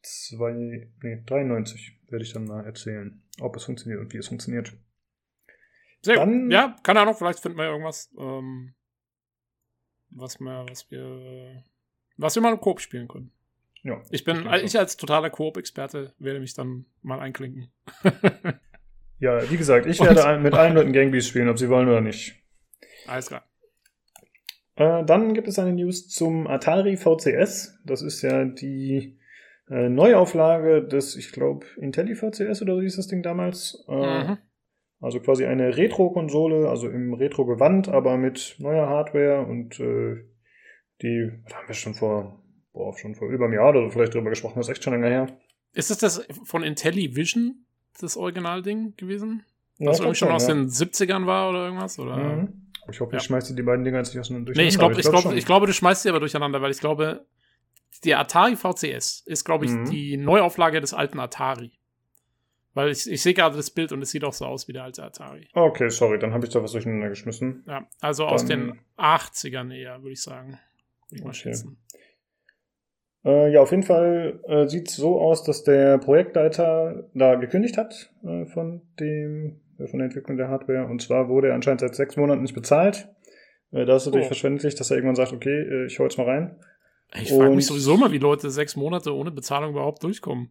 2, 0.03 0.89
nee, 1.01 1.23
93 1.25 1.99
werde 2.09 2.23
ich 2.25 2.33
dann 2.33 2.45
mal 2.45 2.65
erzählen, 2.65 3.23
ob 3.39 3.55
es 3.55 3.63
funktioniert 3.65 3.99
und 4.01 4.13
wie 4.13 4.17
es 4.17 4.27
funktioniert. 4.27 4.73
Sehr 6.01 6.15
Dann- 6.15 6.43
gut. 6.43 6.51
Ja, 6.51 6.75
keine 6.83 7.01
Ahnung, 7.01 7.15
vielleicht 7.15 7.39
finden 7.39 7.57
wir 7.57 7.65
irgendwas, 7.65 8.11
ähm, 8.19 8.73
was 10.09 10.39
wir, 10.39 10.65
was 10.69 10.89
wir, 10.91 11.63
was 12.21 12.35
wir 12.35 12.41
mal 12.41 12.53
im 12.53 12.59
Koop 12.61 12.79
spielen 12.79 13.07
können. 13.07 13.31
Ja, 13.83 14.01
Ich 14.11 14.23
bin, 14.23 14.43
denke 14.43 14.61
ich 14.61 14.77
als 14.77 14.95
totaler 14.95 15.29
Koop-Experte 15.31 16.13
werde 16.19 16.39
mich 16.39 16.53
dann 16.53 16.85
mal 17.01 17.19
einklinken. 17.19 17.71
Ja, 19.19 19.47
wie 19.51 19.57
gesagt, 19.57 19.85
ich 19.85 19.99
Und- 19.99 20.07
werde 20.07 20.25
ein- 20.25 20.41
mit 20.41 20.55
allen 20.55 20.73
Leuten 20.73 20.93
Gangbeasts 20.93 21.29
spielen, 21.29 21.47
ob 21.47 21.59
sie 21.59 21.69
wollen 21.69 21.87
oder 21.87 22.01
nicht. 22.01 22.35
Alles 23.05 23.27
klar. 23.27 23.43
Äh, 24.75 25.03
dann 25.05 25.35
gibt 25.35 25.47
es 25.47 25.59
eine 25.59 25.73
News 25.73 26.09
zum 26.09 26.47
Atari 26.47 26.97
VCS. 26.97 27.79
Das 27.85 28.01
ist 28.01 28.23
ja 28.23 28.45
die 28.45 29.19
äh, 29.69 29.89
Neuauflage 29.89 30.83
des, 30.87 31.15
ich 31.15 31.31
glaube, 31.31 31.67
Intelli 31.77 32.15
VCS 32.15 32.63
oder 32.63 32.73
so 32.75 32.81
hieß 32.81 32.95
das 32.95 33.07
Ding 33.07 33.21
damals. 33.21 33.85
Äh, 33.87 34.23
Mhm. 34.29 34.37
Also 35.03 35.19
quasi 35.19 35.45
eine 35.45 35.77
Retro-Konsole, 35.77 36.67
also 36.69 36.87
im 36.89 37.13
Retro-Gewand, 37.15 37.89
aber 37.89 38.17
mit 38.17 38.55
neuer 38.59 38.87
Hardware 38.87 39.45
und 39.47 39.79
äh, 39.79 40.23
die, 41.01 41.31
haben 41.53 41.67
wir 41.67 41.73
schon 41.75 41.93
vor, 41.93 42.41
boah, 42.73 42.97
schon 42.97 43.15
vor 43.15 43.29
über 43.29 43.45
einem 43.45 43.53
Jahr 43.55 43.69
oder 43.69 43.89
vielleicht 43.91 44.13
drüber 44.13 44.29
gesprochen, 44.29 44.55
das 44.59 44.67
ist 44.67 44.71
echt 44.73 44.83
schon 44.83 44.93
länger 44.93 45.07
her. 45.09 45.27
Ist 45.73 45.91
es 45.91 45.97
das 45.99 46.25
von 46.43 46.63
Intellivision? 46.63 47.65
das 47.99 48.15
Originalding 48.17 48.95
gewesen? 48.95 49.43
Ja, 49.77 49.89
Was 49.89 49.97
ich 49.99 50.05
irgendwie 50.05 50.17
glaub 50.19 50.29
schon 50.29 50.35
aus 50.35 50.47
ja. 50.47 50.53
den 50.53 50.67
70ern 50.69 51.25
war 51.25 51.49
oder 51.49 51.65
irgendwas? 51.65 51.99
Oder? 51.99 52.15
Mhm. 52.17 52.71
Ich 52.89 52.99
hoffe, 52.99 53.15
ich 53.17 53.21
Ja. 53.21 53.25
schmeiße 53.27 53.53
die 53.53 53.61
beiden 53.63 53.83
Dinger 53.83 53.97
jetzt 53.97 54.09
nicht 54.13 54.19
auseinander. 54.21 54.53
Nee, 54.55 54.63
ich 54.67 54.77
glaube, 54.77 54.99
ich, 54.99 55.01
glaub, 55.07 55.21
schon. 55.21 55.37
ich 55.37 55.45
glaube, 55.45 55.67
du 55.67 55.73
schmeißt 55.73 56.03
sie 56.03 56.09
aber 56.09 56.19
durcheinander, 56.19 56.61
weil 56.61 56.71
ich 56.71 56.79
glaube, 56.79 57.25
der 58.05 58.19
Atari 58.19 58.55
VCS 58.55 59.23
ist, 59.25 59.43
glaube 59.43 59.65
ich, 59.65 59.71
Mhm. 59.71 59.85
die 59.89 60.17
Neuauflage 60.17 60.79
des 60.81 60.93
alten 60.93 61.19
Atari. 61.19 61.73
Weil 62.73 62.89
ich, 62.91 63.09
ich 63.11 63.21
sehe 63.21 63.33
gerade 63.33 63.57
das 63.57 63.69
Bild 63.69 63.91
und 63.91 64.01
es 64.01 64.11
sieht 64.11 64.23
auch 64.23 64.33
so 64.33 64.45
aus 64.45 64.67
wie 64.69 64.73
der 64.73 64.83
alte 64.85 65.03
Atari. 65.03 65.47
Okay, 65.53 65.89
sorry, 65.89 66.17
dann 66.17 66.33
habe 66.33 66.45
ich 66.45 66.53
da 66.53 66.63
was 66.63 66.71
durcheinander 66.71 67.09
geschmissen. 67.09 67.63
Ja, 67.67 67.85
also 67.99 68.25
aus 68.25 68.45
Dann- 68.45 68.67
den 68.69 68.79
80ern 68.97 69.71
eher, 69.75 70.01
würde 70.01 70.13
ich 70.13 70.21
sagen. 70.21 70.57
Würde 71.11 71.17
ich 71.17 71.23
mal 71.23 71.29
Okay. 71.29 71.37
schätzen. 71.39 71.77
Äh, 73.23 73.51
ja, 73.51 73.61
auf 73.61 73.69
jeden 73.71 73.83
Fall 73.83 74.39
äh, 74.47 74.67
sieht 74.67 74.89
es 74.89 74.95
so 74.95 75.19
aus, 75.21 75.43
dass 75.43 75.63
der 75.63 75.99
Projektleiter 75.99 77.07
da 77.13 77.35
gekündigt 77.35 77.77
hat 77.77 78.11
äh, 78.23 78.45
von 78.47 78.81
dem 78.99 79.61
äh, 79.77 79.85
von 79.87 79.99
der 79.99 80.07
Entwicklung 80.07 80.37
der 80.37 80.47
Hardware. 80.47 80.87
Und 80.87 81.01
zwar 81.03 81.29
wurde 81.29 81.49
er 81.49 81.53
anscheinend 81.55 81.81
seit 81.81 81.93
sechs 81.95 82.17
Monaten 82.17 82.41
nicht 82.41 82.55
bezahlt. 82.55 83.09
Äh, 83.71 83.85
da 83.85 83.95
ist 83.97 84.05
natürlich 84.07 84.25
Oh. 84.25 84.29
verständlich, 84.29 84.73
dass 84.73 84.89
er 84.89 84.97
irgendwann 84.97 85.15
sagt, 85.15 85.33
okay, 85.33 85.59
äh, 85.61 85.85
ich 85.85 85.99
hau 85.99 86.03
jetzt 86.03 86.17
mal 86.17 86.25
rein. 86.25 86.59
Ich 87.21 87.31
frage 87.31 87.53
mich 87.53 87.65
sowieso 87.67 87.97
mal, 87.97 88.11
wie 88.13 88.17
Leute 88.17 88.49
sechs 88.49 88.75
Monate 88.77 89.13
ohne 89.13 89.31
Bezahlung 89.31 89.71
überhaupt 89.71 90.01
durchkommen. 90.01 90.49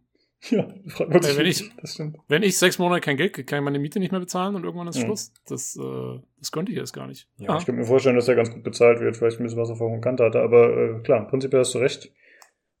Ja, 0.49 0.67
fragt 0.87 1.11
man 1.13 1.21
sich 1.21 1.35
Äh, 1.35 1.37
wenn 1.37 1.45
ich- 1.45 1.71
das 1.79 1.93
stimmt. 1.93 2.17
Wenn 2.27 2.41
ich 2.43 2.57
sechs 2.57 2.79
Monate 2.79 2.99
kein 3.01 3.15
Geld 3.17 3.33
kriege, 3.33 3.45
kann 3.45 3.59
ich 3.59 3.63
meine 3.63 3.77
Miete 3.79 3.99
nicht 3.99 4.11
mehr 4.11 4.19
bezahlen 4.19 4.55
und 4.55 4.63
irgendwann 4.63 4.87
ist 4.87 4.97
Mhm. 4.97 5.03
Schluss. 5.05 5.33
Das, 5.47 5.75
äh, 5.77 6.19
das 6.39 6.51
könnte 6.51 6.71
ich 6.71 6.77
jetzt 6.79 6.93
gar 6.93 7.05
nicht. 7.07 7.27
Ja, 7.37 7.51
Ah. 7.51 7.57
ich 7.59 7.65
könnte 7.65 7.79
mir 7.79 7.85
vorstellen, 7.87 8.15
dass 8.15 8.27
er 8.27 8.35
ganz 8.35 8.49
gut 8.51 8.63
bezahlt 8.63 8.99
wird, 9.01 9.15
vielleicht 9.17 9.39
ein 9.39 9.43
bisschen 9.43 9.59
was 9.59 9.69
auf 9.69 9.77
der 9.77 9.99
Kante 10.01 10.23
hatte, 10.23 10.41
aber 10.41 10.75
äh, 10.97 10.99
klar, 11.03 11.27
prinzipiell 11.27 11.59
hast 11.61 11.75
du 11.75 11.79
recht. 11.79 12.11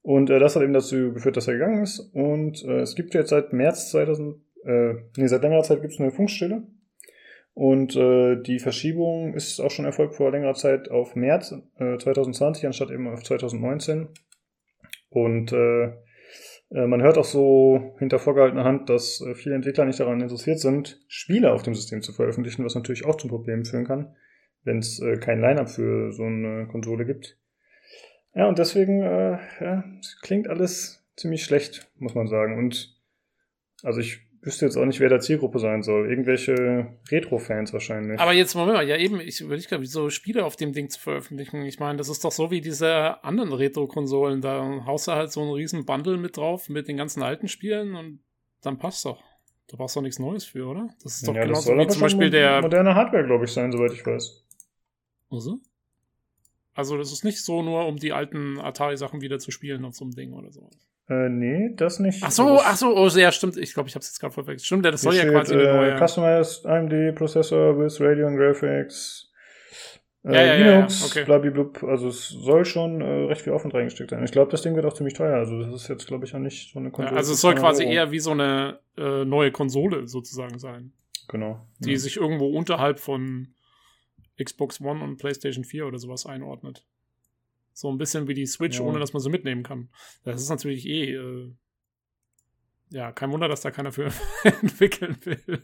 Und 0.01 0.31
äh, 0.31 0.39
das 0.39 0.55
hat 0.55 0.63
eben 0.63 0.73
dazu 0.73 1.13
geführt, 1.13 1.37
dass 1.37 1.47
er 1.47 1.53
gegangen 1.53 1.83
ist. 1.83 1.99
Und 1.99 2.63
äh, 2.63 2.79
es 2.79 2.95
gibt 2.95 3.13
jetzt 3.13 3.29
seit 3.29 3.53
März 3.53 3.91
2000, 3.91 4.37
äh, 4.65 4.93
nee, 5.17 5.27
seit 5.27 5.43
längerer 5.43 5.61
Zeit 5.61 5.81
gibt 5.81 5.93
es 5.93 5.99
eine 5.99 6.09
Funkstille. 6.09 6.63
Und 7.53 7.95
äh, 7.95 8.41
die 8.41 8.57
Verschiebung 8.57 9.35
ist 9.35 9.59
auch 9.59 9.69
schon 9.69 9.85
erfolgt 9.85 10.15
vor 10.15 10.31
längerer 10.31 10.55
Zeit 10.55 10.89
auf 10.89 11.15
März 11.15 11.53
äh, 11.77 11.97
2020 11.99 12.65
anstatt 12.65 12.89
eben 12.89 13.07
auf 13.07 13.21
2019. 13.23 14.07
Und 15.09 15.51
äh, 15.51 15.91
man 16.71 17.01
hört 17.01 17.17
auch 17.17 17.25
so 17.25 17.95
hinter 17.99 18.17
vorgehaltener 18.17 18.63
Hand, 18.63 18.89
dass 18.89 19.21
äh, 19.21 19.35
viele 19.35 19.55
Entwickler 19.55 19.85
nicht 19.85 19.99
daran 19.99 20.21
interessiert 20.21 20.59
sind, 20.59 21.03
Spiele 21.07 21.51
auf 21.51 21.63
dem 21.63 21.75
System 21.75 22.01
zu 22.01 22.13
veröffentlichen, 22.13 22.63
was 22.63 22.75
natürlich 22.75 23.05
auch 23.05 23.15
zum 23.15 23.29
Problem 23.29 23.65
führen 23.65 23.85
kann, 23.85 24.15
wenn 24.63 24.77
es 24.77 24.99
äh, 25.01 25.17
kein 25.17 25.41
Line-Up 25.41 25.69
für 25.69 26.13
so 26.13 26.23
eine 26.23 26.67
Konsole 26.67 27.05
gibt. 27.05 27.37
Ja, 28.33 28.47
und 28.47 28.57
deswegen 28.57 29.01
äh, 29.01 29.37
ja, 29.59 29.83
klingt 30.21 30.47
alles 30.47 31.05
ziemlich 31.17 31.43
schlecht, 31.43 31.91
muss 31.97 32.15
man 32.15 32.27
sagen. 32.27 32.57
Und 32.57 32.97
also 33.83 33.99
ich 33.99 34.21
wüsste 34.41 34.65
jetzt 34.65 34.77
auch 34.77 34.85
nicht, 34.85 34.99
wer 34.99 35.09
der 35.09 35.19
Zielgruppe 35.19 35.59
sein 35.59 35.83
soll. 35.83 36.09
Irgendwelche 36.09 36.97
Retro-Fans 37.09 37.73
wahrscheinlich. 37.73 38.19
Aber 38.19 38.33
jetzt 38.33 38.55
Moment 38.55 38.77
mal, 38.77 38.87
ja 38.87 38.97
eben, 38.97 39.19
ich 39.19 39.47
will 39.47 39.57
nicht 39.57 39.69
so 39.91 40.09
Spiele 40.09 40.45
auf 40.45 40.55
dem 40.55 40.73
Ding 40.73 40.89
zu 40.89 40.99
veröffentlichen. 40.99 41.63
Ich 41.63 41.79
meine, 41.79 41.97
das 41.97 42.09
ist 42.09 42.23
doch 42.23 42.31
so 42.31 42.49
wie 42.51 42.61
diese 42.61 43.23
anderen 43.23 43.53
Retro-Konsolen. 43.53 44.41
Da 44.41 44.83
haust 44.85 45.07
du 45.07 45.11
halt 45.11 45.31
so 45.31 45.41
einen 45.41 45.51
riesen 45.51 45.85
Bundle 45.85 46.17
mit 46.17 46.37
drauf 46.37 46.69
mit 46.69 46.87
den 46.87 46.97
ganzen 46.97 47.21
alten 47.21 47.47
Spielen 47.47 47.95
und 47.95 48.19
dann 48.61 48.77
passt 48.77 49.05
doch. 49.05 49.23
Da 49.67 49.77
brauchst 49.77 49.95
du 49.95 49.99
doch 49.99 50.03
nichts 50.03 50.19
Neues 50.19 50.43
für, 50.43 50.65
oder? 50.67 50.89
Das 51.01 51.15
ist 51.15 51.27
doch 51.27 51.35
ja, 51.35 51.45
genauso 51.45 51.77
wie 51.77 51.87
zum 51.87 52.01
Beispiel 52.01 52.29
der. 52.29 52.61
moderne 52.61 52.95
Hardware, 52.95 53.25
glaube 53.25 53.45
ich, 53.45 53.51
sein, 53.51 53.71
soweit 53.71 53.93
ich 53.93 54.05
weiß. 54.05 54.43
Also? 55.29 55.59
also, 56.73 56.97
das 56.97 57.11
ist 57.13 57.23
nicht 57.23 57.41
so 57.41 57.61
nur, 57.61 57.85
um 57.85 57.97
die 57.97 58.11
alten 58.11 58.59
Atari-Sachen 58.59 59.21
wieder 59.21 59.39
zu 59.39 59.51
spielen 59.51 59.85
auf 59.85 59.95
so 59.95 60.03
einem 60.03 60.13
Ding 60.13 60.33
oder 60.33 60.51
so. 60.51 60.69
Äh, 61.11 61.27
nee, 61.29 61.73
das 61.75 61.99
nicht. 61.99 62.23
Ach 62.23 62.31
so, 62.31 62.59
ach 62.63 62.77
so, 62.77 62.95
oh, 62.95 63.07
ja, 63.09 63.31
stimmt. 63.33 63.57
Ich 63.57 63.73
glaube, 63.73 63.89
ich 63.89 63.95
habe 63.95 64.01
es 64.01 64.07
jetzt 64.09 64.19
gerade 64.19 64.33
verwechselt. 64.33 64.65
Stimmt, 64.65 64.85
ja, 64.85 64.91
das 64.91 65.01
soll 65.01 65.11
Hier 65.13 65.23
ja 65.25 65.29
steht, 65.29 65.35
quasi 65.41 65.53
eine 65.55 65.63
äh, 65.63 65.73
neue. 65.97 65.97
Customized 66.07 66.65
AMD 66.65 67.15
Prozessor 67.15 67.77
with 67.77 67.99
Radeon 67.99 68.37
Graphics. 68.37 69.27
Äh, 70.23 70.33
Ja, 70.33 70.41
ja, 70.43 70.55
ja, 70.55 70.75
Linux, 70.75 71.01
ja, 71.01 71.07
okay. 71.07 71.25
blablablub. 71.25 71.83
Also 71.83 72.07
es 72.07 72.29
soll 72.29 72.63
schon 72.63 73.01
äh, 73.01 73.25
recht 73.25 73.41
viel 73.41 73.51
Aufwand 73.53 73.73
reingesteckt 73.73 74.11
sein. 74.11 74.23
Ich 74.23 74.31
glaube, 74.31 74.51
das 74.51 74.61
Ding 74.61 74.73
wird 74.75 74.85
auch 74.85 74.93
ziemlich 74.93 75.15
teuer. 75.15 75.35
Also 75.35 75.59
das 75.61 75.73
ist 75.73 75.89
jetzt, 75.89 76.07
glaube 76.07 76.25
ich, 76.25 76.33
auch 76.33 76.39
nicht 76.39 76.71
so 76.71 76.79
eine 76.79 76.87
Ja, 76.89 76.93
Konsole. 76.93 77.17
also 77.17 77.31
für 77.31 77.33
es 77.33 77.41
soll 77.41 77.55
200 77.55 77.63
quasi 77.71 77.83
Euro. 77.83 77.93
eher 77.93 78.11
wie 78.11 78.19
so 78.19 78.31
eine 78.31 78.79
äh, 78.97 79.25
neue 79.25 79.51
Konsole 79.51 80.07
sozusagen 80.07 80.59
sein, 80.59 80.93
Genau. 81.27 81.59
die 81.79 81.91
ja. 81.91 81.97
sich 81.97 82.15
irgendwo 82.17 82.47
unterhalb 82.55 82.99
von 82.99 83.47
Xbox 84.41 84.79
One 84.79 85.03
und 85.03 85.17
PlayStation 85.17 85.65
4 85.65 85.87
oder 85.87 85.97
sowas 85.99 86.25
einordnet. 86.25 86.85
So 87.81 87.89
ein 87.91 87.97
bisschen 87.97 88.27
wie 88.27 88.35
die 88.35 88.45
Switch, 88.45 88.77
Ja. 88.77 88.85
ohne 88.85 88.99
dass 88.99 89.11
man 89.13 89.23
sie 89.23 89.31
mitnehmen 89.31 89.63
kann. 89.63 89.89
Das 90.23 90.39
ist 90.39 90.49
natürlich 90.49 90.85
eh, 90.87 91.15
äh, 91.15 91.51
ja, 92.91 93.11
kein 93.11 93.31
Wunder, 93.31 93.47
dass 93.47 93.61
da 93.61 93.71
keiner 93.71 93.91
für 93.91 94.11
entwickeln 94.43 95.17
will. 95.23 95.63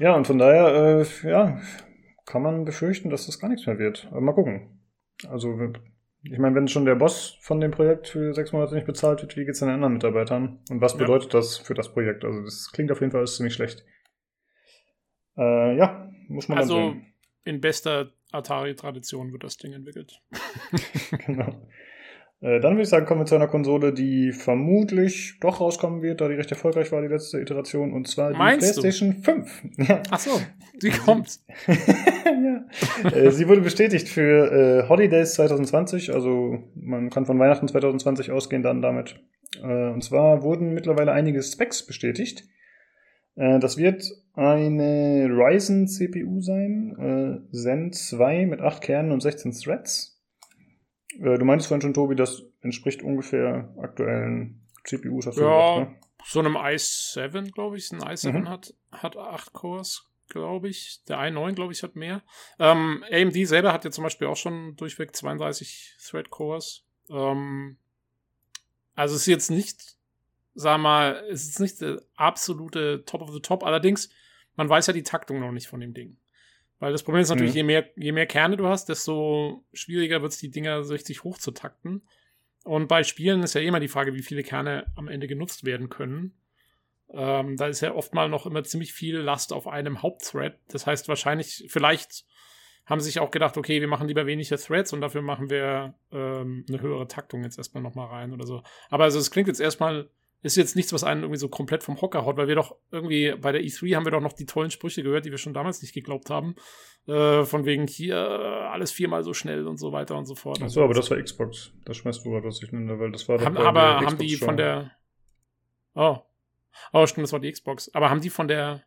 Ja, 0.00 0.16
und 0.16 0.26
von 0.26 0.38
daher, 0.38 1.04
äh, 1.24 1.28
ja, 1.30 1.60
kann 2.24 2.42
man 2.42 2.64
befürchten, 2.64 3.10
dass 3.10 3.26
das 3.26 3.38
gar 3.38 3.46
nichts 3.48 3.64
mehr 3.64 3.78
wird. 3.78 4.08
Aber 4.10 4.20
mal 4.20 4.32
gucken. 4.32 4.80
Also, 5.28 5.56
ich 6.24 6.36
meine, 6.40 6.56
wenn 6.56 6.66
schon 6.66 6.84
der 6.84 6.96
Boss 6.96 7.38
von 7.42 7.60
dem 7.60 7.70
Projekt 7.70 8.08
für 8.08 8.34
sechs 8.34 8.50
Monate 8.52 8.74
nicht 8.74 8.88
bezahlt 8.88 9.22
wird, 9.22 9.36
wie 9.36 9.44
geht's 9.44 9.60
denn 9.60 9.68
den 9.68 9.74
anderen 9.76 9.92
Mitarbeitern? 9.92 10.58
Und 10.68 10.80
was 10.80 10.94
Ja. 10.94 10.98
bedeutet 10.98 11.32
das 11.32 11.58
für 11.58 11.74
das 11.74 11.92
Projekt? 11.92 12.24
Also, 12.24 12.42
das 12.42 12.72
klingt 12.72 12.90
auf 12.90 12.98
jeden 13.00 13.12
Fall 13.12 13.24
ziemlich 13.28 13.54
schlecht. 13.54 13.84
Äh, 15.36 15.76
ja, 15.76 16.10
muss 16.26 16.48
man 16.48 16.56
dann 16.58 16.62
Also 16.64 16.74
sehen. 16.74 17.06
in 17.44 17.60
bester 17.60 18.10
Atari-Tradition 18.32 19.32
wird 19.32 19.44
das 19.44 19.56
Ding 19.56 19.72
entwickelt. 19.72 20.20
genau. 21.26 21.52
Äh, 22.40 22.60
dann 22.60 22.74
würde 22.74 22.82
ich 22.82 22.88
sagen, 22.88 23.06
kommen 23.06 23.22
wir 23.22 23.26
zu 23.26 23.34
einer 23.34 23.48
Konsole, 23.48 23.94
die 23.94 24.32
vermutlich 24.32 25.38
doch 25.40 25.60
rauskommen 25.60 26.02
wird, 26.02 26.20
da 26.20 26.28
die 26.28 26.34
recht 26.34 26.50
erfolgreich 26.50 26.92
war, 26.92 27.00
die 27.00 27.08
letzte 27.08 27.40
Iteration, 27.40 27.94
und 27.94 28.08
zwar 28.08 28.32
die 28.32 28.36
Meinst 28.36 28.76
du? 28.76 28.82
PlayStation 28.82 29.22
5. 29.22 29.62
Ja. 29.88 30.02
Ach 30.10 30.18
so, 30.18 30.40
die 30.82 30.90
kommt. 30.90 31.40
ja. 31.66 33.08
Äh, 33.08 33.30
Sie 33.30 33.48
wurde 33.48 33.62
bestätigt 33.62 34.08
für 34.08 34.52
äh, 34.84 34.88
Holidays 34.88 35.34
2020, 35.34 36.12
also 36.12 36.58
man 36.74 37.08
kann 37.08 37.24
von 37.24 37.38
Weihnachten 37.38 37.68
2020 37.68 38.30
ausgehen 38.32 38.62
dann 38.62 38.82
damit. 38.82 39.18
Äh, 39.62 39.88
und 39.88 40.04
zwar 40.04 40.42
wurden 40.42 40.74
mittlerweile 40.74 41.12
einige 41.12 41.42
Specs 41.42 41.86
bestätigt. 41.86 42.44
Das 43.38 43.76
wird 43.76 44.02
eine 44.36 45.28
Ryzen 45.30 45.88
CPU 45.88 46.40
sein, 46.42 47.42
äh, 47.50 47.56
Zen 47.56 47.92
2 47.92 48.46
mit 48.46 48.60
8 48.60 48.82
Kernen 48.82 49.12
und 49.12 49.20
16 49.22 49.52
Threads. 49.52 50.20
Äh, 51.18 51.38
du 51.38 51.44
meintest 51.44 51.68
vorhin 51.68 51.80
schon, 51.82 51.94
Tobi, 51.94 52.14
das 52.14 52.42
entspricht 52.60 53.02
ungefähr 53.02 53.74
aktuellen 53.80 54.60
CPUs, 54.84 55.26
hast 55.26 55.38
du 55.38 55.42
Ja. 55.42 55.74
gesagt, 55.74 55.90
ne? 55.92 56.00
So 56.24 56.40
einem 56.40 56.56
i7, 56.56 57.52
glaube 57.52 57.76
ich. 57.78 57.90
Ein 57.92 58.00
i7 58.00 58.32
Mhm. 58.40 58.48
hat, 58.48 58.74
hat 58.92 59.16
8 59.16 59.52
Cores, 59.52 60.04
glaube 60.28 60.68
ich. 60.68 61.02
Der 61.08 61.18
i9, 61.18 61.54
glaube 61.54 61.72
ich, 61.72 61.82
hat 61.82 61.94
mehr. 61.96 62.22
Ähm, 62.58 63.04
AMD 63.10 63.46
selber 63.46 63.72
hat 63.72 63.84
ja 63.84 63.90
zum 63.90 64.04
Beispiel 64.04 64.26
auch 64.26 64.36
schon 64.36 64.76
durchweg 64.76 65.14
32 65.14 65.96
Thread 66.04 66.30
Cores. 66.30 66.84
Ähm, 67.08 67.76
also 68.94 69.14
es 69.14 69.22
ist 69.22 69.26
jetzt 69.28 69.50
nicht, 69.50 69.96
sag 70.54 70.78
mal, 70.80 71.24
es 71.30 71.48
ist 71.48 71.60
nicht 71.60 71.80
der 71.80 72.02
absolute 72.16 73.04
Top 73.06 73.22
of 73.22 73.30
the 73.32 73.40
Top. 73.40 73.62
Allerdings, 73.62 74.10
man 74.56 74.68
weiß 74.68 74.86
ja 74.88 74.92
die 74.92 75.02
Taktung 75.02 75.40
noch 75.40 75.52
nicht 75.52 75.68
von 75.68 75.80
dem 75.80 75.94
Ding. 75.94 76.16
Weil 76.78 76.92
das 76.92 77.02
Problem 77.02 77.22
ist 77.22 77.30
natürlich, 77.30 77.52
Mhm. 77.52 77.56
je, 77.56 77.62
mehr, 77.62 77.90
je 77.96 78.12
mehr 78.12 78.26
Kerne 78.26 78.56
du 78.56 78.66
hast, 78.66 78.88
desto 78.88 79.64
schwieriger 79.72 80.20
wird 80.20 80.32
es, 80.32 80.38
die 80.38 80.50
Dinger 80.50 80.88
richtig 80.90 81.24
hoch 81.24 81.38
zu 81.38 81.52
takten. 81.52 82.02
Und 82.64 82.88
bei 82.88 83.02
Spielen 83.02 83.42
ist 83.42 83.54
ja 83.54 83.60
immer 83.60 83.80
die 83.80 83.88
Frage, 83.88 84.12
wie 84.14 84.22
viele 84.22 84.42
Kerne 84.42 84.86
am 84.96 85.08
Ende 85.08 85.26
genutzt 85.26 85.64
werden 85.64 85.88
können. 85.88 86.34
Ähm, 87.08 87.56
da 87.56 87.68
ist 87.68 87.80
ja 87.80 87.94
oft 87.94 88.12
mal 88.14 88.28
noch 88.28 88.46
immer 88.46 88.64
ziemlich 88.64 88.92
viel 88.92 89.16
Last 89.16 89.52
auf 89.52 89.68
einem 89.68 90.02
Hauptthread. 90.02 90.58
Das 90.68 90.86
heißt, 90.86 91.08
wahrscheinlich, 91.08 91.64
vielleicht 91.68 92.26
haben 92.84 93.00
sie 93.00 93.06
sich 93.06 93.20
auch 93.20 93.30
gedacht, 93.30 93.56
okay, 93.56 93.80
wir 93.80 93.88
machen 93.88 94.08
lieber 94.08 94.26
weniger 94.26 94.58
Threads 94.58 94.92
und 94.92 95.00
dafür 95.00 95.22
machen 95.22 95.48
wir 95.48 95.94
ähm, 96.12 96.64
eine 96.68 96.80
höhere 96.80 97.06
Taktung 97.08 97.42
jetzt 97.44 97.58
erstmal 97.58 97.82
nochmal 97.82 98.08
rein 98.08 98.32
oder 98.32 98.44
so. 98.44 98.62
Aber 98.90 99.04
also 99.04 99.18
es 99.18 99.30
klingt 99.30 99.48
jetzt 99.48 99.60
erstmal, 99.60 100.10
ist 100.42 100.56
jetzt 100.56 100.76
nichts, 100.76 100.92
was 100.92 101.02
einen 101.04 101.22
irgendwie 101.22 101.38
so 101.40 101.48
komplett 101.48 101.82
vom 101.82 102.00
Hocker 102.00 102.24
haut, 102.24 102.36
weil 102.36 102.46
wir 102.48 102.54
doch 102.54 102.76
irgendwie 102.90 103.34
bei 103.40 103.52
der 103.52 103.62
E3 103.62 103.96
haben 103.96 104.04
wir 104.04 104.12
doch 104.12 104.20
noch 104.20 104.32
die 104.32 104.46
tollen 104.46 104.70
Sprüche 104.70 105.02
gehört, 105.02 105.24
die 105.24 105.30
wir 105.30 105.38
schon 105.38 105.54
damals 105.54 105.82
nicht 105.82 105.94
geglaubt 105.94 106.30
haben. 106.30 106.54
Äh, 107.06 107.44
von 107.44 107.64
wegen 107.64 107.86
hier 107.86 108.16
äh, 108.16 108.66
alles 108.68 108.92
viermal 108.92 109.22
so 109.22 109.32
schnell 109.32 109.66
und 109.66 109.78
so 109.78 109.92
weiter 109.92 110.16
und 110.16 110.26
so 110.26 110.34
fort. 110.34 110.60
Achso, 110.62 110.82
aber 110.84 110.94
das 110.94 111.10
war 111.10 111.20
Xbox. 111.22 111.72
Das 111.84 111.96
schmeißt 111.96 112.24
du 112.24 112.30
gerade 112.30 112.46
was 112.46 112.58
durcheinander, 112.58 112.98
weil 112.98 113.12
das 113.12 113.28
war 113.28 113.40
haben, 113.44 113.56
aber 113.56 114.00
haben 114.00 114.18
die 114.18 114.36
von 114.36 114.56
der. 114.56 114.90
Oh. 115.94 116.18
Oh, 116.92 117.06
stimmt, 117.06 117.24
das 117.24 117.32
war 117.32 117.40
die 117.40 117.50
Xbox. 117.50 117.90
Aber 117.94 118.10
haben 118.10 118.20
die 118.20 118.30
von 118.30 118.48
der 118.48 118.82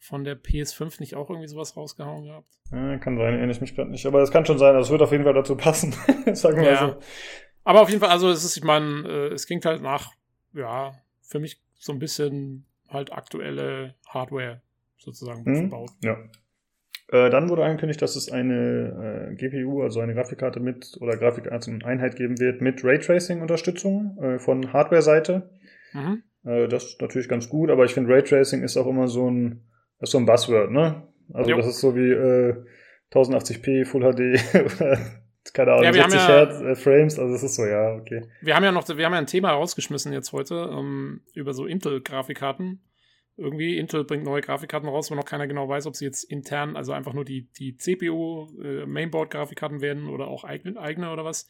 von 0.00 0.22
der 0.24 0.40
PS5 0.40 1.00
nicht 1.00 1.16
auch 1.16 1.28
irgendwie 1.28 1.48
sowas 1.48 1.76
rausgehauen 1.76 2.24
gehabt? 2.24 2.48
Ja, 2.70 2.98
kann 2.98 3.16
sein, 3.16 3.34
erinnere 3.34 3.50
ich 3.50 3.60
mich 3.60 3.74
gerade 3.74 3.90
nicht. 3.90 4.06
Aber 4.06 4.20
es 4.22 4.30
kann 4.30 4.46
schon 4.46 4.58
sein, 4.58 4.74
also 4.76 4.86
es 4.86 4.90
wird 4.92 5.02
auf 5.02 5.10
jeden 5.12 5.24
Fall 5.24 5.34
dazu 5.34 5.56
passen. 5.56 5.92
Sagen 6.34 6.58
wir 6.60 6.64
Ja. 6.72 6.80
mal 6.80 6.92
so. 6.92 6.98
Aber 7.64 7.82
auf 7.82 7.88
jeden 7.88 8.00
Fall, 8.00 8.10
also 8.10 8.28
es 8.30 8.44
ist, 8.44 8.56
ich 8.56 8.62
meine, 8.64 9.06
äh, 9.08 9.32
es 9.34 9.46
klingt 9.46 9.64
halt 9.64 9.82
nach, 9.82 10.12
ja, 10.54 10.92
für 11.22 11.38
mich 11.38 11.60
so 11.78 11.92
ein 11.92 11.98
bisschen 11.98 12.64
halt 12.88 13.12
aktuelle 13.12 13.94
Hardware 14.08 14.60
sozusagen 14.96 15.42
Mhm. 15.44 15.56
verbaut. 15.68 15.90
Ja. 16.02 16.16
Äh, 17.10 17.30
dann 17.30 17.48
wurde 17.48 17.64
angekündigt, 17.64 18.02
dass 18.02 18.16
es 18.16 18.30
eine 18.30 19.30
äh, 19.30 19.34
GPU, 19.34 19.82
also 19.82 20.00
eine 20.00 20.14
Grafikkarte 20.14 20.60
mit 20.60 20.96
oder 21.00 21.16
Grafikeinheit 21.16 22.16
geben 22.16 22.38
wird 22.38 22.60
mit 22.60 22.84
Raytracing-Unterstützung 22.84 24.18
äh, 24.20 24.38
von 24.38 24.72
Hardware-Seite. 24.72 25.48
Mhm. 25.94 26.22
Äh, 26.44 26.68
das 26.68 26.84
ist 26.84 27.00
natürlich 27.00 27.28
ganz 27.28 27.48
gut, 27.48 27.70
aber 27.70 27.84
ich 27.84 27.94
finde 27.94 28.12
Raytracing 28.12 28.62
ist 28.62 28.76
auch 28.76 28.86
immer 28.86 29.08
so 29.08 29.30
ein, 29.30 29.62
ist 30.00 30.10
so 30.10 30.18
ein 30.18 30.26
Buzzword, 30.26 30.70
ne? 30.70 31.02
Also 31.32 31.50
Jo. 31.50 31.56
das 31.58 31.66
ist 31.66 31.80
so 31.80 31.94
wie 31.96 32.10
äh, 32.10 32.56
1080p 33.12 33.84
Full 33.86 34.02
HD 34.02 34.20
oder 34.80 34.98
keine 35.54 35.72
Ahnung, 35.72 35.84
Ja, 35.84 35.94
wir 35.94 36.02
haben 36.02 36.10
60 36.10 36.28
ja- 36.28 36.34
Hertz 36.34 36.60
äh, 36.60 36.74
Frames, 36.76 37.18
also 37.18 37.32
das 37.32 37.42
ist 37.42 37.54
so, 37.54 37.64
ja, 37.66 37.94
okay. 37.94 38.28
Wir 38.40 38.54
haben 38.56 38.64
ja 38.64 38.72
noch, 38.72 38.88
wir 38.88 39.04
haben 39.04 39.12
ja 39.12 39.18
ein 39.18 39.26
Thema 39.26 39.50
rausgeschmissen 39.52 40.12
jetzt 40.12 40.32
heute 40.32 40.70
ähm, 40.72 41.20
über 41.34 41.52
so 41.54 41.66
Intel-Grafikkarten. 41.66 42.80
Irgendwie, 43.36 43.78
Intel 43.78 44.04
bringt 44.04 44.24
neue 44.24 44.40
Grafikkarten 44.40 44.88
raus, 44.88 45.10
wo 45.10 45.14
noch 45.14 45.24
keiner 45.24 45.46
genau 45.46 45.68
weiß, 45.68 45.86
ob 45.86 45.94
sie 45.94 46.04
jetzt 46.06 46.24
intern, 46.24 46.76
also 46.76 46.92
einfach 46.92 47.12
nur 47.12 47.24
die, 47.24 47.48
die 47.58 47.76
CPU, 47.76 48.48
äh, 48.62 48.84
Mainboard-Grafikkarten 48.84 49.80
werden 49.80 50.08
oder 50.08 50.26
auch 50.26 50.42
eigene, 50.42 50.78
eigene 50.80 51.12
oder 51.12 51.24
was. 51.24 51.48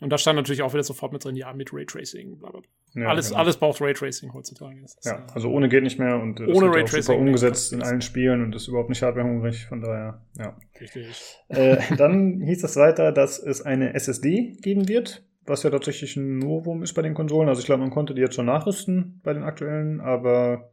Und 0.00 0.10
da 0.10 0.18
stand 0.18 0.36
natürlich 0.36 0.62
auch 0.62 0.72
wieder 0.72 0.84
sofort 0.84 1.12
mit 1.12 1.24
drin, 1.24 1.34
ja, 1.34 1.52
mit 1.52 1.72
Raytracing, 1.72 2.38
bla 2.38 2.50
bla. 2.50 2.60
Ja, 2.94 3.08
alles, 3.08 3.28
genau. 3.28 3.40
alles 3.40 3.56
braucht 3.56 3.80
Raytracing 3.80 4.32
heutzutage. 4.32 4.80
Ist, 4.80 5.04
Ja, 5.04 5.18
äh, 5.18 5.32
also 5.34 5.50
ohne 5.50 5.68
geht 5.68 5.82
nicht 5.82 5.98
mehr 5.98 6.20
und 6.20 6.38
äh, 6.38 6.44
Ohne 6.44 6.68
Raytracing 6.68 7.02
super 7.02 7.18
umgesetzt 7.18 7.72
in 7.72 7.82
allen 7.82 8.00
Spielen 8.00 8.42
und 8.42 8.54
ist 8.54 8.68
überhaupt 8.68 8.90
nicht 8.90 9.02
hardwarehungrig, 9.02 9.66
von 9.66 9.80
daher, 9.80 10.22
ja. 10.36 10.56
richtig. 10.80 11.36
Äh, 11.48 11.78
dann 11.96 12.40
hieß 12.40 12.62
es 12.62 12.76
weiter, 12.76 13.10
dass 13.10 13.38
es 13.38 13.62
eine 13.62 13.94
SSD 13.94 14.56
geben 14.62 14.88
wird, 14.88 15.24
was 15.44 15.64
ja 15.64 15.70
tatsächlich 15.70 16.16
ein 16.16 16.38
Novum 16.38 16.82
ist 16.82 16.94
bei 16.94 17.02
den 17.02 17.14
Konsolen. 17.14 17.48
Also 17.48 17.60
ich 17.60 17.66
glaube, 17.66 17.80
man 17.80 17.90
konnte 17.90 18.14
die 18.14 18.20
jetzt 18.20 18.36
schon 18.36 18.46
nachrüsten 18.46 19.20
bei 19.24 19.32
den 19.32 19.42
aktuellen, 19.42 20.00
aber 20.00 20.70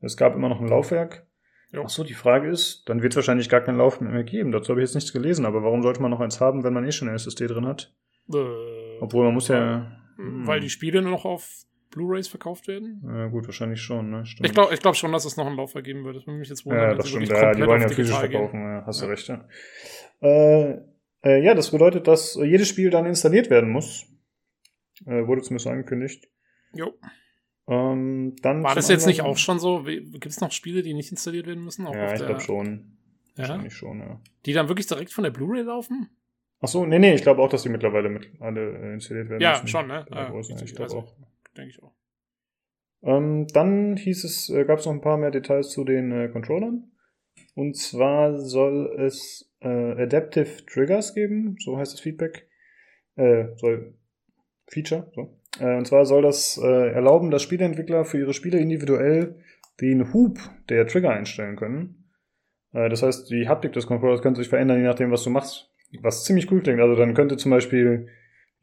es 0.00 0.16
gab 0.16 0.36
immer 0.36 0.48
noch 0.48 0.60
ein 0.60 0.68
Laufwerk. 0.68 1.26
Jo. 1.72 1.82
Ach 1.84 1.88
so, 1.88 2.04
die 2.04 2.14
Frage 2.14 2.48
ist, 2.48 2.88
dann 2.88 3.02
wird 3.02 3.12
es 3.12 3.16
wahrscheinlich 3.16 3.48
gar 3.48 3.60
kein 3.60 3.76
Laufwerk 3.76 4.12
mehr 4.12 4.22
geben. 4.22 4.52
Dazu 4.52 4.70
habe 4.70 4.80
ich 4.80 4.88
jetzt 4.88 4.94
nichts 4.94 5.12
gelesen, 5.12 5.44
aber 5.44 5.64
warum 5.64 5.82
sollte 5.82 6.00
man 6.00 6.12
noch 6.12 6.20
eins 6.20 6.40
haben, 6.40 6.62
wenn 6.62 6.72
man 6.72 6.86
eh 6.86 6.92
schon 6.92 7.08
eine 7.08 7.16
SSD 7.16 7.48
drin 7.48 7.66
hat? 7.66 7.92
Äh, 8.32 8.98
Obwohl 9.00 9.24
man 9.24 9.34
muss 9.34 9.48
ja. 9.48 10.00
hm. 10.16 10.46
Weil 10.46 10.60
die 10.60 10.70
Spiele 10.70 11.02
nur 11.02 11.12
noch 11.12 11.24
auf 11.24 11.64
Blu-Rays 11.90 12.28
verkauft 12.28 12.68
werden. 12.68 13.02
Ja, 13.06 13.28
gut, 13.28 13.46
wahrscheinlich 13.46 13.80
schon, 13.80 14.10
ne? 14.10 14.26
Stimmt. 14.26 14.46
Ich 14.46 14.52
glaube 14.52 14.74
ich 14.74 14.80
glaub 14.80 14.96
schon, 14.96 15.12
dass 15.12 15.24
es 15.24 15.36
noch 15.36 15.46
einen 15.46 15.56
Laufwerk 15.56 15.84
geben 15.84 16.04
wird. 16.04 16.16
Das 16.16 16.26
würde 16.26 16.38
mich 16.38 16.48
jetzt 16.48 16.66
wundern, 16.66 16.90
Ja, 16.90 16.94
das 16.94 17.08
stimmt. 17.08 17.28
Ja, 17.28 17.54
die 17.54 17.66
wollen 17.66 17.80
ja 17.82 17.88
physisch 17.88 18.16
verkaufen, 18.18 18.60
ja, 18.60 18.84
hast 18.84 19.00
du 19.00 19.06
Ja. 19.06 19.10
recht, 19.10 19.28
ja. 19.28 19.48
Äh, 20.20 20.80
äh, 21.22 21.42
ja, 21.42 21.54
das 21.54 21.70
bedeutet, 21.70 22.06
dass 22.06 22.34
jedes 22.34 22.68
Spiel 22.68 22.90
dann 22.90 23.06
installiert 23.06 23.50
werden 23.50 23.70
muss. 23.70 24.06
Äh, 25.06 25.26
wurde 25.26 25.42
zumindest 25.42 25.66
angekündigt. 25.68 26.28
Jo. 26.74 26.92
Ähm, 27.68 28.36
dann 28.42 28.62
War 28.62 28.74
das 28.74 28.88
jetzt 28.88 29.06
nicht 29.06 29.22
auch 29.22 29.36
schon 29.36 29.58
so? 29.58 29.82
Gibt 29.84 30.26
es 30.26 30.40
noch 30.40 30.52
Spiele, 30.52 30.82
die 30.82 30.94
nicht 30.94 31.10
installiert 31.10 31.46
werden 31.46 31.64
müssen? 31.64 31.86
Auch 31.86 31.94
Ja, 31.94 32.12
ich 32.14 32.24
glaube 32.24 32.40
schon. 32.40 32.96
Ja? 33.36 33.40
Wahrscheinlich 33.48 33.74
schon, 33.74 33.98
ja. 34.00 34.20
Die 34.46 34.52
dann 34.52 34.68
wirklich 34.68 34.86
direkt 34.86 35.12
von 35.12 35.24
der 35.24 35.30
Blu-ray 35.30 35.62
laufen? 35.62 36.15
Ach 36.66 36.68
so, 36.68 36.84
nee, 36.84 36.98
nee, 36.98 37.14
ich 37.14 37.22
glaube 37.22 37.40
auch, 37.42 37.48
dass 37.48 37.62
die 37.62 37.68
mittlerweile 37.68 38.08
mit 38.08 38.28
alle 38.40 38.72
äh, 38.72 38.94
installiert 38.94 39.28
werden 39.28 39.40
Ja, 39.40 39.52
müssen. 39.52 39.68
schon, 39.68 39.86
ne? 39.86 40.04
Ah, 40.10 40.32
richtig, 40.32 40.60
ich 40.64 40.74
glaube 40.74 40.82
also- 40.82 40.98
auch. 40.98 41.14
Denke 41.56 41.70
ich 41.70 41.80
auch. 41.80 41.92
Ähm, 43.04 43.46
dann 43.52 43.96
hieß 43.96 44.24
es, 44.24 44.48
äh, 44.50 44.64
gab 44.64 44.80
es 44.80 44.86
noch 44.86 44.92
ein 44.92 45.00
paar 45.00 45.16
mehr 45.16 45.30
Details 45.30 45.70
zu 45.70 45.84
den 45.84 46.10
äh, 46.10 46.28
Controllern. 46.28 46.90
Und 47.54 47.76
zwar 47.76 48.36
soll 48.40 48.96
es 48.98 49.54
äh, 49.60 49.68
Adaptive 49.68 50.66
Triggers 50.66 51.14
geben, 51.14 51.54
so 51.60 51.78
heißt 51.78 51.92
das 51.92 52.00
Feedback. 52.00 52.48
Äh, 53.14 53.54
soll 53.54 53.94
Feature, 54.66 55.08
so. 55.14 55.38
Äh, 55.60 55.76
und 55.76 55.86
zwar 55.86 56.04
soll 56.04 56.22
das 56.22 56.58
äh, 56.60 56.66
erlauben, 56.90 57.30
dass 57.30 57.42
Spieleentwickler 57.44 58.04
für 58.04 58.18
ihre 58.18 58.34
Spiele 58.34 58.58
individuell 58.58 59.36
den 59.80 60.12
Hub 60.12 60.40
der 60.68 60.88
Trigger 60.88 61.10
einstellen 61.10 61.54
können. 61.54 62.10
Das 62.72 63.02
heißt, 63.04 63.30
die 63.30 63.46
Haptik 63.48 63.72
des 63.72 63.86
Controllers 63.86 64.20
könnte 64.20 64.40
sich 64.40 64.48
verändern, 64.50 64.78
je 64.78 64.84
nachdem, 64.84 65.12
was 65.12 65.22
du 65.22 65.30
machst. 65.30 65.70
Was 66.02 66.24
ziemlich 66.24 66.50
cool 66.50 66.62
klingt. 66.62 66.80
Also 66.80 66.94
dann 66.96 67.14
könnte 67.14 67.36
zum 67.36 67.50
Beispiel 67.50 68.08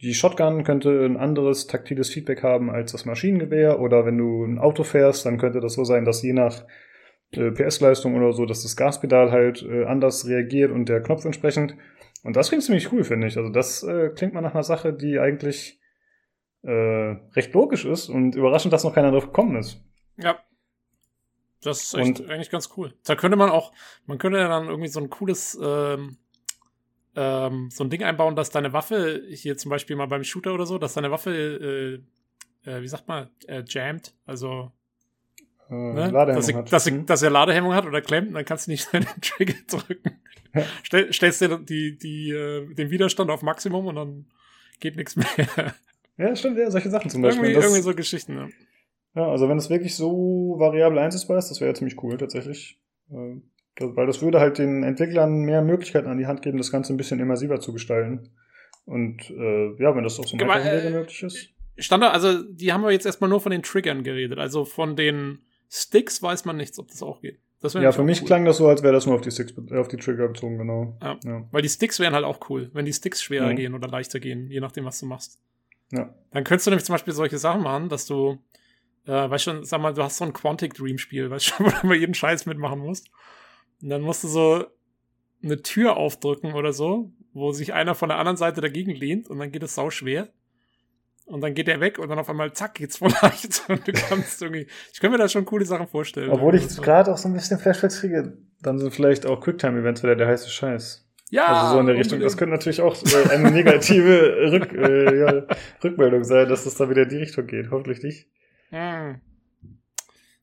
die 0.01 0.13
Shotgun 0.13 0.63
könnte 0.63 1.05
ein 1.05 1.17
anderes 1.17 1.67
taktiles 1.67 2.09
Feedback 2.09 2.43
haben 2.43 2.69
als 2.69 2.91
das 2.91 3.05
Maschinengewehr 3.05 3.79
oder 3.79 4.05
wenn 4.05 4.17
du 4.17 4.43
ein 4.43 4.59
Auto 4.59 4.83
fährst, 4.83 5.25
dann 5.25 5.37
könnte 5.37 5.61
das 5.61 5.73
so 5.73 5.85
sein, 5.85 6.03
dass 6.03 6.21
je 6.21 6.33
nach 6.33 6.65
äh, 7.31 7.51
PS-Leistung 7.51 8.15
oder 8.15 8.33
so, 8.33 8.45
dass 8.45 8.63
das 8.63 8.75
Gaspedal 8.75 9.31
halt 9.31 9.63
äh, 9.63 9.85
anders 9.85 10.27
reagiert 10.27 10.71
und 10.71 10.89
der 10.89 11.01
Knopf 11.01 11.23
entsprechend. 11.23 11.75
Und 12.23 12.35
das 12.35 12.49
klingt 12.49 12.63
ziemlich 12.63 12.91
cool, 12.91 13.03
finde 13.03 13.27
ich. 13.27 13.37
Also 13.37 13.49
das 13.49 13.83
äh, 13.83 14.09
klingt 14.09 14.33
mal 14.33 14.41
nach 14.41 14.53
einer 14.53 14.63
Sache, 14.63 14.93
die 14.93 15.19
eigentlich 15.19 15.79
äh, 16.63 16.71
recht 16.71 17.53
logisch 17.53 17.85
ist 17.85 18.09
und 18.09 18.35
überraschend, 18.35 18.73
dass 18.73 18.83
noch 18.83 18.93
keiner 18.95 19.11
drauf 19.11 19.27
gekommen 19.27 19.55
ist. 19.57 19.81
Ja. 20.17 20.37
Das 21.61 21.81
ist 21.81 21.93
echt 21.93 22.19
Und- 22.19 22.29
eigentlich 22.29 22.49
ganz 22.49 22.69
cool. 22.75 22.93
Da 23.05 23.15
könnte 23.15 23.37
man 23.37 23.49
auch, 23.49 23.71
man 24.05 24.17
könnte 24.17 24.37
ja 24.39 24.49
dann 24.49 24.67
irgendwie 24.67 24.89
so 24.89 24.99
ein 24.99 25.09
cooles, 25.09 25.57
ähm, 25.63 26.17
ähm, 27.15 27.69
so 27.71 27.83
ein 27.83 27.89
Ding 27.89 28.03
einbauen, 28.03 28.35
dass 28.35 28.49
deine 28.49 28.73
Waffe 28.73 29.23
hier 29.29 29.57
zum 29.57 29.69
Beispiel 29.69 29.95
mal 29.95 30.07
beim 30.07 30.23
Shooter 30.23 30.53
oder 30.53 30.65
so, 30.65 30.77
dass 30.77 30.93
deine 30.93 31.11
Waffe, 31.11 32.01
äh, 32.65 32.69
äh, 32.69 32.81
wie 32.81 32.87
sagt 32.87 33.07
man, 33.07 33.29
äh, 33.47 33.63
jammt, 33.67 34.13
also 34.25 34.71
Äh, 35.69 35.73
ne? 35.73 36.11
Dass, 36.11 36.45
sie, 36.47 36.55
hat. 36.55 36.71
dass, 36.73 36.83
sie, 36.85 36.91
Hm? 36.91 37.05
dass 37.05 37.21
er 37.21 37.29
Ladehemmung 37.29 37.73
hat 37.73 37.85
oder 37.85 38.01
klemmt, 38.01 38.29
und 38.29 38.33
dann 38.35 38.45
kannst 38.45 38.67
du 38.67 38.71
nicht 38.71 38.91
den 38.93 39.05
Trigger 39.21 39.55
drücken. 39.67 40.19
Ja. 40.53 40.63
Stell, 40.83 41.11
stellst 41.13 41.41
dir 41.41 41.57
die, 41.59 41.97
die, 41.97 42.29
äh, 42.31 42.73
den 42.73 42.89
Widerstand 42.91 43.31
auf 43.31 43.41
Maximum 43.41 43.87
und 43.87 43.95
dann 43.95 44.25
geht 44.79 44.95
nichts 44.95 45.15
mehr. 45.15 45.73
Ja, 46.17 46.35
stimmt, 46.35 46.57
ja, 46.59 46.69
solche 46.69 46.89
Sachen 46.91 47.09
zum 47.09 47.21
Beispiel. 47.21 47.43
irgendwie, 47.45 47.55
Das- 47.55 47.65
irgendwie 47.65 47.81
so 47.81 47.95
Geschichten. 47.95 48.37
Ja. 48.37 48.47
Ja, 49.15 49.27
also 49.29 49.47
wenn 49.47 49.57
es 49.59 49.69
wirklich 49.69 49.95
so 49.95 50.55
variabel 50.57 50.97
einsetzbar 50.97 51.37
ist, 51.37 51.49
das 51.49 51.59
wäre 51.61 51.69
ja 51.71 51.75
ziemlich 51.75 52.01
cool 52.03 52.17
tatsächlich. 52.17 52.79
Äh, 53.11 53.35
das, 53.35 53.52
weil 53.79 54.07
das 54.07 54.21
würde 54.21 54.39
halt 54.39 54.57
den 54.57 54.83
Entwicklern 54.83 55.41
mehr 55.41 55.61
Möglichkeiten 55.61 56.07
an 56.07 56.17
die 56.17 56.27
Hand 56.27 56.41
geben, 56.41 56.57
das 56.57 56.71
Ganze 56.71 56.93
ein 56.93 56.97
bisschen 56.97 57.19
immersiver 57.19 57.59
zu 57.59 57.73
gestalten. 57.73 58.29
Und 58.85 59.29
äh, 59.29 59.81
ja, 59.81 59.95
wenn 59.95 60.03
das 60.03 60.19
auf 60.19 60.27
so 60.27 60.37
einem 60.37 60.49
äh, 60.49 60.89
möglich 60.89 61.23
ist. 61.23 61.49
Standard, 61.77 62.13
also 62.13 62.43
die 62.43 62.71
haben 62.71 62.83
wir 62.83 62.91
jetzt 62.91 63.05
erstmal 63.05 63.29
nur 63.29 63.41
von 63.41 63.51
den 63.51 63.63
Triggern 63.63 64.03
geredet. 64.03 64.37
Also 64.37 64.65
von 64.65 64.95
den 64.95 65.39
Sticks 65.69 66.21
weiß 66.21 66.45
man 66.45 66.57
nichts, 66.57 66.77
ob 66.77 66.89
das 66.89 67.01
auch 67.01 67.21
geht. 67.21 67.39
Das 67.61 67.73
Ja, 67.73 67.93
für 67.93 68.03
mich 68.03 68.21
cool. 68.21 68.27
klang 68.27 68.43
das 68.45 68.57
so, 68.57 68.67
als 68.67 68.83
wäre 68.83 68.93
das 68.93 69.05
nur 69.05 69.15
auf 69.15 69.21
die, 69.21 69.31
Sticks, 69.31 69.53
äh, 69.71 69.77
auf 69.77 69.87
die 69.87 69.95
Trigger 69.97 70.27
bezogen, 70.27 70.57
genau. 70.57 70.97
Ja. 71.01 71.17
Ja. 71.23 71.47
Weil 71.51 71.61
die 71.61 71.69
Sticks 71.69 71.99
wären 71.99 72.13
halt 72.13 72.25
auch 72.25 72.49
cool, 72.49 72.69
wenn 72.73 72.85
die 72.85 72.91
Sticks 72.93 73.23
schwerer 73.23 73.51
Mhm. 73.51 73.55
gehen 73.55 73.73
oder 73.73 73.87
leichter 73.87 74.19
gehen, 74.19 74.51
je 74.51 74.59
nachdem, 74.59 74.83
was 74.85 74.99
du 74.99 75.05
machst. 75.05 75.39
Ja. 75.91 76.13
Dann 76.31 76.43
könntest 76.43 76.67
du 76.67 76.71
nämlich 76.71 76.83
zum 76.85 76.93
Beispiel 76.93 77.13
solche 77.13 77.37
Sachen 77.37 77.63
machen, 77.63 77.87
dass 77.87 78.05
du, 78.05 78.37
äh, 79.07 79.11
weißt 79.29 79.45
schon, 79.45 79.63
sag 79.63 79.79
mal, 79.81 79.93
du 79.93 80.03
hast 80.03 80.17
so 80.17 80.25
ein 80.25 80.33
Quantic 80.33 80.73
Dream 80.73 80.97
Spiel, 80.97 81.29
weißt 81.29 81.45
schon, 81.45 81.65
wo 81.65 81.69
du 81.69 81.75
immer 81.83 81.95
jeden 81.95 82.13
Scheiß 82.13 82.45
mitmachen 82.45 82.79
musst. 82.79 83.09
Und 83.83 83.89
dann 83.89 84.01
musst 84.01 84.23
du 84.23 84.27
so 84.29 84.65
eine 85.43 85.61
Tür 85.61 85.97
aufdrücken 85.97 86.53
oder 86.53 86.71
so, 86.73 87.11
wo 87.33 87.51
sich 87.51 87.73
einer 87.73 87.93
von 87.95 88.09
der 88.09 88.17
anderen 88.17 88.37
Seite 88.37 88.61
dagegen 88.61 88.91
lehnt 88.95 89.29
und 89.29 89.37
dann 89.39 89.51
geht 89.51 89.61
es 89.61 89.75
sau 89.75 89.89
schwer. 89.89 90.29
Und 91.25 91.41
dann 91.41 91.53
geht 91.53 91.67
er 91.69 91.79
weg 91.79 91.99
und 91.99 92.09
dann 92.09 92.19
auf 92.19 92.29
einmal, 92.29 92.51
zack, 92.53 92.73
geht's 92.75 92.97
voll 92.97 93.11
leicht. 93.21 93.63
Und 93.69 93.87
du 93.87 93.93
kannst 93.93 94.41
irgendwie, 94.41 94.67
ich 94.91 94.99
kann 94.99 95.09
mir 95.09 95.17
da 95.17 95.29
schon 95.29 95.45
coole 95.45 95.63
Sachen 95.63 95.87
vorstellen. 95.87 96.29
Obwohl 96.29 96.53
ich 96.55 96.63
Das- 96.63 96.81
gerade 96.81 97.13
auch 97.13 97.17
so 97.17 97.29
ein 97.29 97.33
bisschen 97.33 97.59
Flashbacks 97.59 98.01
kriege, 98.01 98.37
dann 98.61 98.77
sind 98.77 98.93
vielleicht 98.93 99.25
auch 99.25 99.39
Quicktime-Events 99.39 100.03
wieder 100.03 100.17
der 100.17 100.27
heiße 100.27 100.49
Scheiß. 100.49 101.07
ja, 101.31 101.45
also 101.45 101.73
so 101.75 101.79
in 101.79 101.85
der 101.87 101.95
Richtung. 101.95 102.19
Das 102.19 102.35
könnte 102.35 102.51
natürlich 102.55 102.81
auch 102.81 102.97
eine 103.31 103.51
negative 103.51 104.51
Rück, 104.51 104.73
äh, 104.73 105.17
ja, 105.19 105.47
Rückmeldung 105.81 106.25
sein, 106.25 106.49
dass 106.49 106.65
das 106.65 106.75
da 106.75 106.89
wieder 106.89 107.03
in 107.03 107.09
die 107.09 107.17
Richtung 107.17 107.47
geht. 107.47 107.71
Hoffentlich 107.71 108.03
nicht. 108.03 108.27
Hm. 108.71 109.21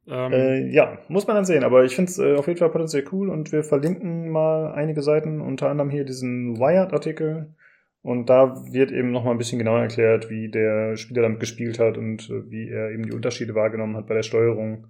Ähm, 0.06 0.32
Äh, 0.32 0.68
ja, 0.70 0.98
muss 1.08 1.26
man 1.26 1.36
dann 1.36 1.44
sehen. 1.44 1.64
Aber 1.64 1.84
ich 1.84 1.94
finde 1.94 2.10
es 2.10 2.18
äh, 2.18 2.34
auf 2.34 2.46
jeden 2.46 2.58
Fall 2.58 2.70
potenziell 2.70 3.04
cool 3.12 3.30
und 3.30 3.52
wir 3.52 3.62
verlinken 3.62 4.30
mal 4.30 4.72
einige 4.72 5.02
Seiten, 5.02 5.40
unter 5.40 5.68
anderem 5.68 5.90
hier 5.90 6.04
diesen 6.04 6.58
Wired-Artikel. 6.58 7.54
Und 8.02 8.30
da 8.30 8.54
wird 8.72 8.92
eben 8.92 9.10
nochmal 9.10 9.34
ein 9.34 9.38
bisschen 9.38 9.58
genauer 9.58 9.80
erklärt, 9.80 10.30
wie 10.30 10.50
der 10.50 10.96
Spieler 10.96 11.22
damit 11.22 11.40
gespielt 11.40 11.78
hat 11.78 11.98
und 11.98 12.30
äh, 12.30 12.50
wie 12.50 12.68
er 12.68 12.90
eben 12.90 13.04
die 13.04 13.12
Unterschiede 13.12 13.54
wahrgenommen 13.54 13.96
hat 13.96 14.06
bei 14.06 14.14
der 14.14 14.22
Steuerung. 14.22 14.86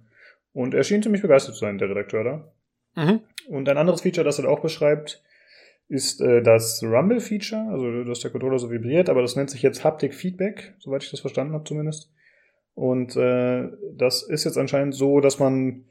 Und 0.53 0.73
er 0.73 0.83
schien 0.83 1.03
ziemlich 1.03 1.21
begeistert 1.21 1.55
zu 1.55 1.61
sein, 1.61 1.77
der 1.77 1.89
Redakteur 1.89 2.23
da. 2.23 2.53
mhm. 2.95 3.19
Und 3.49 3.67
ein 3.67 3.77
anderes 3.77 4.01
Feature, 4.01 4.23
das 4.23 4.39
er 4.39 4.49
auch 4.49 4.61
beschreibt, 4.61 5.23
ist 5.89 6.21
äh, 6.21 6.41
das 6.41 6.81
Rumble-Feature, 6.83 7.67
also 7.69 8.03
dass 8.05 8.21
der 8.21 8.31
Controller 8.31 8.59
so 8.59 8.71
vibriert, 8.71 9.09
aber 9.09 9.21
das 9.21 9.35
nennt 9.35 9.49
sich 9.49 9.61
jetzt 9.61 9.83
Haptic 9.83 10.13
Feedback, 10.13 10.73
soweit 10.79 11.03
ich 11.03 11.11
das 11.11 11.19
verstanden 11.19 11.53
habe 11.53 11.65
zumindest. 11.65 12.13
Und 12.73 13.15
äh, 13.15 13.69
das 13.95 14.23
ist 14.23 14.45
jetzt 14.45 14.57
anscheinend 14.57 14.95
so, 14.95 15.19
dass 15.19 15.39
man 15.39 15.85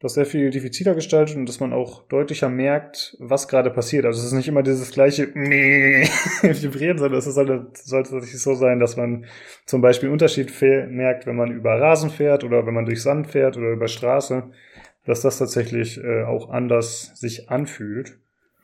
das 0.00 0.14
sehr 0.14 0.26
viel 0.26 0.50
diffiziler 0.50 0.94
gestaltet 0.94 1.36
und 1.36 1.48
dass 1.48 1.60
man 1.60 1.72
auch 1.72 2.06
deutlicher 2.08 2.50
merkt, 2.50 3.16
was 3.18 3.48
gerade 3.48 3.70
passiert. 3.70 4.04
Also 4.04 4.20
es 4.20 4.26
ist 4.26 4.32
nicht 4.32 4.48
immer 4.48 4.62
dieses 4.62 4.90
gleiche 4.90 5.34
Vibrieren, 5.34 6.98
sondern 6.98 7.18
es 7.18 7.24
sollte, 7.24 7.70
sollte 7.72 8.10
tatsächlich 8.10 8.42
so 8.42 8.54
sein, 8.54 8.78
dass 8.78 8.96
man 8.96 9.24
zum 9.64 9.80
Beispiel 9.80 10.10
Unterschied 10.10 10.52
merkt, 10.60 11.26
wenn 11.26 11.36
man 11.36 11.50
über 11.50 11.80
Rasen 11.80 12.10
fährt 12.10 12.44
oder 12.44 12.66
wenn 12.66 12.74
man 12.74 12.84
durch 12.84 13.02
Sand 13.02 13.28
fährt 13.28 13.56
oder 13.56 13.70
über 13.70 13.88
Straße, 13.88 14.50
dass 15.06 15.22
das 15.22 15.38
tatsächlich 15.38 15.98
äh, 16.02 16.24
auch 16.24 16.50
anders 16.50 17.12
sich 17.18 17.48
anfühlt. 17.48 18.18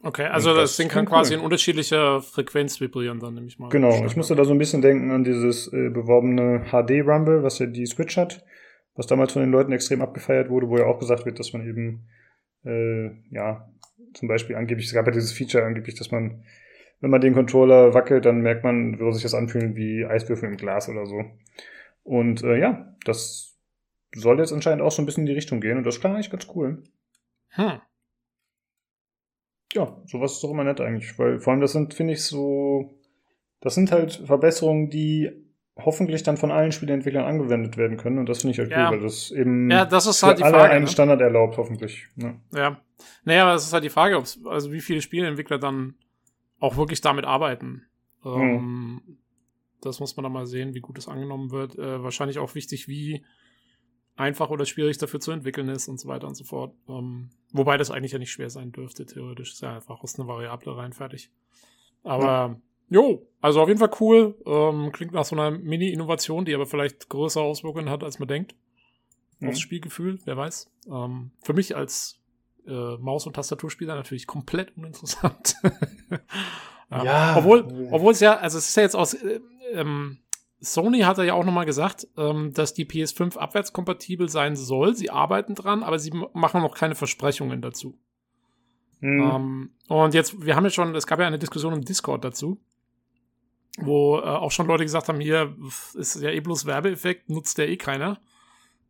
Okay, 0.05 0.25
also 0.27 0.51
Und 0.51 0.57
das, 0.57 0.71
das 0.71 0.77
Ding 0.79 0.89
kann 0.89 1.07
quasi 1.07 1.33
cool. 1.35 1.39
in 1.39 1.45
unterschiedlicher 1.45 2.21
Frequenz 2.21 2.81
vibrieren, 2.81 3.21
dann 3.21 3.35
nehme 3.35 3.47
ich 3.47 3.59
mal. 3.59 3.69
Genau, 3.69 4.05
ich 4.05 4.17
musste 4.17 4.35
da 4.35 4.45
so 4.45 4.53
ein 4.53 4.59
bisschen 4.59 4.83
denken 4.83 5.13
an 5.13 5.23
dieses 5.23 5.73
äh, 5.73 5.91
beworbene 5.91 6.65
HD 6.71 7.07
Rumble, 7.07 7.45
was 7.45 7.61
ja 7.61 7.67
die 7.67 7.87
Switch 7.87 8.17
hat, 8.17 8.45
was 8.97 9.07
damals 9.07 9.33
von 9.33 9.43
den 9.43 9.53
Leuten 9.53 9.71
extrem 9.71 10.03
abgefeiert 10.03 10.51
wurde, 10.51 10.69
wo 10.69 10.77
ja 10.77 10.87
auch 10.87 10.99
gesagt 10.99 11.25
wird, 11.25 11.39
dass 11.39 11.53
man 11.53 11.67
eben, 11.67 12.09
äh, 12.65 13.11
ja, 13.31 13.69
zum 14.15 14.27
Beispiel 14.27 14.57
angeblich, 14.57 14.89
es 14.89 14.93
gab 14.93 15.07
ja 15.07 15.13
dieses 15.13 15.33
Feature 15.33 15.65
angeblich, 15.65 15.95
dass 15.95 16.11
man, 16.11 16.43
wenn 17.01 17.11
man 17.11 17.21
den 17.21 17.35
Controller 17.35 17.95
wackelt, 17.95 18.25
dann 18.25 18.41
merkt 18.41 18.65
man, 18.65 18.99
würde 18.99 19.15
sich 19.15 19.23
das 19.23 19.35
anfühlen 19.35 19.77
wie 19.77 20.05
Eiswürfel 20.05 20.49
im 20.49 20.57
Glas 20.57 20.89
oder 20.89 21.07
so. 21.07 21.25
Und 22.03 22.43
äh, 22.43 22.59
ja, 22.59 22.97
das 23.05 23.57
soll 24.15 24.41
jetzt 24.41 24.53
anscheinend 24.53 24.83
auch 24.83 24.91
so 24.91 25.01
ein 25.01 25.07
bisschen 25.07 25.23
in 25.23 25.27
die 25.27 25.35
Richtung 25.35 25.61
gehen 25.61 25.79
und 25.79 25.85
das 25.85 26.01
klang 26.01 26.15
eigentlich 26.15 26.31
ganz 26.31 26.49
cool. 26.55 26.83
Hm. 27.51 27.81
Ja, 29.73 29.97
sowas 30.07 30.33
ist 30.33 30.45
doch 30.45 30.51
immer 30.51 30.65
nett 30.65 30.81
eigentlich, 30.81 31.19
weil 31.19 31.39
vor 31.41 31.53
allem 31.53 31.61
das 31.61 31.73
sind, 31.73 31.95
finde 31.95 32.13
ich, 32.15 32.25
so, 32.25 32.91
das 33.61 33.75
sind 33.75 33.91
halt 33.93 34.23
Verbesserungen, 34.27 34.91
die 34.91 35.31
hoffentlich 35.77 36.23
dann 36.23 36.37
von 36.37 36.51
allen 36.51 36.73
Spieleentwicklern 36.73 37.25
angewendet 37.25 37.77
werden 37.77 37.97
können 37.97 38.19
und 38.19 38.29
das 38.29 38.43
finde 38.43 38.53
ich 38.53 38.59
halt 38.59 38.71
ja. 38.71 38.91
cool, 38.91 38.97
weil 38.97 39.03
das 39.03 39.31
eben 39.31 39.71
ja, 39.71 39.85
das 39.87 40.07
ist 40.07 40.23
halt 40.23 40.39
die 40.39 40.43
alle 40.45 40.55
Frage, 40.55 40.73
einen 40.73 40.85
ne? 40.85 40.91
Standard 40.91 41.21
erlaubt, 41.21 41.57
hoffentlich. 41.57 42.09
Ja. 42.17 42.35
Ja. 42.55 42.81
Naja, 43.25 43.45
aber 43.45 43.55
es 43.55 43.65
ist 43.65 43.73
halt 43.73 43.85
die 43.85 43.89
Frage, 43.89 44.17
also 44.17 44.73
wie 44.73 44.81
viele 44.81 45.01
Spieleentwickler 45.01 45.59
dann 45.59 45.95
auch 46.61 46.77
wirklich 46.77 47.01
damit 47.01 47.25
arbeiten. 47.25 47.85
Ähm, 48.25 49.01
Das 49.81 49.99
muss 49.99 50.17
man 50.17 50.23
dann 50.23 50.33
mal 50.33 50.47
sehen, 50.47 50.75
wie 50.75 50.81
gut 50.81 50.99
es 50.99 51.09
angenommen 51.09 51.51
wird. 51.51 51.77
Äh, 51.77 52.03
wahrscheinlich 52.03 52.39
auch 52.39 52.55
wichtig, 52.55 52.87
wie 52.87 53.25
einfach 54.17 54.51
oder 54.51 54.67
schwierig 54.67 54.99
dafür 54.99 55.21
zu 55.21 55.31
entwickeln 55.31 55.69
ist 55.69 55.89
und 55.89 55.99
so 55.99 56.09
weiter 56.09 56.27
und 56.27 56.35
so 56.35 56.45
fort. 56.45 56.75
Ähm, 56.89 57.31
wobei 57.53 57.77
das 57.77 57.91
eigentlich 57.91 58.13
ja 58.13 58.19
nicht 58.19 58.33
schwer 58.33 58.51
sein 58.51 58.73
dürfte, 58.73 59.07
theoretisch. 59.07 59.53
Ist 59.53 59.63
ja 59.63 59.75
einfach 59.75 60.03
aus 60.03 60.19
einer 60.19 60.29
Variable 60.29 60.77
rein 60.77 60.93
fertig. 60.93 61.31
Aber 62.03 62.61
jo, 62.91 63.27
also 63.41 63.61
auf 63.63 63.69
jeden 63.69 63.81
Fall 63.81 63.91
cool. 64.01 64.37
Ähm, 64.45 64.93
klingt 64.93 65.13
nach 65.13 65.25
so 65.25 65.37
einer 65.37 65.51
Mini-Innovation, 65.51 66.45
die 66.45 66.55
aber 66.55 66.67
vielleicht 66.67 67.09
größere 67.09 67.45
Auswirkungen 67.45 67.89
hat, 67.89 68.05
als 68.05 68.19
man 68.19 68.29
denkt. 68.29 68.55
Mhm. 69.39 69.49
Aufs 69.49 69.61
Spielgefühl, 69.61 70.19
wer 70.25 70.37
weiß. 70.37 70.71
Ähm, 70.91 71.31
für 71.41 71.55
mich 71.55 71.75
als 71.75 72.21
äh, 72.67 72.97
Maus- 72.99 73.27
und 73.27 73.35
Tastaturspieler 73.35 73.95
natürlich 73.95 74.27
komplett 74.27 74.77
uninteressant. 74.77 75.57
ja. 76.11 76.21
Ja. 77.05 77.39
Obwohl, 77.39 77.89
obwohl 77.91 78.13
es 78.13 78.21
ja, 78.21 78.37
also 78.37 78.59
es 78.59 78.69
ist 78.69 78.77
ja 78.77 78.83
jetzt 78.83 78.97
aus, 78.97 79.15
äh, 79.15 79.41
ähm, 79.73 80.19
Sony 80.65 81.01
hat 81.01 81.19
ja 81.19 81.35
auch 81.35 81.45
nochmal 81.45 81.67
gesagt, 81.67 82.07
ähm, 82.17 82.53
dass 82.55 82.73
die 82.73 82.87
PS5 82.87 83.37
abwärtskompatibel 83.37 84.29
sein 84.29 84.55
soll. 84.55 84.95
Sie 84.95 85.11
arbeiten 85.11 85.57
dran, 85.57 85.83
aber 85.83 85.99
sie 85.99 86.13
machen 86.35 86.63
noch 86.63 86.77
keine 86.77 86.95
Versprechungen 86.95 87.61
dazu. 87.61 87.99
Mhm. 89.01 89.21
Ähm, 89.21 89.71
und 89.89 90.15
jetzt, 90.15 90.47
wir 90.47 90.55
haben 90.55 90.63
ja 90.63 90.71
schon, 90.71 90.95
es 90.95 91.09
gab 91.09 91.19
ja 91.19 91.27
eine 91.27 91.41
Diskussion 91.41 91.73
im 91.73 91.85
Discord 91.85 92.25
dazu, 92.25 92.63
wo 93.79 94.19
äh, 94.19 94.23
auch 94.23 94.53
schon 94.53 94.69
Leute 94.69 94.85
gesagt 94.85 95.09
haben, 95.09 95.19
hier 95.19 95.57
ist 95.95 96.23
ja 96.23 96.31
eh 96.31 96.41
bloß 96.41 96.65
Werbeeffekt, 96.65 97.29
nutzt 97.29 97.59
ja 97.59 97.65
eh 97.65 97.77
keiner. 97.77 98.21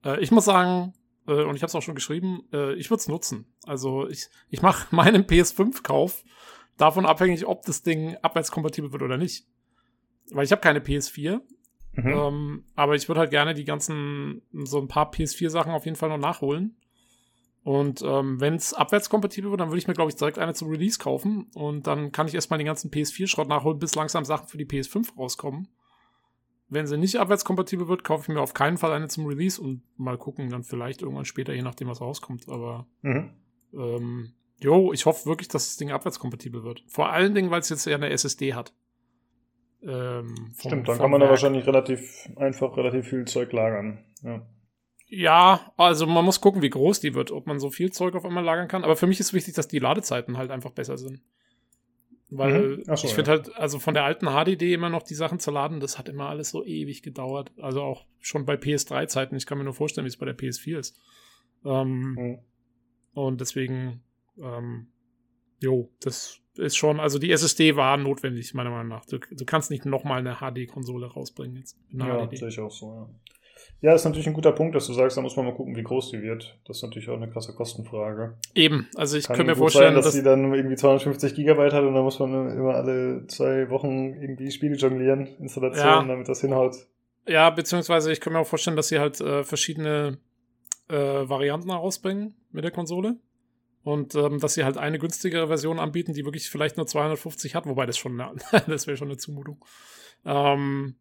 Äh, 0.05 0.20
ich 0.20 0.31
muss 0.31 0.45
sagen, 0.45 0.93
äh, 1.27 1.43
und 1.45 1.57
ich 1.57 1.62
habe 1.62 1.68
es 1.68 1.75
auch 1.75 1.83
schon 1.83 1.95
geschrieben, 1.95 2.43
äh, 2.53 2.75
ich 2.75 2.91
würde 2.91 3.01
es 3.01 3.09
nutzen. 3.09 3.47
Also 3.64 4.07
ich, 4.09 4.29
ich 4.51 4.61
mache 4.61 4.95
meinen 4.95 5.25
PS5-Kauf 5.25 6.23
davon 6.77 7.07
abhängig, 7.07 7.47
ob 7.47 7.64
das 7.64 7.83
Ding 7.83 8.16
abwärtskompatibel 8.20 8.93
wird 8.93 9.03
oder 9.03 9.16
nicht. 9.16 9.47
Weil 10.31 10.45
ich 10.45 10.53
habe 10.53 10.61
keine 10.61 10.81
PS4, 10.81 11.41
Mhm. 11.95 12.07
ähm, 12.09 12.64
aber 12.74 12.95
ich 12.95 13.09
würde 13.09 13.20
halt 13.20 13.30
gerne 13.30 13.55
die 13.55 13.64
ganzen, 13.64 14.43
so 14.53 14.80
ein 14.80 14.88
paar 14.88 15.11
PS4-Sachen 15.11 15.72
auf 15.72 15.84
jeden 15.84 15.97
Fall 15.97 16.09
noch 16.09 16.18
nachholen. 16.18 16.76
Und 17.64 18.03
ähm, 18.03 18.40
wenn 18.40 18.55
es 18.55 18.74
abwärtskompatibel 18.74 19.51
wird, 19.51 19.61
dann 19.61 19.68
würde 19.68 19.78
ich 19.78 19.86
mir, 19.86 19.95
glaube 19.95 20.11
ich, 20.11 20.16
direkt 20.16 20.38
eine 20.38 20.53
zum 20.55 20.68
Release 20.68 20.99
kaufen. 20.99 21.47
Und 21.55 21.86
dann 21.86 22.11
kann 22.11 22.26
ich 22.26 22.34
erstmal 22.34 22.59
den 22.59 22.66
ganzen 22.66 22.90
PS4-Schrott 22.90 23.47
nachholen, 23.49 23.78
bis 23.78 23.95
langsam 23.95 24.24
Sachen 24.24 24.49
für 24.49 24.59
die 24.59 24.66
PS5 24.66 25.16
rauskommen. 25.16 25.68
Wenn 26.68 26.86
sie 26.86 26.97
nicht 26.97 27.16
abwärtskompatibel 27.20 27.86
wird, 27.86 28.03
kaufe 28.03 28.22
ich 28.22 28.34
mir 28.34 28.40
auf 28.40 28.55
keinen 28.55 28.78
Fall 28.78 28.93
eine 28.93 29.07
zum 29.09 29.26
Release 29.26 29.61
und 29.61 29.82
mal 29.99 30.16
gucken, 30.18 30.49
dann 30.51 30.64
vielleicht 30.64 31.03
irgendwann 31.03 31.26
später, 31.26 31.53
je 31.53 31.62
nachdem, 31.62 31.88
was 31.88 32.01
rauskommt. 32.01 32.49
Aber 32.49 32.86
Mhm. 33.03 33.30
ähm, 33.74 34.32
jo, 34.61 34.93
ich 34.93 35.05
hoffe 35.07 35.26
wirklich, 35.26 35.49
dass 35.49 35.66
das 35.66 35.76
Ding 35.76 35.93
abwärtskompatibel 35.93 36.64
wird. 36.64 36.82
Vor 36.88 37.11
allen 37.11 37.34
Dingen, 37.34 37.51
weil 37.51 37.61
es 37.61 37.68
jetzt 37.68 37.84
ja 37.84 37.95
eine 37.95 38.09
SSD 38.11 38.55
hat. 38.55 38.72
Ähm, 39.83 40.35
vom- 40.57 40.70
Stimmt, 40.70 40.89
dann 40.89 40.99
kann 40.99 41.11
man 41.11 41.20
da 41.20 41.24
Werk. 41.24 41.30
wahrscheinlich 41.33 41.66
relativ 41.66 42.28
einfach 42.37 42.76
relativ 42.76 43.09
viel 43.09 43.24
Zeug 43.24 43.53
lagern. 43.53 44.05
Ja. 44.22 44.47
Ja, 45.09 45.72
also 45.76 46.07
man 46.07 46.24
muss 46.24 46.41
gucken, 46.41 46.62
wie 46.62 46.70
groß 46.70 47.01
die 47.01 47.14
wird, 47.14 47.30
ob 47.33 47.47
man 47.47 47.59
so 47.59 47.70
viel 47.70 47.93
Zeug 47.93 48.14
auf 48.14 48.24
einmal 48.24 48.45
lagern 48.45 48.68
kann. 48.68 48.85
Aber 48.85 48.97
für 48.97 49.07
mich 49.07 49.20
ist 49.20 49.35
wichtig, 49.35 49.55
dass 49.55 49.68
die 49.68 49.78
Ladezeiten 49.80 50.39
halt 50.39 50.51
einfach 50.51 50.70
besser 50.70 50.97
sind. 50.97 51.20
Weil 52.30 52.76
Mhm. 52.78 52.85
So, 52.87 52.93
ich 52.95 53.03
ja. 53.03 53.09
finde 53.11 53.30
halt, 53.33 53.55
also 53.57 53.78
von 53.78 53.93
der 53.93 54.05
alten 54.05 54.26
HDD 54.28 54.72
immer 54.72 54.89
noch 54.89 55.03
die 55.03 55.14
Sachen 55.14 55.39
zu 55.39 55.51
laden, 55.51 55.80
das 55.80 55.99
hat 55.99 56.09
immer 56.09 56.30
alles 56.30 56.49
so 56.49 56.64
ewig 56.64 57.03
gedauert. 57.03 57.53
Also 57.61 57.83
auch 57.83 58.07
schon 58.20 58.47
bei 58.47 58.55
PS3-Zeiten. 58.55 59.37
Ich 59.37 59.45
kann 59.45 59.59
mir 59.59 59.64
nur 59.64 59.74
vorstellen, 59.74 60.07
wie 60.07 60.09
es 60.09 60.16
bei 60.16 60.24
der 60.26 60.37
PS4 60.39 60.78
ist. 60.78 60.99
Ähm, 61.64 62.14
Mhm. 62.14 62.39
Und 63.12 63.41
deswegen, 63.43 64.03
ähm, 64.41 64.87
jo, 65.61 65.91
das 66.01 66.39
ist 66.57 66.77
schon, 66.77 67.01
also 67.01 67.19
die 67.19 67.31
SSD 67.33 67.77
war 67.77 67.97
notwendig, 67.97 68.55
meiner 68.55 68.71
Meinung 68.71 68.89
nach. 68.89 69.05
Du, 69.07 69.19
du 69.19 69.45
kannst 69.45 69.71
nicht 69.71 69.87
nochmal 69.87 70.19
eine 70.19 70.37
HD-Konsole 70.37 71.07
rausbringen 71.07 71.57
jetzt. 71.57 71.77
Ja, 71.91 72.29
sehe 72.31 72.49
ich 72.49 72.61
auch 72.61 72.71
so, 72.71 72.93
ja. 72.95 73.09
Ja, 73.81 73.95
ist 73.95 74.05
natürlich 74.05 74.29
ein 74.29 74.33
guter 74.33 74.53
Punkt, 74.53 74.77
dass 74.77 74.87
du 74.87 74.93
sagst, 74.93 75.17
da 75.17 75.23
muss 75.23 75.37
man 75.37 75.45
mal 75.45 75.55
gucken, 75.55 75.75
wie 75.75 75.83
groß 75.83 76.11
die 76.11 76.23
wird. 76.23 76.57
Das 76.67 76.77
ist 76.79 76.83
natürlich 76.85 77.09
auch 77.09 77.17
eine 77.17 77.29
krasse 77.29 77.53
Kostenfrage. 77.53 78.37
Eben, 78.55 78.89
also 78.95 79.17
ich 79.17 79.27
Kann 79.27 79.37
könnte 79.37 79.53
mir 79.53 79.57
vorstellen, 79.57 79.87
sein, 79.87 79.95
dass 79.97 80.05
dass 80.07 80.15
die 80.15 80.23
dann 80.23 80.53
irgendwie 80.55 80.77
250 80.77 81.35
Gigabyte 81.35 81.73
hat 81.73 81.83
und 81.83 81.95
dann 81.95 82.05
muss 82.05 82.19
man 82.21 82.51
immer 82.57 82.75
alle 82.75 83.27
zwei 83.27 83.71
Wochen 83.71 84.15
irgendwie 84.15 84.51
Spiele 84.53 84.77
jonglieren, 84.77 85.27
Installation, 85.39 85.85
Ja. 85.85 86.05
damit 86.05 86.29
das 86.29 86.41
hinhaut. 86.41 86.77
Ja, 87.27 87.51
beziehungsweise 87.51 88.13
ich 88.13 88.21
kann 88.21 88.33
mir 88.33 88.39
auch 88.41 88.47
vorstellen, 88.47 88.77
dass 88.77 88.89
sie 88.89 89.01
halt 89.01 89.21
äh, 89.21 89.43
verschiedene 89.43 90.19
äh, 90.89 90.95
Varianten 90.97 91.71
herausbringen 91.71 92.35
mit 92.53 92.63
der 92.65 92.71
Konsole. 92.73 93.17
Und 93.85 94.14
ähm, 94.14 94.39
dass 94.39 94.55
sie 94.55 94.64
halt 94.64 94.78
eine 94.78 94.99
günstigere 94.99 95.49
Version 95.49 95.78
anbieten, 95.80 96.12
die 96.14 96.24
wirklich 96.24 96.49
vielleicht 96.49 96.76
nur 96.76 96.87
250 96.87 97.55
hat, 97.57 97.66
wobei 97.66 97.85
das 97.87 97.99
schon, 97.99 98.20
eine- 98.20 98.35
das 98.68 98.87
wäre 98.87 98.97
schon 98.97 99.09
eine 99.09 99.16
Zumutung. 99.16 99.64
Ähm, 100.24 100.97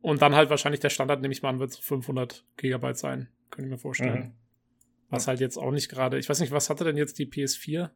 und 0.00 0.22
dann 0.22 0.34
halt 0.34 0.50
wahrscheinlich 0.50 0.80
der 0.80 0.90
Standard, 0.90 1.20
nehme 1.20 1.32
ich 1.32 1.42
mal 1.42 1.50
an, 1.50 1.58
wird 1.58 1.72
so 1.72 1.82
500 1.82 2.44
Gigabyte 2.56 2.96
sein. 2.96 3.28
Könnte 3.50 3.68
ich 3.68 3.72
mir 3.72 3.78
vorstellen. 3.78 4.18
Mhm. 4.20 4.32
Was 5.10 5.28
halt 5.28 5.40
jetzt 5.40 5.56
auch 5.58 5.70
nicht 5.70 5.88
gerade, 5.88 6.18
ich 6.18 6.28
weiß 6.28 6.40
nicht, 6.40 6.52
was 6.52 6.70
hatte 6.70 6.84
denn 6.84 6.96
jetzt 6.96 7.18
die 7.18 7.26
PS4? 7.26 7.90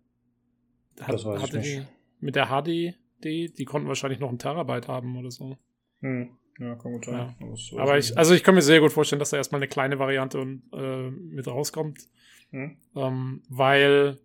Hat, 1.00 1.14
Das 1.14 1.24
weiß 1.24 1.42
ich 1.44 1.52
nicht. 1.54 1.78
Die, 1.78 1.86
mit 2.24 2.36
der 2.36 2.46
HDD, 2.48 3.48
die 3.48 3.64
konnten 3.64 3.88
wahrscheinlich 3.88 4.20
noch 4.20 4.28
einen 4.28 4.38
Terabyte 4.38 4.88
haben 4.88 5.16
oder 5.16 5.30
so. 5.30 5.56
Hm. 6.00 6.36
Ja, 6.58 6.74
kann 6.74 6.92
gut 6.92 7.06
sein. 7.06 7.34
Ja. 7.40 7.80
Aber, 7.80 7.96
ich, 7.96 8.16
also 8.18 8.34
ich 8.34 8.42
kann 8.44 8.54
mir 8.54 8.60
sehr 8.62 8.80
gut 8.80 8.92
vorstellen, 8.92 9.18
dass 9.18 9.30
da 9.30 9.38
erstmal 9.38 9.60
eine 9.60 9.68
kleine 9.68 9.98
Variante 9.98 10.38
und, 10.38 10.62
äh, 10.74 11.10
mit 11.10 11.46
rauskommt. 11.46 12.06
Hm. 12.50 12.76
Ähm, 12.96 13.42
weil 13.48 14.18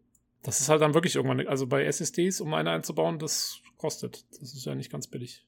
das 0.43 0.59
ist 0.61 0.69
halt 0.69 0.81
dann 0.81 0.93
wirklich 0.93 1.15
irgendwann, 1.15 1.47
also 1.47 1.67
bei 1.67 1.85
SSDs, 1.85 2.41
um 2.41 2.53
eine 2.53 2.71
einzubauen, 2.71 3.19
das 3.19 3.61
kostet. 3.77 4.25
Das 4.31 4.53
ist 4.53 4.65
ja 4.65 4.75
nicht 4.75 4.91
ganz 4.91 5.07
billig. 5.07 5.45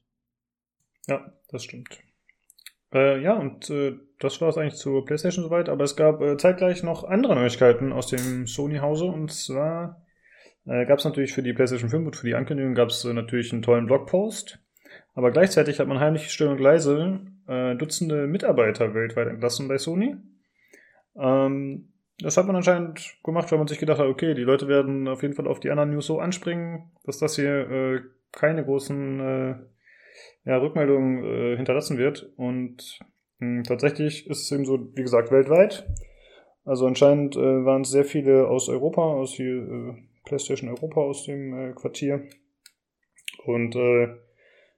Ja, 1.06 1.32
das 1.48 1.64
stimmt. 1.64 2.00
Äh, 2.92 3.22
ja, 3.22 3.34
und 3.34 3.70
äh, 3.70 3.96
das 4.18 4.40
war 4.40 4.48
es 4.48 4.56
eigentlich 4.56 4.76
zur 4.76 5.04
PlayStation 5.04 5.44
soweit, 5.44 5.68
aber 5.68 5.84
es 5.84 5.94
gab 5.96 6.20
äh, 6.20 6.36
zeitgleich 6.36 6.82
noch 6.82 7.04
andere 7.04 7.34
Neuigkeiten 7.34 7.92
aus 7.92 8.08
dem 8.08 8.46
Sony-Hause 8.46 9.04
und 9.06 9.30
zwar 9.30 10.04
äh, 10.66 10.86
gab 10.86 10.98
es 10.98 11.04
natürlich 11.04 11.32
für 11.32 11.42
die 11.42 11.52
PlayStation 11.52 11.90
5 11.90 12.06
und 12.06 12.16
für 12.16 12.26
die 12.26 12.34
Ankündigung 12.34 12.74
gab 12.74 12.88
es 12.88 13.04
äh, 13.04 13.12
natürlich 13.12 13.52
einen 13.52 13.62
tollen 13.62 13.86
Blogpost, 13.86 14.58
aber 15.14 15.30
gleichzeitig 15.30 15.80
hat 15.80 15.88
man 15.88 16.00
heimlich 16.00 16.30
still 16.30 16.48
und 16.48 16.60
leise 16.60 17.20
äh, 17.46 17.76
Dutzende 17.76 18.26
Mitarbeiter 18.26 18.94
weltweit 18.94 19.28
entlassen 19.28 19.68
bei 19.68 19.76
Sony. 19.78 20.16
Ähm, 21.16 21.92
das 22.20 22.36
hat 22.36 22.46
man 22.46 22.56
anscheinend 22.56 23.16
gemacht, 23.22 23.50
weil 23.50 23.58
man 23.58 23.68
sich 23.68 23.78
gedacht 23.78 24.00
hat, 24.00 24.06
okay, 24.06 24.34
die 24.34 24.42
Leute 24.42 24.66
werden 24.66 25.06
auf 25.06 25.22
jeden 25.22 25.34
Fall 25.34 25.46
auf 25.46 25.60
die 25.60 25.70
anderen 25.70 25.90
News 25.90 26.06
so 26.06 26.18
anspringen, 26.18 26.90
dass 27.04 27.18
das 27.18 27.36
hier 27.36 27.70
äh, 27.70 28.00
keine 28.32 28.64
großen 28.64 29.20
äh, 29.20 29.54
ja, 30.44 30.56
Rückmeldungen 30.56 31.24
äh, 31.24 31.56
hinterlassen 31.56 31.96
wird. 31.96 32.32
Und 32.36 32.98
mh, 33.38 33.62
tatsächlich 33.62 34.28
ist 34.28 34.42
es 34.42 34.52
eben 34.52 34.64
so, 34.64 34.88
wie 34.94 35.02
gesagt, 35.02 35.30
weltweit. 35.30 35.88
Also 36.64 36.86
anscheinend 36.86 37.36
äh, 37.36 37.64
waren 37.64 37.82
es 37.82 37.90
sehr 37.90 38.04
viele 38.04 38.48
aus 38.48 38.68
Europa, 38.68 39.02
aus 39.02 39.34
hier, 39.34 39.62
äh, 39.62 40.02
PlayStation 40.24 40.68
Europa 40.68 41.00
aus 41.00 41.24
dem 41.24 41.56
äh, 41.56 41.72
Quartier. 41.72 42.24
Und 43.44 43.74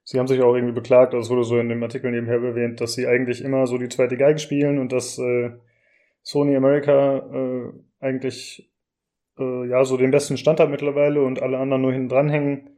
sie 0.03 0.19
haben 0.19 0.27
sich 0.27 0.39
auch 0.41 0.55
irgendwie 0.55 0.73
beklagt, 0.73 1.13
also 1.13 1.25
es 1.25 1.29
wurde 1.29 1.43
so 1.43 1.59
in 1.59 1.67
dem 1.67 1.83
Artikel 1.83 2.11
nebenher 2.11 2.41
erwähnt, 2.41 2.79
dass 2.79 2.93
sie 2.93 3.05
eigentlich 3.05 3.43
immer 3.43 3.67
so 3.67 3.77
die 3.77 3.89
zweite 3.89 4.15
Geige 4.15 4.39
spielen 4.39 4.79
und 4.79 4.93
dass 4.93 5.19
Sony 6.21 6.55
America 6.55 7.17
äh, 7.17 7.71
eigentlich 7.99 8.71
äh, 9.37 9.67
ja 9.67 9.83
so 9.83 9.97
den 9.97 10.11
besten 10.11 10.37
Stand 10.37 10.59
hat 10.59 10.69
mittlerweile 10.69 11.23
und 11.23 11.41
alle 11.41 11.57
anderen 11.57 11.81
nur 11.81 11.93
hinten 11.93 12.09
dranhängen. 12.09 12.69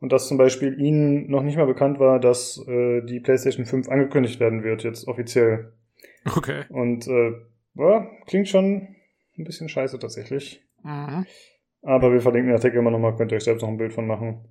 Und 0.00 0.12
dass 0.12 0.28
zum 0.28 0.38
Beispiel 0.38 0.80
ihnen 0.80 1.28
noch 1.28 1.42
nicht 1.42 1.56
mal 1.56 1.66
bekannt 1.66 1.98
war, 1.98 2.20
dass 2.20 2.64
äh, 2.68 3.02
die 3.02 3.18
PlayStation 3.18 3.66
5 3.66 3.88
angekündigt 3.88 4.38
werden 4.38 4.62
wird, 4.62 4.84
jetzt 4.84 5.08
offiziell. 5.08 5.72
Okay. 6.36 6.64
Und 6.68 7.08
äh, 7.08 7.32
ja, 7.74 8.08
klingt 8.26 8.48
schon 8.48 8.94
ein 9.36 9.44
bisschen 9.44 9.68
scheiße 9.68 9.98
tatsächlich. 9.98 10.62
Mhm. 10.84 11.26
Aber 11.82 12.12
wir 12.12 12.20
verlinken 12.20 12.48
den 12.48 12.56
Artikel 12.56 12.78
immer 12.78 12.90
nochmal, 12.90 13.16
könnt 13.16 13.32
ihr 13.32 13.36
euch 13.36 13.44
selbst 13.44 13.62
noch 13.62 13.68
ein 13.68 13.76
Bild 13.76 13.92
von 13.92 14.06
machen. 14.06 14.44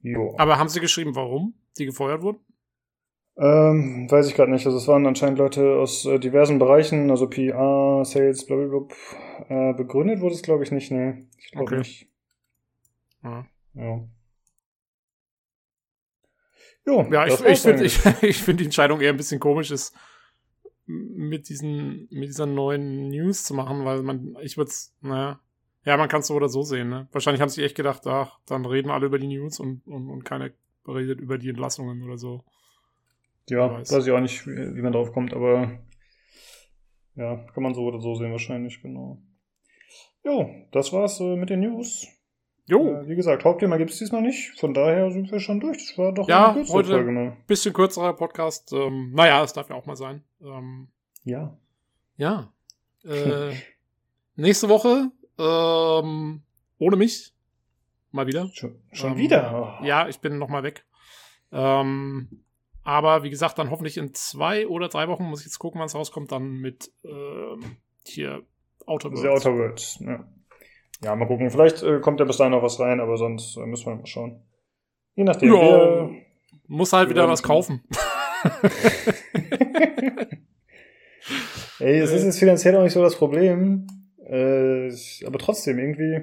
Jo. 0.00 0.34
Aber 0.38 0.58
haben 0.58 0.68
sie 0.68 0.80
geschrieben, 0.80 1.14
warum 1.14 1.54
die 1.78 1.86
gefeuert 1.86 2.22
wurden? 2.22 2.38
Ähm, 3.36 4.08
weiß 4.10 4.28
ich 4.28 4.34
gerade 4.34 4.52
nicht. 4.52 4.64
Also 4.64 4.78
es 4.78 4.86
waren 4.86 5.06
anscheinend 5.06 5.38
Leute 5.38 5.76
aus 5.76 6.04
äh, 6.06 6.18
diversen 6.18 6.58
Bereichen, 6.58 7.10
also 7.10 7.28
PR, 7.28 8.04
Sales, 8.04 8.46
blablabla. 8.46 8.94
Äh, 9.48 9.72
begründet 9.74 10.20
wurde 10.20 10.34
es, 10.34 10.42
glaube 10.42 10.62
ich, 10.62 10.70
nicht, 10.70 10.90
ne. 10.90 11.26
Ich 11.38 11.50
glaube 11.50 11.64
Okay. 11.64 11.78
nicht. 11.78 12.08
Ja, 13.22 13.46
Ja. 13.74 14.04
Jo, 16.86 17.06
ja 17.10 17.26
ich, 17.26 17.40
ich 17.44 17.60
finde 17.60 17.84
ich, 17.84 17.98
ich 18.22 18.42
find 18.42 18.60
die 18.60 18.64
Entscheidung 18.64 19.00
eher 19.00 19.10
ein 19.10 19.16
bisschen 19.16 19.40
komisch. 19.40 19.70
Ist, 19.70 19.94
mit 20.86 21.48
diesen, 21.48 22.08
mit 22.10 22.28
dieser 22.28 22.46
neuen 22.46 23.08
News 23.08 23.44
zu 23.44 23.54
machen, 23.54 23.84
weil 23.84 24.02
man, 24.02 24.36
ich 24.42 24.56
würde 24.56 24.70
es, 24.70 24.94
naja, 25.00 25.40
ja, 25.84 25.96
man 25.96 26.08
kann 26.08 26.20
es 26.20 26.26
so 26.26 26.34
oder 26.34 26.48
so 26.48 26.62
sehen, 26.62 26.88
ne? 26.88 27.08
Wahrscheinlich 27.12 27.40
haben 27.40 27.48
sie 27.48 27.62
echt 27.62 27.76
gedacht, 27.76 28.06
ach, 28.06 28.38
dann 28.46 28.64
reden 28.66 28.90
alle 28.90 29.06
über 29.06 29.18
die 29.18 29.26
News 29.26 29.60
und, 29.60 29.86
und, 29.86 30.08
und 30.10 30.24
keiner 30.24 30.50
redet 30.86 31.20
über 31.20 31.38
die 31.38 31.48
Entlassungen 31.48 32.02
oder 32.02 32.18
so. 32.18 32.44
Ja, 33.48 33.70
weiß. 33.70 33.92
weiß 33.92 34.06
ich 34.06 34.12
auch 34.12 34.20
nicht, 34.20 34.46
wie, 34.46 34.82
man 34.82 34.92
drauf 34.92 35.12
kommt, 35.12 35.34
aber 35.34 35.78
ja, 37.16 37.36
kann 37.52 37.62
man 37.62 37.74
so 37.74 37.82
oder 37.82 38.00
so 38.00 38.14
sehen 38.14 38.32
wahrscheinlich, 38.32 38.80
genau. 38.82 39.18
Jo, 40.24 40.48
das 40.72 40.92
war's 40.92 41.20
äh, 41.20 41.36
mit 41.36 41.50
den 41.50 41.60
News. 41.60 42.06
Jo. 42.66 42.94
Äh, 42.94 43.08
wie 43.08 43.14
gesagt, 43.14 43.44
Hauptthema 43.44 43.76
gibt 43.76 43.90
es 43.90 43.98
diesmal 43.98 44.22
nicht. 44.22 44.58
Von 44.58 44.72
daher 44.72 45.10
sind 45.10 45.30
wir 45.30 45.38
schon 45.38 45.60
durch. 45.60 45.76
Das 45.76 45.98
war 45.98 46.12
doch 46.12 46.28
ja, 46.28 46.46
eine 46.46 46.54
kürzere 46.54 46.76
heute 46.76 46.88
Folge 46.88 47.12
mal. 47.12 47.36
Bisschen 47.46 47.74
kürzerer 47.74 48.14
Podcast. 48.14 48.72
Ähm, 48.72 49.12
naja, 49.12 49.44
es 49.44 49.52
darf 49.52 49.68
ja 49.68 49.76
auch 49.76 49.84
mal 49.84 49.96
sein. 49.96 50.24
Ähm, 50.42 50.88
ja. 51.24 51.58
Ja. 52.16 52.52
Äh, 53.04 53.52
nächste 54.36 54.70
Woche 54.70 55.10
ähm, 55.38 56.42
ohne 56.78 56.96
mich. 56.96 57.34
Mal 58.10 58.26
wieder. 58.26 58.48
Schon, 58.54 58.80
schon 58.92 59.12
ähm, 59.12 59.18
wieder? 59.18 59.78
Oh. 59.80 59.84
Ja, 59.84 60.08
ich 60.08 60.20
bin 60.20 60.38
noch 60.38 60.48
mal 60.48 60.62
weg. 60.62 60.86
Ähm, 61.52 62.43
aber 62.84 63.22
wie 63.22 63.30
gesagt, 63.30 63.58
dann 63.58 63.70
hoffentlich 63.70 63.96
in 63.96 64.14
zwei 64.14 64.68
oder 64.68 64.88
drei 64.88 65.08
Wochen, 65.08 65.24
muss 65.24 65.40
ich 65.40 65.46
jetzt 65.46 65.58
gucken, 65.58 65.80
wann 65.80 65.86
es 65.86 65.94
rauskommt, 65.94 66.30
dann 66.30 66.60
mit 66.60 66.92
ähm, 67.04 67.78
hier 68.06 68.42
Outer 68.86 69.10
Worlds. 69.10 69.22
The 69.22 69.28
Outer 69.28 69.54
Worlds, 69.56 69.98
ja. 70.00 70.24
Ja, 71.02 71.16
mal 71.16 71.26
gucken. 71.26 71.50
Vielleicht 71.50 71.82
äh, 71.82 71.98
kommt 72.00 72.20
ja 72.20 72.26
bis 72.26 72.36
dahin 72.36 72.52
noch 72.52 72.62
was 72.62 72.78
rein, 72.80 73.00
aber 73.00 73.16
sonst 73.16 73.56
äh, 73.56 73.66
müssen 73.66 73.86
wir 73.86 73.96
mal 73.96 74.06
schauen. 74.06 74.42
Je 75.16 75.24
nachdem. 75.24 75.52
Ja, 75.52 75.60
wir, 75.60 76.10
muss 76.66 76.92
halt 76.92 77.10
wieder 77.10 77.28
was 77.28 77.42
kaufen. 77.42 77.82
Ey, 81.78 81.98
es 81.98 82.12
ist 82.12 82.24
jetzt 82.24 82.38
finanziell 82.38 82.76
auch 82.76 82.82
nicht 82.82 82.92
so 82.92 83.02
das 83.02 83.16
Problem. 83.16 83.86
Äh, 84.26 84.90
aber 85.26 85.38
trotzdem, 85.38 85.78
irgendwie. 85.78 86.22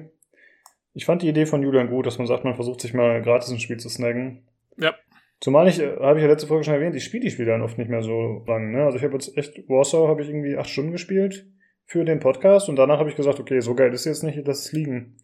Ich 0.94 1.04
fand 1.04 1.22
die 1.22 1.28
Idee 1.28 1.46
von 1.46 1.62
Julian 1.62 1.88
gut, 1.88 2.06
dass 2.06 2.18
man 2.18 2.26
sagt, 2.26 2.44
man 2.44 2.54
versucht 2.54 2.80
sich 2.80 2.92
mal 2.92 3.22
gratis 3.22 3.50
ein 3.50 3.60
Spiel 3.60 3.78
zu 3.78 3.88
snaggen. 3.88 4.42
Ja. 4.76 4.94
Zumal 5.42 5.66
ich, 5.66 5.80
äh, 5.80 5.96
habe 5.98 6.20
ich 6.20 6.22
ja 6.22 6.30
letzte 6.30 6.46
Folge 6.46 6.62
schon 6.62 6.74
erwähnt, 6.74 6.94
ich 6.94 7.02
spiele 7.02 7.24
die 7.24 7.30
Spiele 7.30 7.50
dann 7.50 7.62
oft 7.62 7.76
nicht 7.76 7.90
mehr 7.90 8.02
so 8.02 8.44
lang. 8.46 8.70
Ne? 8.70 8.84
Also 8.84 8.96
ich 8.96 9.02
habe 9.02 9.14
jetzt 9.14 9.36
echt 9.36 9.68
Warsaw 9.68 10.06
habe 10.06 10.22
ich 10.22 10.28
irgendwie 10.28 10.56
acht 10.56 10.70
Stunden 10.70 10.92
gespielt 10.92 11.50
für 11.84 12.04
den 12.04 12.20
Podcast 12.20 12.68
und 12.68 12.76
danach 12.76 13.00
habe 13.00 13.10
ich 13.10 13.16
gesagt, 13.16 13.40
okay, 13.40 13.58
so 13.58 13.74
geil 13.74 13.92
ist 13.92 14.04
jetzt 14.04 14.22
nicht, 14.22 14.40
lass 14.46 14.66
es 14.66 14.72
liegen. 14.72 15.16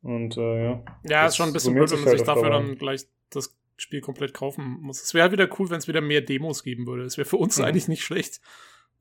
Und 0.00 0.36
äh, 0.36 0.64
ja. 0.64 0.84
Ja, 1.02 1.26
ist 1.26 1.36
schon 1.36 1.48
ein 1.48 1.52
bisschen 1.52 1.74
blöd, 1.74 1.90
wenn 1.90 2.04
man 2.04 2.10
sich 2.10 2.20
halt 2.20 2.28
dafür 2.28 2.50
dann 2.50 2.78
gleich 2.78 3.02
das 3.30 3.58
Spiel 3.76 4.00
komplett 4.00 4.32
kaufen 4.32 4.78
muss. 4.80 5.02
Es 5.02 5.12
wäre 5.12 5.24
halt 5.24 5.32
wieder 5.32 5.48
cool, 5.58 5.70
wenn 5.70 5.78
es 5.78 5.88
wieder 5.88 6.00
mehr 6.00 6.20
Demos 6.20 6.62
geben 6.62 6.86
würde. 6.86 7.02
Es 7.02 7.18
wäre 7.18 7.28
für 7.28 7.36
uns 7.36 7.58
mhm. 7.58 7.64
eigentlich 7.64 7.88
nicht 7.88 8.04
schlecht. 8.04 8.40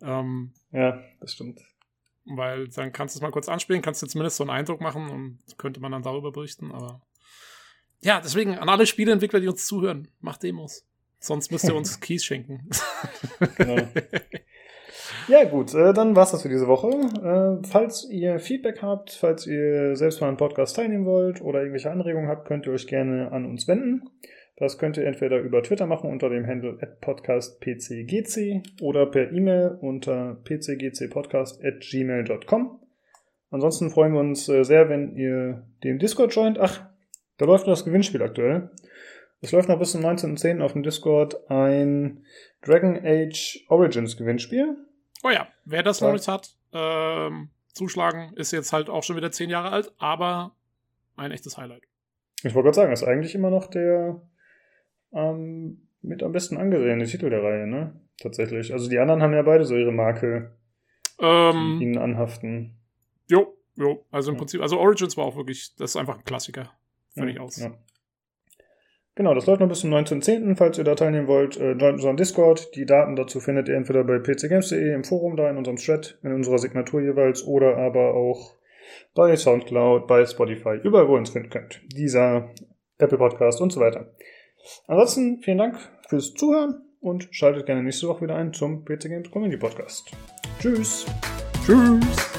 Ähm, 0.01 0.53
ja, 0.71 1.03
das 1.19 1.33
stimmt. 1.33 1.61
Weil 2.25 2.67
dann 2.69 2.91
kannst 2.91 3.13
du 3.13 3.19
es 3.19 3.21
mal 3.21 3.29
kurz 3.29 3.47
anspielen, 3.47 3.83
kannst 3.83 4.01
du 4.01 4.07
zumindest 4.07 4.37
so 4.37 4.43
einen 4.43 4.49
Eindruck 4.49 4.81
machen 4.81 5.07
und 5.11 5.39
könnte 5.59 5.79
man 5.81 5.91
dann 5.91 6.01
darüber 6.01 6.31
berichten, 6.31 6.71
aber 6.71 7.03
ja, 8.01 8.21
deswegen 8.21 8.57
an 8.57 8.69
alle 8.69 8.85
Spieleentwickler, 8.85 9.39
die 9.39 9.47
uns 9.47 9.65
zuhören, 9.65 10.07
macht 10.19 10.43
Demos. 10.43 10.85
Sonst 11.19 11.51
müsst 11.51 11.65
ihr 11.65 11.75
uns 11.75 11.99
Keys 11.99 12.23
schenken. 12.23 12.69
genau. 13.57 13.87
Ja, 15.27 15.43
gut, 15.43 15.73
äh, 15.73 15.91
dann 15.93 16.15
war's 16.15 16.31
das 16.31 16.41
für 16.41 16.49
diese 16.49 16.67
Woche. 16.67 16.87
Äh, 16.89 17.59
falls 17.67 18.09
ihr 18.09 18.39
Feedback 18.39 18.81
habt, 18.81 19.11
falls 19.11 19.45
ihr 19.45 19.95
selbst 19.95 20.19
mal 20.19 20.29
einen 20.29 20.37
Podcast 20.37 20.75
teilnehmen 20.75 21.05
wollt 21.05 21.41
oder 21.41 21.59
irgendwelche 21.59 21.91
Anregungen 21.91 22.27
habt, 22.27 22.47
könnt 22.47 22.65
ihr 22.65 22.73
euch 22.73 22.87
gerne 22.87 23.31
an 23.31 23.45
uns 23.45 23.67
wenden. 23.67 24.09
Das 24.57 24.77
könnt 24.77 24.97
ihr 24.97 25.05
entweder 25.05 25.39
über 25.39 25.63
Twitter 25.63 25.87
machen 25.87 26.09
unter 26.09 26.29
dem 26.29 26.45
Handle 26.47 26.77
podcastpcgc 27.01 28.63
oder 28.81 29.05
per 29.05 29.31
E-Mail 29.31 29.77
unter 29.79 30.37
pcgcpodcast.gmail.com. 30.43 32.79
Ansonsten 33.49 33.89
freuen 33.89 34.13
wir 34.13 34.19
uns 34.19 34.49
äh, 34.49 34.63
sehr, 34.63 34.89
wenn 34.89 35.15
ihr 35.15 35.65
den 35.83 35.97
Discord 35.99 36.35
joint. 36.35 36.59
Ach, 36.59 36.85
da 37.41 37.47
läuft 37.47 37.65
noch 37.65 37.73
das 37.73 37.85
Gewinnspiel 37.85 38.21
aktuell. 38.21 38.69
Es 39.41 39.51
läuft 39.51 39.67
noch 39.67 39.79
bis 39.79 39.93
zum 39.93 40.01
19.10. 40.01 40.61
auf 40.61 40.73
dem 40.73 40.83
Discord 40.83 41.49
ein 41.49 42.23
Dragon 42.61 42.99
Age 43.03 43.65
Origins 43.67 44.15
Gewinnspiel. 44.15 44.77
Oh 45.23 45.31
ja, 45.31 45.47
wer 45.65 45.81
das 45.81 46.01
noch 46.01 46.13
nicht 46.13 46.27
hat, 46.27 46.55
ähm, 46.71 47.49
zuschlagen, 47.73 48.33
ist 48.35 48.51
jetzt 48.51 48.73
halt 48.73 48.91
auch 48.91 49.01
schon 49.01 49.15
wieder 49.15 49.31
zehn 49.31 49.49
Jahre 49.49 49.71
alt, 49.71 49.91
aber 49.97 50.55
ein 51.15 51.31
echtes 51.31 51.57
Highlight. 51.57 51.81
Ich 52.43 52.53
wollte 52.53 52.65
gerade 52.67 52.75
sagen, 52.75 52.93
ist 52.93 53.03
eigentlich 53.03 53.33
immer 53.33 53.49
noch 53.49 53.65
der 53.65 54.21
ähm, 55.11 55.87
mit 56.03 56.21
am 56.21 56.33
besten 56.33 56.57
angesehene 56.57 57.05
Titel 57.05 57.31
der 57.31 57.41
Reihe, 57.41 57.65
ne? 57.65 57.99
Tatsächlich. 58.19 58.71
Also 58.71 58.87
die 58.87 58.99
anderen 58.99 59.23
haben 59.23 59.33
ja 59.33 59.41
beide 59.41 59.65
so 59.65 59.75
ihre 59.75 59.91
Marke, 59.91 60.51
ähm, 61.19 61.77
die 61.79 61.85
ihnen 61.85 61.97
anhaften. 61.97 62.75
Jo, 63.27 63.57
jo. 63.75 64.05
Also 64.11 64.29
im 64.29 64.35
ja. 64.35 64.39
Prinzip, 64.39 64.61
also 64.61 64.79
Origins 64.79 65.17
war 65.17 65.25
auch 65.25 65.35
wirklich, 65.35 65.75
das 65.75 65.91
ist 65.91 65.95
einfach 65.95 66.19
ein 66.19 66.23
Klassiker. 66.23 66.71
Völlig 67.15 67.35
ja, 67.35 67.41
aus. 67.41 67.57
Ja. 67.57 67.71
Genau, 69.15 69.33
das 69.33 69.45
läuft 69.45 69.59
noch 69.59 69.67
bis 69.67 69.81
zum 69.81 69.93
19.10. 69.93 70.55
Falls 70.55 70.77
ihr 70.77 70.83
da 70.83 70.95
teilnehmen 70.95 71.27
wollt, 71.27 71.57
äh, 71.57 71.71
joint 71.71 71.95
unseren 71.95 72.17
Discord. 72.17 72.75
Die 72.75 72.85
Daten 72.85 73.15
dazu 73.15 73.39
findet 73.39 73.67
ihr 73.67 73.75
entweder 73.75 74.03
bei 74.03 74.19
pcgames.de 74.19 74.93
im 74.93 75.03
Forum 75.03 75.35
da 75.35 75.49
in 75.49 75.57
unserem 75.57 75.77
Chat, 75.77 76.17
in 76.23 76.33
unserer 76.33 76.59
Signatur 76.59 77.01
jeweils, 77.01 77.45
oder 77.45 77.77
aber 77.77 78.13
auch 78.13 78.55
bei 79.13 79.35
Soundcloud, 79.35 80.07
bei 80.07 80.25
Spotify, 80.25 80.79
überall, 80.83 81.07
wo 81.07 81.15
ihr 81.15 81.19
uns 81.19 81.31
finden 81.31 81.49
könnt. 81.49 81.81
Dieser 81.93 82.49
Apple 82.97 83.17
Podcast 83.17 83.59
und 83.61 83.71
so 83.71 83.81
weiter. 83.81 84.13
Ansonsten 84.87 85.41
vielen 85.41 85.57
Dank 85.57 85.77
fürs 86.07 86.33
Zuhören 86.33 86.81
und 87.01 87.27
schaltet 87.31 87.65
gerne 87.65 87.83
nächste 87.83 88.07
Woche 88.07 88.21
wieder 88.21 88.35
ein 88.35 88.53
zum 88.53 88.85
PC 88.85 89.09
Games 89.09 89.31
Community 89.31 89.59
Podcast. 89.59 90.11
Tschüss. 90.59 91.05
Tschüss. 91.65 92.30